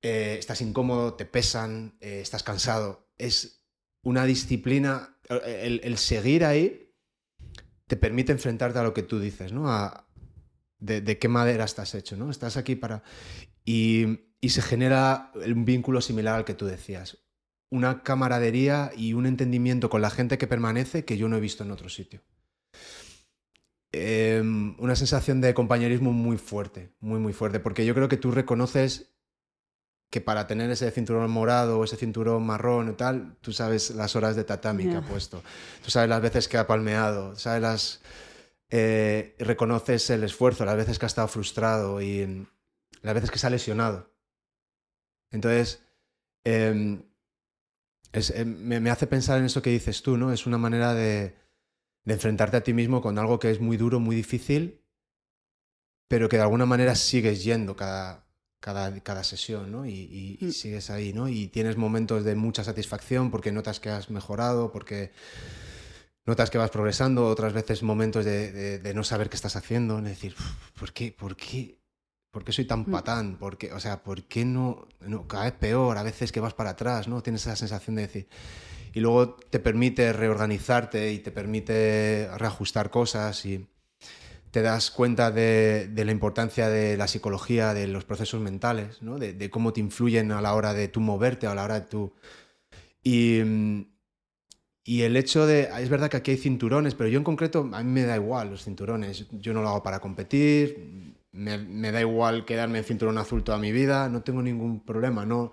eh, 0.04 0.36
estás 0.40 0.62
incómodo, 0.62 1.16
te 1.16 1.26
pesan, 1.26 1.98
eh, 2.02 2.20
estás 2.22 2.44
cansado. 2.44 3.10
Es 3.18 3.66
una 4.04 4.26
disciplina, 4.26 5.15
el, 5.30 5.98
seguir 5.98 6.46
ahí 6.46 6.94
te 7.88 7.96
permite 7.96 8.32
enfrentarte 8.32 8.80
a 8.80 8.84
lo 8.84 8.94
que 8.94 9.04
tú 9.04 9.20
dices, 9.20 9.52
¿no? 9.54 9.70
De, 10.80 11.18
qué 11.18 11.28
madera 11.28 11.64
estás 11.64 11.96
hecho, 11.96 12.16
¿no? 12.18 12.30
Estás 12.30 12.58
aquí 12.58 12.76
para... 12.76 13.04
Y 13.64 14.26
y 14.46 14.50
se 14.50 14.62
genera 14.62 15.32
un 15.34 15.66
vínculo 15.66 16.02
similar 16.02 16.36
al 16.36 16.46
que 16.46 16.54
tú 16.54 16.68
decías. 16.68 17.18
Una 17.72 18.04
camaradería 18.04 18.92
y 18.96 19.14
un 19.14 19.26
entendimiento 19.26 19.90
con 19.90 20.04
la 20.04 20.12
gente 20.12 20.38
que 20.38 20.46
permanece 20.46 21.04
que 21.04 21.18
yo 21.18 21.28
no 21.28 21.38
he 21.38 21.40
visto 21.40 21.64
en 21.64 21.72
otro 21.72 21.90
sitio. 21.90 22.22
Em, 23.92 24.76
una 24.78 24.96
sensación 24.96 25.42
de 25.42 25.56
compañerismo 25.56 26.12
muy 26.12 26.38
fuerte, 26.38 26.94
muy, 27.00 27.20
muy 27.20 27.34
fuerte, 27.34 27.60
porque 27.60 27.88
yo 27.88 27.96
creo 27.96 28.08
que 28.08 28.18
tú 28.18 28.30
reconoces 28.30 29.15
que 30.10 30.22
para 30.22 30.48
tener 30.48 30.70
ese 30.72 30.90
cinturón 30.92 31.30
morado 31.30 31.80
o 31.80 31.84
ese 31.84 31.98
cinturón 31.98 32.46
marrón 32.46 32.90
y 32.90 32.94
tal, 32.94 33.36
tú 33.42 33.52
sabes 33.52 33.92
las 33.92 34.16
horas 34.16 34.36
de 34.36 34.44
tatami 34.44 34.86
que 34.86 34.96
ha 34.96 35.02
puesto, 35.02 35.42
tú 35.84 35.92
sabes 35.92 36.10
las 36.10 36.22
veces 36.22 36.48
que 36.48 36.58
ha 36.58 36.68
palmeado, 36.68 37.36
sabes 37.36 37.62
las... 37.62 38.02
Eh, 38.72 39.36
reconoces 39.38 40.10
el 40.10 40.24
esfuerzo, 40.24 40.66
las 40.66 40.76
veces 40.76 40.98
que 40.98 41.06
ha 41.06 41.08
estado 41.08 41.28
frustrado 41.28 42.02
y 42.02 42.48
las 43.04 43.14
veces 43.14 43.30
que 43.30 43.38
se 43.38 43.46
ha 43.48 43.52
lesionado. 43.52 44.10
Entonces, 45.32 45.82
em, 46.44 47.04
em, 48.14 48.58
me, 48.58 48.90
hace 48.90 49.08
pensar 49.08 49.40
en 49.40 49.46
eso 49.46 49.62
que 49.62 49.70
dices 49.70 50.02
tú, 50.02 50.18
¿no? 50.18 50.32
Es 50.32 50.46
una 50.48 50.58
manera 50.58 50.94
de, 50.94 51.36
enfrentarte 52.06 52.58
a 52.58 52.64
ti 52.64 52.74
mismo 52.74 53.02
con 53.02 53.18
algo 53.20 53.40
que 53.40 53.52
es 53.52 53.60
muy 53.60 53.78
duro, 53.78 54.00
muy 54.00 54.16
difícil, 54.16 54.82
pero 56.08 56.30
que 56.30 56.38
de 56.38 56.44
alguna 56.44 56.66
manera 56.66 56.96
sigues 56.96 57.44
yendo 57.44 57.76
cada, 57.76 58.25
cada, 58.66 59.24
sesión, 59.24 59.72
¿no? 59.72 59.86
Y, 59.86 60.40
mm. 60.42 60.50
sigues 60.52 60.90
ahí, 60.90 61.14
¿no? 61.14 61.28
Y 61.28 61.48
tienes 61.48 61.78
momentos 61.78 62.24
de 62.24 62.36
mucha 62.36 62.64
satisfacción 62.64 63.30
porque 63.30 63.52
notas 63.52 63.80
que 63.80 63.90
has 63.90 64.10
mejorado, 64.10 64.72
porque 64.72 65.12
notas 66.26 66.50
que 66.50 66.58
vas 66.58 66.72
progresando, 66.72 67.28
otras 67.28 67.54
veces 67.54 67.84
momentos 67.84 68.26
de, 68.26 68.80
de 68.80 68.94
no 68.96 69.04
saber 69.04 69.30
qué 69.30 69.36
estás 69.36 69.56
haciendo, 69.56 70.00
es 70.00 70.06
decir, 70.06 70.36
¿por 70.80 70.94
qué? 70.94 71.12
¿Por 71.12 71.36
qué? 71.36 71.78
¿Por 72.32 72.44
qué 72.44 72.52
soy 72.52 72.66
tan 72.66 72.82
mm. 72.82 72.92
patán? 72.92 73.38
¿Por 73.38 73.58
qué, 73.58 73.72
o 73.72 73.80
sea, 73.80 74.02
¿por 74.02 74.24
qué 74.24 74.46
no, 74.46 74.88
no, 75.00 75.28
cada 75.28 75.44
vez 75.44 75.54
peor? 75.54 75.98
A 75.98 76.04
veces 76.04 76.32
que 76.32 76.40
vas 76.40 76.56
para 76.56 76.72
atrás, 76.72 77.08
¿no? 77.08 77.22
Tienes 77.22 77.42
esa 77.42 77.56
sensación 77.56 77.96
de 77.96 78.02
decir... 78.04 78.28
Y 78.94 79.02
luego 79.02 79.36
te 79.36 79.60
permite 79.60 80.14
reorganizarte 80.14 81.12
y 81.12 81.20
te 81.20 81.30
permite 81.30 82.30
reajustar 82.38 82.90
cosas 82.90 83.46
y 83.46 83.68
te 84.56 84.62
das 84.62 84.90
cuenta 84.90 85.32
de, 85.32 85.92
la 85.94 86.12
importancia 86.14 86.70
de 86.70 86.96
la 86.96 87.10
psicología, 87.10 87.74
de 87.74 87.88
los 87.88 88.06
procesos 88.06 88.40
mentales, 88.40 89.02
¿no? 89.02 89.20
de, 89.20 89.50
cómo 89.50 89.74
te 89.74 89.82
influyen 89.82 90.32
a 90.32 90.40
la 90.40 90.54
hora 90.54 90.74
de 90.74 90.88
tú 90.88 91.02
moverte, 91.02 91.46
a 91.46 91.54
la 91.54 91.66
hora 91.66 91.82
de 91.82 91.88
tú... 91.88 92.14
Y, 93.04 93.42
y 94.86 95.02
el 95.02 95.18
hecho 95.18 95.46
de... 95.46 95.64
Es 95.78 95.90
verdad 95.90 96.10
que 96.10 96.16
aquí 96.16 96.32
hay 96.32 96.38
cinturones, 96.38 96.96
pero 96.96 97.10
yo 97.10 97.18
en 97.18 97.26
concreto, 97.26 97.70
a 97.74 97.84
mí 97.84 97.92
me 97.92 98.04
da 98.04 98.16
igual 98.16 98.52
los 98.52 98.64
cinturones. 98.64 99.26
Yo 99.30 99.54
no 99.54 99.62
lo 99.62 99.68
hago 99.68 99.84
para 99.84 100.00
competir, 100.00 101.18
me, 101.34 101.58
me 101.58 101.92
da 101.92 102.00
igual 102.00 102.46
quedarme 102.46 102.78
en 102.78 102.86
cinturón 102.86 103.18
azul 103.18 103.44
toda 103.44 103.58
mi 103.58 103.74
vida, 103.74 104.08
no 104.08 104.22
tengo 104.22 104.42
ningún 104.42 104.86
problema. 104.86 105.26
No, 105.26 105.52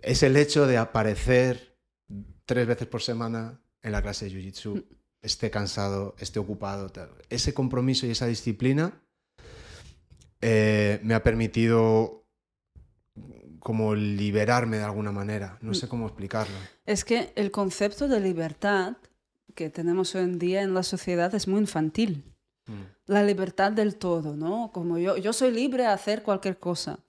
es 0.00 0.22
el 0.22 0.34
hecho 0.38 0.66
de 0.66 0.78
aparecer 0.78 1.76
tres 2.46 2.66
veces 2.66 2.88
por 2.88 3.02
semana 3.02 3.60
en 3.82 3.92
la 3.92 4.00
clase 4.00 4.24
de 4.24 4.30
Jiu-Jitsu, 4.30 4.76
mm. 4.76 4.95
Esté 5.26 5.50
cansado, 5.50 6.14
esté 6.18 6.38
ocupado. 6.38 6.90
Ese 7.28 7.52
compromiso 7.52 8.06
y 8.06 8.10
esa 8.10 8.26
disciplina 8.26 9.02
eh, 10.40 11.00
me 11.02 11.14
ha 11.14 11.22
permitido 11.22 12.24
como 13.60 13.94
liberarme 13.94 14.78
de 14.78 14.84
alguna 14.84 15.12
manera. 15.12 15.58
No 15.60 15.72
mm. 15.72 15.74
sé 15.74 15.88
cómo 15.88 16.06
explicarlo. 16.06 16.54
Es 16.86 17.04
que 17.04 17.32
el 17.34 17.50
concepto 17.50 18.06
de 18.06 18.20
libertad 18.20 18.96
que 19.54 19.70
tenemos 19.70 20.14
hoy 20.14 20.22
en 20.22 20.38
día 20.38 20.62
en 20.62 20.72
la 20.72 20.84
sociedad 20.84 21.34
es 21.34 21.48
muy 21.48 21.60
infantil. 21.60 22.24
Mm. 22.66 22.82
La 23.06 23.24
libertad 23.24 23.72
del 23.72 23.96
todo, 23.96 24.36
¿no? 24.36 24.70
Como 24.72 24.98
yo, 24.98 25.16
yo 25.16 25.32
soy 25.32 25.50
libre 25.50 25.86
a 25.86 25.92
hacer 25.92 26.22
cualquier 26.22 26.58
cosa. 26.58 27.00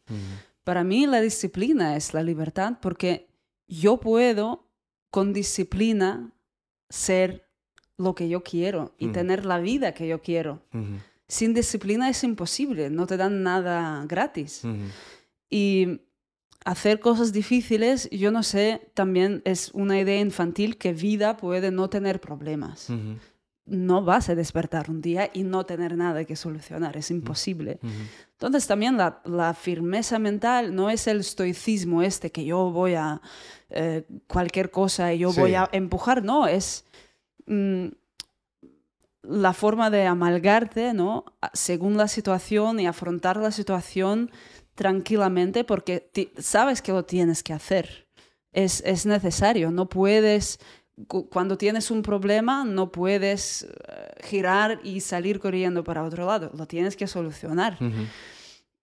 Para 0.64 0.84
mí 0.84 1.06
la 1.06 1.22
disciplina 1.22 1.96
es 1.96 2.14
la 2.14 2.24
libertad 2.24 2.80
porque 2.82 3.30
yo 3.68 4.00
puedo 4.00 4.68
con 5.12 5.34
disciplina 5.34 6.32
ser 6.90 7.47
lo 7.98 8.16
que 8.16 8.30
yo 8.30 8.44
quiero 8.44 8.94
y 8.98 9.08
tener 9.08 9.46
la 9.46 9.60
vida 9.60 9.94
que 9.94 10.08
yo 10.08 10.22
quiero. 10.22 10.62
Sin 11.28 11.54
disciplina 11.54 12.10
es 12.10 12.24
imposible, 12.24 12.90
no 12.90 13.06
te 13.08 13.18
dan 13.18 13.44
nada 13.44 14.06
gratis. 14.08 14.64
Y 15.50 16.02
hacer 16.64 17.00
cosas 17.00 17.34
difíciles, 17.34 18.10
yo 18.12 18.32
no 18.32 18.44
sé, 18.44 18.90
también 18.94 19.42
es 19.46 19.72
una 19.74 20.00
idea 20.00 20.20
infantil 20.20 20.78
que 20.78 20.94
vida 20.94 21.38
puede 21.38 21.72
no 21.72 21.90
tener 21.90 22.20
problemas. 22.20 22.90
No 23.66 24.04
vas 24.04 24.30
a 24.30 24.36
despertar 24.36 24.90
un 24.90 25.02
día 25.02 25.30
y 25.34 25.44
no 25.44 25.66
tener 25.66 25.98
nada 25.98 26.24
que 26.24 26.36
solucionar, 26.36 26.96
es 26.96 27.10
imposible. 27.10 27.80
Entonces 28.34 28.68
también 28.68 28.98
la, 28.98 29.54
firmeza 29.54 30.20
mental 30.20 30.76
no 30.76 30.90
es 30.90 31.08
el 31.08 31.22
estoicismo 31.22 32.02
este 32.02 32.32
que 32.32 32.46
yo 32.46 32.70
voy 32.72 32.94
a 32.94 33.22
eh, 33.70 34.04
cualquier 34.28 34.70
cosa 34.70 35.14
y 35.14 35.20
yo 35.20 35.34
voy 35.34 35.56
a 35.56 35.68
empujar, 35.72 36.24
no, 36.24 36.48
es 36.48 36.86
mm, 37.48 37.88
la 39.24 39.54
forma 39.54 39.90
de 39.90 40.06
amalgarte, 40.06 40.94
¿no? 40.94 41.26
Según 41.54 41.98
la 41.98 42.08
situación 42.08 42.80
y 42.80 42.88
afrontar 42.88 43.38
la 43.38 43.52
situación 43.52 44.32
tranquilamente 44.76 45.64
porque 45.64 46.12
sabes 46.38 46.82
que 46.82 46.92
lo 46.92 47.04
tienes 47.04 47.44
que 47.44 47.54
hacer. 47.54 48.08
Es, 48.54 48.82
es 48.86 49.06
necesario, 49.06 49.72
no 49.72 49.90
puedes 49.90 50.60
cuando 51.06 51.58
tienes 51.58 51.92
un 51.92 52.02
problema 52.02 52.66
no 52.66 52.92
puedes 52.92 53.64
eh, 53.64 53.68
girar 54.24 54.80
y 54.84 55.02
salir 55.02 55.40
corriendo 55.40 55.84
para 55.84 56.04
otro 56.04 56.26
lado, 56.26 56.52
lo 56.56 56.66
tienes 56.66 56.96
que 56.96 57.06
solucionar. 57.06 57.78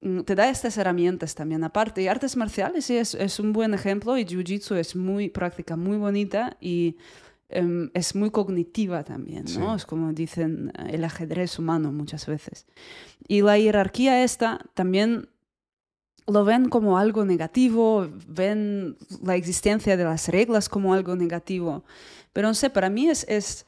Mm, 0.00 0.20
te 0.20 0.34
da 0.34 0.48
estas 0.48 0.76
herramientas 0.78 1.34
también 1.34 1.64
aparte. 1.64 2.02
Y 2.02 2.08
artes 2.08 2.36
marciales 2.36 2.84
sí 2.84 2.96
es, 2.96 3.14
es 3.14 3.40
un 3.40 3.52
buen 3.52 3.74
ejemplo 3.74 4.16
y 4.16 4.24
Jiu-Jitsu 4.24 4.76
es 4.76 4.94
muy 4.94 5.28
práctica, 5.28 5.76
muy 5.76 5.96
bonita 5.96 6.56
y 6.60 6.96
em, 7.54 7.90
es 7.94 8.14
muy 8.14 8.30
cognitiva 8.30 9.04
también, 9.04 9.44
¿no? 9.58 9.74
Es 9.74 9.86
como 9.86 10.12
dicen 10.12 10.72
eh, 10.78 10.90
el 10.94 11.04
ajedrez 11.04 11.58
humano 11.58 11.92
muchas 11.92 12.26
veces. 12.26 12.66
Y 13.26 13.42
la 13.42 13.56
jerarquía 13.56 14.22
esta 14.24 14.60
también 14.74 15.28
lo 16.26 16.44
ven 16.44 16.68
como 16.68 16.98
algo 16.98 17.24
negativo, 17.24 18.08
ven 18.26 18.96
la 19.22 19.36
existencia 19.36 19.96
de 19.96 20.04
las 20.04 20.28
reglas 20.28 20.68
como 20.68 20.94
algo 20.94 21.16
negativo. 21.16 21.84
Pero 22.32 22.48
no 22.48 22.54
sé, 22.54 22.70
para 22.70 22.90
mí 22.90 23.08
es, 23.08 23.24
es 23.28 23.66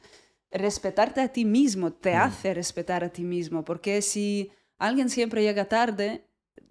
respetarte 0.51 1.21
a 1.21 1.29
ti 1.29 1.45
mismo, 1.45 1.91
te 1.91 2.13
mm. 2.13 2.17
hace 2.17 2.53
respetar 2.53 3.03
a 3.03 3.09
ti 3.09 3.23
mismo, 3.23 3.63
porque 3.63 4.01
si 4.01 4.51
alguien 4.77 5.09
siempre 5.09 5.43
llega 5.43 5.65
tarde, 5.65 6.25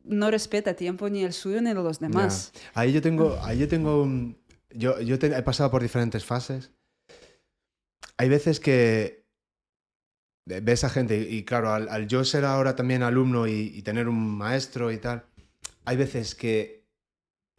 no 0.05 0.31
respeta 0.31 0.75
tiempo 0.75 1.09
ni 1.09 1.25
el 1.25 1.33
suyo 1.33 1.61
ni 1.61 1.69
de 1.69 1.75
los 1.75 1.99
demás. 1.99 2.53
Ahí 2.75 2.93
yo 2.93 3.03
tengo, 3.03 3.39
ahí 3.43 3.59
yo 3.59 3.69
tengo, 3.69 4.09
yo, 4.71 5.01
yo 5.01 5.17
he 5.17 5.43
pasado 5.43 5.71
por 5.71 5.83
diferentes 5.83 6.25
fases. 6.25 6.71
Hay 8.17 8.29
veces 8.29 8.61
que 8.61 9.25
ves 10.47 10.85
a 10.85 10.91
gente, 10.91 11.19
y 11.19 11.45
claro, 11.45 11.73
al, 11.73 12.07
yo 12.07 12.25
ser 12.25 12.45
ahora 12.45 12.77
también 12.77 13.03
alumno 13.03 13.47
y 13.49 13.83
tener 13.83 14.09
un 14.09 14.37
maestro 14.39 14.93
y 14.93 14.99
tal, 14.99 15.25
hay 15.85 15.97
veces 15.97 16.35
que, 16.35 16.85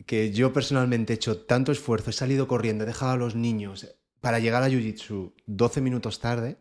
que 0.05 0.31
yo 0.31 0.53
personalmente 0.53 1.13
he 1.13 1.15
hecho 1.15 1.41
tanto 1.41 1.71
esfuerzo, 1.71 2.09
he 2.09 2.13
salido 2.13 2.47
corriendo, 2.47 2.83
he 2.83 2.87
dejado 2.87 3.13
a 3.13 3.17
los 3.17 3.35
niños 3.35 3.87
para 4.21 4.39
llegar 4.39 4.63
a 4.63 4.69
Jiu-Jitsu 4.69 5.33
12 5.45 5.81
minutos 5.81 6.19
tarde, 6.19 6.57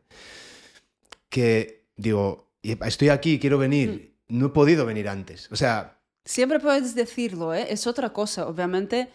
que 1.28 1.84
digo, 1.96 2.50
estoy 2.62 3.10
aquí, 3.10 3.38
quiero 3.38 3.58
venir, 3.58 4.14
mm. 4.28 4.38
no 4.38 4.46
he 4.46 4.50
podido 4.50 4.86
venir 4.86 5.08
antes. 5.08 5.50
O 5.52 5.56
sea... 5.56 5.95
Siempre 6.26 6.58
puedes 6.58 6.96
decirlo, 6.96 7.54
¿eh? 7.54 7.68
es 7.70 7.86
otra 7.86 8.12
cosa, 8.12 8.48
obviamente. 8.48 9.08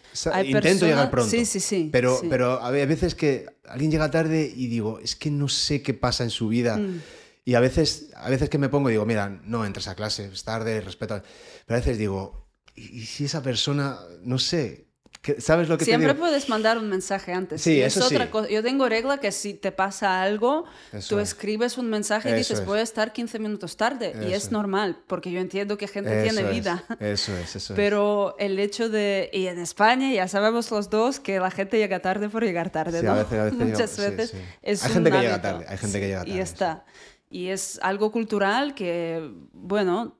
intento 0.44 0.86
llegar 0.86 1.10
pronto. 1.10 1.30
Sí, 1.30 1.44
sí, 1.44 1.60
sí. 1.60 1.90
Pero, 1.92 2.18
sí. 2.18 2.26
pero 2.30 2.52
a 2.62 2.70
veces 2.70 3.14
que 3.14 3.46
alguien 3.68 3.90
llega 3.90 4.10
tarde 4.10 4.50
y 4.56 4.68
digo, 4.68 4.98
es 4.98 5.14
que 5.14 5.30
no 5.30 5.46
sé 5.48 5.82
qué 5.82 5.92
pasa 5.92 6.24
en 6.24 6.30
su 6.30 6.48
vida. 6.48 6.78
Mm. 6.78 7.02
Y 7.44 7.54
a 7.54 7.60
veces, 7.60 8.08
a 8.16 8.30
veces 8.30 8.48
que 8.48 8.56
me 8.56 8.70
pongo 8.70 8.88
y 8.88 8.92
digo, 8.92 9.04
mira, 9.04 9.28
no 9.44 9.66
entras 9.66 9.88
a 9.88 9.94
clase, 9.94 10.30
es 10.32 10.42
tarde, 10.42 10.80
respeto. 10.80 11.22
Pero 11.66 11.76
a 11.76 11.80
veces 11.80 11.98
digo, 11.98 12.48
y, 12.74 13.02
si 13.02 13.26
esa 13.26 13.42
persona, 13.42 13.98
no 14.22 14.38
sé, 14.38 14.86
¿sabes 15.38 15.68
lo 15.68 15.78
que 15.78 15.84
Siempre 15.84 16.08
te 16.08 16.14
digo? 16.14 16.26
puedes 16.26 16.48
mandar 16.48 16.78
un 16.78 16.88
mensaje 16.88 17.32
antes. 17.32 17.62
Sí, 17.62 17.80
eso 17.80 18.00
es 18.00 18.06
otra 18.06 18.30
cosa. 18.30 18.48
Yo 18.48 18.62
tengo 18.62 18.88
regla 18.88 19.18
que 19.18 19.30
si 19.30 19.54
te 19.54 19.70
pasa 19.70 20.22
algo, 20.22 20.64
tú 21.08 21.18
escribes 21.20 21.78
un 21.78 21.88
mensaje 21.88 22.30
y 22.30 22.34
dices, 22.34 22.64
voy 22.64 22.80
a 22.80 22.82
estar 22.82 23.12
15 23.12 23.38
minutos 23.38 23.76
tarde. 23.76 24.14
Y 24.28 24.32
es 24.32 24.50
normal, 24.50 24.98
porque 25.06 25.30
yo 25.30 25.40
entiendo 25.40 25.78
que 25.78 25.86
gente 25.86 26.22
tiene 26.22 26.50
vida. 26.50 26.84
Eso 26.98 27.36
es, 27.36 27.56
eso 27.56 27.74
Pero 27.74 28.34
el 28.38 28.58
hecho 28.58 28.88
de... 28.88 29.30
Y 29.32 29.46
en 29.46 29.58
España 29.58 30.12
ya 30.12 30.26
sabemos 30.28 30.70
los 30.70 30.90
dos 30.90 31.20
que 31.20 31.38
la 31.38 31.50
gente 31.50 31.78
llega 31.78 32.00
tarde 32.00 32.28
por 32.28 32.42
llegar 32.42 32.70
tarde, 32.70 33.02
¿no? 33.02 33.12
A 33.12 33.22
veces, 33.22 33.38
a 33.38 33.44
veces 33.44 33.58
Muchas 33.72 33.96
veces 33.98 34.34
es 34.62 34.84
Hay 34.84 34.92
gente 34.92 35.10
que 35.10 35.20
llega 35.20 35.40
tarde, 35.40 35.66
hay 35.68 35.78
gente 35.78 36.00
que 36.00 36.06
llega 36.06 36.20
tarde. 36.20 36.32
Y 36.32 36.40
está. 36.40 36.84
Y 37.30 37.48
es 37.48 37.78
algo 37.82 38.10
cultural 38.10 38.74
que, 38.74 39.30
bueno 39.52 40.16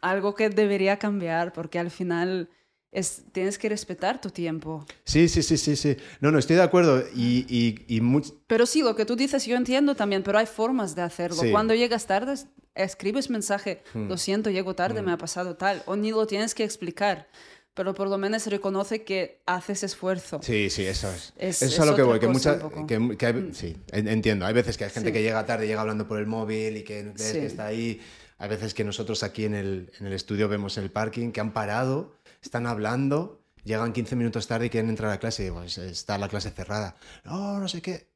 algo 0.00 0.34
que 0.34 0.48
debería 0.48 0.98
cambiar 0.98 1.52
porque 1.52 1.78
al 1.78 1.90
final 1.90 2.48
es, 2.90 3.22
tienes 3.32 3.58
que 3.58 3.68
respetar 3.68 4.20
tu 4.20 4.30
tiempo. 4.30 4.86
Sí, 5.04 5.28
sí, 5.28 5.42
sí, 5.42 5.58
sí, 5.58 5.76
sí. 5.76 5.96
No, 6.20 6.30
no, 6.30 6.38
estoy 6.38 6.56
de 6.56 6.62
acuerdo. 6.62 7.04
Y, 7.14 7.44
y, 7.48 8.00
Pero 8.46 8.66
sí, 8.66 8.82
lo 8.82 8.96
que 8.96 9.04
tú 9.04 9.16
dices 9.16 9.44
yo 9.46 9.56
entiendo 9.56 9.94
también, 9.94 10.22
pero 10.22 10.38
hay 10.38 10.46
formas 10.46 10.94
de 10.94 11.02
hacerlo. 11.02 11.42
Cuando 11.50 11.74
llegas 11.74 12.06
tarde, 12.06 12.34
escribes 12.74 13.30
mensaje, 13.30 13.82
hmm. 13.92 14.08
lo 14.08 14.16
siento, 14.16 14.50
llego 14.50 14.74
tarde, 14.74 15.02
hmm. 15.02 15.06
me 15.06 15.12
ha 15.12 15.18
pasado 15.18 15.56
tal, 15.56 15.82
o 15.86 15.96
ni 15.96 16.10
lo 16.10 16.26
tienes 16.26 16.54
que 16.54 16.64
explicar. 16.64 17.28
Pero 17.74 17.94
por 17.94 18.08
lo 18.08 18.18
menos 18.18 18.44
reconoce 18.48 19.04
que 19.04 19.40
haces 19.46 19.84
esfuerzo. 19.84 20.40
Sí, 20.42 20.68
sí, 20.68 20.84
eso 20.84 21.12
es. 21.12 21.32
eso 21.38 21.64
es 21.66 21.78
a 21.78 21.84
lo 21.84 21.94
que 21.94 22.02
voy. 22.02 22.18
Que 22.18 22.26
mucha, 22.26 22.58
que, 22.88 23.16
que 23.16 23.32
hmm. 23.32 23.54
Sí, 23.54 23.76
entiendo. 23.92 24.46
Hay 24.46 24.54
veces 24.54 24.76
que 24.76 24.84
hay 24.84 24.90
gente 24.90 25.12
que 25.12 25.22
llega 25.22 25.44
tarde, 25.46 25.66
llega 25.66 25.82
hablando 25.82 26.08
por 26.08 26.18
el 26.18 26.26
móvil 26.26 26.78
y 26.78 26.82
que, 26.82 27.12
que 27.16 27.46
está 27.46 27.66
ahí 27.66 28.00
hay 28.40 28.48
veces 28.48 28.72
que 28.72 28.84
nosotros 28.84 29.24
aquí 29.24 29.44
en 29.44 29.54
el, 29.54 29.92
en 29.98 30.06
el 30.06 30.12
estudio 30.12 30.48
vemos 30.48 30.78
el 30.78 30.90
parking 30.92 31.32
que 31.32 31.40
han 31.40 31.52
parado, 31.52 32.14
están 32.42 32.66
hablando, 32.66 33.42
llegan 33.64 33.92
15 33.92 34.16
minutos 34.16 34.46
tarde 34.46 34.66
y 34.66 34.70
quieren 34.70 34.90
entrar 34.90 35.10
a 35.10 35.18
clase 35.18 35.42
y 35.42 35.46
digo, 35.46 35.62
está 35.62 36.18
la 36.18 36.28
clase 36.28 36.50
cerrada. 36.50 36.96
No, 37.24 37.58
no 37.58 37.68
sé 37.68 37.82
qué. 37.82 38.08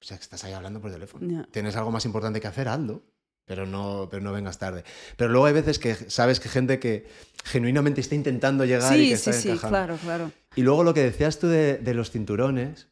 O 0.00 0.04
sea, 0.04 0.16
que 0.18 0.22
estás 0.22 0.44
ahí 0.44 0.52
hablando 0.52 0.80
por 0.80 0.90
teléfono. 0.90 1.46
Tienes 1.50 1.76
algo 1.76 1.90
más 1.90 2.04
importante 2.04 2.40
que 2.40 2.46
hacer, 2.46 2.68
hazlo. 2.68 3.02
Pero 3.46 3.64
no, 3.64 4.08
pero 4.10 4.22
no 4.22 4.32
vengas 4.32 4.58
tarde. 4.58 4.84
Pero 5.16 5.30
luego 5.30 5.46
hay 5.46 5.52
veces 5.52 5.78
que 5.78 5.94
sabes 5.94 6.40
que 6.40 6.48
gente 6.48 6.80
que 6.80 7.06
genuinamente 7.44 8.00
está 8.00 8.16
intentando 8.16 8.64
llegar 8.64 8.98
y 8.98 9.10
que 9.10 9.16
sí, 9.16 9.30
está 9.30 9.40
Sí, 9.40 9.58
claro, 9.58 9.96
claro. 9.98 10.32
Y 10.56 10.62
luego 10.62 10.82
lo 10.82 10.92
que 10.92 11.02
decías 11.02 11.38
tú 11.38 11.46
de, 11.46 11.78
de 11.78 11.94
los 11.94 12.10
cinturones, 12.10 12.88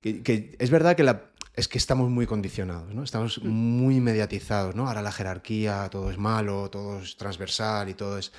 que, 0.00 0.22
que, 0.22 0.54
es 0.60 0.70
verdad 0.70 0.94
que 0.94 1.02
la, 1.02 1.30
es 1.56 1.68
que 1.68 1.78
estamos 1.78 2.10
muy 2.10 2.26
condicionados, 2.26 2.94
¿no? 2.94 3.02
Estamos 3.02 3.42
mm. 3.42 3.48
muy 3.48 4.00
mediatizados, 4.00 4.76
¿no? 4.76 4.86
Ahora 4.86 5.02
la 5.02 5.10
jerarquía, 5.10 5.88
todo 5.90 6.10
es 6.10 6.18
malo, 6.18 6.70
todo 6.70 7.00
es 7.00 7.16
transversal 7.16 7.88
y 7.88 7.94
todo 7.94 8.18
es... 8.18 8.30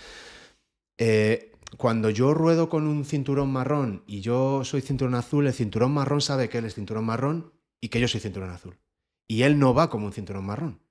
Eh, 0.99 1.51
cuando 1.75 2.09
yo 2.09 2.33
ruedo 2.33 2.69
con 2.69 2.87
un 2.87 3.03
cinturón 3.03 3.51
marrón 3.51 4.03
y 4.07 4.21
yo 4.21 4.63
soy 4.63 4.81
cinturón 4.81 5.15
azul, 5.15 5.47
el 5.47 5.53
cinturón 5.53 5.91
marrón 5.91 6.21
sabe 6.21 6.49
que 6.49 6.59
él 6.59 6.65
es 6.65 6.75
cinturón 6.75 7.05
marrón 7.05 7.53
y 7.81 7.89
que 7.89 7.99
yo 7.99 8.07
soy 8.07 8.21
cinturón 8.21 8.51
azul. 8.51 8.79
Y 9.27 9.41
él 9.41 9.59
no 9.59 9.73
va 9.73 9.89
como 9.89 10.05
un 10.05 10.13
cinturón 10.13 10.45
marrón. 10.45 10.81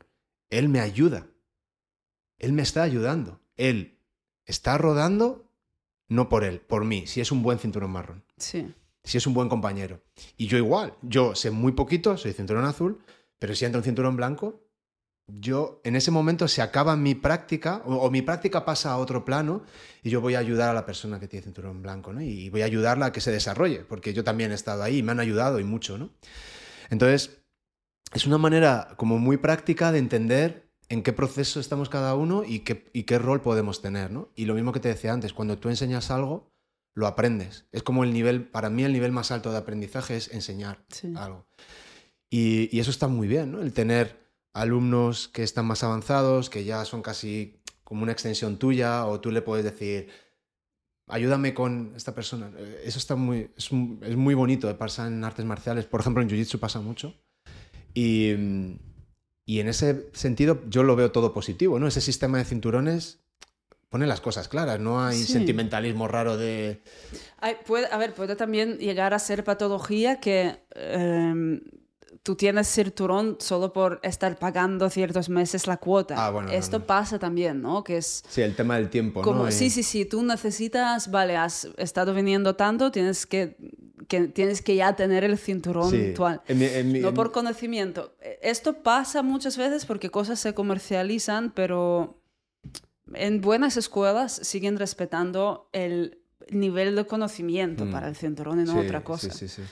Él 0.51 0.69
me 0.69 0.81
ayuda. 0.81 1.29
Él 2.39 2.53
me 2.53 2.63
está 2.63 2.83
ayudando. 2.83 3.41
Él 3.57 3.99
está 4.45 4.77
rodando 4.77 5.51
no 6.09 6.29
por 6.29 6.45
él, 6.45 6.61
por 6.61 6.85
mí, 6.85 7.07
si 7.07 7.21
es 7.21 7.33
un 7.33 7.43
buen 7.43 7.59
cinturón 7.59 7.91
marrón. 7.91 8.25
Sí 8.37 8.75
si 9.07 9.17
es 9.19 9.27
un 9.27 9.35
buen 9.35 9.49
compañero. 9.49 10.03
Y 10.37 10.49
yo 10.49 10.59
igual, 10.59 10.95
yo 11.01 11.35
sé 11.35 11.51
muy 11.51 11.73
poquito, 11.73 12.19
soy 12.19 12.33
cinturón 12.33 12.65
azul, 12.65 13.01
Pero 13.39 13.55
si 13.55 13.67
entra 13.67 13.81
un 13.81 13.85
cinturón 13.85 14.17
blanco, 14.17 14.66
yo 15.29 15.81
en 15.85 15.97
ese 15.97 16.11
momento 16.11 16.47
se 16.47 16.63
acaba 16.63 16.97
mi 16.97 17.15
práctica 17.15 17.83
o, 17.85 18.11
mi 18.11 18.23
práctica 18.23 18.65
pasa 18.65 18.93
a 18.93 18.99
otro 18.99 19.25
plano 19.25 19.65
y 20.03 20.11
yo 20.11 20.21
voy 20.21 20.37
a 20.37 20.39
ayudar 20.39 20.71
a 20.71 20.75
la 20.75 20.87
persona 20.87 21.19
que 21.19 21.27
tiene 21.27 21.45
cinturón 21.45 21.83
blanco, 21.83 22.13
¿no? 22.13 22.23
Y 22.23 22.49
voy 22.51 22.63
a 22.63 22.67
ayudarla 22.67 23.07
a 23.07 23.13
que 23.13 23.21
se 23.21 23.33
desarrolle, 23.33 23.85
porque 23.85 24.15
yo 24.15 24.23
también 24.23 24.53
he 24.53 24.55
estado 24.55 24.83
ahí 24.83 24.99
y 24.99 25.03
me 25.03 25.13
han 25.13 25.21
ayudado 25.21 25.59
y 25.59 25.65
mucho, 25.65 25.99
¿no? 25.99 26.11
Entonces, 26.91 27.39
es 28.15 28.27
una 28.27 28.39
manera 28.39 28.95
como 28.97 29.19
muy 29.19 29.37
práctica 29.37 29.91
de 29.91 29.99
entender 29.99 30.71
en 30.89 31.03
qué 31.03 31.13
proceso 31.13 31.59
estamos 31.59 31.89
cada 31.89 32.15
uno 32.15 32.45
y 32.47 32.61
qué, 32.61 32.89
y 32.93 33.03
qué 33.03 33.19
rol 33.19 33.43
podemos 33.43 33.83
tener, 33.83 34.13
¿no? 34.13 34.31
Y 34.37 34.45
lo 34.45 34.55
mismo 34.55 34.73
que 34.73 34.81
te 34.81 34.89
decía 34.89 35.13
antes, 35.13 35.33
cuando 35.33 35.59
tú 35.59 35.69
enseñas 35.69 36.13
algo, 36.13 36.53
lo 36.95 37.09
aprendes. 37.09 37.67
Es 37.73 37.83
como 37.83 38.05
el 38.05 38.13
nivel, 38.13 38.47
para 38.49 38.71
mí 38.71 38.85
el 38.85 38.93
nivel 38.93 39.11
más 39.11 39.33
alto 39.33 39.51
de 39.51 39.59
aprendizaje 39.59 40.17
es 40.17 40.33
enseñar 40.33 40.85
algo. 41.17 41.49
Y, 42.31 42.75
y, 42.75 42.81
eso 42.81 42.91
está 42.91 43.09
muy 43.09 43.27
bien, 43.27 43.53
¿no? 43.53 43.61
El 43.61 43.73
tener 43.73 44.26
alumnos 44.57 45.29
que 45.29 45.43
están 45.43 45.67
más 45.67 45.85
avanzados, 45.85 46.49
que 46.49 46.65
ya 46.65 46.85
son 46.85 47.03
casi 47.03 47.61
como 47.85 48.03
una 48.03 48.13
extensión 48.13 48.59
tuya, 48.59 49.07
o 49.07 49.21
tú 49.21 49.31
le 49.31 49.43
puedes 49.43 49.65
decir, 49.65 50.09
ayúdame 51.09 51.53
con 51.53 51.93
esta 51.95 52.15
persona. 52.15 52.51
Eh, 52.57 52.83
eso 52.85 52.99
está 52.99 53.17
muy, 53.17 53.51
es, 53.57 53.71
muy 53.71 54.35
bonito, 54.35 54.67
de 54.67 54.75
pasar 54.75 55.09
en 55.09 55.23
artes 55.25 55.45
marciales. 55.45 55.85
Por 55.85 56.01
ejemplo, 56.01 56.23
en 56.23 56.31
Jiu-Jitsu 56.31 56.59
pasa 56.59 56.81
mucho. 56.81 57.15
Y, 57.93 58.33
y, 59.45 59.61
en 59.61 59.69
ese 59.69 60.09
sentido 60.13 60.63
yo 60.69 60.83
lo 60.83 60.97
veo 60.97 61.13
todo 61.13 61.33
positivo, 61.33 61.79
¿no? 61.79 61.87
Ese 61.87 62.01
sistema 62.01 62.39
de 62.39 62.45
cinturones 62.45 63.21
pone 63.89 64.07
las 64.07 64.21
cosas 64.21 64.49
claras, 64.49 64.81
no 64.81 65.03
hay 65.03 65.17
sentimentalismo 65.17 66.09
raro 66.09 66.37
de... 66.37 66.83
puede, 67.67 67.87
a 67.87 67.97
ver, 67.97 68.13
puede 68.15 68.37
también 68.37 68.79
llegar 68.79 69.15
a 69.15 69.19
ser 69.19 69.45
patología 69.45 70.19
que... 70.19 70.61
Em, 70.75 71.61
tú 72.23 72.35
tienes 72.37 72.69
cinturón 72.69 73.37
solo 73.41 73.73
por 73.73 74.01
estar 74.03 74.39
pagando 74.39 74.89
ciertos 74.91 75.29
meses 75.29 75.67
la 75.67 75.77
cuota. 75.77 76.15
Ah, 76.19 76.31
bueno, 76.31 76.51
Esto 76.51 76.85
pasa 76.85 77.19
también, 77.19 77.63
¿no? 77.63 77.83
Que 77.85 77.99
es... 77.99 78.23
Sí, 78.29 78.43
el 78.43 78.55
tema 78.57 78.77
del 78.77 78.91
tiempo, 78.91 79.23
como, 79.23 79.45
¿no? 79.45 79.51
Sí, 79.51 79.71
sí, 79.71 79.83
sí, 79.83 80.05
tú 80.05 80.23
necesitas, 80.23 81.11
vale, 81.11 81.37
has 81.37 81.69
estado 81.77 82.15
viniendo 82.15 82.57
tanto, 82.57 82.91
tienes 82.91 83.27
que, 83.27 83.57
que 84.09 84.29
tienes 84.29 84.63
que 84.63 84.77
ya 84.77 84.95
tener 84.95 85.25
el 85.25 85.39
cinturón 85.39 85.91
sí. 85.91 86.09
actual. 86.11 86.43
no 86.85 87.15
por 87.15 87.33
conocimiento. 87.33 88.15
Esto 88.43 88.83
pasa 88.83 89.23
muchas 89.23 89.57
veces 89.57 89.85
porque 89.85 90.11
cosas 90.11 90.39
se 90.41 90.55
comercializan, 90.55 91.51
pero 91.53 92.21
en 93.15 93.41
buenas 93.41 93.77
escuelas 93.77 94.33
siguen 94.43 94.77
respetando 94.79 95.69
el 95.73 96.19
nivel 96.51 96.95
de 96.97 97.07
conocimiento 97.07 97.85
Mm. 97.85 97.91
para 97.93 98.09
el 98.09 98.17
cinturón 98.17 98.61
y 98.61 98.65
no 98.65 98.73
Sí, 98.73 98.79
otra 98.79 99.03
cosa. 99.05 99.31
Sí, 99.31 99.49
sí, 99.49 99.49
sí. 99.49 99.63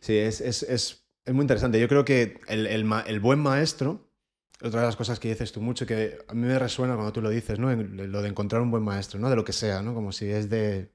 Sí, 0.00 0.16
es, 0.16 0.40
es, 0.40 0.62
es, 0.62 1.05
es 1.26 1.34
muy 1.34 1.42
interesante. 1.42 1.78
Yo 1.80 1.88
creo 1.88 2.04
que 2.04 2.38
el, 2.48 2.66
el, 2.66 2.90
el 3.06 3.20
buen 3.20 3.38
maestro, 3.40 4.08
otra 4.62 4.80
de 4.80 4.86
las 4.86 4.96
cosas 4.96 5.18
que 5.20 5.28
dices 5.28 5.52
tú 5.52 5.60
mucho, 5.60 5.84
que 5.86 6.18
a 6.28 6.32
mí 6.34 6.46
me 6.46 6.58
resuena 6.58 6.94
cuando 6.94 7.12
tú 7.12 7.20
lo 7.20 7.28
dices, 7.28 7.58
¿no? 7.58 7.70
Lo 7.74 8.22
de 8.22 8.28
encontrar 8.28 8.62
un 8.62 8.70
buen 8.70 8.82
maestro, 8.82 9.20
¿no? 9.20 9.28
De 9.28 9.36
lo 9.36 9.44
que 9.44 9.52
sea, 9.52 9.82
¿no? 9.82 9.92
Como 9.92 10.12
si 10.12 10.26
es 10.26 10.48
de 10.48 10.90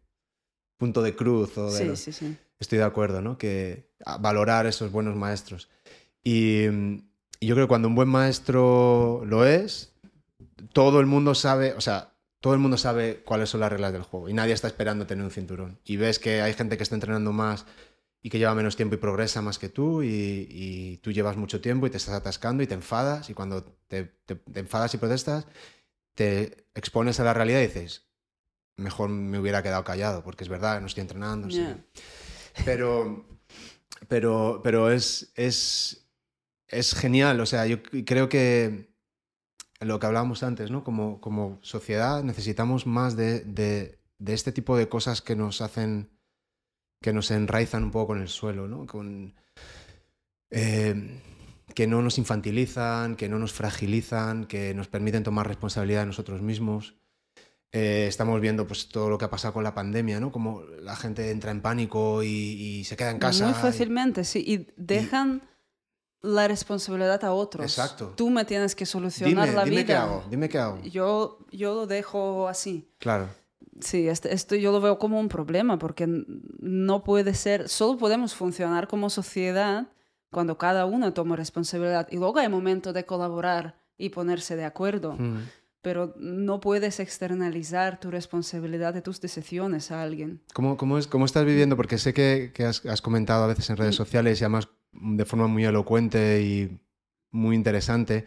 punto 0.78 1.02
de 1.04 1.16
cruz 1.16 1.56
o 1.60 1.72
de... 1.72 1.78
Sí, 1.78 1.86
lo- 1.86 1.96
sí, 1.96 2.12
sí. 2.12 2.38
Estoy 2.60 2.78
de 2.80 2.84
acuerdo, 2.86 3.22
¿no? 3.22 3.38
Que 3.38 3.92
valorar 4.20 4.66
esos 4.68 4.92
buenos 4.92 5.16
maestros. 5.16 5.70
Y, 6.24 6.66
y 7.40 7.48
yo 7.48 7.56
creo 7.56 7.66
que 7.66 7.70
cuando 7.70 7.88
un 7.88 7.96
buen 7.96 8.10
maestro 8.10 9.24
lo 9.26 9.46
es, 9.46 9.94
todo 10.74 11.00
el 11.00 11.06
mundo 11.08 11.34
sabe, 11.36 11.74
o 11.74 11.82
sea, 11.82 12.14
todo 12.40 12.54
el 12.54 12.60
mundo 12.60 12.78
sabe 12.78 13.22
cuáles 13.26 13.50
son 13.50 13.60
las 13.62 13.72
reglas 13.72 13.94
del 13.94 14.02
juego 14.04 14.30
y 14.30 14.34
nadie 14.34 14.54
está 14.54 14.68
esperando 14.68 15.06
tener 15.08 15.24
un 15.24 15.32
cinturón. 15.32 15.80
Y 15.86 15.98
ves 15.98 16.18
que 16.20 16.42
hay 16.42 16.54
gente 16.54 16.78
que 16.78 16.84
está 16.84 16.96
entrenando 16.96 17.32
más 17.32 17.66
y 18.22 18.30
que 18.30 18.38
lleva 18.38 18.54
menos 18.56 18.76
tiempo 18.76 18.96
y 18.96 18.98
progresa 19.00 19.42
más 19.42 19.58
que 19.60 19.70
tú 19.70 20.04
y, 20.04 20.48
y 20.50 20.98
tú 20.98 21.12
llevas 21.12 21.38
mucho 21.38 21.60
tiempo 21.62 21.88
y 21.88 21.90
te 21.90 21.98
estás 21.98 22.14
atascando 22.16 22.62
y 22.64 22.68
te 22.68 22.76
enfadas 22.76 23.30
y 23.30 23.34
cuando 23.34 23.64
te, 23.88 24.06
te- 24.26 24.36
te 24.36 24.60
enfadas 24.60 24.94
y 24.94 24.98
protestas, 24.98 25.48
te 26.16 26.66
expones 26.76 27.20
a 27.20 27.24
la 27.24 27.34
realidad 27.34 27.60
y 27.62 27.68
dices, 27.68 28.06
mejor 28.78 29.10
me 29.10 29.40
hubiera 29.40 29.64
quedado 29.64 29.84
callado 29.84 30.24
porque 30.24 30.44
es 30.44 30.50
verdad, 30.50 30.80
no 30.82 30.88
estoy 30.88 31.02
entrenando. 31.02 31.50
sí". 31.50 31.58
Pero, 32.66 33.26
pero, 34.08 34.60
pero 34.64 34.92
es, 34.92 35.32
es, 35.36 36.06
es 36.68 36.94
genial. 36.94 37.40
O 37.40 37.46
sea, 37.46 37.66
yo 37.66 37.82
creo 37.84 38.30
que 38.30 38.92
lo 39.80 40.00
que 40.00 40.06
hablábamos 40.06 40.44
antes, 40.44 40.70
¿no? 40.70 40.84
Como, 40.84 41.22
como 41.22 41.60
sociedad 41.64 42.24
necesitamos 42.24 42.86
más 42.86 43.16
de, 43.16 43.40
de, 43.42 44.00
de 44.20 44.34
este 44.34 44.52
tipo 44.52 44.78
de 44.78 44.90
cosas 44.90 45.22
que 45.22 45.36
nos 45.36 45.62
hacen, 45.62 46.10
que 47.02 47.14
nos 47.14 47.32
enraizan 47.32 47.84
un 47.84 47.92
poco 47.92 48.08
con 48.08 48.22
el 48.22 48.28
suelo, 48.30 48.68
¿no? 48.68 48.86
Con, 48.86 49.34
eh, 50.52 51.20
que 51.74 51.88
no 51.88 52.02
nos 52.02 52.18
infantilizan, 52.18 53.16
que 53.16 53.30
no 53.30 53.40
nos 53.40 53.54
fragilizan, 53.54 54.46
que 54.46 54.74
nos 54.74 54.88
permiten 54.88 55.24
tomar 55.24 55.48
responsabilidad 55.48 56.02
de 56.02 56.08
nosotros 56.08 56.42
mismos. 56.42 56.96
Eh, 57.74 58.06
estamos 58.08 58.40
viendo 58.42 58.68
pues 58.68 58.90
todo 58.90 59.10
lo 59.10 59.18
que 59.18 59.26
ha 59.26 59.30
pasado 59.30 59.54
con 59.54 59.64
la 59.64 59.74
pandemia, 59.74 60.20
¿no? 60.20 60.32
Como 60.32 60.62
la 60.82 60.96
gente 60.98 61.32
entra 61.32 61.52
en 61.52 61.62
pánico 61.62 62.22
y, 62.22 62.28
y 62.28 62.84
se 62.84 62.98
queda 62.98 63.12
en 63.12 63.20
casa. 63.20 63.46
Muy 63.46 63.54
y- 63.54 63.62
fácilmente, 63.62 64.24
sí. 64.26 64.44
Y 64.46 64.68
dejan 64.76 65.42
la 66.22 66.48
responsabilidad 66.50 67.24
a 67.24 67.32
otros. 67.32 67.66
Exacto. 67.66 68.14
Tú 68.18 68.30
me 68.30 68.44
tienes 68.44 68.76
que 68.76 68.86
solucionar 68.86 69.46
Dime, 69.48 69.56
la 69.56 69.64
dime 69.64 69.78
vida. 69.78 69.86
qué 69.88 69.94
hago, 69.96 70.24
dime 70.30 70.50
qué 70.50 70.58
hago. 70.60 70.82
Yo, 70.84 71.40
yo 71.52 71.74
lo 71.74 71.88
dejo 71.88 72.50
así. 72.50 72.92
Claro. 73.00 73.30
Sí, 73.82 74.08
este- 74.08 74.34
esto 74.34 74.56
yo 74.56 74.72
lo 74.72 74.80
veo 74.82 74.98
como 75.00 75.20
un 75.20 75.28
problema 75.28 75.78
porque 75.78 76.08
no 76.60 77.04
puede 77.04 77.34
ser, 77.34 77.68
solo 77.70 77.98
podemos 77.98 78.34
funcionar 78.36 78.88
como 78.88 79.10
sociedad 79.10 79.88
cuando 80.32 80.58
cada 80.58 80.86
uno 80.86 81.14
toma 81.14 81.36
responsabilidad. 81.36 82.08
Y 82.12 82.18
luego 82.18 82.40
hay 82.40 82.48
momentos 82.50 82.94
de 82.94 83.06
colaborar 83.06 83.76
y 83.98 84.10
ponerse 84.10 84.56
de 84.56 84.64
acuerdo, 84.66 85.14
Mm. 85.18 85.40
pero 85.82 86.14
no 86.18 86.60
puedes 86.60 87.00
externalizar 87.00 88.00
tu 88.00 88.12
responsabilidad 88.12 88.94
de 88.94 89.02
tus 89.02 89.20
decisiones 89.20 89.92
a 89.92 90.02
alguien. 90.04 90.42
¿Cómo, 90.54 90.78
cómo, 90.78 90.98
es, 90.98 91.08
¿Cómo 91.08 91.26
estás 91.26 91.44
viviendo? 91.46 91.76
Porque 91.76 91.98
sé 91.98 92.14
que, 92.14 92.52
que 92.54 92.66
has, 92.66 92.86
has 92.86 93.02
comentado 93.02 93.44
a 93.44 93.48
veces 93.48 93.70
en 93.70 93.76
Mm. 93.76 93.80
redes 93.80 93.96
sociales 93.96 94.40
y 94.40 94.44
además 94.44 94.70
de 94.94 95.26
forma 95.26 95.48
muy 95.48 95.66
elocuente 95.66 96.42
y 96.42 96.80
muy 97.32 97.56
interesante. 97.56 98.26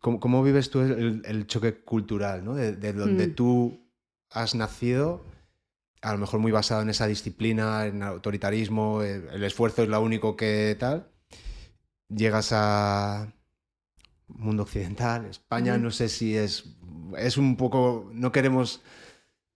¿Cómo, 0.00 0.20
cómo 0.20 0.42
vives 0.42 0.70
tú 0.70 0.80
el, 0.80 1.22
el 1.24 1.46
choque 1.46 1.80
cultural, 1.82 2.44
¿no? 2.44 2.54
de, 2.54 2.72
de 2.72 2.92
donde 2.92 3.28
Mm. 3.28 3.34
tú 3.34 3.80
has 4.30 4.54
nacido, 4.54 5.24
a 6.02 6.12
lo 6.12 6.18
mejor 6.18 6.40
muy 6.40 6.52
basado 6.52 6.82
en 6.82 6.90
esa 6.90 7.06
disciplina, 7.06 7.86
en 7.86 8.02
autoritarismo, 8.02 9.02
el, 9.02 9.28
el 9.32 9.44
esfuerzo 9.44 9.82
es 9.82 9.88
lo 9.88 10.00
único 10.00 10.36
que 10.36 10.76
tal. 10.78 11.08
Llegas 12.08 12.50
a 12.52 13.32
mundo 14.28 14.62
occidental, 14.62 15.24
España, 15.26 15.78
no 15.78 15.90
sé 15.90 16.08
si 16.08 16.36
es, 16.36 16.76
es 17.18 17.36
un 17.36 17.56
poco, 17.56 18.08
no 18.12 18.30
queremos 18.32 18.82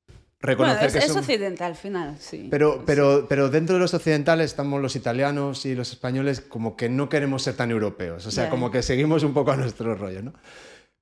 Bueno, 0.06 0.24
reconocer 0.40 0.86
es, 0.86 0.92
que 0.92 0.98
es 0.98 1.16
occidental 1.16 1.70
al 1.72 1.76
final, 1.76 2.16
sí. 2.18 2.48
pero, 2.50 2.74
Sí. 2.78 2.80
pero, 2.86 3.26
pero 3.28 3.48
dentro 3.50 3.74
de 3.76 3.80
los 3.80 3.94
occidentales 3.94 4.46
estamos 4.50 4.80
los 4.82 4.96
italianos 4.96 5.64
y 5.66 5.74
los 5.74 5.92
españoles 5.92 6.40
como 6.40 6.76
que 6.76 6.88
no 6.88 7.08
queremos 7.08 7.42
ser 7.42 7.54
tan 7.56 7.70
europeos. 7.70 8.26
O 8.26 8.30
sea, 8.30 8.48
como 8.50 8.70
que 8.70 8.82
seguimos 8.82 9.22
un 9.22 9.34
poco 9.34 9.52
a 9.52 9.56
nuestro 9.56 9.94
rollo, 9.94 10.22
¿no? 10.22 10.32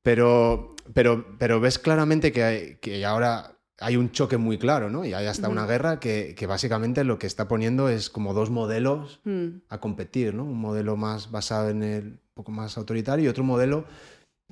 Pero, 0.03 0.75
pero, 0.95 1.37
pero 1.39 1.61
ves 1.61 1.79
claramente 1.79 2.33
que, 2.33 2.43
hay- 2.43 2.77
que 2.77 3.05
ahora 3.05 3.57
hay 3.81 3.97
un 3.97 4.13
choque 4.13 4.37
muy 4.37 4.59
claro, 4.59 4.91
¿no? 4.91 5.05
Y 5.05 5.15
hay 5.15 5.27
hasta 5.27 5.49
una 5.49 5.67
guerra 5.67 5.99
que, 6.01 6.35
que 6.37 6.47
básicamente 6.47 7.03
lo 7.03 7.19
que 7.19 7.27
está 7.27 7.49
poniendo 7.49 7.89
es 7.89 8.11
como 8.11 8.35
dos 8.35 8.51
modelos 8.51 9.21
Mm. 9.25 9.63
a 9.69 9.79
competir, 9.81 10.35
¿no? 10.35 10.45
Un 10.45 10.61
modelo 10.61 10.97
más 10.97 11.31
basado 11.31 11.71
en 11.71 11.83
el 11.83 12.05
un 12.05 12.35
poco 12.35 12.53
más 12.53 12.79
autoritario 12.79 13.25
y 13.25 13.29
otro 13.29 13.45
modelo 13.45 13.85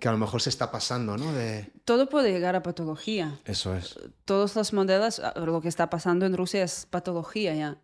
que 0.00 0.08
a 0.08 0.12
lo 0.12 0.18
mejor 0.18 0.40
se 0.42 0.50
está 0.50 0.70
pasando, 0.70 1.16
¿no? 1.16 1.32
De... 1.32 1.70
Todo 1.84 2.08
puede 2.08 2.30
llegar 2.30 2.54
a 2.56 2.62
patología. 2.62 3.38
Eso 3.44 3.74
es. 3.74 3.98
todos 4.24 4.54
los 4.56 4.72
modelos, 4.72 5.20
lo 5.36 5.60
que 5.60 5.68
está 5.68 5.88
pasando 5.90 6.26
en 6.26 6.36
Rusia 6.36 6.62
es 6.64 6.86
patología 6.86 7.54
ya. 7.54 7.78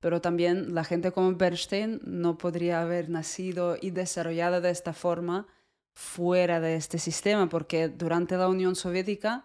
Pero 0.00 0.20
también 0.20 0.74
la 0.74 0.82
gente 0.84 1.12
como 1.12 1.34
Bernstein 1.34 2.00
no 2.04 2.38
podría 2.38 2.80
haber 2.82 3.10
nacido 3.10 3.76
y 3.80 3.90
desarrollado 3.90 4.60
de 4.62 4.70
esta 4.70 4.92
forma 4.94 5.46
fuera 5.94 6.58
de 6.60 6.76
este 6.76 6.98
sistema, 6.98 7.48
porque 7.48 7.88
durante 7.88 8.36
la 8.36 8.48
Unión 8.48 8.74
Soviética 8.76 9.44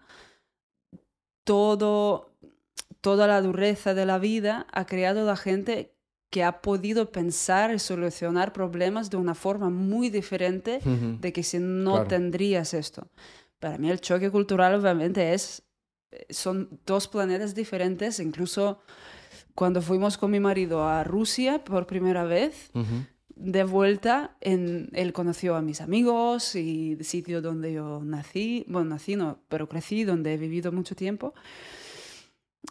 todo, 1.46 2.32
toda 3.00 3.26
la 3.28 3.40
dureza 3.40 3.94
de 3.94 4.04
la 4.04 4.18
vida 4.18 4.66
ha 4.72 4.84
creado 4.84 5.24
la 5.24 5.36
gente 5.36 5.94
que 6.28 6.42
ha 6.42 6.60
podido 6.60 7.12
pensar 7.12 7.72
y 7.72 7.78
solucionar 7.78 8.52
problemas 8.52 9.10
de 9.10 9.16
una 9.16 9.34
forma 9.36 9.70
muy 9.70 10.10
diferente 10.10 10.80
de 11.20 11.32
que 11.32 11.42
si 11.44 11.58
no 11.60 11.92
Claro. 11.92 12.08
tendrías 12.08 12.74
esto. 12.74 13.06
Para 13.60 13.78
mí 13.78 13.88
el 13.90 14.00
choque 14.00 14.28
cultural 14.30 14.74
obviamente 14.74 15.32
es, 15.34 15.62
eh, 16.10 16.26
son 16.30 16.80
dos 16.84 17.06
planetas 17.06 17.54
diferentes, 17.54 18.18
incluso 18.18 18.80
cuando 19.54 19.80
fuimos 19.80 20.18
con 20.18 20.32
mi 20.32 20.40
marido 20.40 20.82
a 20.86 21.04
Rusia 21.04 21.62
por 21.64 21.86
primera 21.86 22.24
vez. 22.24 22.70
De 23.36 23.64
vuelta, 23.64 24.36
en, 24.40 24.88
él 24.92 25.12
conoció 25.12 25.54
a 25.56 25.62
mis 25.62 25.80
amigos 25.80 26.56
y 26.56 26.92
el 26.92 27.04
sitio 27.04 27.42
donde 27.42 27.74
yo 27.74 28.02
nací, 28.02 28.64
bueno, 28.66 28.90
nací 28.90 29.14
no, 29.14 29.38
pero 29.48 29.68
crecí, 29.68 30.04
donde 30.04 30.34
he 30.34 30.36
vivido 30.38 30.72
mucho 30.72 30.96
tiempo. 30.96 31.34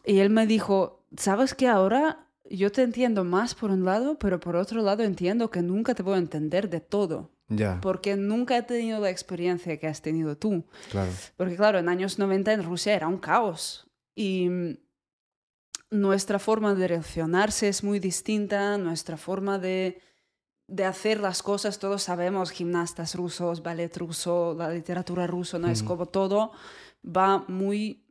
Y 0.05 0.19
él 0.19 0.31
me 0.31 0.47
dijo, 0.47 1.05
¿sabes 1.15 1.53
que 1.53 1.67
ahora 1.67 2.25
yo 2.49 2.71
te 2.71 2.81
entiendo 2.81 3.23
más 3.23 3.55
por 3.55 3.71
un 3.71 3.85
lado, 3.85 4.17
pero 4.19 4.39
por 4.39 4.55
otro 4.55 4.81
lado 4.81 5.03
entiendo 5.03 5.49
que 5.49 5.61
nunca 5.61 5.95
te 5.95 6.03
voy 6.03 6.15
a 6.15 6.19
entender 6.19 6.69
de 6.69 6.81
todo. 6.81 7.31
Ya. 7.47 7.79
Porque 7.81 8.15
nunca 8.15 8.57
he 8.57 8.63
tenido 8.63 8.99
la 8.99 9.09
experiencia 9.09 9.77
que 9.77 9.87
has 9.87 10.01
tenido 10.01 10.35
tú. 10.35 10.65
Claro. 10.89 11.11
Porque 11.37 11.55
claro, 11.55 11.77
en 11.77 11.89
años 11.89 12.17
90 12.17 12.53
en 12.53 12.63
Rusia 12.63 12.95
era 12.95 13.07
un 13.07 13.17
caos. 13.17 13.87
Y 14.15 14.49
mm, 14.49 14.77
nuestra 15.91 16.39
forma 16.39 16.73
de 16.73 16.87
relacionarse 16.87 17.67
es 17.67 17.83
muy 17.83 17.99
distinta, 17.99 18.77
nuestra 18.77 19.17
forma 19.17 19.59
de, 19.59 20.01
de 20.67 20.85
hacer 20.85 21.19
las 21.19 21.43
cosas, 21.43 21.79
todos 21.79 22.03
sabemos, 22.03 22.51
gimnastas 22.51 23.15
rusos, 23.15 23.61
ballet 23.61 23.95
ruso, 23.97 24.55
la 24.57 24.69
literatura 24.69 25.27
rusa, 25.27 25.59
¿no? 25.59 25.69
Es 25.69 25.83
como 25.83 26.07
todo 26.07 26.51
va 27.05 27.45
muy 27.47 28.03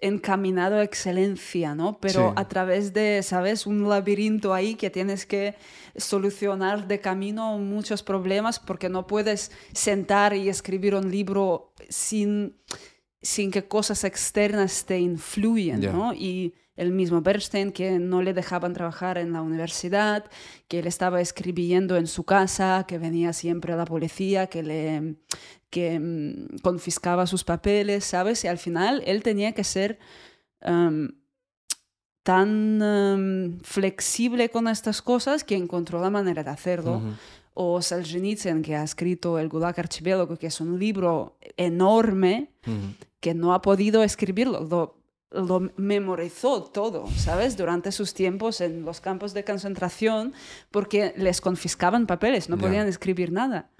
encaminado 0.00 0.76
a 0.76 0.82
excelencia, 0.82 1.74
¿no? 1.74 1.98
Pero 1.98 2.34
a 2.36 2.48
través 2.48 2.92
de, 2.92 3.22
¿sabes? 3.22 3.66
Un 3.66 3.88
laberinto 3.88 4.52
ahí 4.52 4.74
que 4.74 4.90
tienes 4.90 5.24
que 5.24 5.54
solucionar 5.96 6.88
de 6.88 7.00
camino 7.00 7.56
muchos 7.58 8.02
problemas 8.02 8.58
porque 8.58 8.88
no 8.88 9.06
puedes 9.06 9.52
sentar 9.72 10.34
y 10.34 10.48
escribir 10.48 10.94
un 10.94 11.10
libro 11.10 11.72
sin, 11.88 12.56
sin 13.22 13.50
que 13.50 13.66
cosas 13.66 14.04
externas 14.04 14.84
te 14.84 14.98
influyen, 14.98 15.80
¿no? 15.80 16.12
Y 16.12 16.54
el 16.76 16.92
mismo 16.92 17.20
Bernstein, 17.20 17.72
que 17.72 17.98
no 17.98 18.22
le 18.22 18.34
dejaban 18.34 18.72
trabajar 18.72 19.18
en 19.18 19.32
la 19.32 19.42
universidad, 19.42 20.24
que 20.66 20.80
él 20.80 20.86
estaba 20.86 21.20
escribiendo 21.20 21.96
en 21.96 22.06
su 22.06 22.24
casa, 22.24 22.84
que 22.88 22.98
venía 22.98 23.32
siempre 23.32 23.76
la 23.76 23.84
policía, 23.84 24.48
que 24.48 24.62
le 24.62 25.16
que 25.70 25.98
mm, 25.98 26.58
confiscaba 26.62 27.26
sus 27.26 27.42
papeles, 27.42 28.04
¿sabes? 28.04 28.44
Y 28.44 28.48
al 28.48 28.58
final 28.58 29.02
él 29.06 29.24
tenía 29.24 29.52
que 29.52 29.64
ser 29.64 29.98
em, 30.60 31.10
tan 32.22 32.80
em, 32.80 33.58
flexible 33.60 34.50
con 34.50 34.68
estas 34.68 35.02
cosas 35.02 35.42
que 35.42 35.56
encontró 35.56 36.00
la 36.00 36.10
manera 36.10 36.44
de 36.44 36.50
hacerlo. 36.50 37.02
O 37.54 37.80
Solzhenitsyn, 37.82 38.62
que 38.62 38.74
ha 38.76 38.82
escrito 38.82 39.38
El 39.38 39.48
Gulag 39.48 39.78
Archipiélago, 39.78 40.36
que 40.36 40.48
es 40.48 40.60
un 40.60 40.78
libro 40.78 41.38
enorme, 41.56 42.50
que 43.20 43.34
no 43.34 43.52
ha 43.52 43.60
podido 43.60 44.02
escribirlo 44.02 44.60
lo 44.60 45.03
memorizó 45.76 46.64
todo, 46.64 47.06
¿sabes? 47.16 47.56
Durante 47.56 47.92
sus 47.92 48.14
tiempos 48.14 48.60
en 48.60 48.84
los 48.84 49.00
campos 49.00 49.34
de 49.34 49.44
concentración, 49.44 50.32
porque 50.70 51.14
les 51.16 51.40
confiscaban 51.40 52.06
papeles, 52.06 52.48
no 52.48 52.58
podían 52.58 52.86
escribir 52.86 53.32
nada. 53.32 53.70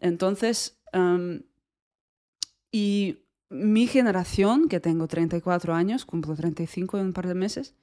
Entonces, 0.00 0.78
y 2.70 3.18
mi 3.50 3.86
generación, 3.86 4.68
que 4.68 4.80
tengo 4.80 5.08
34 5.08 5.74
años, 5.74 6.04
cumplo 6.04 6.34
35 6.34 6.98
en 6.98 7.06
un 7.06 7.12
par 7.12 7.26
de 7.26 7.34
meses, 7.34 7.74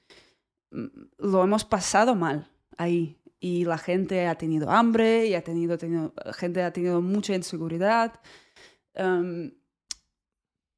mm, 0.72 0.86
lo 1.18 1.44
hemos 1.44 1.66
pasado 1.66 2.16
mal 2.16 2.50
ahí. 2.78 3.18
Y 3.40 3.66
la 3.66 3.78
gente 3.78 4.28
ha 4.28 4.36
tenido 4.36 4.72
hambre, 4.72 5.28
y 5.28 5.36
ha 5.36 5.44
tenido, 5.44 5.78
tenido 5.78 6.14
gente 6.34 6.64
ha 6.64 6.72
tenido 6.72 7.02
mucha 7.02 7.36
inseguridad 7.36 8.20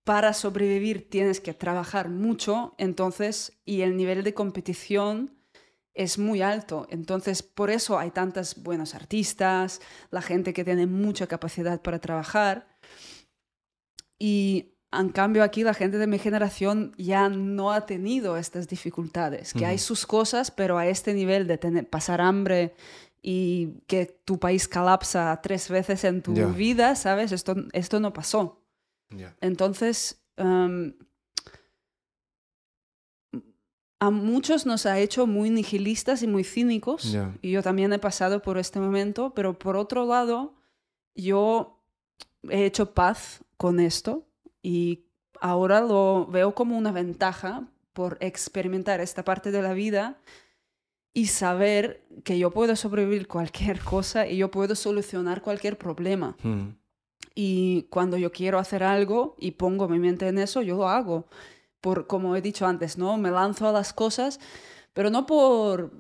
para 0.07 0.31
sobrevivir 0.31 1.09
tienes 1.09 1.41
que 1.41 1.53
trabajar 1.53 2.07
mucho, 2.07 2.73
entonces, 2.77 3.59
y 3.65 3.81
el 3.81 3.97
nivel 3.97 4.23
de 4.23 4.34
competición 4.34 5.35
es 5.93 6.17
muy 6.17 6.41
alto. 6.41 6.88
Entonces, 6.89 7.43
por 7.43 7.69
eso 7.69 7.99
hay 7.99 8.11
tantos 8.11 8.63
buenos 8.63 8.95
artistas, 8.95 9.81
la 10.09 10.21
gente 10.21 10.53
que 10.53 10.63
tiene 10.63 10.85
mucha 10.85 11.27
capacidad 11.27 11.81
para 11.81 11.99
trabajar. 11.99 12.69
Y 14.17 14.77
en 14.93 15.09
cambio 15.09 15.43
aquí 15.43 15.65
la 15.65 15.73
gente 15.73 15.97
de 15.97 16.07
mi 16.07 16.19
generación 16.19 16.93
ya 16.97 17.27
no 17.27 17.73
ha 17.73 17.85
tenido 17.85 18.38
estas 18.38 18.69
dificultades, 18.69 19.51
que 19.51 19.65
hay 19.65 19.77
sus 19.77 20.05
cosas, 20.05 20.51
pero 20.51 20.77
a 20.77 20.88
este 20.88 21.13
nivel 21.13 21.47
de 21.47 21.57
tener, 21.57 21.89
pasar 21.89 22.21
hambre 22.21 22.75
y 23.21 23.81
que 23.88 24.05
tu 24.23 24.39
país 24.39 24.69
colapsa 24.69 25.38
tres 25.43 25.67
veces 25.67 26.05
en 26.05 26.21
tu 26.21 26.31
vida, 26.53 26.95
¿sabes? 26.95 27.34
Esto, 27.34 27.57
esto 27.73 27.99
no 27.99 28.13
pasó. 28.13 28.63
Entonces, 29.41 30.21
em, 30.35 30.93
a 33.99 34.11
muchos 34.11 34.65
nos 34.65 34.85
ha 34.85 34.99
hecho 34.99 35.25
muy 35.25 35.49
nihilistas 35.49 36.21
y 36.21 36.27
muy 36.27 36.43
cínicos. 36.43 37.17
Y 37.41 37.51
yo 37.51 37.63
también 37.63 37.93
he 37.93 37.99
pasado 37.99 38.41
por 38.41 38.57
este 38.57 38.79
momento, 38.79 39.34
pero 39.34 39.57
por 39.57 39.75
otro 39.75 40.05
lado, 40.05 40.53
yo 41.15 41.81
he 42.49 42.65
hecho 42.65 42.93
paz 42.93 43.43
con 43.57 43.79
esto 43.79 44.27
y 44.61 45.05
ahora 45.41 45.81
lo 45.81 46.27
veo 46.27 46.53
como 46.53 46.77
una 46.77 46.91
ventaja 46.91 47.67
por 47.93 48.17
experimentar 48.21 49.01
esta 49.01 49.23
parte 49.23 49.51
de 49.51 49.61
la 49.61 49.73
vida 49.73 50.17
y 51.13 51.27
saber 51.27 52.05
que 52.23 52.38
yo 52.38 52.51
puedo 52.51 52.75
sobrevivir 52.75 53.27
cualquier 53.27 53.79
cosa 53.79 54.27
y 54.27 54.38
yo 54.38 54.51
puedo 54.51 54.75
solucionar 54.75 55.41
cualquier 55.41 55.77
problema. 55.77 56.35
Hmm. 56.43 56.75
Y 57.39 57.84
cuando 57.91 58.18
yo 58.18 58.31
quiero 58.31 58.57
hacer 58.57 58.81
algo 58.81 59.35
y 59.38 59.51
pongo 59.51 59.88
mi 59.88 59.99
mente 59.99 60.27
en 60.27 60.39
eso, 60.39 60.64
yo 60.64 60.76
lo 60.76 60.89
hago. 60.89 61.27
Por, 61.81 62.07
como 62.07 62.35
he 62.35 62.41
dicho 62.41 62.65
antes, 62.65 62.97
¿no? 62.97 63.15
Me 63.18 63.30
lanzo 63.30 63.68
a 63.68 63.72
las 63.72 63.93
cosas, 63.93 64.39
pero 64.93 65.11
no 65.11 65.27
por, 65.27 65.91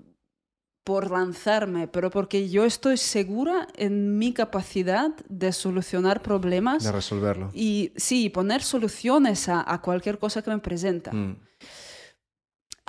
por 0.83 1.11
lanzarme, 1.11 1.87
pero 1.87 2.09
porque 2.09 2.49
yo 2.49 2.65
estoy 2.65 2.97
segura 2.97 3.67
en 3.75 4.17
mi 4.17 4.33
capacidad 4.33 5.11
de 5.29 5.51
solucionar 5.51 6.23
problemas. 6.23 6.83
De 6.85 6.91
resolverlo. 6.91 7.51
Y 7.53 7.93
sí, 7.97 8.31
poner 8.31 8.63
soluciones 8.63 9.47
a, 9.47 9.63
a 9.71 9.79
cualquier 9.79 10.17
cosa 10.17 10.41
que 10.41 10.49
me 10.49 10.57
presenta. 10.57 11.13
Mm. 11.13 11.37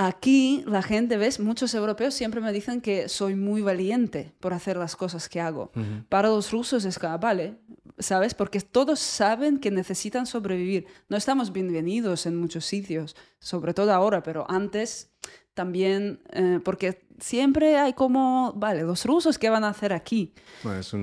Aquí 0.01 0.63
la 0.65 0.81
gente, 0.81 1.17
ves, 1.17 1.41
muchos 1.41 1.75
europeos 1.75 2.15
siempre 2.15 2.41
me 2.41 2.53
dicen 2.53 2.81
que 2.81 3.09
soy 3.09 3.35
muy 3.35 3.63
valiente 3.63 4.33
por 4.39 4.55
hacer 4.55 4.77
las 4.77 4.95
cosas 4.95 5.29
que 5.29 5.41
hago. 5.41 5.73
Para 6.09 6.29
los 6.29 6.53
rusos 6.53 6.85
es 6.85 7.01
que, 7.01 7.09
vale, 7.21 7.57
¿sabes? 7.99 8.33
Porque 8.33 8.61
todos 8.61 9.01
saben 9.01 9.59
que 9.59 9.73
necesitan 9.73 10.27
sobrevivir. 10.27 10.87
No 11.09 11.17
estamos 11.17 11.53
bienvenidos 11.53 12.27
en 12.27 12.37
muchos 12.37 12.65
sitios, 12.65 13.17
sobre 13.41 13.75
todo 13.75 13.93
ahora, 13.93 14.23
pero 14.23 14.49
antes 14.49 15.11
también, 15.55 16.21
eh, 16.31 16.61
porque 16.65 17.05
siempre 17.19 17.77
hay 17.77 17.95
como, 17.95 18.53
vale, 18.55 18.85
los 18.85 19.05
rusos, 19.05 19.37
¿qué 19.37 19.51
van 19.51 19.65
a 19.65 19.71
hacer 19.71 19.93
aquí? 19.93 20.33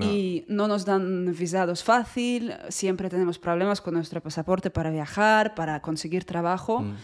Y 0.06 0.46
no 0.48 0.70
nos 0.70 0.86
dan 0.86 1.36
visados 1.38 1.84
fácil, 1.84 2.54
siempre 2.70 3.10
tenemos 3.10 3.40
problemas 3.40 3.82
con 3.82 3.96
nuestro 3.96 4.24
pasaporte 4.24 4.70
para 4.70 4.90
viajar, 4.90 5.54
para 5.54 5.82
conseguir 5.82 6.24
trabajo. 6.24 6.80
Mm 6.80 6.96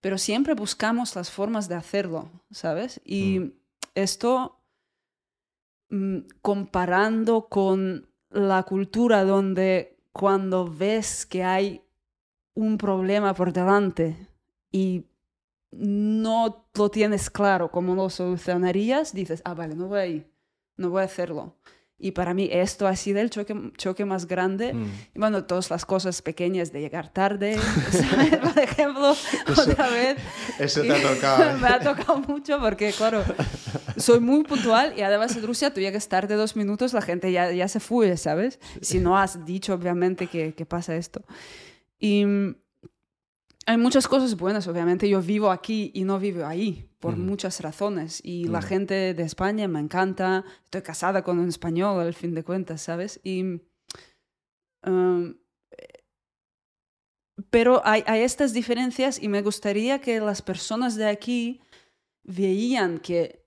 pero 0.00 0.18
siempre 0.18 0.54
buscamos 0.54 1.14
las 1.16 1.30
formas 1.30 1.68
de 1.68 1.74
hacerlo, 1.74 2.30
¿sabes? 2.50 3.00
Y 3.04 3.40
mm. 3.40 3.52
esto, 3.94 4.60
mm, 5.90 6.18
comparando 6.42 7.48
con 7.48 8.08
la 8.30 8.62
cultura 8.62 9.24
donde 9.24 9.98
cuando 10.12 10.66
ves 10.66 11.26
que 11.26 11.44
hay 11.44 11.82
un 12.54 12.78
problema 12.78 13.34
por 13.34 13.52
delante 13.52 14.28
y 14.70 15.06
no 15.70 16.66
lo 16.74 16.90
tienes 16.90 17.30
claro 17.30 17.70
cómo 17.70 17.94
lo 17.94 18.10
solucionarías, 18.10 19.14
dices, 19.14 19.40
ah, 19.44 19.54
vale, 19.54 19.74
no 19.74 19.88
voy 19.88 19.98
a 19.98 20.06
ir, 20.06 20.30
no 20.76 20.90
voy 20.90 21.02
a 21.02 21.04
hacerlo. 21.04 21.56
Y 22.02 22.12
para 22.12 22.32
mí 22.32 22.48
esto 22.50 22.86
ha 22.86 22.96
sido 22.96 23.20
el 23.20 23.28
choque, 23.28 23.54
choque 23.76 24.06
más 24.06 24.26
grande. 24.26 24.72
Mm. 24.72 24.84
Y 25.14 25.18
bueno, 25.18 25.44
todas 25.44 25.70
las 25.70 25.84
cosas 25.84 26.22
pequeñas 26.22 26.72
de 26.72 26.80
llegar 26.80 27.12
tarde, 27.12 27.58
por 28.42 28.58
ejemplo, 28.58 29.14
otra 29.46 29.90
vez. 29.90 30.16
Eso 30.58 30.80
te 30.80 30.92
ha 30.92 31.02
tocado. 31.14 31.44
¿eh? 31.44 31.56
me 31.60 31.68
ha 31.68 31.78
tocado 31.78 32.18
mucho 32.20 32.58
porque, 32.58 32.92
claro, 32.92 33.22
soy 33.98 34.18
muy 34.18 34.44
puntual 34.44 34.94
y 34.96 35.02
además 35.02 35.36
en 35.36 35.46
Rusia 35.46 35.74
tú 35.74 35.80
llegas 35.80 36.08
tarde 36.08 36.36
dos 36.36 36.56
minutos, 36.56 36.94
la 36.94 37.02
gente 37.02 37.30
ya, 37.30 37.52
ya 37.52 37.68
se 37.68 37.80
fue, 37.80 38.16
¿sabes? 38.16 38.58
Si 38.80 38.98
no 38.98 39.18
has 39.18 39.44
dicho, 39.44 39.74
obviamente, 39.74 40.26
que, 40.26 40.54
que 40.54 40.64
pasa 40.64 40.96
esto. 40.96 41.22
Y 41.98 42.24
hay 43.66 43.76
muchas 43.76 44.08
cosas 44.08 44.36
buenas, 44.36 44.66
obviamente. 44.66 45.08
Yo 45.08 45.20
vivo 45.20 45.50
aquí 45.50 45.90
y 45.94 46.04
no 46.04 46.18
vivo 46.18 46.46
ahí 46.46 46.89
por 47.00 47.16
muchas 47.16 47.60
razones. 47.60 48.20
Y 48.22 48.44
la 48.44 48.62
gente 48.62 49.14
de 49.14 49.22
España 49.22 49.66
me 49.66 49.80
encanta. 49.80 50.44
Estoy 50.64 50.82
casada 50.82 51.24
con 51.24 51.38
un 51.38 51.48
español, 51.48 52.00
al 52.00 52.14
fin 52.14 52.34
de 52.34 52.44
cuentas, 52.44 52.82
¿sabes? 52.82 53.20
Y, 53.24 53.42
um, 54.86 55.34
pero 57.48 57.80
hay, 57.84 58.04
hay, 58.06 58.20
estas 58.20 58.52
diferencias 58.52 59.20
y 59.20 59.28
me 59.28 59.42
gustaría 59.42 60.00
que 60.00 60.20
las 60.20 60.42
personas 60.42 60.94
de 60.96 61.08
aquí 61.08 61.60
veían 62.22 62.98
que, 62.98 63.46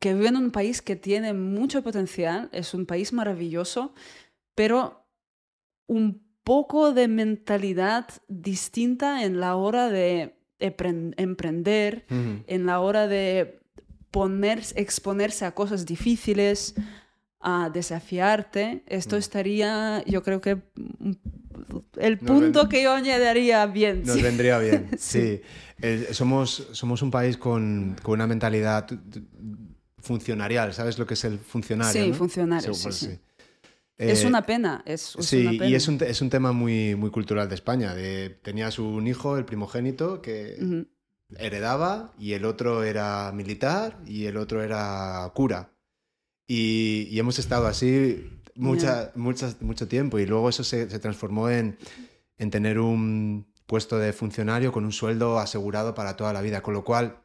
que 0.00 0.12
viven 0.12 0.36
en 0.36 0.44
un 0.44 0.50
país 0.50 0.82
que 0.82 0.96
tiene 0.96 1.32
mucho 1.32 1.82
potencial, 1.82 2.50
es 2.52 2.74
un 2.74 2.86
país 2.86 3.12
maravilloso, 3.12 3.94
pero 4.56 5.06
un 5.86 6.26
poco 6.42 6.92
de 6.92 7.06
mentalidad 7.06 8.08
distinta 8.28 9.24
en 9.24 9.38
la 9.38 9.54
hora 9.54 9.88
de 9.88 10.35
emprender, 10.58 12.06
en 12.08 12.66
la 12.66 12.80
hora 12.80 13.06
de 13.06 13.60
poner, 14.10 14.62
exponerse 14.74 15.44
a 15.44 15.52
cosas 15.52 15.86
difíciles, 15.86 16.74
a 17.40 17.70
desafiarte. 17.70 18.82
Esto 18.86 19.16
estaría, 19.16 20.02
yo 20.06 20.22
creo 20.22 20.40
que 20.40 20.62
el 21.98 22.18
punto 22.18 22.68
que 22.68 22.82
yo 22.82 22.92
añadiría 22.92 23.66
bien. 23.66 24.02
Nos 24.04 24.22
vendría 24.22 24.58
bien, 24.58 24.90
sí. 24.98 25.40
somos, 26.12 26.68
somos 26.72 27.02
un 27.02 27.10
país 27.10 27.36
con, 27.36 27.96
con, 28.02 28.14
una 28.14 28.26
mentalidad 28.26 28.86
funcionarial, 29.98 30.72
¿sabes 30.72 30.98
lo 30.98 31.06
que 31.06 31.14
es 31.14 31.24
el 31.24 31.38
funcionario? 31.38 32.04
Sí, 32.04 32.12
funcionario, 32.12 32.74
sí, 32.74 33.18
es 33.98 34.24
una 34.24 34.42
pena. 34.42 34.82
Es, 34.86 35.16
sí, 35.20 35.58
y 35.62 35.74
es 35.74 35.88
un, 35.88 35.98
es 36.02 36.20
un, 36.20 36.30
tema 36.30 36.52
muy, 36.52 36.94
muy 36.94 37.10
cultural 37.10 37.48
de 37.48 37.54
España. 37.54 37.94
De, 37.94 38.30
tenías 38.30 38.78
un 38.78 39.06
hijo, 39.06 39.36
el 39.38 39.44
primogénito, 39.44 40.20
que 40.20 40.86
heredaba 41.38 42.12
y 42.18 42.34
el 42.34 42.44
otro 42.44 42.84
era 42.84 43.32
militar 43.32 43.98
y 44.06 44.26
el 44.26 44.36
otro 44.36 44.62
era 44.62 45.30
cura. 45.34 45.72
Y, 46.46 47.08
y 47.10 47.18
hemos 47.18 47.38
estado 47.38 47.66
así 47.66 48.30
mucha, 48.56 49.12
mucho 49.14 49.88
tiempo 49.88 50.18
y 50.18 50.26
luego 50.26 50.48
eso 50.48 50.64
se, 50.64 50.88
se 50.88 50.98
transformó 50.98 51.50
en, 51.50 51.78
en, 52.38 52.50
tener 52.50 52.78
un 52.78 53.46
puesto 53.66 53.98
de 53.98 54.12
funcionario 54.12 54.72
con 54.72 54.84
un 54.84 54.92
sueldo 54.92 55.38
asegurado 55.38 55.94
para 55.94 56.16
toda 56.16 56.32
la 56.32 56.40
vida, 56.40 56.62
con 56.62 56.74
lo 56.74 56.84
cual 56.84 57.22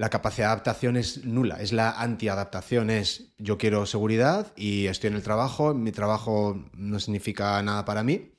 la 0.00 0.08
capacidad 0.08 0.46
de 0.46 0.52
adaptación 0.52 0.96
es 0.96 1.26
nula, 1.26 1.60
es 1.60 1.74
la 1.74 1.90
antiadaptación, 1.90 2.88
es 2.88 3.34
yo 3.36 3.58
quiero 3.58 3.84
seguridad 3.84 4.50
y 4.56 4.86
estoy 4.86 5.08
en 5.08 5.16
el 5.16 5.22
trabajo, 5.22 5.74
mi 5.74 5.92
trabajo 5.92 6.58
no 6.72 6.98
significa 6.98 7.62
nada 7.62 7.84
para 7.84 8.02
mí 8.02 8.32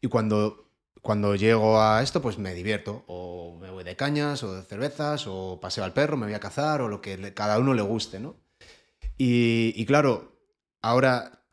y 0.00 0.08
cuando 0.08 0.64
cuando 1.02 1.34
llego 1.34 1.82
a 1.82 2.02
esto, 2.02 2.22
pues 2.22 2.38
me 2.38 2.54
divierto. 2.54 3.04
O 3.08 3.58
me 3.60 3.68
voy 3.68 3.84
de 3.84 3.94
cañas, 3.94 4.42
o 4.42 4.54
de 4.54 4.62
cervezas, 4.62 5.26
o 5.26 5.60
paseo 5.60 5.84
al 5.84 5.92
perro, 5.92 6.16
me 6.16 6.24
voy 6.24 6.34
a 6.34 6.40
cazar, 6.40 6.80
o 6.80 6.88
lo 6.88 7.02
que 7.02 7.34
cada 7.34 7.58
uno 7.58 7.74
le 7.74 7.82
guste, 7.82 8.20
¿no? 8.20 8.36
Y, 9.18 9.84
claro, 9.84 10.40
ahora 10.80 11.44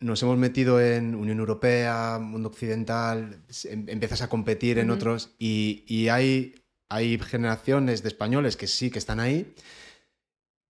nos 0.00 0.22
hemos 0.22 0.36
metido 0.36 0.82
en 0.82 1.14
Unión 1.14 1.38
Europea, 1.38 2.18
mundo 2.20 2.50
occidental, 2.50 3.42
em, 3.64 3.88
empiezas 3.88 4.20
a 4.20 4.28
competir 4.28 4.78
en 4.78 4.90
otros 4.90 5.34
y, 5.38 6.08
hay, 6.08 6.63
hay 6.94 7.18
generaciones 7.18 8.02
de 8.02 8.08
españoles 8.08 8.56
que 8.56 8.68
sí 8.68 8.90
que 8.90 8.98
están 8.98 9.18
ahí, 9.18 9.54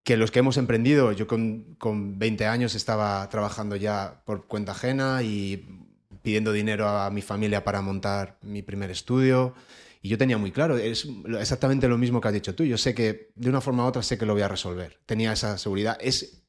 que 0.02 0.16
los 0.16 0.30
que 0.30 0.38
hemos 0.38 0.56
emprendido, 0.56 1.12
yo 1.12 1.26
con, 1.26 1.76
con 1.78 2.18
20 2.18 2.46
años 2.46 2.74
estaba 2.74 3.28
trabajando 3.28 3.76
ya 3.76 4.22
por 4.24 4.46
cuenta 4.46 4.72
ajena 4.72 5.22
y 5.22 5.84
pidiendo 6.22 6.52
dinero 6.52 6.88
a 6.88 7.10
mi 7.10 7.20
familia 7.20 7.62
para 7.62 7.82
montar 7.82 8.38
mi 8.42 8.62
primer 8.62 8.90
estudio. 8.90 9.54
Y 10.00 10.08
yo 10.08 10.18
tenía 10.18 10.38
muy 10.38 10.50
claro, 10.50 10.78
es 10.78 11.06
exactamente 11.38 11.88
lo 11.88 11.98
mismo 11.98 12.20
que 12.20 12.28
has 12.28 12.34
dicho 12.34 12.54
tú. 12.54 12.64
Yo 12.64 12.78
sé 12.78 12.94
que 12.94 13.32
de 13.34 13.48
una 13.50 13.60
forma 13.60 13.84
u 13.84 13.86
otra 13.86 14.02
sé 14.02 14.16
que 14.16 14.26
lo 14.26 14.32
voy 14.32 14.42
a 14.42 14.48
resolver. 14.48 14.98
Tenía 15.06 15.32
esa 15.32 15.58
seguridad. 15.58 15.98
Es, 16.00 16.42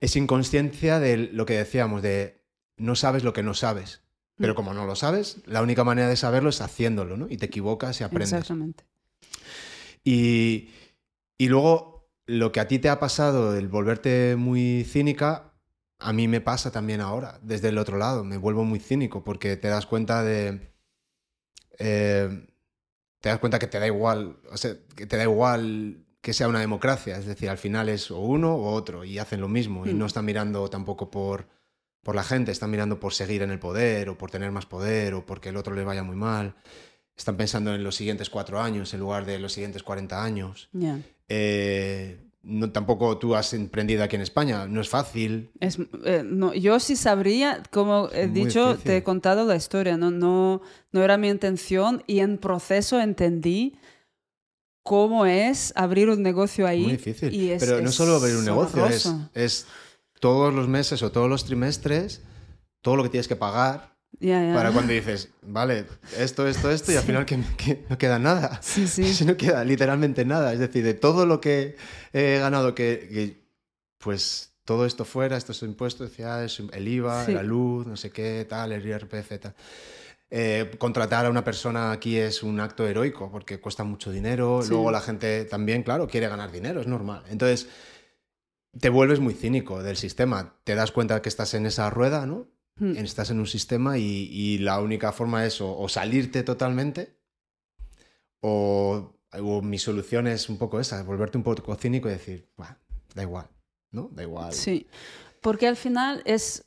es 0.00 0.16
inconsciencia 0.16 0.98
de 0.98 1.16
lo 1.16 1.46
que 1.46 1.56
decíamos, 1.56 2.02
de 2.02 2.44
no 2.76 2.96
sabes 2.96 3.22
lo 3.22 3.32
que 3.32 3.42
no 3.42 3.54
sabes. 3.54 4.02
Pero 4.36 4.52
mm. 4.52 4.56
como 4.56 4.74
no 4.74 4.86
lo 4.86 4.94
sabes, 4.96 5.38
la 5.46 5.62
única 5.62 5.84
manera 5.84 6.08
de 6.08 6.16
saberlo 6.16 6.50
es 6.50 6.60
haciéndolo, 6.60 7.16
¿no? 7.16 7.26
Y 7.28 7.36
te 7.36 7.46
equivocas 7.46 8.00
y 8.00 8.04
aprendes. 8.04 8.32
Exactamente. 8.32 8.84
Y, 10.08 10.70
y 11.36 11.48
luego, 11.48 12.10
lo 12.24 12.50
que 12.50 12.60
a 12.60 12.66
ti 12.66 12.78
te 12.78 12.88
ha 12.88 12.98
pasado, 12.98 13.54
el 13.54 13.68
volverte 13.68 14.36
muy 14.36 14.84
cínica, 14.84 15.52
a 15.98 16.14
mí 16.14 16.28
me 16.28 16.40
pasa 16.40 16.70
también 16.70 17.02
ahora, 17.02 17.38
desde 17.42 17.68
el 17.68 17.76
otro 17.76 17.98
lado, 17.98 18.24
me 18.24 18.38
vuelvo 18.38 18.64
muy 18.64 18.80
cínico 18.80 19.22
porque 19.22 19.58
te 19.58 19.68
das 19.68 19.84
cuenta 19.84 20.22
de... 20.22 20.72
Eh, 21.78 22.46
te 23.20 23.28
das 23.28 23.38
cuenta 23.38 23.58
que 23.58 23.66
te 23.66 23.78
da 23.78 23.86
igual, 23.86 24.38
o 24.50 24.56
sea, 24.56 24.76
que 24.96 25.06
te 25.06 25.18
da 25.18 25.24
igual 25.24 26.06
que 26.22 26.32
sea 26.32 26.48
una 26.48 26.60
democracia, 26.60 27.18
es 27.18 27.26
decir, 27.26 27.50
al 27.50 27.58
final 27.58 27.90
es 27.90 28.10
o 28.10 28.18
uno 28.18 28.54
o 28.54 28.72
otro 28.72 29.04
y 29.04 29.18
hacen 29.18 29.42
lo 29.42 29.48
mismo 29.48 29.86
y 29.86 29.92
no 29.92 30.04
mm. 30.04 30.06
están 30.06 30.24
mirando 30.24 30.70
tampoco 30.70 31.10
por, 31.10 31.48
por 32.02 32.14
la 32.14 32.22
gente, 32.22 32.50
están 32.50 32.70
mirando 32.70 32.98
por 32.98 33.12
seguir 33.12 33.42
en 33.42 33.50
el 33.50 33.58
poder 33.58 34.08
o 34.08 34.16
por 34.16 34.30
tener 34.30 34.52
más 34.52 34.64
poder 34.64 35.14
o 35.14 35.26
porque 35.26 35.50
el 35.50 35.56
otro 35.56 35.74
les 35.74 35.84
vaya 35.84 36.02
muy 36.02 36.16
mal. 36.16 36.56
Están 37.18 37.36
pensando 37.36 37.74
en 37.74 37.82
los 37.82 37.96
siguientes 37.96 38.30
cuatro 38.30 38.60
años 38.60 38.94
en 38.94 39.00
lugar 39.00 39.26
de 39.26 39.40
los 39.40 39.52
siguientes 39.52 39.82
40 39.82 40.22
años. 40.22 40.68
Eh, 41.28 42.16
no, 42.44 42.70
tampoco 42.70 43.18
tú 43.18 43.34
has 43.34 43.52
emprendido 43.54 44.04
aquí 44.04 44.14
en 44.14 44.22
España, 44.22 44.68
no 44.68 44.80
es 44.80 44.88
fácil. 44.88 45.50
Es, 45.58 45.78
eh, 46.04 46.22
no, 46.24 46.54
yo 46.54 46.78
sí 46.78 46.94
sabría, 46.94 47.60
como 47.72 48.08
he 48.12 48.28
dicho, 48.28 48.78
te 48.78 48.98
he 48.98 49.02
contado 49.02 49.44
la 49.44 49.56
historia, 49.56 49.96
¿no? 49.96 50.12
No, 50.12 50.62
no 50.92 51.02
era 51.02 51.18
mi 51.18 51.28
intención 51.28 52.04
y 52.06 52.20
en 52.20 52.38
proceso 52.38 53.00
entendí 53.00 53.76
cómo 54.84 55.26
es 55.26 55.72
abrir 55.74 56.10
un 56.10 56.22
negocio 56.22 56.68
ahí. 56.68 56.84
Muy 56.84 56.92
difícil. 56.92 57.56
Pero 57.58 57.80
no 57.80 57.90
solo 57.90 58.14
abrir 58.14 58.36
un 58.36 58.44
negocio, 58.44 58.86
es, 58.86 59.12
es, 59.34 59.66
todos 60.20 60.54
los 60.54 60.68
meses 60.68 61.02
o 61.02 61.10
todos 61.10 61.28
los 61.28 61.44
trimestres, 61.44 62.22
todo 62.80 62.94
lo 62.94 63.02
que 63.02 63.08
tienes 63.08 63.26
que 63.26 63.36
pagar 63.36 63.97
para 64.20 64.72
cuando 64.72 64.92
dices, 64.92 65.28
vale, 65.42 65.86
esto, 66.16 66.48
esto, 66.48 66.70
esto, 66.70 66.92
y 66.92 66.96
al 66.96 67.04
final 67.04 67.24
que, 67.24 67.84
no 67.88 67.98
queda 67.98 68.18
nada. 68.18 68.60
Sí, 68.62 68.88
sí. 68.88 69.24
no 69.24 69.36
queda 69.36 69.64
literalmente 69.64 70.24
nada. 70.24 70.52
Es 70.52 70.58
decir, 70.58 70.84
de 70.84 70.94
todo 70.94 71.26
lo 71.26 71.40
que 71.40 71.76
he 72.12 72.38
ganado, 72.38 72.74
que, 72.74 73.40
pues 73.98 74.54
todo 74.64 74.86
esto 74.86 75.04
fuera, 75.04 75.36
estos 75.36 75.62
impuestos, 75.62 76.10
decía, 76.10 76.44
el 76.72 76.88
IVA, 76.88 77.28
la 77.28 77.42
luz, 77.42 77.86
no 77.86 77.96
sé 77.96 78.10
qué, 78.10 78.44
tal, 78.48 78.72
el 78.72 78.84
IRPF, 78.84 79.38
tal. 79.40 79.54
Eh, 80.30 80.72
contratar 80.76 81.24
a 81.24 81.30
una 81.30 81.42
persona 81.42 81.90
aquí 81.90 82.18
es 82.18 82.42
un 82.42 82.60
acto 82.60 82.86
heroico 82.86 83.30
porque 83.30 83.60
cuesta 83.60 83.84
mucho 83.84 84.10
dinero. 84.10 84.60
Luego 84.68 84.90
la 84.90 85.00
gente 85.00 85.44
también, 85.44 85.82
claro, 85.82 86.06
quiere 86.06 86.28
ganar 86.28 86.50
dinero, 86.50 86.80
es 86.80 86.86
normal. 86.86 87.22
Entonces, 87.30 87.68
te 88.78 88.90
vuelves 88.90 89.20
muy 89.20 89.34
cínico 89.34 89.82
del 89.82 89.96
sistema. 89.96 90.54
Te 90.64 90.74
das 90.74 90.92
cuenta 90.92 91.22
que 91.22 91.28
estás 91.28 91.54
en 91.54 91.66
esa 91.66 91.88
rueda, 91.88 92.26
¿no? 92.26 92.46
Hmm. 92.78 92.96
Estás 92.96 93.30
en 93.30 93.40
un 93.40 93.46
sistema 93.46 93.98
y, 93.98 94.58
la 94.58 94.80
única 94.80 95.12
forma 95.12 95.44
es 95.44 95.60
o, 95.60 95.88
salirte 95.88 96.42
totalmente 96.42 97.16
o, 98.40 99.12
mi 99.62 99.78
solución 99.78 100.26
es 100.26 100.48
un 100.48 100.56
poco 100.56 100.80
esa, 100.80 101.02
volverte 101.02 101.36
un 101.36 101.44
poco 101.44 101.74
cínico 101.74 102.08
y 102.08 102.12
decir, 102.12 102.48
da 103.14 103.22
igual, 103.22 103.46
¿no? 103.90 104.08
Da 104.12 104.22
igual. 104.22 104.52
Sí, 104.52 104.86
porque 105.42 105.66
al 105.66 105.76
final 105.76 106.22
es, 106.24 106.64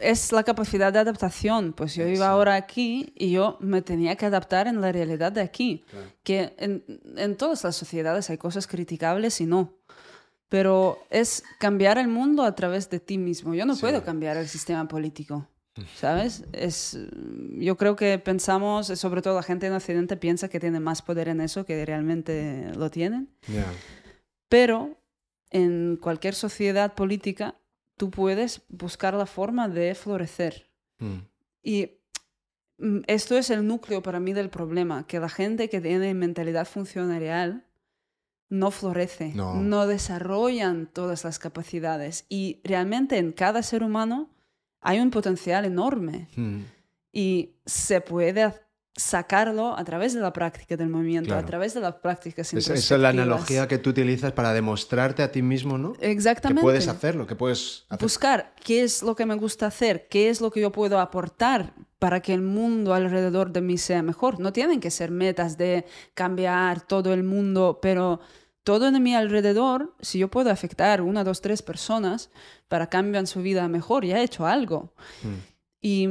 es 0.00 0.32
la 0.32 0.42
capacidad 0.42 0.92
de 0.92 0.98
adaptación. 0.98 1.72
Pues 1.74 1.94
yo 1.94 2.06
iba 2.08 2.28
ahora 2.28 2.56
aquí 2.56 3.12
y 3.16 3.30
yo 3.30 3.56
me 3.60 3.82
tenía 3.82 4.16
que 4.16 4.26
adaptar 4.26 4.66
en 4.66 4.80
la 4.80 4.90
realidad 4.90 5.30
de 5.30 5.42
aquí. 5.42 5.84
Que 6.24 6.54
en, 6.58 6.84
en 7.16 7.36
todas 7.36 7.62
las 7.62 7.76
sociedades 7.76 8.30
hay 8.30 8.38
cosas 8.38 8.66
criticables 8.66 9.40
y 9.40 9.46
no 9.46 9.74
pero 10.52 11.06
es 11.08 11.42
cambiar 11.58 11.96
el 11.96 12.08
mundo 12.08 12.42
a 12.42 12.54
través 12.54 12.90
de 12.90 13.00
ti 13.00 13.16
mismo. 13.16 13.54
Yo 13.54 13.64
no 13.64 13.74
puedo 13.74 14.04
cambiar 14.04 14.36
el 14.36 14.46
sistema 14.48 14.86
político, 14.86 15.48
¿sabes? 15.96 16.44
Es, 16.52 16.98
yo 17.54 17.78
creo 17.78 17.96
que 17.96 18.18
pensamos, 18.18 18.88
sobre 18.88 19.22
todo 19.22 19.36
la 19.36 19.42
gente 19.42 19.68
en 19.68 19.72
Occidente 19.72 20.18
piensa 20.18 20.50
que 20.50 20.60
tiene 20.60 20.78
más 20.78 21.00
poder 21.00 21.28
en 21.28 21.40
eso 21.40 21.64
que 21.64 21.86
realmente 21.86 22.70
lo 22.76 22.90
tienen. 22.90 23.30
Pero 24.50 24.94
en 25.48 25.96
cualquier 25.96 26.34
sociedad 26.34 26.94
política 26.94 27.54
tú 27.96 28.10
puedes 28.10 28.60
buscar 28.68 29.14
la 29.14 29.24
forma 29.24 29.70
de 29.70 29.94
florecer. 29.94 30.68
Mm. 30.98 31.20
Y 31.62 31.92
mm, 32.76 32.98
esto 33.06 33.38
es 33.38 33.48
el 33.48 33.66
núcleo 33.66 34.02
para 34.02 34.20
mí 34.20 34.34
del 34.34 34.50
problema, 34.50 35.06
que 35.06 35.18
la 35.18 35.30
gente 35.30 35.70
que 35.70 35.80
tiene 35.80 36.12
mentalidad 36.12 36.66
funcionarial 36.66 37.64
no 38.52 38.70
florece, 38.70 39.32
no. 39.34 39.86
desarrollan 39.86 40.86
todas 40.86 41.24
las 41.24 41.38
capacidades. 41.38 42.26
Y 42.28 42.60
realmente 42.64 43.16
en 43.16 43.32
cada 43.32 43.62
ser 43.62 43.82
humano 43.82 44.28
hay 44.82 45.00
un 45.00 45.10
potencial 45.10 45.64
enorme. 45.64 46.28
Hmm. 46.36 46.60
Y 47.14 47.54
se 47.64 48.02
puede 48.02 48.52
sacarlo 48.94 49.74
a 49.74 49.82
través 49.84 50.12
de 50.12 50.20
la 50.20 50.34
práctica 50.34 50.76
del 50.76 50.90
movimiento, 50.90 51.34
a 51.34 51.46
través 51.46 51.72
de 51.72 51.80
las 51.80 51.94
prácticas 51.94 52.52
Esa 52.52 52.74
es 52.74 52.90
la 52.90 53.08
analogía 53.08 53.66
que 53.66 53.78
tú 53.78 53.88
utilizas 53.88 54.32
para 54.32 54.52
demostrarte 54.52 55.22
a 55.22 55.32
ti 55.32 55.40
mismo, 55.40 55.78
¿no? 55.78 55.94
Exactamente. 56.00 56.60
Que 56.60 56.64
puedes 56.64 56.88
hacerlo, 56.88 57.26
que 57.26 57.34
puedes 57.34 57.86
Buscar 58.00 58.54
qué 58.62 58.82
es 58.82 59.02
lo 59.02 59.16
que 59.16 59.24
me 59.24 59.34
gusta 59.36 59.66
hacer, 59.66 60.08
qué 60.08 60.28
es 60.28 60.42
lo 60.42 60.50
que 60.50 60.60
yo 60.60 60.72
puedo 60.72 61.00
aportar 61.00 61.72
para 61.98 62.20
que 62.20 62.34
el 62.34 62.42
mundo 62.42 62.92
alrededor 62.92 63.50
de 63.50 63.62
mí 63.62 63.78
sea 63.78 64.02
mejor. 64.02 64.40
No 64.40 64.52
tienen 64.52 64.78
que 64.78 64.90
ser 64.90 65.10
metas 65.10 65.56
de 65.56 65.86
cambiar 66.12 66.82
todo 66.82 67.14
el 67.14 67.22
mundo, 67.22 67.78
pero 67.80 68.20
todo 68.64 68.86
en 68.86 69.02
mi 69.02 69.14
alrededor, 69.14 69.94
si 70.00 70.18
yo 70.18 70.28
puedo 70.28 70.50
afectar 70.50 71.02
una, 71.02 71.24
dos, 71.24 71.40
tres 71.40 71.62
personas 71.62 72.30
para 72.68 72.88
cambiar 72.88 73.26
su 73.26 73.42
vida 73.42 73.66
mejor, 73.68 74.04
ya 74.04 74.18
he 74.18 74.24
hecho 74.24 74.46
algo. 74.46 74.92
Hmm. 75.22 75.38
Y 75.80 76.08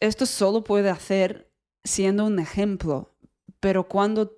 esto 0.00 0.26
solo 0.26 0.64
puede 0.64 0.90
hacer 0.90 1.50
siendo 1.84 2.24
un 2.24 2.38
ejemplo, 2.38 3.14
pero 3.60 3.88
cuando 3.88 4.32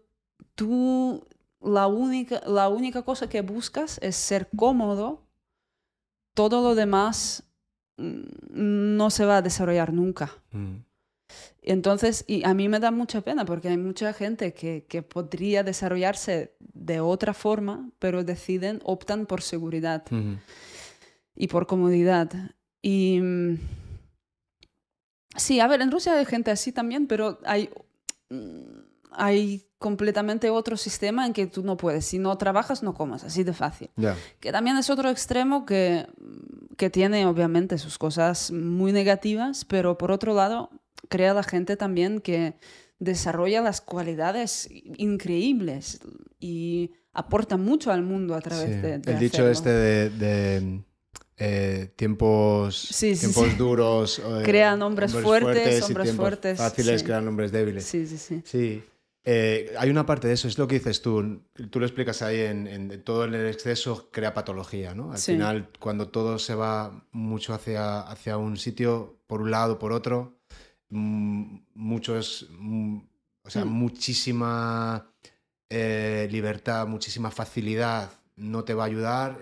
tú 0.54 1.26
la 1.60 1.86
única, 1.86 2.42
la 2.46 2.68
única 2.68 3.02
cosa 3.02 3.28
que 3.28 3.40
buscas 3.40 3.98
es 4.02 4.16
ser 4.16 4.48
cómodo, 4.56 5.22
todo 6.34 6.62
lo 6.62 6.74
demás 6.74 7.44
mm, 7.96 8.96
no 8.96 9.10
se 9.10 9.24
va 9.24 9.38
a 9.38 9.42
desarrollar 9.42 9.92
nunca. 9.92 10.32
Hmm. 10.52 10.76
Entonces, 11.62 12.24
y 12.26 12.44
a 12.44 12.54
mí 12.54 12.68
me 12.68 12.80
da 12.80 12.90
mucha 12.90 13.20
pena 13.20 13.44
porque 13.44 13.68
hay 13.68 13.76
mucha 13.78 14.12
gente 14.12 14.52
que, 14.52 14.84
que, 14.88 15.02
podría 15.02 15.62
desarrollarse 15.62 16.54
de 16.60 17.00
otra 17.00 17.34
forma, 17.34 17.90
pero 17.98 18.24
deciden, 18.24 18.80
optan 18.84 19.26
por 19.26 19.42
seguridad 19.42 20.04
y 21.34 21.48
por 21.48 21.66
comodidad. 21.66 22.30
Y, 22.82 23.20
Sí, 25.36 25.60
a 25.60 25.66
ver, 25.66 25.82
en 25.82 25.90
Rusia 25.90 26.14
hay 26.14 26.24
gente 26.24 26.50
así 26.50 26.72
también, 26.72 27.06
pero 27.06 27.38
hay, 27.44 27.70
mm, 28.30 28.80
hay 29.12 29.66
completamente 29.78 30.50
otro 30.50 30.76
sistema 30.76 31.26
en 31.26 31.32
que 31.32 31.46
tú 31.46 31.62
no 31.62 31.76
puedes. 31.76 32.06
Si 32.06 32.18
no 32.18 32.36
trabajas, 32.38 32.82
no 32.82 32.94
comas, 32.94 33.24
así 33.24 33.44
de 33.44 33.52
fácil. 33.52 33.90
Que 34.40 34.52
también 34.52 34.76
es 34.78 34.88
otro 34.88 35.10
extremo 35.10 35.66
que, 35.66 36.06
que 36.76 36.90
tiene 36.90 37.26
obviamente 37.26 37.78
sus 37.78 37.98
cosas 37.98 38.50
muy 38.50 38.92
negativas, 38.92 39.64
pero 39.64 39.98
por 39.98 40.10
otro 40.10 40.34
lado, 40.34 40.70
crea 41.08 41.34
la 41.34 41.42
gente 41.42 41.76
también 41.76 42.20
que 42.20 42.54
desarrolla 42.98 43.60
las 43.60 43.80
cualidades 43.80 44.68
increíbles 44.96 46.00
y 46.40 46.92
aporta 47.12 47.56
mucho 47.56 47.90
al 47.90 48.02
mundo 48.02 48.34
a 48.34 48.40
través 48.40 48.82
de, 48.82 48.94
El 48.94 49.18
dicho 49.18 49.48
este 49.48 49.70
de, 49.70 50.80
eh, 51.38 51.90
tiempos, 51.96 52.88
tiempos 52.98 53.58
duros. 53.58 54.22
Eh, 54.26 54.42
crean 54.44 54.82
hombres, 54.82 55.12
fuertes, 55.12 55.82
hombres 55.82 56.12
fuertes. 56.12 56.58
Fáciles 56.58 57.02
crean 57.02 57.28
hombres 57.28 57.52
débiles. 57.52 57.84
Sí, 57.84 58.06
sí, 58.06 58.18
sí. 58.18 58.42
Sí. 58.44 58.84
Eh, 59.28 59.74
hay 59.76 59.90
una 59.90 60.06
parte 60.06 60.28
de 60.28 60.34
eso, 60.34 60.46
es 60.46 60.56
lo 60.56 60.68
que 60.68 60.76
dices 60.76 61.02
tú. 61.02 61.42
Tú 61.70 61.80
lo 61.80 61.86
explicas 61.86 62.22
ahí 62.22 62.40
en, 62.40 63.02
todo 63.02 63.24
el 63.24 63.34
exceso 63.34 64.08
crea 64.12 64.32
patología, 64.32 64.94
¿no? 64.94 65.10
Al 65.12 65.18
final, 65.18 65.68
cuando 65.80 66.08
todo 66.08 66.38
se 66.38 66.54
va 66.54 67.04
mucho 67.10 67.52
hacia, 67.52 68.00
hacia 68.02 68.36
un 68.36 68.56
sitio, 68.56 69.18
por 69.26 69.42
un 69.42 69.50
lado, 69.50 69.80
por 69.80 69.92
otro, 69.92 70.38
muchos, 70.88 72.48
mm, 72.50 72.98
o 73.42 73.50
sea, 73.50 73.64
mm. 73.64 73.68
muchísima 73.68 75.12
eh, 75.68 76.28
libertad, 76.30 76.86
muchísima 76.86 77.30
facilidad 77.30 78.10
no 78.36 78.64
te 78.64 78.74
va 78.74 78.84
a 78.84 78.86
ayudar, 78.86 79.40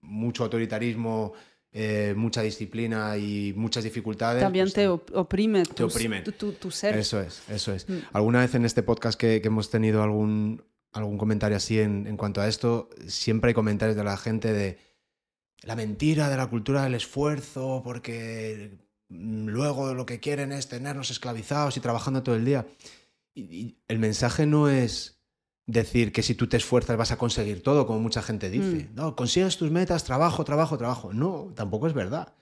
mucho 0.00 0.44
autoritarismo, 0.44 1.32
eh, 1.70 2.12
mucha 2.16 2.42
disciplina 2.42 3.16
y 3.16 3.54
muchas 3.56 3.84
dificultades. 3.84 4.42
También 4.42 4.66
pues 4.66 4.74
te 4.74 4.88
oprime, 4.88 5.62
te 5.64 5.84
oprime. 5.84 6.22
Tu, 6.22 6.70
ser. 6.70 6.96
Eso 6.98 7.20
es, 7.20 7.42
eso 7.48 7.72
es. 7.72 7.88
Mm. 7.88 7.98
Alguna 8.12 8.40
vez 8.40 8.54
en 8.54 8.64
este 8.64 8.82
podcast 8.82 9.18
que, 9.18 9.40
hemos 9.42 9.70
tenido 9.70 10.02
algún, 10.02 10.62
algún 10.92 11.16
comentario 11.16 11.56
así 11.56 11.78
en, 11.78 12.06
en, 12.06 12.16
cuanto 12.16 12.40
a 12.40 12.48
esto, 12.48 12.90
siempre 13.06 13.48
hay 13.48 13.54
comentarios 13.54 13.96
de 13.96 14.04
la 14.04 14.16
gente 14.16 14.52
de 14.52 14.78
la 15.62 15.76
mentira 15.76 16.28
de 16.28 16.36
la 16.36 16.48
cultura 16.48 16.82
del 16.82 16.94
esfuerzo, 16.94 17.80
porque 17.84 18.72
luego 19.12 19.94
lo 19.94 20.06
que 20.06 20.20
quieren 20.20 20.52
es 20.52 20.68
tenernos 20.68 21.10
esclavizados 21.10 21.76
y 21.76 21.80
trabajando 21.80 22.22
todo 22.22 22.34
el 22.34 22.44
día. 22.44 22.66
y 23.34 23.78
el 23.88 23.98
mensaje 23.98 24.46
no 24.46 24.68
es 24.68 25.22
decir 25.66 26.12
que 26.12 26.22
si 26.22 26.34
tú 26.34 26.48
te 26.48 26.56
esfuerzas 26.56 26.96
vas 26.96 27.12
a 27.12 27.18
conseguir 27.18 27.62
todo, 27.62 27.86
como 27.86 28.00
mucha 28.00 28.22
gente 28.22 28.50
dice. 28.50 28.88
Mm. 28.90 28.94
No, 28.94 29.16
consigues 29.16 29.56
tus 29.56 29.70
metas, 29.70 30.04
trabajo, 30.04 30.44
trabajo, 30.44 30.78
trabajo. 30.78 31.12
No, 31.12 31.52
tampoco 31.54 31.86
es 31.86 31.94
verdad. 31.94 32.34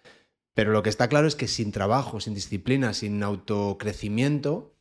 Pero 0.55 0.73
lo 0.73 0.83
que 0.83 0.91
está 0.91 1.09
claro 1.09 1.27
es 1.27 1.37
que 1.37 1.49
sin 1.49 1.73
trabajo, 1.73 2.21
sin 2.21 2.35
disciplina, 2.35 2.93
sin 2.93 3.23
autocrecimiento, 3.23 4.75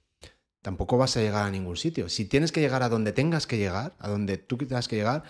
tampoco 0.62 0.98
vas 0.98 1.16
a 1.18 1.22
llegar 1.22 1.46
a 1.46 1.52
ningún 1.52 1.78
sitio. 1.78 2.10
Si 2.10 2.26
tienes 2.26 2.52
que 2.52 2.60
llegar 2.60 2.84
a 2.84 2.90
donde 2.90 3.14
tengas 3.14 3.46
que 3.46 3.58
llegar, 3.58 3.96
a 4.00 4.10
donde 4.10 4.38
tú 4.38 4.58
tengas 4.58 4.88
que 4.88 4.96
llegar, 4.96 5.24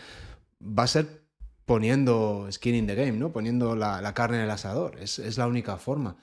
va 0.62 0.84
a 0.84 0.88
ser 0.88 1.24
poniendo 1.66 2.48
skin 2.52 2.74
in 2.74 2.88
the 2.88 2.96
game, 2.96 3.12
¿no? 3.12 3.32
Poniendo 3.32 3.76
la, 3.76 4.14
carne 4.14 4.38
en 4.38 4.44
el 4.44 4.50
asador. 4.50 4.98
Es, 5.00 5.38
la 5.38 5.46
única 5.46 5.78
forma. 5.78 6.18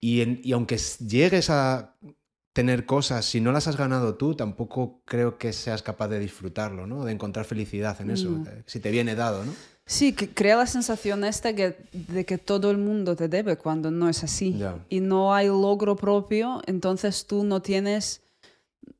Y, 0.00 0.48
y 0.48 0.52
aunque 0.52 0.78
llegues 1.06 1.50
a 1.50 1.96
tener 2.52 2.84
cosas, 2.84 3.24
si 3.24 3.40
no 3.40 3.52
las 3.52 3.68
has 3.68 3.76
ganado 3.76 4.16
tú, 4.16 4.34
tampoco 4.34 5.02
creo 5.04 5.38
que 5.38 5.52
seas 5.52 5.82
capaz 5.82 6.08
de 6.08 6.18
disfrutarlo, 6.18 6.86
¿no? 6.86 7.04
De 7.04 7.12
encontrar 7.12 7.44
felicidad 7.44 8.00
en 8.00 8.10
eso, 8.10 8.28
eh, 8.46 8.62
si 8.66 8.80
te 8.80 8.90
viene 8.90 9.14
dado, 9.14 9.44
¿no? 9.44 9.52
Sí, 9.86 10.12
que 10.12 10.28
crea 10.28 10.56
la 10.56 10.66
sensación 10.66 11.24
esta 11.24 11.52
de 11.52 12.24
que 12.24 12.38
todo 12.38 12.70
el 12.70 12.78
mundo 12.78 13.16
te 13.16 13.28
debe 13.28 13.56
cuando 13.56 13.90
no 13.90 14.08
es 14.08 14.22
así. 14.22 14.60
Y 14.88 15.00
no 15.00 15.34
hay 15.34 15.48
logro 15.48 15.96
propio, 15.96 16.62
entonces 16.66 17.26
tú 17.26 17.42
no 17.42 17.60
tienes, 17.60 18.22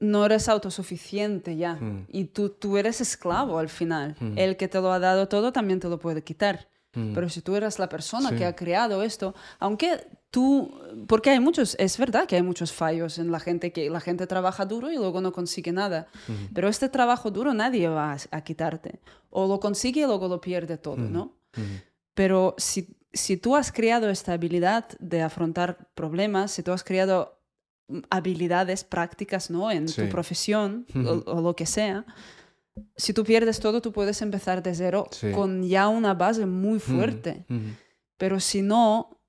no 0.00 0.26
eres 0.26 0.48
autosuficiente 0.48 1.56
ya. 1.56 1.74
Hmm. 1.74 2.06
Y 2.08 2.24
tú, 2.24 2.48
tú 2.48 2.76
eres 2.76 3.00
esclavo 3.00 3.60
al 3.60 3.68
final. 3.68 4.16
Hmm. 4.18 4.36
El 4.36 4.56
que 4.56 4.66
te 4.66 4.80
lo 4.80 4.92
ha 4.92 4.98
dado 4.98 5.28
todo 5.28 5.52
también 5.52 5.78
te 5.78 5.88
lo 5.88 5.98
puede 6.00 6.24
quitar. 6.24 6.68
Pero 6.92 7.28
si 7.28 7.40
tú 7.40 7.54
eres 7.54 7.78
la 7.78 7.88
persona 7.88 8.36
que 8.36 8.44
ha 8.44 8.56
creado 8.56 9.04
esto, 9.04 9.32
aunque 9.60 10.08
tú, 10.30 10.70
porque 11.06 11.30
hay 11.30 11.40
muchos, 11.40 11.76
es 11.78 11.98
verdad 11.98 12.26
que 12.26 12.36
hay 12.36 12.42
muchos 12.42 12.72
fallos 12.72 13.18
en 13.18 13.30
la 13.30 13.40
gente, 13.40 13.72
que 13.72 13.90
la 13.90 14.00
gente 14.00 14.26
trabaja 14.26 14.64
duro 14.64 14.90
y 14.90 14.96
luego 14.96 15.20
no 15.20 15.32
consigue 15.32 15.72
nada, 15.72 16.06
pero 16.54 16.68
este 16.68 16.88
trabajo 16.88 17.30
duro 17.30 17.52
nadie 17.52 17.88
va 17.88 18.16
a, 18.30 18.40
quitarte, 18.42 19.00
o 19.30 19.46
lo 19.46 19.60
consigue 19.60 20.02
y 20.02 20.06
luego 20.06 20.28
lo 20.28 20.40
pierde 20.40 20.78
todo, 20.78 20.96
¿no? 20.96 21.36
Pero 22.14 22.54
si, 22.58 22.96
si 23.12 23.36
tú 23.36 23.56
has 23.56 23.72
creado 23.72 24.08
esta 24.08 24.32
habilidad 24.32 24.86
de 24.98 25.22
afrontar 25.22 25.88
problemas, 25.94 26.52
si 26.52 26.62
tú 26.62 26.72
has 26.72 26.84
creado 26.84 27.40
habilidades 28.08 28.84
prácticas, 28.84 29.50
¿no? 29.50 29.70
En 29.70 29.86
tu 29.86 30.08
profesión 30.08 30.86
o, 31.26 31.40
lo 31.40 31.56
que 31.56 31.66
sea, 31.66 32.04
si 32.96 33.12
tú 33.12 33.24
pierdes 33.24 33.58
todo, 33.58 33.82
tú 33.82 33.92
puedes 33.92 34.22
empezar 34.22 34.62
de 34.62 34.74
cero 34.74 35.08
con 35.34 35.64
ya 35.64 35.88
una 35.88 36.14
base 36.14 36.46
muy 36.46 36.78
fuerte. 36.78 37.46
Pero 38.16 38.38
si 38.38 38.62
no, 38.62 39.19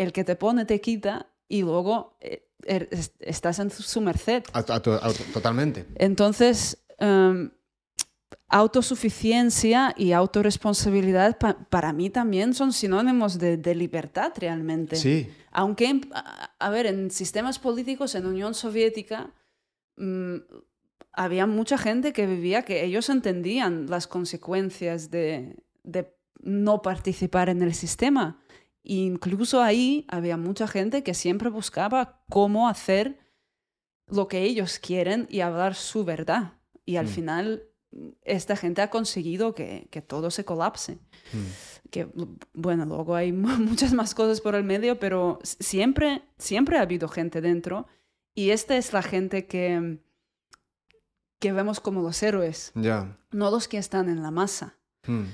el 0.00 0.12
que 0.12 0.24
te 0.24 0.34
pone 0.34 0.64
te 0.64 0.80
quita 0.80 1.26
y 1.46 1.60
luego 1.60 2.16
eh, 2.20 2.48
er, 2.64 2.88
estás 3.20 3.58
en 3.58 3.70
su 3.70 4.00
merced. 4.00 4.44
totalmente. 5.34 5.86
Entonces, 5.96 6.78
em, 6.98 7.50
autosuficiencia 8.48 9.94
y 9.96 10.12
autorresponsabilidad 10.12 11.36
para 11.68 11.92
mí 11.92 12.08
también 12.08 12.54
son 12.54 12.72
sinónimos 12.72 13.38
de, 13.38 13.74
libertad 13.74 14.32
realmente. 14.36 14.96
Sí. 14.96 15.28
Aunque, 15.52 16.00
a, 16.58 16.70
ver, 16.70 16.86
en 16.86 17.10
sistemas 17.10 17.58
políticos 17.58 18.14
en 18.14 18.24
Unión 18.26 18.54
Soviética 18.54 19.34
mm, 19.96 20.36
había 21.12 21.46
mucha 21.46 21.76
gente 21.76 22.12
que 22.12 22.26
vivía 22.26 22.62
que 22.62 22.84
ellos 22.84 23.10
entendían 23.10 23.86
las 23.90 24.06
consecuencias 24.06 25.10
de, 25.10 25.56
de 25.82 26.16
no 26.42 26.80
participar 26.80 27.50
en 27.50 27.62
el 27.62 27.74
sistema 27.74 28.40
incluso 28.82 29.62
ahí 29.62 30.06
había 30.08 30.36
mucha 30.36 30.66
gente 30.66 31.02
que 31.02 31.14
siempre 31.14 31.50
buscaba 31.50 32.22
cómo 32.28 32.68
hacer 32.68 33.18
lo 34.06 34.28
que 34.28 34.42
ellos 34.42 34.78
quieren 34.78 35.26
y 35.30 35.40
hablar 35.40 35.74
su 35.74 36.04
verdad. 36.04 36.54
Y 36.84 36.96
al 36.96 37.06
mm. 37.06 37.08
final 37.08 37.70
esta 38.22 38.56
gente 38.56 38.82
ha 38.82 38.90
conseguido 38.90 39.54
que, 39.54 39.88
que 39.90 40.02
todo 40.02 40.30
se 40.30 40.44
colapse. 40.44 40.98
Mm. 41.32 41.88
Que, 41.90 42.08
bueno, 42.52 42.86
luego 42.86 43.14
hay 43.14 43.32
muchas 43.32 43.92
más 43.92 44.14
cosas 44.14 44.40
por 44.40 44.54
el 44.54 44.64
medio, 44.64 44.98
pero 44.98 45.38
siempre, 45.42 46.22
siempre 46.38 46.78
ha 46.78 46.82
habido 46.82 47.08
gente 47.08 47.40
dentro. 47.40 47.86
Y 48.34 48.50
esta 48.50 48.76
es 48.76 48.92
la 48.92 49.02
gente 49.02 49.46
que, 49.46 49.98
que 51.40 51.52
vemos 51.52 51.80
como 51.80 52.02
los 52.02 52.22
héroes, 52.22 52.72
no 52.74 53.50
los 53.50 53.66
que 53.66 53.78
están 53.78 54.08
en 54.08 54.22
la 54.22 54.30
masa. 54.30 54.76
Mm. 55.06 55.24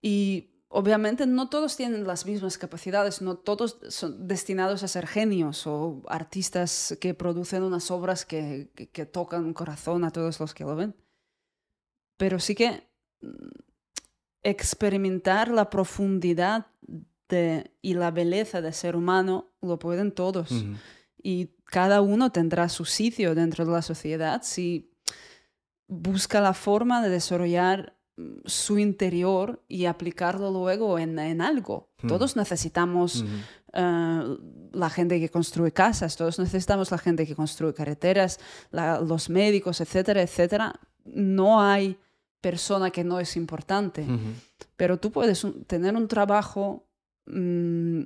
Y 0.00 0.51
Obviamente 0.74 1.26
no 1.26 1.50
todos 1.50 1.76
tienen 1.76 2.06
las 2.06 2.24
mismas 2.24 2.56
capacidades, 2.56 3.20
no 3.20 3.36
todos 3.36 3.76
son 3.90 4.26
destinados 4.26 4.82
a 4.82 4.88
ser 4.88 5.06
genios 5.06 5.66
o 5.66 6.00
artistas 6.08 6.96
que 6.98 7.12
producen 7.12 7.62
unas 7.62 7.90
obras 7.90 8.24
que, 8.24 8.70
que, 8.74 9.04
tocan 9.04 9.52
corazón 9.52 10.02
a 10.02 10.10
todos 10.10 10.40
los 10.40 10.54
que 10.54 10.64
lo 10.64 10.74
ven. 10.74 10.96
Pero 12.16 12.40
sí 12.40 12.54
que 12.54 12.88
mm, 13.20 13.50
experimentar 14.42 15.50
la 15.50 15.68
profundidad 15.68 16.68
de, 17.28 17.70
y 17.82 17.92
la 17.92 18.10
belleza 18.10 18.62
de 18.62 18.72
ser 18.72 18.96
humano 18.96 19.52
lo 19.60 19.78
pueden 19.78 20.10
todos. 20.10 20.64
Y 21.22 21.50
cada 21.66 22.00
uno 22.00 22.32
tendrá 22.32 22.70
su 22.70 22.86
sitio 22.86 23.34
dentro 23.34 23.66
de 23.66 23.72
la 23.72 23.82
sociedad 23.82 24.40
si 24.42 24.90
busca 25.86 26.40
la 26.40 26.54
forma 26.54 27.02
de 27.02 27.10
desarrollar 27.10 27.94
su 28.44 28.78
interior 28.78 29.62
y 29.68 29.86
aplicarlo 29.86 30.50
luego 30.50 30.98
en, 30.98 31.18
en 31.18 31.40
algo. 31.40 31.90
Hmm. 32.02 32.08
Todos 32.08 32.36
necesitamos 32.36 33.24
eh, 33.72 34.36
la 34.72 34.90
gente 34.90 35.18
que 35.18 35.30
construye 35.30 35.72
casas, 35.72 36.16
todos 36.16 36.38
necesitamos 36.38 36.90
la 36.90 36.98
gente 36.98 37.26
que 37.26 37.34
construye 37.34 37.74
carreteras, 37.74 38.38
los 38.70 39.30
médicos, 39.30 39.80
etcétera, 39.80 40.22
etcétera. 40.22 40.74
No 41.04 41.62
hay 41.62 41.98
persona 42.40 42.90
que 42.90 43.04
no 43.04 43.20
es 43.20 43.36
importante, 43.36 44.06
pero 44.76 44.98
tú 44.98 45.10
puedes 45.10 45.46
tener 45.66 45.94
un 45.94 46.08
trabajo 46.08 46.86
mm, 47.26 48.02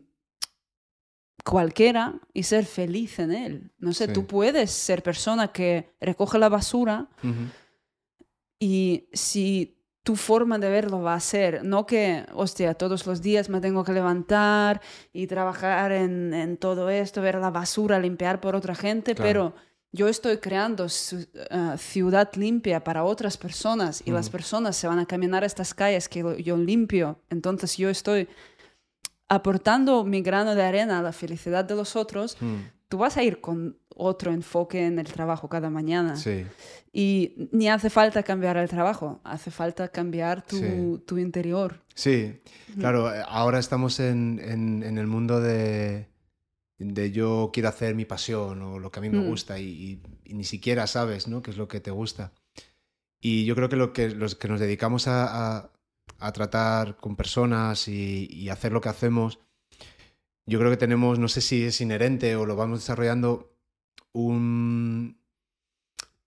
cualquiera 1.45 2.20
y 2.33 2.43
ser 2.43 2.65
feliz 2.66 3.19
en 3.19 3.33
él. 3.33 3.73
No 3.78 3.93
sé, 3.93 4.09
tú 4.09 4.27
puedes 4.27 4.70
ser 4.70 5.03
persona 5.03 5.49
que 5.49 5.91
recoge 6.01 6.39
la 6.39 6.49
basura 6.49 7.09
y 8.59 9.09
si 9.12 9.76
tu 10.07 10.15
forma 10.15 10.57
de 10.57 10.70
verlo 10.70 11.03
va 11.03 11.15
a 11.15 11.20
ser, 11.20 11.65
no 11.65 11.85
que, 11.85 12.24
hostia, 12.33 12.74
todos 12.74 13.05
los 13.09 13.20
días 13.23 13.49
me 13.49 13.61
tengo 13.61 13.83
que 13.83 13.93
levantar 13.93 14.81
y 15.12 15.27
trabajar 15.27 15.91
en, 15.91 16.57
todo 16.59 16.89
esto, 16.91 17.20
ver 17.20 17.35
la 17.35 17.51
basura, 17.51 17.99
limpiar 17.99 18.41
por 18.41 18.55
otra 18.55 18.77
gente, 18.77 19.16
pero 19.16 19.53
yo 19.91 20.07
estoy 20.07 20.39
creando 20.39 20.85
uh, 20.85 21.77
ciudad 21.77 22.31
limpia 22.37 22.85
para 22.85 23.03
otras 23.03 23.37
personas 23.37 24.01
y 24.07 24.12
las 24.12 24.31
personas 24.31 24.77
se 24.77 24.87
van 24.87 25.01
a 25.01 25.07
caminar 25.07 25.43
a 25.43 25.47
estas 25.47 25.74
calles 25.74 26.09
que 26.09 26.41
yo 26.41 26.57
limpio, 26.57 27.19
entonces 27.28 27.77
yo 27.77 27.91
estoy 27.91 28.28
aportando 29.28 30.05
mi 30.05 30.23
grano 30.23 30.55
de 30.55 30.62
arena 30.62 31.01
a 31.01 31.03
la 31.03 31.12
felicidad 31.12 31.65
de 31.65 31.74
los 31.74 31.97
otros, 31.97 32.37
tú 32.88 32.98
vas 32.98 33.16
a 33.16 33.22
ir 33.22 33.40
con 33.40 33.78
otro 33.94 34.32
enfoque 34.32 34.86
en 34.86 34.98
el 34.98 35.06
trabajo 35.06 35.48
cada 35.48 35.70
mañana. 35.70 36.16
Sí. 36.16 36.44
Y 36.92 37.48
ni 37.52 37.68
hace 37.68 37.90
falta 37.90 38.22
cambiar 38.22 38.56
el 38.56 38.68
trabajo, 38.68 39.20
hace 39.24 39.50
falta 39.50 39.88
cambiar 39.88 40.44
tu, 40.44 40.98
tu 41.06 41.18
interior. 41.18 41.82
Sí, 41.94 42.40
claro, 42.78 43.12
eh, 43.14 43.22
ahora 43.26 43.58
estamos 43.58 44.00
en, 44.00 44.40
en, 44.42 44.98
el 44.98 45.06
mundo 45.06 45.40
de, 45.40 46.08
de, 46.78 47.10
yo 47.10 47.50
quiero 47.52 47.68
hacer 47.68 47.94
mi 47.94 48.04
pasión 48.04 48.62
o 48.62 48.78
lo 48.78 48.90
que 48.90 49.00
a 49.00 49.02
mí 49.02 49.10
me 49.10 49.18
mm. 49.18 49.28
gusta 49.28 49.58
y, 49.58 50.02
ni 50.24 50.44
siquiera 50.44 50.86
sabes 50.86 51.28
¿no? 51.28 51.42
qué 51.42 51.50
es 51.50 51.56
lo 51.56 51.68
que 51.68 51.80
te 51.80 51.90
gusta. 51.90 52.32
Y 53.20 53.44
yo 53.44 53.54
creo 53.54 53.68
que, 53.68 53.76
lo 53.76 53.92
que 53.92 54.10
los 54.10 54.34
que 54.34 54.48
nos 54.48 54.60
dedicamos 54.60 55.08
a, 55.08 55.70
a, 56.18 56.32
tratar 56.32 56.96
con 56.96 57.16
personas 57.16 57.88
y, 57.88 58.28
y 58.30 58.50
hacer 58.50 58.72
lo 58.72 58.80
que 58.80 58.90
hacemos, 58.90 59.40
yo 60.47 60.59
creo 60.60 60.70
que 60.70 60.77
tenemos, 60.77 61.18
no 61.18 61.28
sé 61.28 61.40
si 61.40 61.64
es 61.64 61.81
inherente 61.81 62.36
o 62.36 62.47
lo 62.47 62.55
vamos 62.55 62.81
desarrollando, 62.81 63.52
un, 64.12 65.18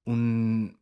un, 0.06 0.78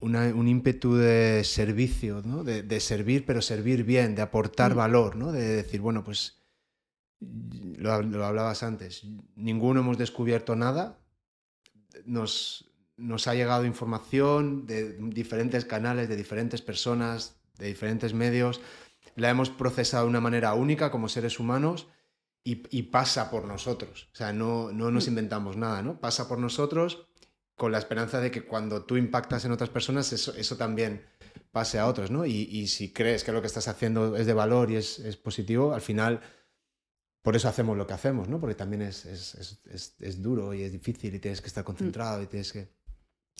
un 0.00 0.48
ímpetu 0.48 0.96
de 0.96 1.42
servicio, 1.44 2.22
¿no? 2.24 2.42
de, 2.44 2.80
servir, 2.80 3.24
pero 3.24 3.40
servir 3.40 3.84
bien, 3.84 4.14
de 4.14 4.22
aportar 4.22 4.74
mm. 4.74 4.76
valor, 4.76 5.16
¿no? 5.16 5.32
de 5.32 5.46
decir, 5.46 5.80
bueno, 5.80 6.02
pues 6.02 6.42
lo, 7.20 7.92
hablabas 7.92 8.62
antes, 8.62 9.04
ninguno 9.36 9.80
hemos 9.80 9.96
descubierto 9.96 10.56
nada, 10.56 10.98
nos, 12.04 12.70
nos 12.96 13.28
ha 13.28 13.34
llegado 13.34 13.64
información 13.64 14.66
de 14.66 14.96
diferentes 14.98 15.64
canales, 15.64 16.08
de 16.08 16.16
diferentes 16.16 16.60
personas, 16.60 17.36
de 17.56 17.66
diferentes 17.68 18.14
medios, 18.14 18.60
la 19.14 19.30
hemos 19.30 19.50
procesado 19.50 20.04
de 20.04 20.10
una 20.10 20.20
manera 20.20 20.54
única 20.54 20.90
como 20.90 21.08
seres 21.08 21.40
humanos 21.40 21.88
y, 22.44 22.82
pasa 22.84 23.30
por 23.30 23.44
nosotros. 23.44 24.08
O 24.12 24.16
sea, 24.16 24.32
no, 24.32 24.72
no 24.72 24.90
nos 24.90 25.06
mm. 25.06 25.10
inventamos 25.10 25.56
nada, 25.56 25.82
¿no? 25.82 26.00
Pasa 26.00 26.28
por 26.28 26.38
nosotros 26.38 27.06
con 27.56 27.72
la 27.72 27.78
esperanza 27.78 28.20
de 28.20 28.30
que 28.30 28.46
cuando 28.46 28.84
tú 28.84 28.96
impactas 28.96 29.44
en 29.44 29.52
otras 29.52 29.68
personas, 29.68 30.12
eso, 30.12 30.34
eso 30.34 30.56
también 30.56 31.04
pase 31.50 31.78
a 31.78 31.86
otros, 31.86 32.10
¿no? 32.10 32.24
Y, 32.24 32.66
si 32.68 32.92
crees 32.92 33.24
que 33.24 33.32
lo 33.32 33.40
que 33.40 33.48
estás 33.48 33.68
haciendo 33.68 34.16
es 34.16 34.26
de 34.26 34.32
valor 34.32 34.70
y 34.70 34.76
es, 34.76 34.98
es, 35.00 35.16
positivo, 35.16 35.74
al 35.74 35.80
final, 35.80 36.20
por 37.20 37.36
eso 37.36 37.48
hacemos 37.48 37.76
lo 37.76 37.86
que 37.86 37.94
hacemos, 37.94 38.28
¿no? 38.28 38.40
Porque 38.40 38.54
también 38.54 38.82
es, 38.82 39.04
es, 39.04 39.96
es 39.98 40.22
duro 40.22 40.54
y 40.54 40.62
es 40.62 40.72
difícil 40.72 41.14
y 41.14 41.18
tienes 41.18 41.40
que 41.40 41.48
estar 41.48 41.64
concentrado 41.64 42.22
y 42.22 42.26
tienes 42.26 42.52
que... 42.52 42.68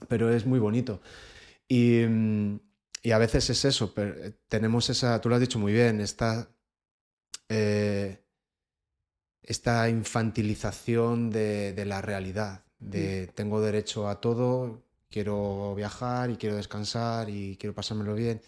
Pero 0.08 0.30
es 0.30 0.44
muy 0.44 0.58
bonito. 0.58 1.00
Y, 1.68 2.02
y 3.02 3.10
a 3.12 3.18
veces 3.18 3.48
es 3.50 3.64
eso, 3.64 3.94
pero 3.94 4.32
tenemos 4.48 4.90
esa, 4.90 5.20
tú 5.20 5.28
lo 5.28 5.36
has 5.36 5.40
dicho 5.40 5.58
muy 5.58 5.72
bien, 5.72 6.00
esta... 6.00 6.50
Eh, 7.48 8.24
esta 9.48 9.88
infantilización 9.88 11.30
de, 11.30 11.84
la 11.86 12.02
realidad, 12.02 12.64
de 12.78 13.28
tengo 13.28 13.62
derecho 13.62 14.06
a 14.06 14.20
todo, 14.20 14.82
quiero 15.08 15.74
viajar 15.74 16.28
y 16.30 16.36
quiero 16.36 16.56
descansar 16.56 17.30
y 17.30 17.56
quiero 17.56 17.74
pasármelo 17.74 18.14
bien. 18.14 18.42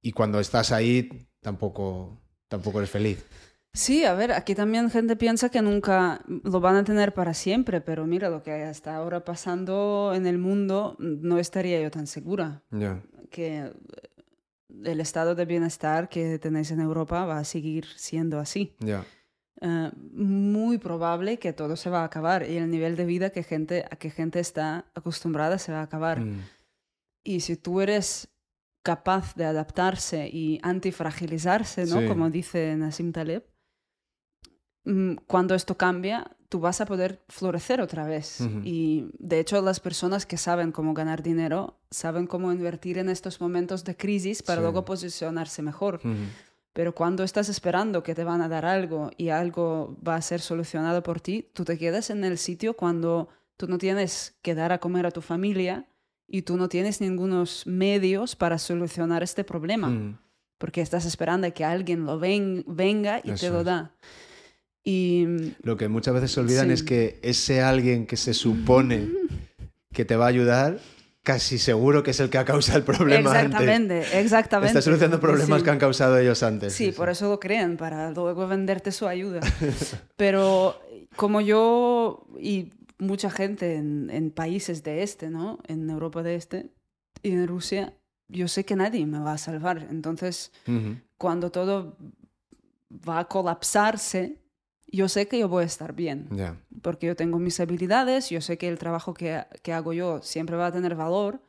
Y 0.00 0.12
cuando 0.12 0.38
estás 0.38 0.70
ahí, 0.70 1.26
tampoco, 1.40 2.16
tampoco 2.46 2.78
eres 2.78 2.90
feliz. 2.90 3.26
Sí, 3.72 4.04
a 4.04 4.14
ver, 4.14 4.30
aquí 4.30 4.54
también 4.54 4.88
gente 4.88 5.16
piensa 5.16 5.48
que 5.48 5.62
nunca 5.62 6.24
lo 6.28 6.60
van 6.60 6.76
a 6.76 6.84
tener 6.84 7.12
para 7.12 7.34
siempre, 7.34 7.80
pero 7.80 8.06
mira 8.06 8.30
lo 8.30 8.44
que 8.44 8.70
está 8.70 8.94
ahora 8.94 9.24
pasando 9.24 10.12
en 10.14 10.28
el 10.28 10.38
mundo, 10.38 10.94
no 11.00 11.38
estaría 11.38 11.80
yo 11.80 11.90
tan 11.90 12.06
segura 12.06 12.62
que 13.30 13.72
el 14.84 15.00
estado 15.00 15.34
de 15.34 15.44
bienestar 15.44 16.08
que 16.08 16.38
tenéis 16.38 16.70
en 16.70 16.80
Europa 16.80 17.24
va 17.24 17.38
a 17.38 17.44
seguir 17.44 17.86
siendo 17.96 18.38
así. 18.38 18.76
Eh, 19.62 19.90
muy 20.12 20.78
probable 20.78 21.38
que 21.38 21.52
todo 21.52 21.76
se 21.76 21.90
va 21.90 22.00
a 22.00 22.04
acabar 22.04 22.48
y 22.48 22.56
el 22.56 22.70
nivel 22.70 22.96
de 22.96 23.04
vida 23.04 23.28
que 23.28 23.42
gente, 23.42 23.84
a 23.90 23.96
que 23.96 24.10
gente 24.10 24.40
está 24.40 24.86
acostumbrada 24.94 25.58
se 25.58 25.70
va 25.70 25.80
a 25.80 25.82
acabar. 25.82 26.20
Mm. 26.20 26.40
Y 27.24 27.40
si 27.40 27.56
tú 27.56 27.82
eres 27.82 28.28
capaz 28.82 29.34
de 29.34 29.44
adaptarse 29.44 30.28
y 30.28 30.58
antifragilizarse, 30.62 31.84
¿no? 31.84 32.06
Como 32.08 32.30
dice 32.30 32.74
Nassim 32.76 33.12
Taleb, 33.12 33.44
mm, 34.84 35.16
cuando 35.26 35.54
esto 35.54 35.76
cambia, 35.76 36.34
tú 36.48 36.60
vas 36.60 36.80
a 36.80 36.86
poder 36.86 37.22
florecer 37.28 37.82
otra 37.82 38.06
vez. 38.06 38.40
Y 38.64 39.10
de 39.18 39.40
hecho, 39.40 39.60
las 39.60 39.78
personas 39.78 40.24
que 40.24 40.38
saben 40.38 40.72
cómo 40.72 40.94
ganar 40.94 41.22
dinero 41.22 41.78
saben 41.90 42.26
cómo 42.26 42.50
invertir 42.50 42.96
en 42.96 43.10
estos 43.10 43.42
momentos 43.42 43.84
de 43.84 43.96
crisis 43.96 44.42
para 44.42 44.62
luego 44.62 44.86
posicionarse 44.86 45.60
mejor. 45.60 46.00
Pero 46.72 46.94
cuando 46.94 47.24
estás 47.24 47.48
esperando 47.48 48.02
que 48.02 48.14
te 48.14 48.24
van 48.24 48.42
a 48.42 48.48
dar 48.48 48.64
algo 48.64 49.10
y 49.16 49.30
algo 49.30 49.96
va 50.06 50.14
a 50.14 50.22
ser 50.22 50.40
solucionado 50.40 51.02
por 51.02 51.20
ti, 51.20 51.48
tú 51.52 51.64
te 51.64 51.76
quedas 51.76 52.10
en 52.10 52.24
el 52.24 52.38
sitio 52.38 52.74
cuando 52.74 53.28
tú 53.56 53.66
no 53.66 53.78
tienes 53.78 54.36
que 54.42 54.54
dar 54.54 54.72
a 54.72 54.78
comer 54.78 55.06
a 55.06 55.10
tu 55.10 55.20
familia 55.20 55.86
y 56.28 56.42
tú 56.42 56.56
no 56.56 56.68
tienes 56.68 57.00
ningunos 57.00 57.66
medios 57.66 58.36
para 58.36 58.58
solucionar 58.58 59.22
este 59.22 59.42
problema. 59.42 59.88
Mm. 59.88 60.18
Porque 60.58 60.80
estás 60.80 61.06
esperando 61.06 61.46
a 61.46 61.50
que 61.50 61.64
alguien 61.64 62.04
lo 62.04 62.18
venga 62.18 63.20
y 63.24 63.32
te 63.32 63.50
lo 63.50 63.64
da. 63.64 63.92
Y, 64.84 65.26
lo 65.62 65.76
que 65.76 65.88
muchas 65.88 66.14
veces 66.14 66.32
se 66.32 66.40
olvidan 66.40 66.70
es 66.70 66.82
que 66.82 67.18
ese 67.22 67.62
alguien 67.62 68.06
que 68.06 68.16
se 68.16 68.32
supone 68.32 69.08
que 69.92 70.04
te 70.04 70.16
va 70.16 70.26
a 70.26 70.28
ayudar 70.28 70.78
casi 71.22 71.58
seguro 71.58 72.02
que 72.02 72.12
es 72.12 72.20
el 72.20 72.30
que 72.30 72.38
ha 72.38 72.44
causado 72.44 72.78
el 72.78 72.84
problema 72.84 73.30
exactamente, 73.30 73.94
antes. 73.98 74.14
Exactamente, 74.14 74.68
Está 74.68 74.82
solucionando 74.82 75.20
problemas 75.20 75.62
que 75.62 75.70
han 75.70 75.78
causado 75.78 76.18
ellos 76.18 76.42
antes. 76.42 76.72
Sí, 76.72 76.92
por 76.92 77.08
eso 77.08 77.28
lo 77.28 77.40
creen, 77.40 77.76
para 77.76 78.10
luego 78.10 78.46
venderte 78.46 78.92
su 78.92 79.06
ayuda. 79.06 79.40
Pero 80.16 80.80
como 81.16 81.40
yo 81.40 82.26
y 82.38 82.72
mucha 82.98 83.30
gente 83.30 83.76
en, 83.76 84.30
países 84.30 84.82
de 84.82 85.02
este, 85.02 85.30
¿no? 85.30 85.58
En 85.66 85.88
Europa 85.90 86.22
de 86.22 86.34
este 86.36 86.70
y 87.22 87.32
en 87.32 87.46
Rusia, 87.46 87.94
yo 88.28 88.48
sé 88.48 88.64
que 88.64 88.76
nadie 88.76 89.04
me 89.06 89.18
va 89.18 89.32
a 89.32 89.38
salvar. 89.38 89.88
Entonces, 89.90 90.52
cuando 91.18 91.50
todo 91.50 91.96
va 92.90 93.20
a 93.20 93.24
colapsarse, 93.26 94.39
yo 94.92 95.08
sé 95.08 95.28
que 95.28 95.38
yo 95.38 95.48
voy 95.48 95.62
a 95.62 95.66
estar 95.66 95.94
bien. 95.94 96.28
Porque 96.82 97.06
yo 97.06 97.16
tengo 97.16 97.38
mis 97.38 97.60
habilidades, 97.60 98.30
yo 98.30 98.40
sé 98.40 98.58
que 98.58 98.68
el 98.68 98.78
trabajo 98.78 99.14
que, 99.14 99.44
que, 99.62 99.72
hago 99.72 99.92
yo 99.92 100.20
siempre 100.22 100.56
va 100.56 100.66
a 100.66 100.72
tener 100.72 100.94
valor, 100.94 101.40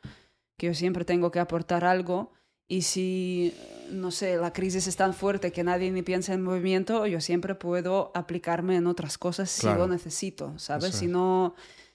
que 0.58 0.68
yo 0.68 0.74
siempre 0.74 1.06
tengo 1.06 1.32
que 1.32 1.40
aportar 1.40 1.84
algo. 1.84 2.32
Y 2.68 2.84
si, 2.84 3.54
no 3.92 4.12
sé, 4.12 4.38
la 4.38 4.54
crisis 4.54 4.88
es 4.88 4.96
tan 4.96 5.14
fuerte 5.14 5.52
que 5.52 5.64
nadie 5.64 5.92
ni 5.92 6.04
piensa 6.04 6.34
en 6.34 6.42
movimiento, 6.42 7.06
yo 7.06 7.20
siempre 7.20 7.54
puedo 7.56 8.12
aplicarme 8.16 8.78
en 8.78 8.88
otras 8.88 9.18
cosas 9.18 9.50
si 9.50 9.68
lo 9.68 9.88
necesito, 9.88 10.58
¿sabes? 10.58 10.96
Si 10.96 11.08
no, 11.08 11.54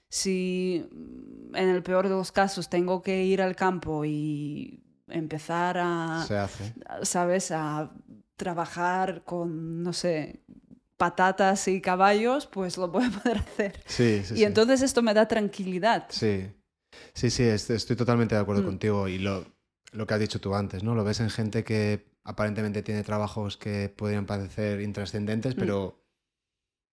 si 0.09 0.87
en 1.53 1.69
el 1.69 1.81
peor 1.81 2.09
de 2.09 2.15
los 2.15 2.31
casos 2.31 2.69
tengo 2.69 3.01
que 3.01 3.23
ir 3.23 3.41
al 3.41 3.55
campo 3.55 4.05
y 4.05 4.83
empezar 5.07 5.77
a, 5.79 6.23
Se 6.27 6.37
hace. 6.37 6.73
¿sabes? 7.01 7.51
A 7.51 7.91
trabajar 8.35 9.23
con, 9.23 9.81
no 9.81 9.93
sé, 9.93 10.43
patatas 10.97 11.67
y 11.67 11.79
caballos, 11.79 12.47
pues 12.47 12.77
lo 12.77 12.89
voy 12.89 13.05
a 13.05 13.09
poder 13.23 13.37
hacer. 13.37 13.83
Sí, 13.85 14.21
sí, 14.23 14.35
y 14.35 14.43
entonces 14.43 14.81
esto 14.81 15.01
me 15.01 15.13
da 15.13 15.27
tranquilidad. 15.27 16.07
Sí, 16.09 16.47
sí, 17.13 17.29
sí, 17.29 17.43
estoy 17.43 17.95
totalmente 17.95 18.35
de 18.35 18.41
acuerdo 18.41 18.63
mm. 18.63 18.65
contigo 18.65 19.07
y 19.07 19.19
lo, 19.19 19.45
lo 19.91 20.07
que 20.07 20.13
has 20.13 20.19
dicho 20.19 20.41
tú 20.41 20.55
antes, 20.55 20.83
¿no? 20.83 20.95
Lo 20.95 21.03
ves 21.03 21.19
en 21.19 21.29
gente 21.29 21.63
que 21.63 22.11
aparentemente 22.23 22.83
tiene 22.83 23.03
trabajos 23.03 23.57
que 23.57 23.89
podrían 23.89 24.25
parecer 24.25 24.81
intrascendentes, 24.81 25.55
mm. 25.55 25.59
pero 25.59 26.03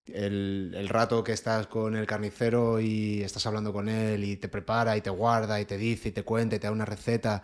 el, 0.06 0.74
el, 0.76 0.88
rato 0.88 1.24
que 1.24 1.32
estás 1.32 1.66
con 1.66 1.96
el 1.96 2.06
carnicero 2.06 2.78
y 2.78 3.22
estás 3.22 3.46
hablando 3.46 3.72
con 3.72 3.88
él 3.88 4.22
y 4.22 4.36
te 4.36 4.48
prepara 4.48 4.96
y 4.96 5.00
te 5.00 5.10
guarda 5.10 5.60
y 5.60 5.64
te 5.64 5.78
dice 5.78 6.10
y 6.10 6.12
te 6.12 6.24
cuenta 6.24 6.56
y 6.56 6.58
te 6.58 6.66
da 6.66 6.72
una 6.72 6.84
receta 6.84 7.42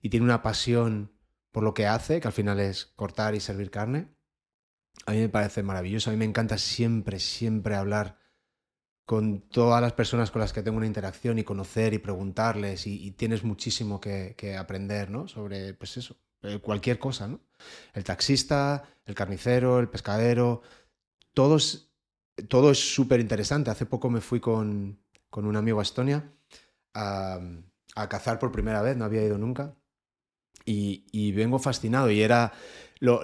y 0.00 0.08
tiene 0.08 0.24
una 0.24 0.42
pasión 0.42 1.12
por 1.52 1.62
lo 1.62 1.74
que 1.74 1.86
hace, 1.86 2.20
que 2.20 2.28
al 2.28 2.32
final 2.32 2.60
es 2.60 2.86
cortar 2.96 3.34
y 3.34 3.40
servir 3.40 3.70
carne, 3.70 4.08
a 5.06 5.12
mí 5.12 5.18
me 5.18 5.28
parece 5.28 5.62
maravilloso. 5.62 6.10
A 6.10 6.12
mí 6.12 6.18
me 6.18 6.24
encanta 6.24 6.58
siempre, 6.58 7.18
siempre 7.18 7.74
hablar 7.74 8.18
con 9.04 9.40
todas 9.40 9.80
las 9.80 9.94
personas 9.94 10.30
con 10.30 10.40
las 10.40 10.52
que 10.52 10.62
tengo 10.62 10.76
una 10.76 10.86
interacción 10.86 11.38
y 11.38 11.44
conocer 11.44 11.94
y 11.94 11.98
preguntarles 11.98 12.86
y, 12.86 13.10
tienes 13.12 13.42
muchísimo 13.42 14.00
que, 14.00 14.56
aprender, 14.58 15.10
¿no? 15.10 15.26
Sobre, 15.28 15.72
pues 15.72 15.96
eso, 15.96 16.16
eh, 16.42 16.58
cualquier 16.58 16.98
cosa, 16.98 17.26
¿no? 17.26 17.40
El 17.94 18.04
taxista, 18.04 18.84
el 19.06 19.14
carnicero, 19.14 19.80
el 19.80 19.88
pescadero, 19.88 20.60
todos, 21.32 21.90
todo 22.48 22.70
es 22.70 22.94
súper 22.94 23.20
interesante. 23.20 23.70
Hace 23.70 23.86
poco 23.86 24.10
me 24.10 24.20
fui 24.20 24.40
con, 24.40 25.00
con 25.30 25.46
un 25.46 25.56
amigo 25.56 25.80
a 25.80 25.84
Estonia 25.84 26.30
a, 26.92 27.40
cazar 28.10 28.38
por 28.38 28.52
primera 28.52 28.82
vez, 28.82 28.96
no 28.96 29.06
había 29.06 29.24
ido 29.24 29.38
nunca. 29.38 29.74
Y, 30.66 31.32
vengo 31.32 31.58
fascinado 31.58 32.10
y 32.10 32.20
era 32.20 32.52
lo 33.00 33.22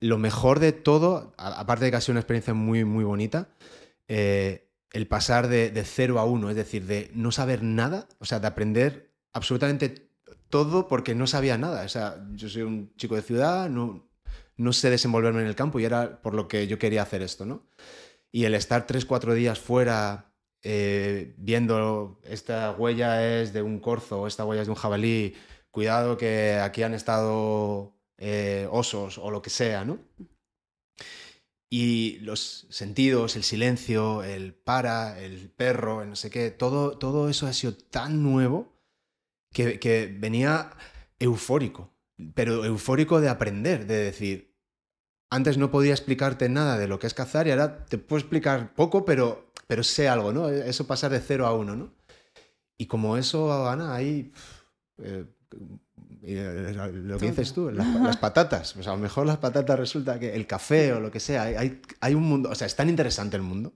lo 0.00 0.18
mejor 0.18 0.60
de 0.60 0.72
todo, 0.72 1.34
aparte 1.36 1.86
de 1.86 1.90
que 1.90 1.96
ha 1.96 2.00
sido 2.00 2.12
una 2.12 2.20
experiencia 2.20 2.54
muy, 2.54 2.84
muy 2.84 3.04
bonita, 3.04 3.48
eh, 4.08 4.70
el 4.92 5.06
pasar 5.08 5.48
de, 5.48 5.70
de 5.70 5.84
0 5.84 6.18
a 6.18 6.24
uno, 6.24 6.50
es 6.50 6.56
decir, 6.56 6.86
de 6.86 7.10
no 7.14 7.32
saber 7.32 7.62
nada, 7.62 8.08
o 8.18 8.24
sea, 8.24 8.40
de 8.40 8.46
aprender 8.46 9.12
absolutamente 9.32 10.06
todo 10.48 10.88
porque 10.88 11.14
no 11.14 11.26
sabía 11.26 11.58
nada. 11.58 11.84
O 11.84 11.88
sea, 11.88 12.24
yo 12.32 12.48
soy 12.48 12.62
un 12.62 12.94
chico 12.96 13.16
de 13.16 13.22
ciudad, 13.22 13.68
no, 13.68 14.08
no 14.56 14.72
sé 14.72 14.90
desenvolverme 14.90 15.42
en 15.42 15.48
el 15.48 15.54
campo 15.54 15.78
y 15.80 15.84
era 15.84 16.22
por 16.22 16.34
lo 16.34 16.48
que 16.48 16.66
yo 16.66 16.78
quería 16.78 17.02
hacer 17.02 17.22
esto, 17.22 17.44
¿no? 17.44 17.66
Y 18.32 18.44
el 18.44 18.54
estar 18.54 18.86
tres, 18.86 19.04
cuatro 19.04 19.34
días 19.34 19.58
fuera 19.58 20.32
eh, 20.62 21.34
viendo 21.38 22.20
esta 22.24 22.72
huella 22.72 23.40
es 23.40 23.52
de 23.52 23.62
un 23.62 23.80
corzo, 23.80 24.26
esta 24.26 24.44
huella 24.44 24.62
es 24.62 24.68
de 24.68 24.72
un 24.72 24.78
jabalí, 24.78 25.34
cuidado 25.70 26.16
que 26.16 26.54
aquí 26.54 26.82
han 26.82 26.94
estado 26.94 27.95
eh, 28.18 28.66
osos 28.70 29.18
o 29.18 29.30
lo 29.30 29.42
que 29.42 29.50
sea, 29.50 29.84
¿no? 29.84 29.98
Y 31.68 32.18
los 32.20 32.66
sentidos, 32.70 33.36
el 33.36 33.42
silencio, 33.42 34.22
el 34.22 34.54
para, 34.54 35.20
el 35.20 35.50
perro, 35.50 36.02
el 36.02 36.10
no 36.10 36.16
sé 36.16 36.30
qué, 36.30 36.50
todo, 36.50 36.96
todo 36.96 37.28
eso 37.28 37.46
ha 37.46 37.52
sido 37.52 37.74
tan 37.74 38.22
nuevo 38.22 38.72
que, 39.52 39.80
que 39.80 40.14
venía 40.18 40.70
eufórico, 41.18 41.92
pero 42.34 42.64
eufórico 42.64 43.20
de 43.20 43.28
aprender, 43.28 43.86
de 43.86 43.96
decir, 43.96 44.56
antes 45.30 45.58
no 45.58 45.70
podía 45.70 45.92
explicarte 45.92 46.48
nada 46.48 46.78
de 46.78 46.86
lo 46.86 46.98
que 46.98 47.08
es 47.08 47.14
cazar 47.14 47.46
y 47.46 47.50
ahora 47.50 47.84
te 47.84 47.98
puedo 47.98 48.20
explicar 48.20 48.74
poco, 48.74 49.04
pero, 49.04 49.52
pero 49.66 49.82
sé 49.82 50.08
algo, 50.08 50.32
¿no? 50.32 50.48
Eso 50.48 50.86
pasar 50.86 51.10
de 51.10 51.20
cero 51.20 51.46
a 51.46 51.54
uno, 51.54 51.74
¿no? 51.74 51.94
Y 52.78 52.86
como 52.86 53.16
eso, 53.16 53.68
Ana, 53.68 53.94
hay 53.94 54.32
lo 56.22 57.18
que 57.18 57.30
dices 57.30 57.52
tú, 57.52 57.70
las, 57.70 58.16
patatas. 58.16 58.74
Pues 58.74 58.86
a 58.86 58.90
lo 58.90 58.98
mejor 58.98 59.26
las 59.26 59.38
patatas 59.38 59.78
resulta 59.78 60.18
que 60.18 60.34
el 60.34 60.46
café 60.46 60.92
o 60.92 61.00
lo 61.00 61.10
que 61.10 61.20
sea, 61.20 61.42
hay, 61.42 61.80
hay 62.00 62.14
un 62.14 62.24
mundo, 62.24 62.50
o 62.50 62.54
sea, 62.54 62.66
es 62.66 62.76
tan 62.76 62.88
interesante 62.88 63.36
el 63.36 63.42
mundo, 63.42 63.72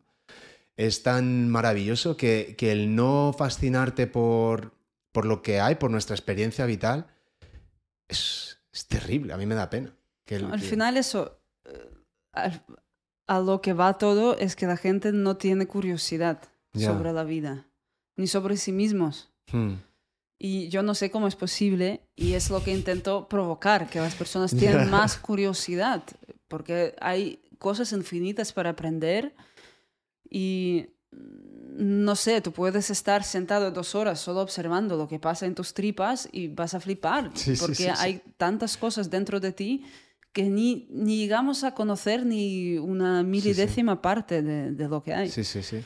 es 0.77 1.03
tan 1.03 1.49
maravilloso 1.49 2.17
que, 2.17 2.55
que 2.57 2.73
el 2.73 2.95
no 2.95 3.35
fascinarte 3.37 4.07
por, 4.07 4.73
por 5.13 5.27
lo 5.27 5.43
que 5.43 5.61
hay, 5.61 5.77
por 5.77 5.91
nuestra 5.91 6.15
experiencia 6.15 6.67
vital, 6.67 7.07
es, 8.09 8.59
es 8.73 8.87
terrible, 8.87 9.33
a 9.33 9.37
mí 9.37 9.47
me 9.47 9.55
da 9.55 9.71
pena. 9.71 9.95
Que 10.25 10.37
Al 10.37 10.61
final 10.61 10.97
eso, 10.97 11.41
eh, 11.65 11.91
a, 13.27 13.41
lo 13.41 13.61
que 13.61 13.73
va 13.73 13.99
todo 13.99 14.37
es 14.39 14.57
que 14.57 14.67
la 14.67 14.77
gente 14.77 15.13
no 15.13 15.37
tiene 15.37 15.67
curiosidad 15.67 16.43
sobre 16.75 17.13
la 17.13 17.25
vida, 17.25 17.67
ni 18.17 18.27
sobre 18.27 18.57
sí 18.57 18.73
mismos. 18.73 19.31
Hmm. 19.53 19.75
Y 20.43 20.71
yo 20.71 20.83
no 20.83 20.95
sé 20.95 21.11
cómo 21.11 21.29
es 21.29 21.37
posible 21.37 22.01
y 22.17 22.33
es 22.33 22.49
lo 22.49 22.65
que 22.65 22.73
intento 22.73 23.29
provocar, 23.29 23.91
que 23.91 24.01
las 24.01 24.15
personas 24.15 24.51
tengan 24.59 24.91
más 24.91 25.19
curiosidad, 25.19 26.03
porque 26.49 26.95
hay 26.99 27.43
cosas 27.59 27.93
infinitas 27.93 28.51
para 28.55 28.71
aprender 28.71 29.35
y 30.31 30.87
no 31.13 32.17
sé, 32.17 32.41
tú 32.41 32.53
puedes 32.53 32.89
estar 32.89 33.23
sentado 33.23 33.71
dos 33.71 33.95
horas 33.95 34.19
solo 34.19 34.41
observando 34.41 34.97
lo 34.97 35.09
que 35.09 35.19
pasa 35.19 35.45
en 35.45 35.55
tus 35.55 35.75
tripas 35.75 36.27
y 36.33 36.49
vas 36.49 36.73
a 36.73 36.81
flipar, 36.81 37.31
porque 37.59 37.91
hay 37.91 38.23
tantas 38.39 38.79
cosas 38.79 39.11
dentro 39.11 39.41
de 39.41 39.53
ti 39.53 39.85
que 40.33 40.45
ni, 40.45 40.87
ni 40.91 41.19
llegamos 41.19 41.65
a 41.65 41.75
conocer 41.75 42.25
ni 42.25 42.79
una 42.79 43.23
milidécima 43.23 44.01
parte 44.01 44.41
de, 44.41 44.73
de, 44.73 44.89
lo 44.89 45.03
que 45.03 45.13
hay. 45.13 45.29
Sí, 45.29 45.45
sí, 45.45 45.63
sí. 45.63 45.85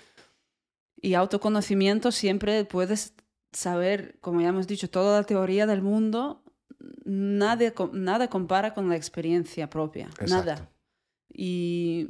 Y 0.97 1.15
autoconocimiento 1.15 2.13
siempre 2.13 2.65
puedes 2.65 3.15
saber, 3.55 4.19
como 4.21 4.41
ya 4.41 4.49
hemos 4.49 4.67
dicho, 4.67 4.91
toda 4.91 5.21
la 5.21 5.27
teoría 5.27 5.67
del 5.67 5.83
mundo, 5.83 6.43
nada, 7.05 7.73
nada 7.93 8.29
compara 8.29 8.75
con 8.75 8.89
la 8.89 8.97
experiencia 8.97 9.71
propia. 9.71 10.09
Nada. 10.29 10.71
Y 11.33 12.09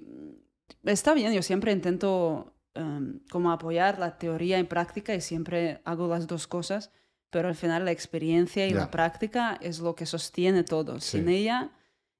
está 0.83 1.15
bien, 1.15 1.33
yo 1.33 1.43
siempre 1.43 1.73
intento 1.73 2.55
em, 2.75 3.21
como 3.31 3.53
apoyar 3.53 3.99
la 3.99 4.19
teoría 4.19 4.59
en 4.59 4.66
práctica 4.66 5.15
y 5.15 5.21
siempre 5.21 5.81
hago 5.85 6.09
las 6.09 6.27
dos 6.27 6.47
cosas, 6.47 6.91
pero 7.31 7.49
al 7.49 7.55
final 7.55 7.85
la 7.85 7.91
experiencia 7.91 8.66
y 8.66 8.73
la 8.73 8.91
práctica 8.91 9.59
es 9.61 9.81
lo 9.81 9.95
que 9.95 10.07
sostiene 10.07 10.62
todo. 10.62 11.01
Sin 11.01 11.29
ella, 11.29 11.73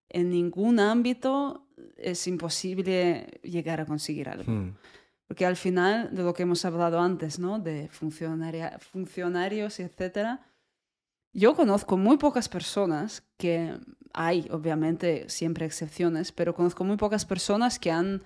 en 0.09 0.31
ningún 0.31 0.81
ámbito 0.81 1.69
es 1.97 2.27
imposible 2.27 3.41
llegar 3.43 3.81
a 3.81 3.87
conseguir 3.87 4.29
algo. 4.29 4.51
Hmm. 4.51 4.75
Porque 5.27 5.47
al 5.47 5.57
final, 5.57 6.15
de 6.15 6.23
lo 6.23 6.35
que 6.35 6.43
hemos 6.43 6.65
hablado 6.65 7.01
antes, 7.01 7.39
¿no? 7.39 7.59
De 7.59 7.89
funcionarios, 7.89 9.81
etcétera, 9.81 10.47
yo 11.33 11.55
conozco 11.55 11.97
muy 11.97 12.17
pocas 12.17 12.49
personas 12.49 13.25
que 13.37 13.77
hay, 14.13 14.47
obviamente, 14.51 15.29
siempre 15.29 15.67
excepciones, 15.67 16.31
pero 16.31 16.55
conozco 16.55 16.85
muy 16.85 16.97
pocas 16.97 17.25
personas 17.25 17.79
que 17.79 17.91
han, 17.91 18.23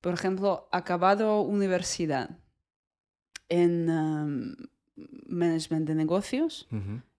por 0.00 0.14
ejemplo, 0.14 0.68
acabado 0.72 1.42
universidad 1.42 2.30
en 3.48 3.88
um, 3.88 4.54
management 5.26 5.86
de 5.86 5.94
negocios 5.94 6.66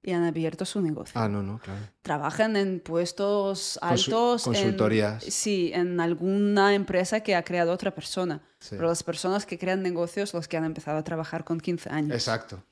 y 0.01 0.11
han 0.11 0.23
abierto 0.23 0.65
su 0.65 0.81
negocio. 0.81 1.19
Ah, 1.19 1.27
no, 1.27 1.43
no, 1.43 1.59
claro. 1.59 1.81
Trabajan 2.01 2.55
en 2.55 2.79
puestos 2.79 3.77
altos. 3.81 4.43
consultorías. 4.43 5.23
sí, 5.23 5.71
en 5.73 5.99
alguna 5.99 6.73
empresa 6.73 7.19
que 7.19 7.35
ha 7.35 7.43
creado 7.43 7.71
otra 7.73 7.93
persona. 7.93 8.41
Pero 8.69 8.87
las 8.87 9.03
personas 9.03 9.45
que 9.45 9.57
crean 9.57 9.81
negocios, 9.81 10.33
los 10.33 10.47
que 10.47 10.57
han 10.57 10.65
empezado 10.65 10.97
a 10.97 11.03
trabajar 11.03 11.43
con 11.43 11.59
15 11.59 11.89
años. 11.89 12.13
Exacto. 12.13 12.63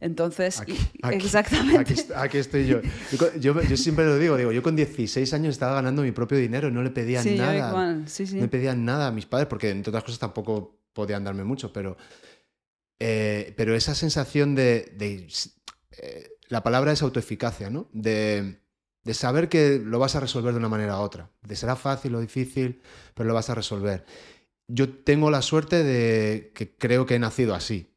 Entonces, 0.00 0.62
exactamente. 1.10 1.94
Aquí, 2.16 2.38
estoy 2.38 2.66
yo. 2.66 2.80
yo. 3.38 3.62
yo. 3.62 3.76
siempre 3.76 4.04
lo 4.04 4.18
digo, 4.18 4.36
digo, 4.36 4.52
yo 4.52 4.62
con 4.62 4.74
16 4.74 5.32
años 5.32 5.52
estaba 5.52 5.74
ganando 5.74 6.02
mi 6.02 6.12
propio 6.12 6.38
dinero, 6.38 6.70
no 6.70 6.82
le 6.82 6.90
pedía 6.90 7.22
nada. 7.24 8.02
Sí, 8.06 8.26
sí. 8.26 8.36
No 8.36 8.42
le 8.42 8.48
pedía 8.48 8.74
nada 8.74 9.08
a 9.08 9.12
mis 9.12 9.26
padres, 9.26 9.46
porque 9.48 9.70
entre 9.70 9.90
otras 9.90 10.04
cosas 10.04 10.18
tampoco 10.18 10.80
podían 10.92 11.24
darme 11.24 11.44
mucho, 11.44 11.72
pero, 11.72 11.96
eh, 12.98 13.54
pero 13.56 13.74
esa 13.74 13.94
sensación 13.94 14.54
de... 14.54 14.96
Eh, 15.98 16.28
la 16.52 16.62
palabra 16.62 16.92
es 16.92 17.00
autoeficacia, 17.00 17.70
¿no? 17.70 17.88
De, 17.94 18.58
saber 19.14 19.48
que 19.48 19.80
lo 19.82 19.98
vas 19.98 20.16
a 20.16 20.20
resolver 20.20 20.52
de 20.52 20.58
una 20.58 20.68
manera 20.68 20.98
u 20.98 21.00
otra. 21.00 21.30
De 21.40 21.56
será 21.56 21.76
fácil 21.76 22.14
o 22.14 22.20
difícil, 22.20 22.82
pero 23.14 23.26
lo 23.26 23.32
vas 23.32 23.48
a 23.48 23.54
resolver. 23.54 24.04
Yo 24.68 24.92
tengo 24.92 25.30
la 25.30 25.40
suerte 25.40 25.82
de 25.82 26.52
que 26.54 26.76
creo 26.76 27.06
que 27.06 27.14
he 27.14 27.18
nacido 27.18 27.54
así. 27.54 27.96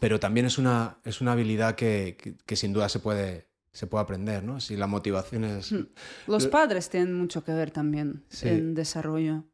Pero 0.00 0.18
también 0.18 0.44
es 0.46 0.58
una, 0.58 0.98
es 1.04 1.20
una 1.20 1.32
habilidad 1.32 1.76
que, 1.76 2.34
sin 2.48 2.72
duda 2.72 2.88
se 2.88 2.98
puede, 2.98 3.46
se 3.72 3.86
puede 3.86 4.02
aprender, 4.02 4.42
¿no? 4.42 4.58
Si 4.58 4.76
la 4.76 4.88
motivación 4.88 5.44
es... 5.44 5.70
Hmm. 5.70 5.86
Los 6.26 6.48
padres 6.48 6.90
tienen 6.90 7.14
mucho 7.14 7.44
que 7.44 7.52
ver 7.52 7.70
también 7.70 8.24
en 8.42 8.74
desarrollo. 8.74 9.44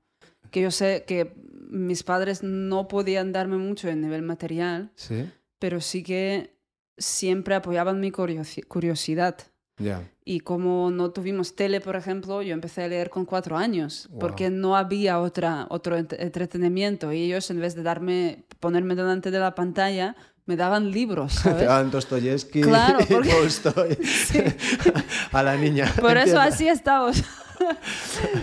Que 0.50 0.62
yo 0.62 0.70
sé 0.70 1.04
que 1.06 1.34
mis 1.68 2.04
padres 2.04 2.42
no 2.42 2.88
podían 2.88 3.32
darme 3.32 3.58
mucho 3.58 3.88
en 3.88 4.00
nivel 4.00 4.22
material, 4.22 4.92
¿Sí? 4.94 5.30
pero 5.58 5.82
sí 5.82 6.02
que 6.02 6.57
siempre 6.98 7.54
apoyaban 7.54 8.00
mi 8.00 8.10
curiosidad. 8.10 9.36
Y 10.24 10.40
como 10.40 10.90
no 10.90 11.10
tuvimos 11.10 11.54
tele, 11.54 11.80
por 11.80 11.96
ejemplo, 11.96 12.42
yo 12.42 12.52
empecé 12.52 12.84
a 12.84 12.88
leer 12.88 13.10
con 13.10 13.24
cuatro 13.24 13.56
años, 13.56 14.08
porque 14.18 14.50
no 14.50 14.76
había 14.76 15.20
otra, 15.20 15.66
otro 15.70 15.96
entretenimiento. 15.96 17.12
Y 17.12 17.22
ellos, 17.22 17.50
en 17.50 17.60
vez 17.60 17.74
de 17.74 17.82
darme, 17.82 18.44
ponerme 18.60 18.94
delante 18.94 19.30
de 19.30 19.38
la 19.38 19.54
pantalla, 19.54 20.16
me 20.46 20.56
daban 20.56 20.90
libros. 20.90 21.34
¿sabes? 21.34 21.58
Te 21.60 21.64
daban 21.66 21.90
Dostoyevsky 21.90 22.62
claro, 22.62 22.98
porque... 23.08 23.30
a 25.32 25.42
la 25.42 25.56
niña. 25.56 25.92
Por 26.00 26.16
eso 26.16 26.40
así 26.40 26.68
estamos. 26.68 27.22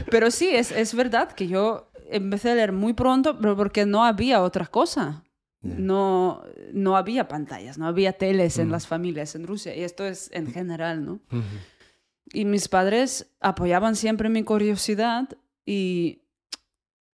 pero 0.10 0.32
sí, 0.32 0.50
es, 0.50 0.72
es 0.72 0.96
verdad 0.96 1.32
que 1.34 1.48
yo 1.48 1.90
empecé 2.10 2.52
a 2.52 2.56
leer 2.56 2.72
muy 2.72 2.94
pronto, 2.94 3.38
pero 3.40 3.56
porque 3.58 3.86
no 3.86 4.06
había 4.06 4.42
otra 4.42 4.68
cosa. 4.68 5.25
No, 5.66 6.44
no 6.74 6.96
había 6.96 7.28
pantallas, 7.28 7.78
no 7.78 7.88
había 7.88 8.14
teles 8.14 8.60
en 8.60 8.68
mm. 8.68 8.72
las 8.72 8.88
familias 8.88 9.36
en 9.36 9.48
Rusia, 9.48 9.76
y 9.76 9.84
esto 9.84 10.06
es 10.06 10.30
en 10.32 10.52
general, 10.52 11.06
¿no? 11.06 11.20
Y 12.32 12.46
mis 12.46 12.68
padres 12.68 13.28
apoyaban 13.40 13.96
siempre 13.96 14.30
mi 14.30 14.44
curiosidad 14.44 15.30
y, 15.66 16.22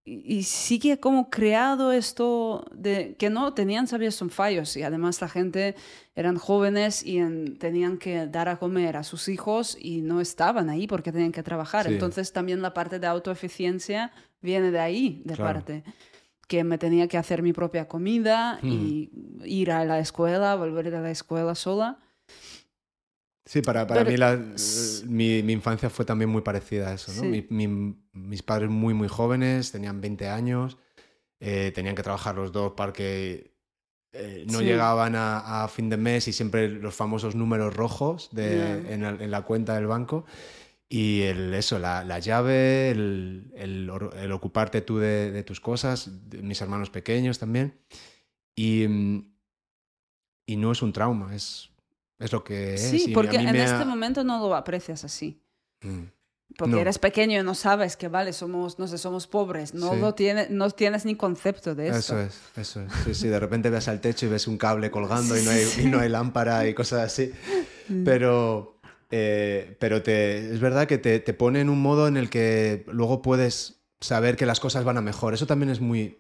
y, 0.05 0.43
sigue 0.43 0.98
como 0.98 1.31
creado 1.31 1.93
esto 1.93 2.64
de 2.74 3.14
que 3.16 3.31
no 3.31 3.55
tenían, 3.55 3.86
sabías, 3.86 4.14
son 4.16 4.31
fallos, 4.31 4.77
y 4.77 4.82
además 4.82 5.20
la 5.20 5.28
gente 5.28 5.77
eran 6.16 6.36
jóvenes 6.36 7.05
y 7.05 7.20
tenían 7.59 7.98
que 7.98 8.27
dar 8.27 8.48
a 8.48 8.56
comer 8.59 8.97
a 8.97 9.05
sus 9.05 9.28
hijos 9.28 9.78
y 9.81 10.01
no 10.01 10.20
estaban 10.20 10.70
ahí 10.70 10.89
porque 10.89 11.12
tenían 11.12 11.32
que 11.32 11.43
trabajar. 11.43 11.86
Entonces 11.86 12.32
también 12.32 12.62
la 12.62 12.74
parte 12.74 12.98
de 12.98 13.06
autoeficiencia 13.06 14.12
viene 14.40 14.70
de 14.70 14.81
ahí, 14.81 15.22
de 15.24 15.36
parte 15.36 15.85
que 16.51 16.64
me 16.64 16.78
tenía 16.78 17.06
que 17.06 17.16
hacer 17.16 17.43
mi 17.43 17.52
propia 17.52 17.86
comida 17.86 18.59
y 18.60 19.09
hmm. 19.12 19.43
ir 19.44 19.70
a 19.70 19.85
la 19.85 20.01
escuela, 20.01 20.56
volver 20.56 20.90
de 20.90 21.01
la 21.01 21.12
escuela 21.12 21.55
sola. 21.55 22.01
Sí, 23.44 23.62
para, 23.62 23.86
para 23.86 24.02
mí 24.02 24.16
la, 24.16 24.36
mi, 25.06 25.44
mi, 25.44 25.52
infancia 25.52 25.89
fue 25.90 26.05
también 26.05 26.28
muy 26.28 26.43
parecida 26.43 26.89
a 26.89 26.94
eso. 26.94 27.12
¿no? 27.12 27.31
mis 28.12 28.43
padres 28.43 28.68
muy, 28.68 28.94
muy 28.94 29.06
jóvenes, 29.06 29.70
tenían 29.70 30.01
20 30.01 30.28
años, 30.28 30.77
eh, 31.39 31.70
tenían 31.72 31.94
que 31.94 32.02
trabajar 32.02 32.35
los 32.35 32.51
dos 32.51 32.72
para 32.72 32.93
que 32.93 33.55
eh, 34.12 34.44
no 34.51 34.60
llegaban 34.60 35.14
a, 35.14 35.62
a, 35.62 35.68
fin 35.68 35.89
de 35.89 35.98
mes 35.98 36.27
y 36.27 36.32
siempre 36.32 36.68
los 36.68 36.97
famosos 36.97 37.36
números 37.36 37.77
rojos 37.77 38.28
de, 38.32 38.93
en, 38.93 39.05
en, 39.05 39.31
la 39.31 39.43
cuenta 39.43 39.77
del 39.77 39.86
banco. 39.86 40.24
Y 40.92 41.22
el, 41.22 41.54
eso, 41.54 41.78
la, 41.78 42.02
la 42.02 42.18
llave, 42.18 42.90
el, 42.90 43.52
el, 43.54 44.32
ocuparte 44.32 44.80
tú 44.80 44.98
de, 44.98 45.30
de, 45.30 45.44
tus 45.44 45.60
cosas, 45.60 46.10
mis 46.42 46.60
hermanos 46.60 46.90
pequeños 46.90 47.38
también. 47.38 47.78
Y, 48.56 48.84
y 50.46 50.56
no 50.56 50.72
es 50.72 50.82
un 50.82 50.92
trauma, 50.92 51.32
es, 51.32 51.70
es 52.18 52.32
lo 52.32 52.42
que 52.42 52.74
es. 52.74 52.82
Sí, 52.82 53.12
porque 53.14 53.36
en 53.36 53.54
este 53.54 53.84
momento 53.84 54.24
no 54.24 54.40
lo 54.40 54.54
aprecias 54.56 55.04
así. 55.04 55.40
Mm. 55.80 56.06
Porque 56.58 56.80
eres 56.80 56.98
pequeño 56.98 57.40
y 57.40 57.44
no 57.44 57.54
sabes 57.54 57.96
que, 57.96 58.08
vale, 58.08 58.32
somos, 58.32 58.78
no 58.80 58.88
sé, 58.88 58.98
somos 58.98 59.28
pobres. 59.28 59.72
No, 59.72 59.94
lo 59.94 60.14
no 60.50 60.70
tienes 60.70 61.04
ni 61.04 61.14
concepto 61.14 61.76
de 61.76 61.88
eso. 61.88 61.98
Eso 61.98 62.20
es, 62.20 62.40
eso 62.56 62.80
es. 62.82 62.92
Sí, 63.04 63.14
sí, 63.14 63.28
de 63.28 63.38
repente 63.38 63.70
ves 63.70 63.86
al 63.86 64.00
techo 64.00 64.26
y 64.26 64.28
ves 64.28 64.48
un 64.48 64.58
cable 64.58 64.90
colgando 64.90 65.38
y, 65.38 65.42
no 65.44 65.50
hay, 65.50 65.68
y 65.78 65.84
no 65.86 66.00
hay 66.00 66.08
lámpara 66.08 66.66
y 66.66 66.74
cosas 66.74 67.02
así. 67.02 67.32
Mm. 67.88 68.04
Pero, 68.04 68.80
eh, 69.10 69.76
pero 69.78 70.02
te, 70.02 70.52
es 70.52 70.60
verdad 70.60 70.86
que 70.86 70.98
te, 70.98 71.20
te 71.20 71.34
pone 71.34 71.60
en 71.60 71.68
un 71.68 71.80
modo 71.80 72.08
en 72.08 72.16
el 72.16 72.30
que 72.30 72.84
luego 72.88 73.22
puedes 73.22 73.80
saber 74.00 74.36
que 74.36 74.46
las 74.46 74.60
cosas 74.60 74.84
van 74.84 74.96
a 74.96 75.02
mejor. 75.02 75.34
Eso 75.34 75.46
también 75.46 75.70
es 75.70 75.80
muy... 75.80 76.18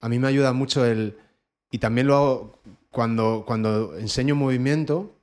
A 0.00 0.08
mí 0.08 0.18
me 0.18 0.28
ayuda 0.28 0.52
mucho 0.52 0.84
el... 0.84 1.18
Y 1.70 1.78
también 1.78 2.06
lo 2.06 2.16
hago 2.16 2.60
cuando, 2.90 3.44
cuando 3.46 3.96
enseño 3.96 4.36
movimiento, 4.36 5.18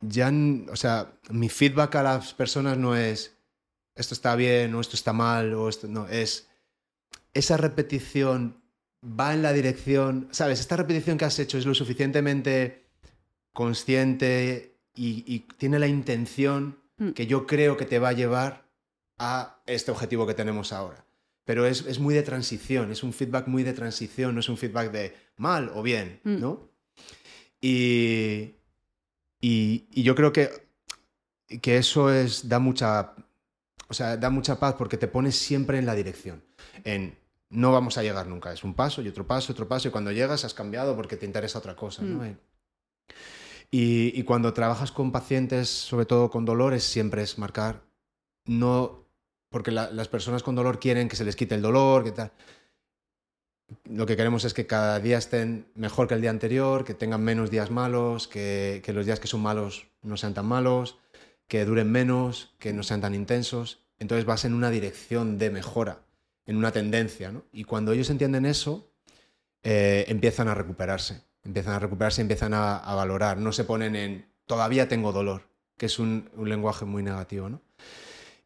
ya, 0.00 0.32
o 0.70 0.76
sea, 0.76 1.12
mi 1.30 1.48
feedback 1.48 1.96
a 1.96 2.02
las 2.02 2.32
personas 2.32 2.78
no 2.78 2.96
es 2.96 3.36
esto 3.94 4.14
está 4.14 4.34
bien 4.34 4.74
o 4.74 4.80
esto 4.80 4.96
está 4.96 5.12
mal 5.12 5.52
o 5.54 5.68
esto 5.68 5.86
no, 5.86 6.08
es 6.08 6.48
esa 7.34 7.56
repetición 7.56 8.62
va 9.04 9.32
en 9.34 9.42
la 9.42 9.52
dirección, 9.52 10.28
sabes, 10.30 10.60
esta 10.60 10.76
repetición 10.76 11.16
que 11.16 11.24
has 11.24 11.38
hecho 11.38 11.58
es 11.58 11.66
lo 11.66 11.74
suficientemente 11.74 12.86
consciente 13.52 14.69
y, 14.94 15.40
tiene 15.58 15.78
la 15.78 15.86
intención 15.86 16.78
mm. 16.98 17.10
que 17.10 17.26
yo 17.26 17.46
creo 17.46 17.76
que 17.76 17.86
te 17.86 17.98
va 17.98 18.10
a 18.10 18.12
llevar 18.12 18.64
a 19.18 19.60
este 19.66 19.90
objetivo 19.90 20.26
que 20.26 20.34
tenemos 20.34 20.72
ahora. 20.72 21.04
Pero 21.44 21.66
es, 21.66 21.98
muy 21.98 22.14
de 22.14 22.22
transición, 22.22 22.92
es 22.92 23.02
un 23.02 23.12
feedback 23.12 23.48
muy 23.48 23.62
de 23.62 23.72
transición, 23.72 24.34
no 24.34 24.40
es 24.40 24.48
un 24.48 24.56
feedback 24.56 24.92
de 24.92 25.16
mal 25.36 25.70
o 25.74 25.82
bien, 25.82 26.20
mm. 26.24 26.40
¿no? 26.40 26.70
Y, 27.60 28.54
y, 29.40 30.02
yo 30.02 30.14
creo 30.14 30.32
que, 30.32 30.50
que 31.60 31.76
eso 31.76 32.12
es, 32.12 32.48
da 32.48 32.58
mucha 32.58 33.14
o 33.90 33.94
sea, 33.94 34.16
da 34.16 34.30
mucha 34.30 34.60
paz 34.60 34.76
porque 34.78 34.96
te 34.96 35.08
pones 35.08 35.36
siempre 35.36 35.78
en 35.78 35.84
la 35.84 35.96
dirección. 35.96 36.44
En 36.84 37.18
no 37.50 37.72
vamos 37.72 37.98
a 37.98 38.04
llegar 38.04 38.28
nunca. 38.28 38.52
Es 38.52 38.62
un 38.62 38.74
paso 38.74 39.02
y 39.02 39.08
otro 39.08 39.26
paso, 39.26 39.52
otro 39.52 39.66
paso. 39.66 39.88
Y 39.88 39.90
cuando 39.90 40.12
llegas 40.12 40.44
has 40.44 40.54
cambiado 40.54 40.94
porque 40.94 41.16
te 41.16 41.26
interesa 41.26 41.58
otra 41.58 41.74
cosa. 41.74 42.02
¿no? 42.02 42.22
Mm. 42.22 42.36
Y, 43.70 44.24
cuando 44.24 44.52
trabajas 44.52 44.90
con 44.90 45.12
pacientes, 45.12 45.68
sobre 45.68 46.04
todo 46.04 46.28
con 46.30 46.44
dolores, 46.44 46.82
siempre 46.82 47.22
es 47.22 47.38
marcar, 47.38 47.84
no, 48.44 49.06
porque 49.48 49.70
las 49.70 50.08
personas 50.08 50.42
con 50.42 50.56
dolor 50.56 50.80
quieren 50.80 51.08
que 51.08 51.16
se 51.16 51.24
les 51.24 51.36
quite 51.36 51.54
el 51.54 51.62
dolor, 51.62 52.02
que 52.02 52.12
tal. 52.12 52.32
Lo 53.84 54.06
que 54.06 54.16
queremos 54.16 54.44
es 54.44 54.54
que 54.54 54.66
cada 54.66 54.98
día 54.98 55.18
estén 55.18 55.66
mejor 55.74 56.08
que 56.08 56.14
el 56.14 56.20
día 56.20 56.30
anterior, 56.30 56.84
que 56.84 56.94
tengan 56.94 57.22
menos 57.22 57.50
días 57.50 57.70
malos, 57.70 58.26
que, 58.26 58.82
los 58.88 59.06
días 59.06 59.20
que 59.20 59.28
son 59.28 59.42
malos 59.42 59.86
no 60.02 60.16
sean 60.16 60.34
tan 60.34 60.46
malos, 60.46 60.98
que 61.46 61.64
duren 61.64 61.90
menos, 61.92 62.54
que 62.58 62.72
no 62.72 62.82
sean 62.82 63.00
tan 63.00 63.14
intensos. 63.14 63.84
Entonces 64.00 64.24
vas 64.24 64.44
en 64.44 64.54
una 64.54 64.70
dirección 64.70 65.38
de 65.38 65.50
mejora, 65.50 66.02
en 66.46 66.56
una 66.56 66.72
tendencia. 66.72 67.30
¿no? 67.30 67.44
Y 67.52 67.64
cuando 67.64 67.92
ellos 67.92 68.10
entienden 68.10 68.46
eso, 68.46 68.90
eh, 69.62 70.04
empiezan 70.08 70.48
a 70.48 70.54
recuperarse. 70.54 71.22
Empiezan 71.44 71.74
a 71.74 71.78
recuperarse, 71.78 72.20
empiezan 72.20 72.54
a, 72.54 72.94
valorar. 72.94 73.38
No 73.38 73.52
se 73.52 73.64
ponen 73.64 73.96
en 73.96 74.26
todavía 74.46 74.88
tengo 74.88 75.12
dolor, 75.12 75.42
que 75.76 75.86
es 75.86 75.98
un, 75.98 76.28
lenguaje 76.42 76.84
muy 76.84 77.02
negativo. 77.02 77.48
¿no? 77.48 77.60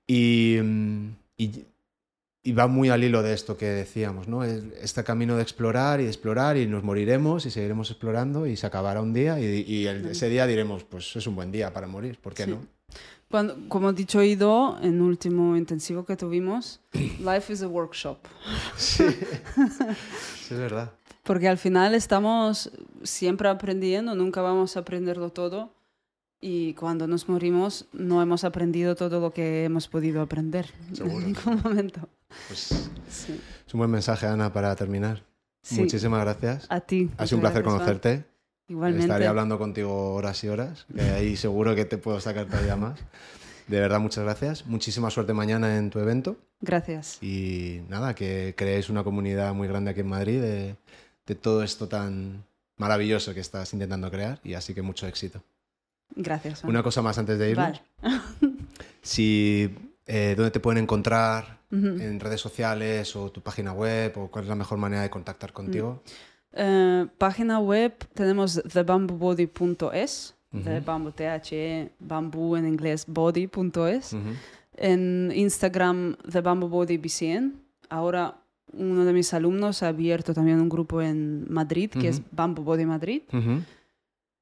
Y, 0.06 0.58
y, 1.36 2.52
va 2.52 2.66
muy 2.66 2.90
al 2.90 3.02
hilo 3.02 3.22
de 3.22 3.32
esto 3.32 3.56
que 3.56 3.66
decíamos, 3.66 4.28
¿no? 4.28 4.44
Este 4.44 5.02
camino 5.02 5.36
de 5.36 5.42
explorar 5.42 6.00
y 6.00 6.04
de 6.04 6.10
explorar 6.10 6.58
y 6.58 6.66
nos 6.66 6.84
moriremos 6.84 7.46
y 7.46 7.50
seguiremos 7.50 7.90
explorando 7.90 8.46
y 8.46 8.56
se 8.56 8.66
acabará 8.66 9.00
un 9.00 9.14
día 9.14 9.40
y, 9.40 9.86
ese 9.86 10.28
día 10.28 10.46
diremos, 10.46 10.84
pues 10.84 11.16
es 11.16 11.26
un 11.26 11.36
buen 11.36 11.50
día 11.50 11.72
para 11.72 11.86
morir, 11.86 12.18
¿por 12.20 12.34
qué 12.34 12.46
no? 12.46 12.60
Cuando, 13.30 13.56
como 13.68 13.88
ha 13.88 13.92
dicho 13.92 14.22
Ido 14.22 14.78
en 14.80 14.94
el 14.94 15.00
último 15.02 15.56
intensivo 15.56 16.04
que 16.04 16.16
tuvimos, 16.16 16.80
life 16.92 17.52
is 17.52 17.62
a 17.62 17.66
workshop. 17.66 18.18
Sí, 18.76 19.04
es 20.50 20.50
verdad. 20.50 20.92
Porque 21.24 21.48
al 21.48 21.58
final 21.58 21.94
estamos 21.94 22.70
siempre 23.02 23.48
aprendiendo, 23.48 24.14
nunca 24.14 24.42
vamos 24.42 24.76
a 24.76 24.80
aprenderlo 24.80 25.30
todo. 25.30 25.72
Y 26.38 26.74
cuando 26.74 27.06
nos 27.06 27.30
morimos, 27.30 27.86
no 27.94 28.20
hemos 28.20 28.44
aprendido 28.44 28.94
todo 28.94 29.18
lo 29.18 29.32
que 29.32 29.64
hemos 29.64 29.88
podido 29.88 30.20
aprender 30.20 30.70
en 31.00 31.26
ningún 31.26 31.62
momento. 31.64 32.06
Pues 32.48 32.90
Es 33.66 33.74
un 33.74 33.78
buen 33.78 33.90
mensaje, 33.90 34.26
Ana, 34.26 34.52
para 34.52 34.76
terminar. 34.76 35.24
Muchísimas 35.70 36.20
gracias. 36.20 36.66
A 36.68 36.80
ti. 36.80 37.10
Ha 37.16 37.26
sido 37.26 37.38
un 37.38 37.40
placer 37.40 37.62
conocerte. 37.62 38.24
Igualmente. 38.68 39.06
Estaría 39.06 39.30
hablando 39.30 39.58
contigo 39.58 40.14
horas 40.14 40.44
y 40.44 40.48
horas, 40.48 40.86
que 40.94 41.00
ahí 41.00 41.36
seguro 41.36 41.74
que 41.74 41.86
te 41.86 41.96
puedo 41.96 42.20
sacar 42.20 42.46
todavía 42.46 42.76
más. 42.76 43.00
De 43.66 43.80
verdad, 43.80 43.98
muchas 43.98 44.24
gracias. 44.24 44.66
Muchísima 44.66 45.08
suerte 45.08 45.32
mañana 45.32 45.78
en 45.78 45.88
tu 45.88 45.98
evento. 45.98 46.36
Gracias. 46.60 47.22
Y 47.22 47.80
nada, 47.88 48.14
que 48.14 48.54
creéis 48.56 48.90
una 48.90 49.02
comunidad 49.04 49.54
muy 49.54 49.68
grande 49.68 49.92
aquí 49.92 50.00
en 50.00 50.08
Madrid 50.08 50.40
de, 50.42 50.76
todo 51.34 51.62
esto 51.62 51.88
tan 51.88 52.44
maravilloso 52.76 53.32
que 53.32 53.40
estás 53.40 53.72
intentando 53.72 54.10
crear 54.10 54.40
y 54.44 54.54
así 54.54 54.74
que 54.74 54.82
mucho 54.82 55.06
éxito. 55.06 55.42
Gracias. 56.14 56.64
Una 56.64 56.82
cosa 56.82 57.02
más 57.02 57.18
antes 57.18 57.38
de 57.38 57.50
irnos. 57.50 57.80
si, 59.02 59.74
eh, 60.06 60.34
¿Dónde 60.36 60.50
te 60.50 60.60
pueden 60.60 60.82
encontrar? 60.82 61.62
¿En 61.70 62.20
redes 62.20 62.40
sociales 62.40 63.16
o 63.16 63.32
tu 63.32 63.40
página 63.40 63.72
web? 63.72 64.16
¿O 64.16 64.30
cuál 64.30 64.44
es 64.44 64.48
la 64.48 64.54
mejor 64.54 64.78
manera 64.78 65.02
de 65.02 65.10
contactar 65.10 65.52
contigo? 65.52 66.02
Mm. 66.04 66.34
Eh, 66.52 67.06
página 67.18 67.58
web 67.58 67.92
tenemos 68.14 68.62
thebambubody.es, 68.62 70.34
de 70.52 70.80
bamboo, 70.80 71.10
T-H-E, 71.10 71.90
bamboo 71.98 72.56
en 72.56 72.68
inglés, 72.68 73.04
body.es. 73.08 74.14
En 74.76 75.32
Instagram, 75.34 76.16
thebambubodybcn. 76.30 77.54
Ahora 77.88 78.36
uno 78.72 79.04
de 79.04 79.12
mis 79.12 79.32
alumnos 79.34 79.82
ha 79.82 79.88
abierto 79.88 80.34
también 80.34 80.60
un 80.60 80.68
grupo 80.68 81.02
en 81.02 81.46
Madrid, 81.52 81.90
que 81.90 82.08
es 82.08 82.22
Bamboo 82.32 82.64
Body 82.64 82.86
Madrid. 82.86 83.22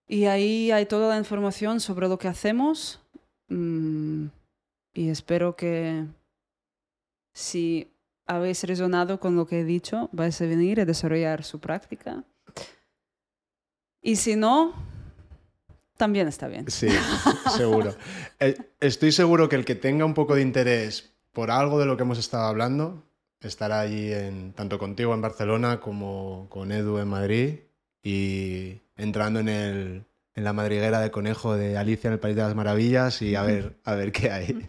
Y 0.08 0.26
ahí 0.26 0.70
hay 0.70 0.86
toda 0.86 1.08
la 1.08 1.18
información 1.18 1.80
sobre 1.80 2.08
lo 2.08 2.18
que 2.18 2.28
hacemos. 2.28 3.00
Mm, 3.48 4.26
y 4.94 5.08
espero 5.08 5.56
que 5.56 6.04
si 7.32 7.90
habéis 8.26 8.62
resonado 8.64 9.20
con 9.20 9.36
lo 9.36 9.46
que 9.46 9.60
he 9.60 9.64
dicho, 9.64 10.08
vais 10.12 10.40
a 10.40 10.46
venir 10.46 10.80
a 10.80 10.84
desarrollar 10.84 11.44
su 11.44 11.60
práctica. 11.60 12.24
Y 14.02 14.16
si 14.16 14.36
no, 14.36 14.74
también 15.96 16.28
está 16.28 16.48
bien. 16.48 16.70
Sí, 16.70 16.88
seguro. 17.56 17.94
Eh, 18.40 18.56
estoy 18.80 19.12
seguro 19.12 19.48
que 19.48 19.54
el 19.54 19.64
que 19.64 19.76
tenga 19.76 20.04
un 20.04 20.14
poco 20.14 20.34
de 20.34 20.42
interés 20.42 21.14
por 21.30 21.52
algo 21.52 21.78
de 21.78 21.86
lo 21.86 21.96
que 21.96 22.02
hemos 22.02 22.18
estado 22.18 22.44
hablando 22.46 23.04
estará 23.48 23.80
allí 23.80 24.12
en, 24.12 24.52
tanto 24.52 24.78
contigo 24.78 25.14
en 25.14 25.20
Barcelona 25.20 25.80
como 25.80 26.46
con 26.48 26.72
Edu 26.72 26.98
en 26.98 27.08
Madrid 27.08 27.58
y 28.02 28.80
entrando 28.96 29.40
en 29.40 29.48
el, 29.48 30.04
en 30.34 30.44
la 30.44 30.52
madriguera 30.52 31.00
de 31.00 31.10
conejo 31.10 31.54
de 31.54 31.76
Alicia 31.76 32.08
en 32.08 32.14
el 32.14 32.20
País 32.20 32.36
de 32.36 32.42
las 32.42 32.54
Maravillas 32.54 33.22
y 33.22 33.34
a 33.34 33.42
ver, 33.42 33.78
a 33.84 33.94
ver 33.94 34.12
qué 34.12 34.30
hay, 34.30 34.66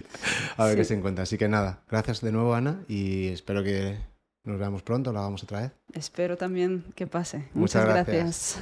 a 0.58 0.66
ver 0.66 0.76
qué 0.76 0.84
se 0.86 0.94
encuentra. 0.94 1.24
Así 1.24 1.38
que 1.38 1.48
nada, 1.48 1.84
gracias 1.90 2.22
de 2.22 2.32
nuevo 2.32 2.54
Ana 2.54 2.84
y 2.88 3.28
espero 3.28 3.64
que 3.64 3.98
nos 4.44 4.60
veamos 4.60 4.84
pronto, 4.84 5.14
lo 5.14 5.20
hagamos 5.20 5.44
otra 5.44 5.62
vez. 5.62 5.72
Espero 5.94 6.38
también 6.38 6.86
que 6.96 7.08
pase. 7.08 7.50
Muchas, 7.54 7.86
gracias. 7.86 8.60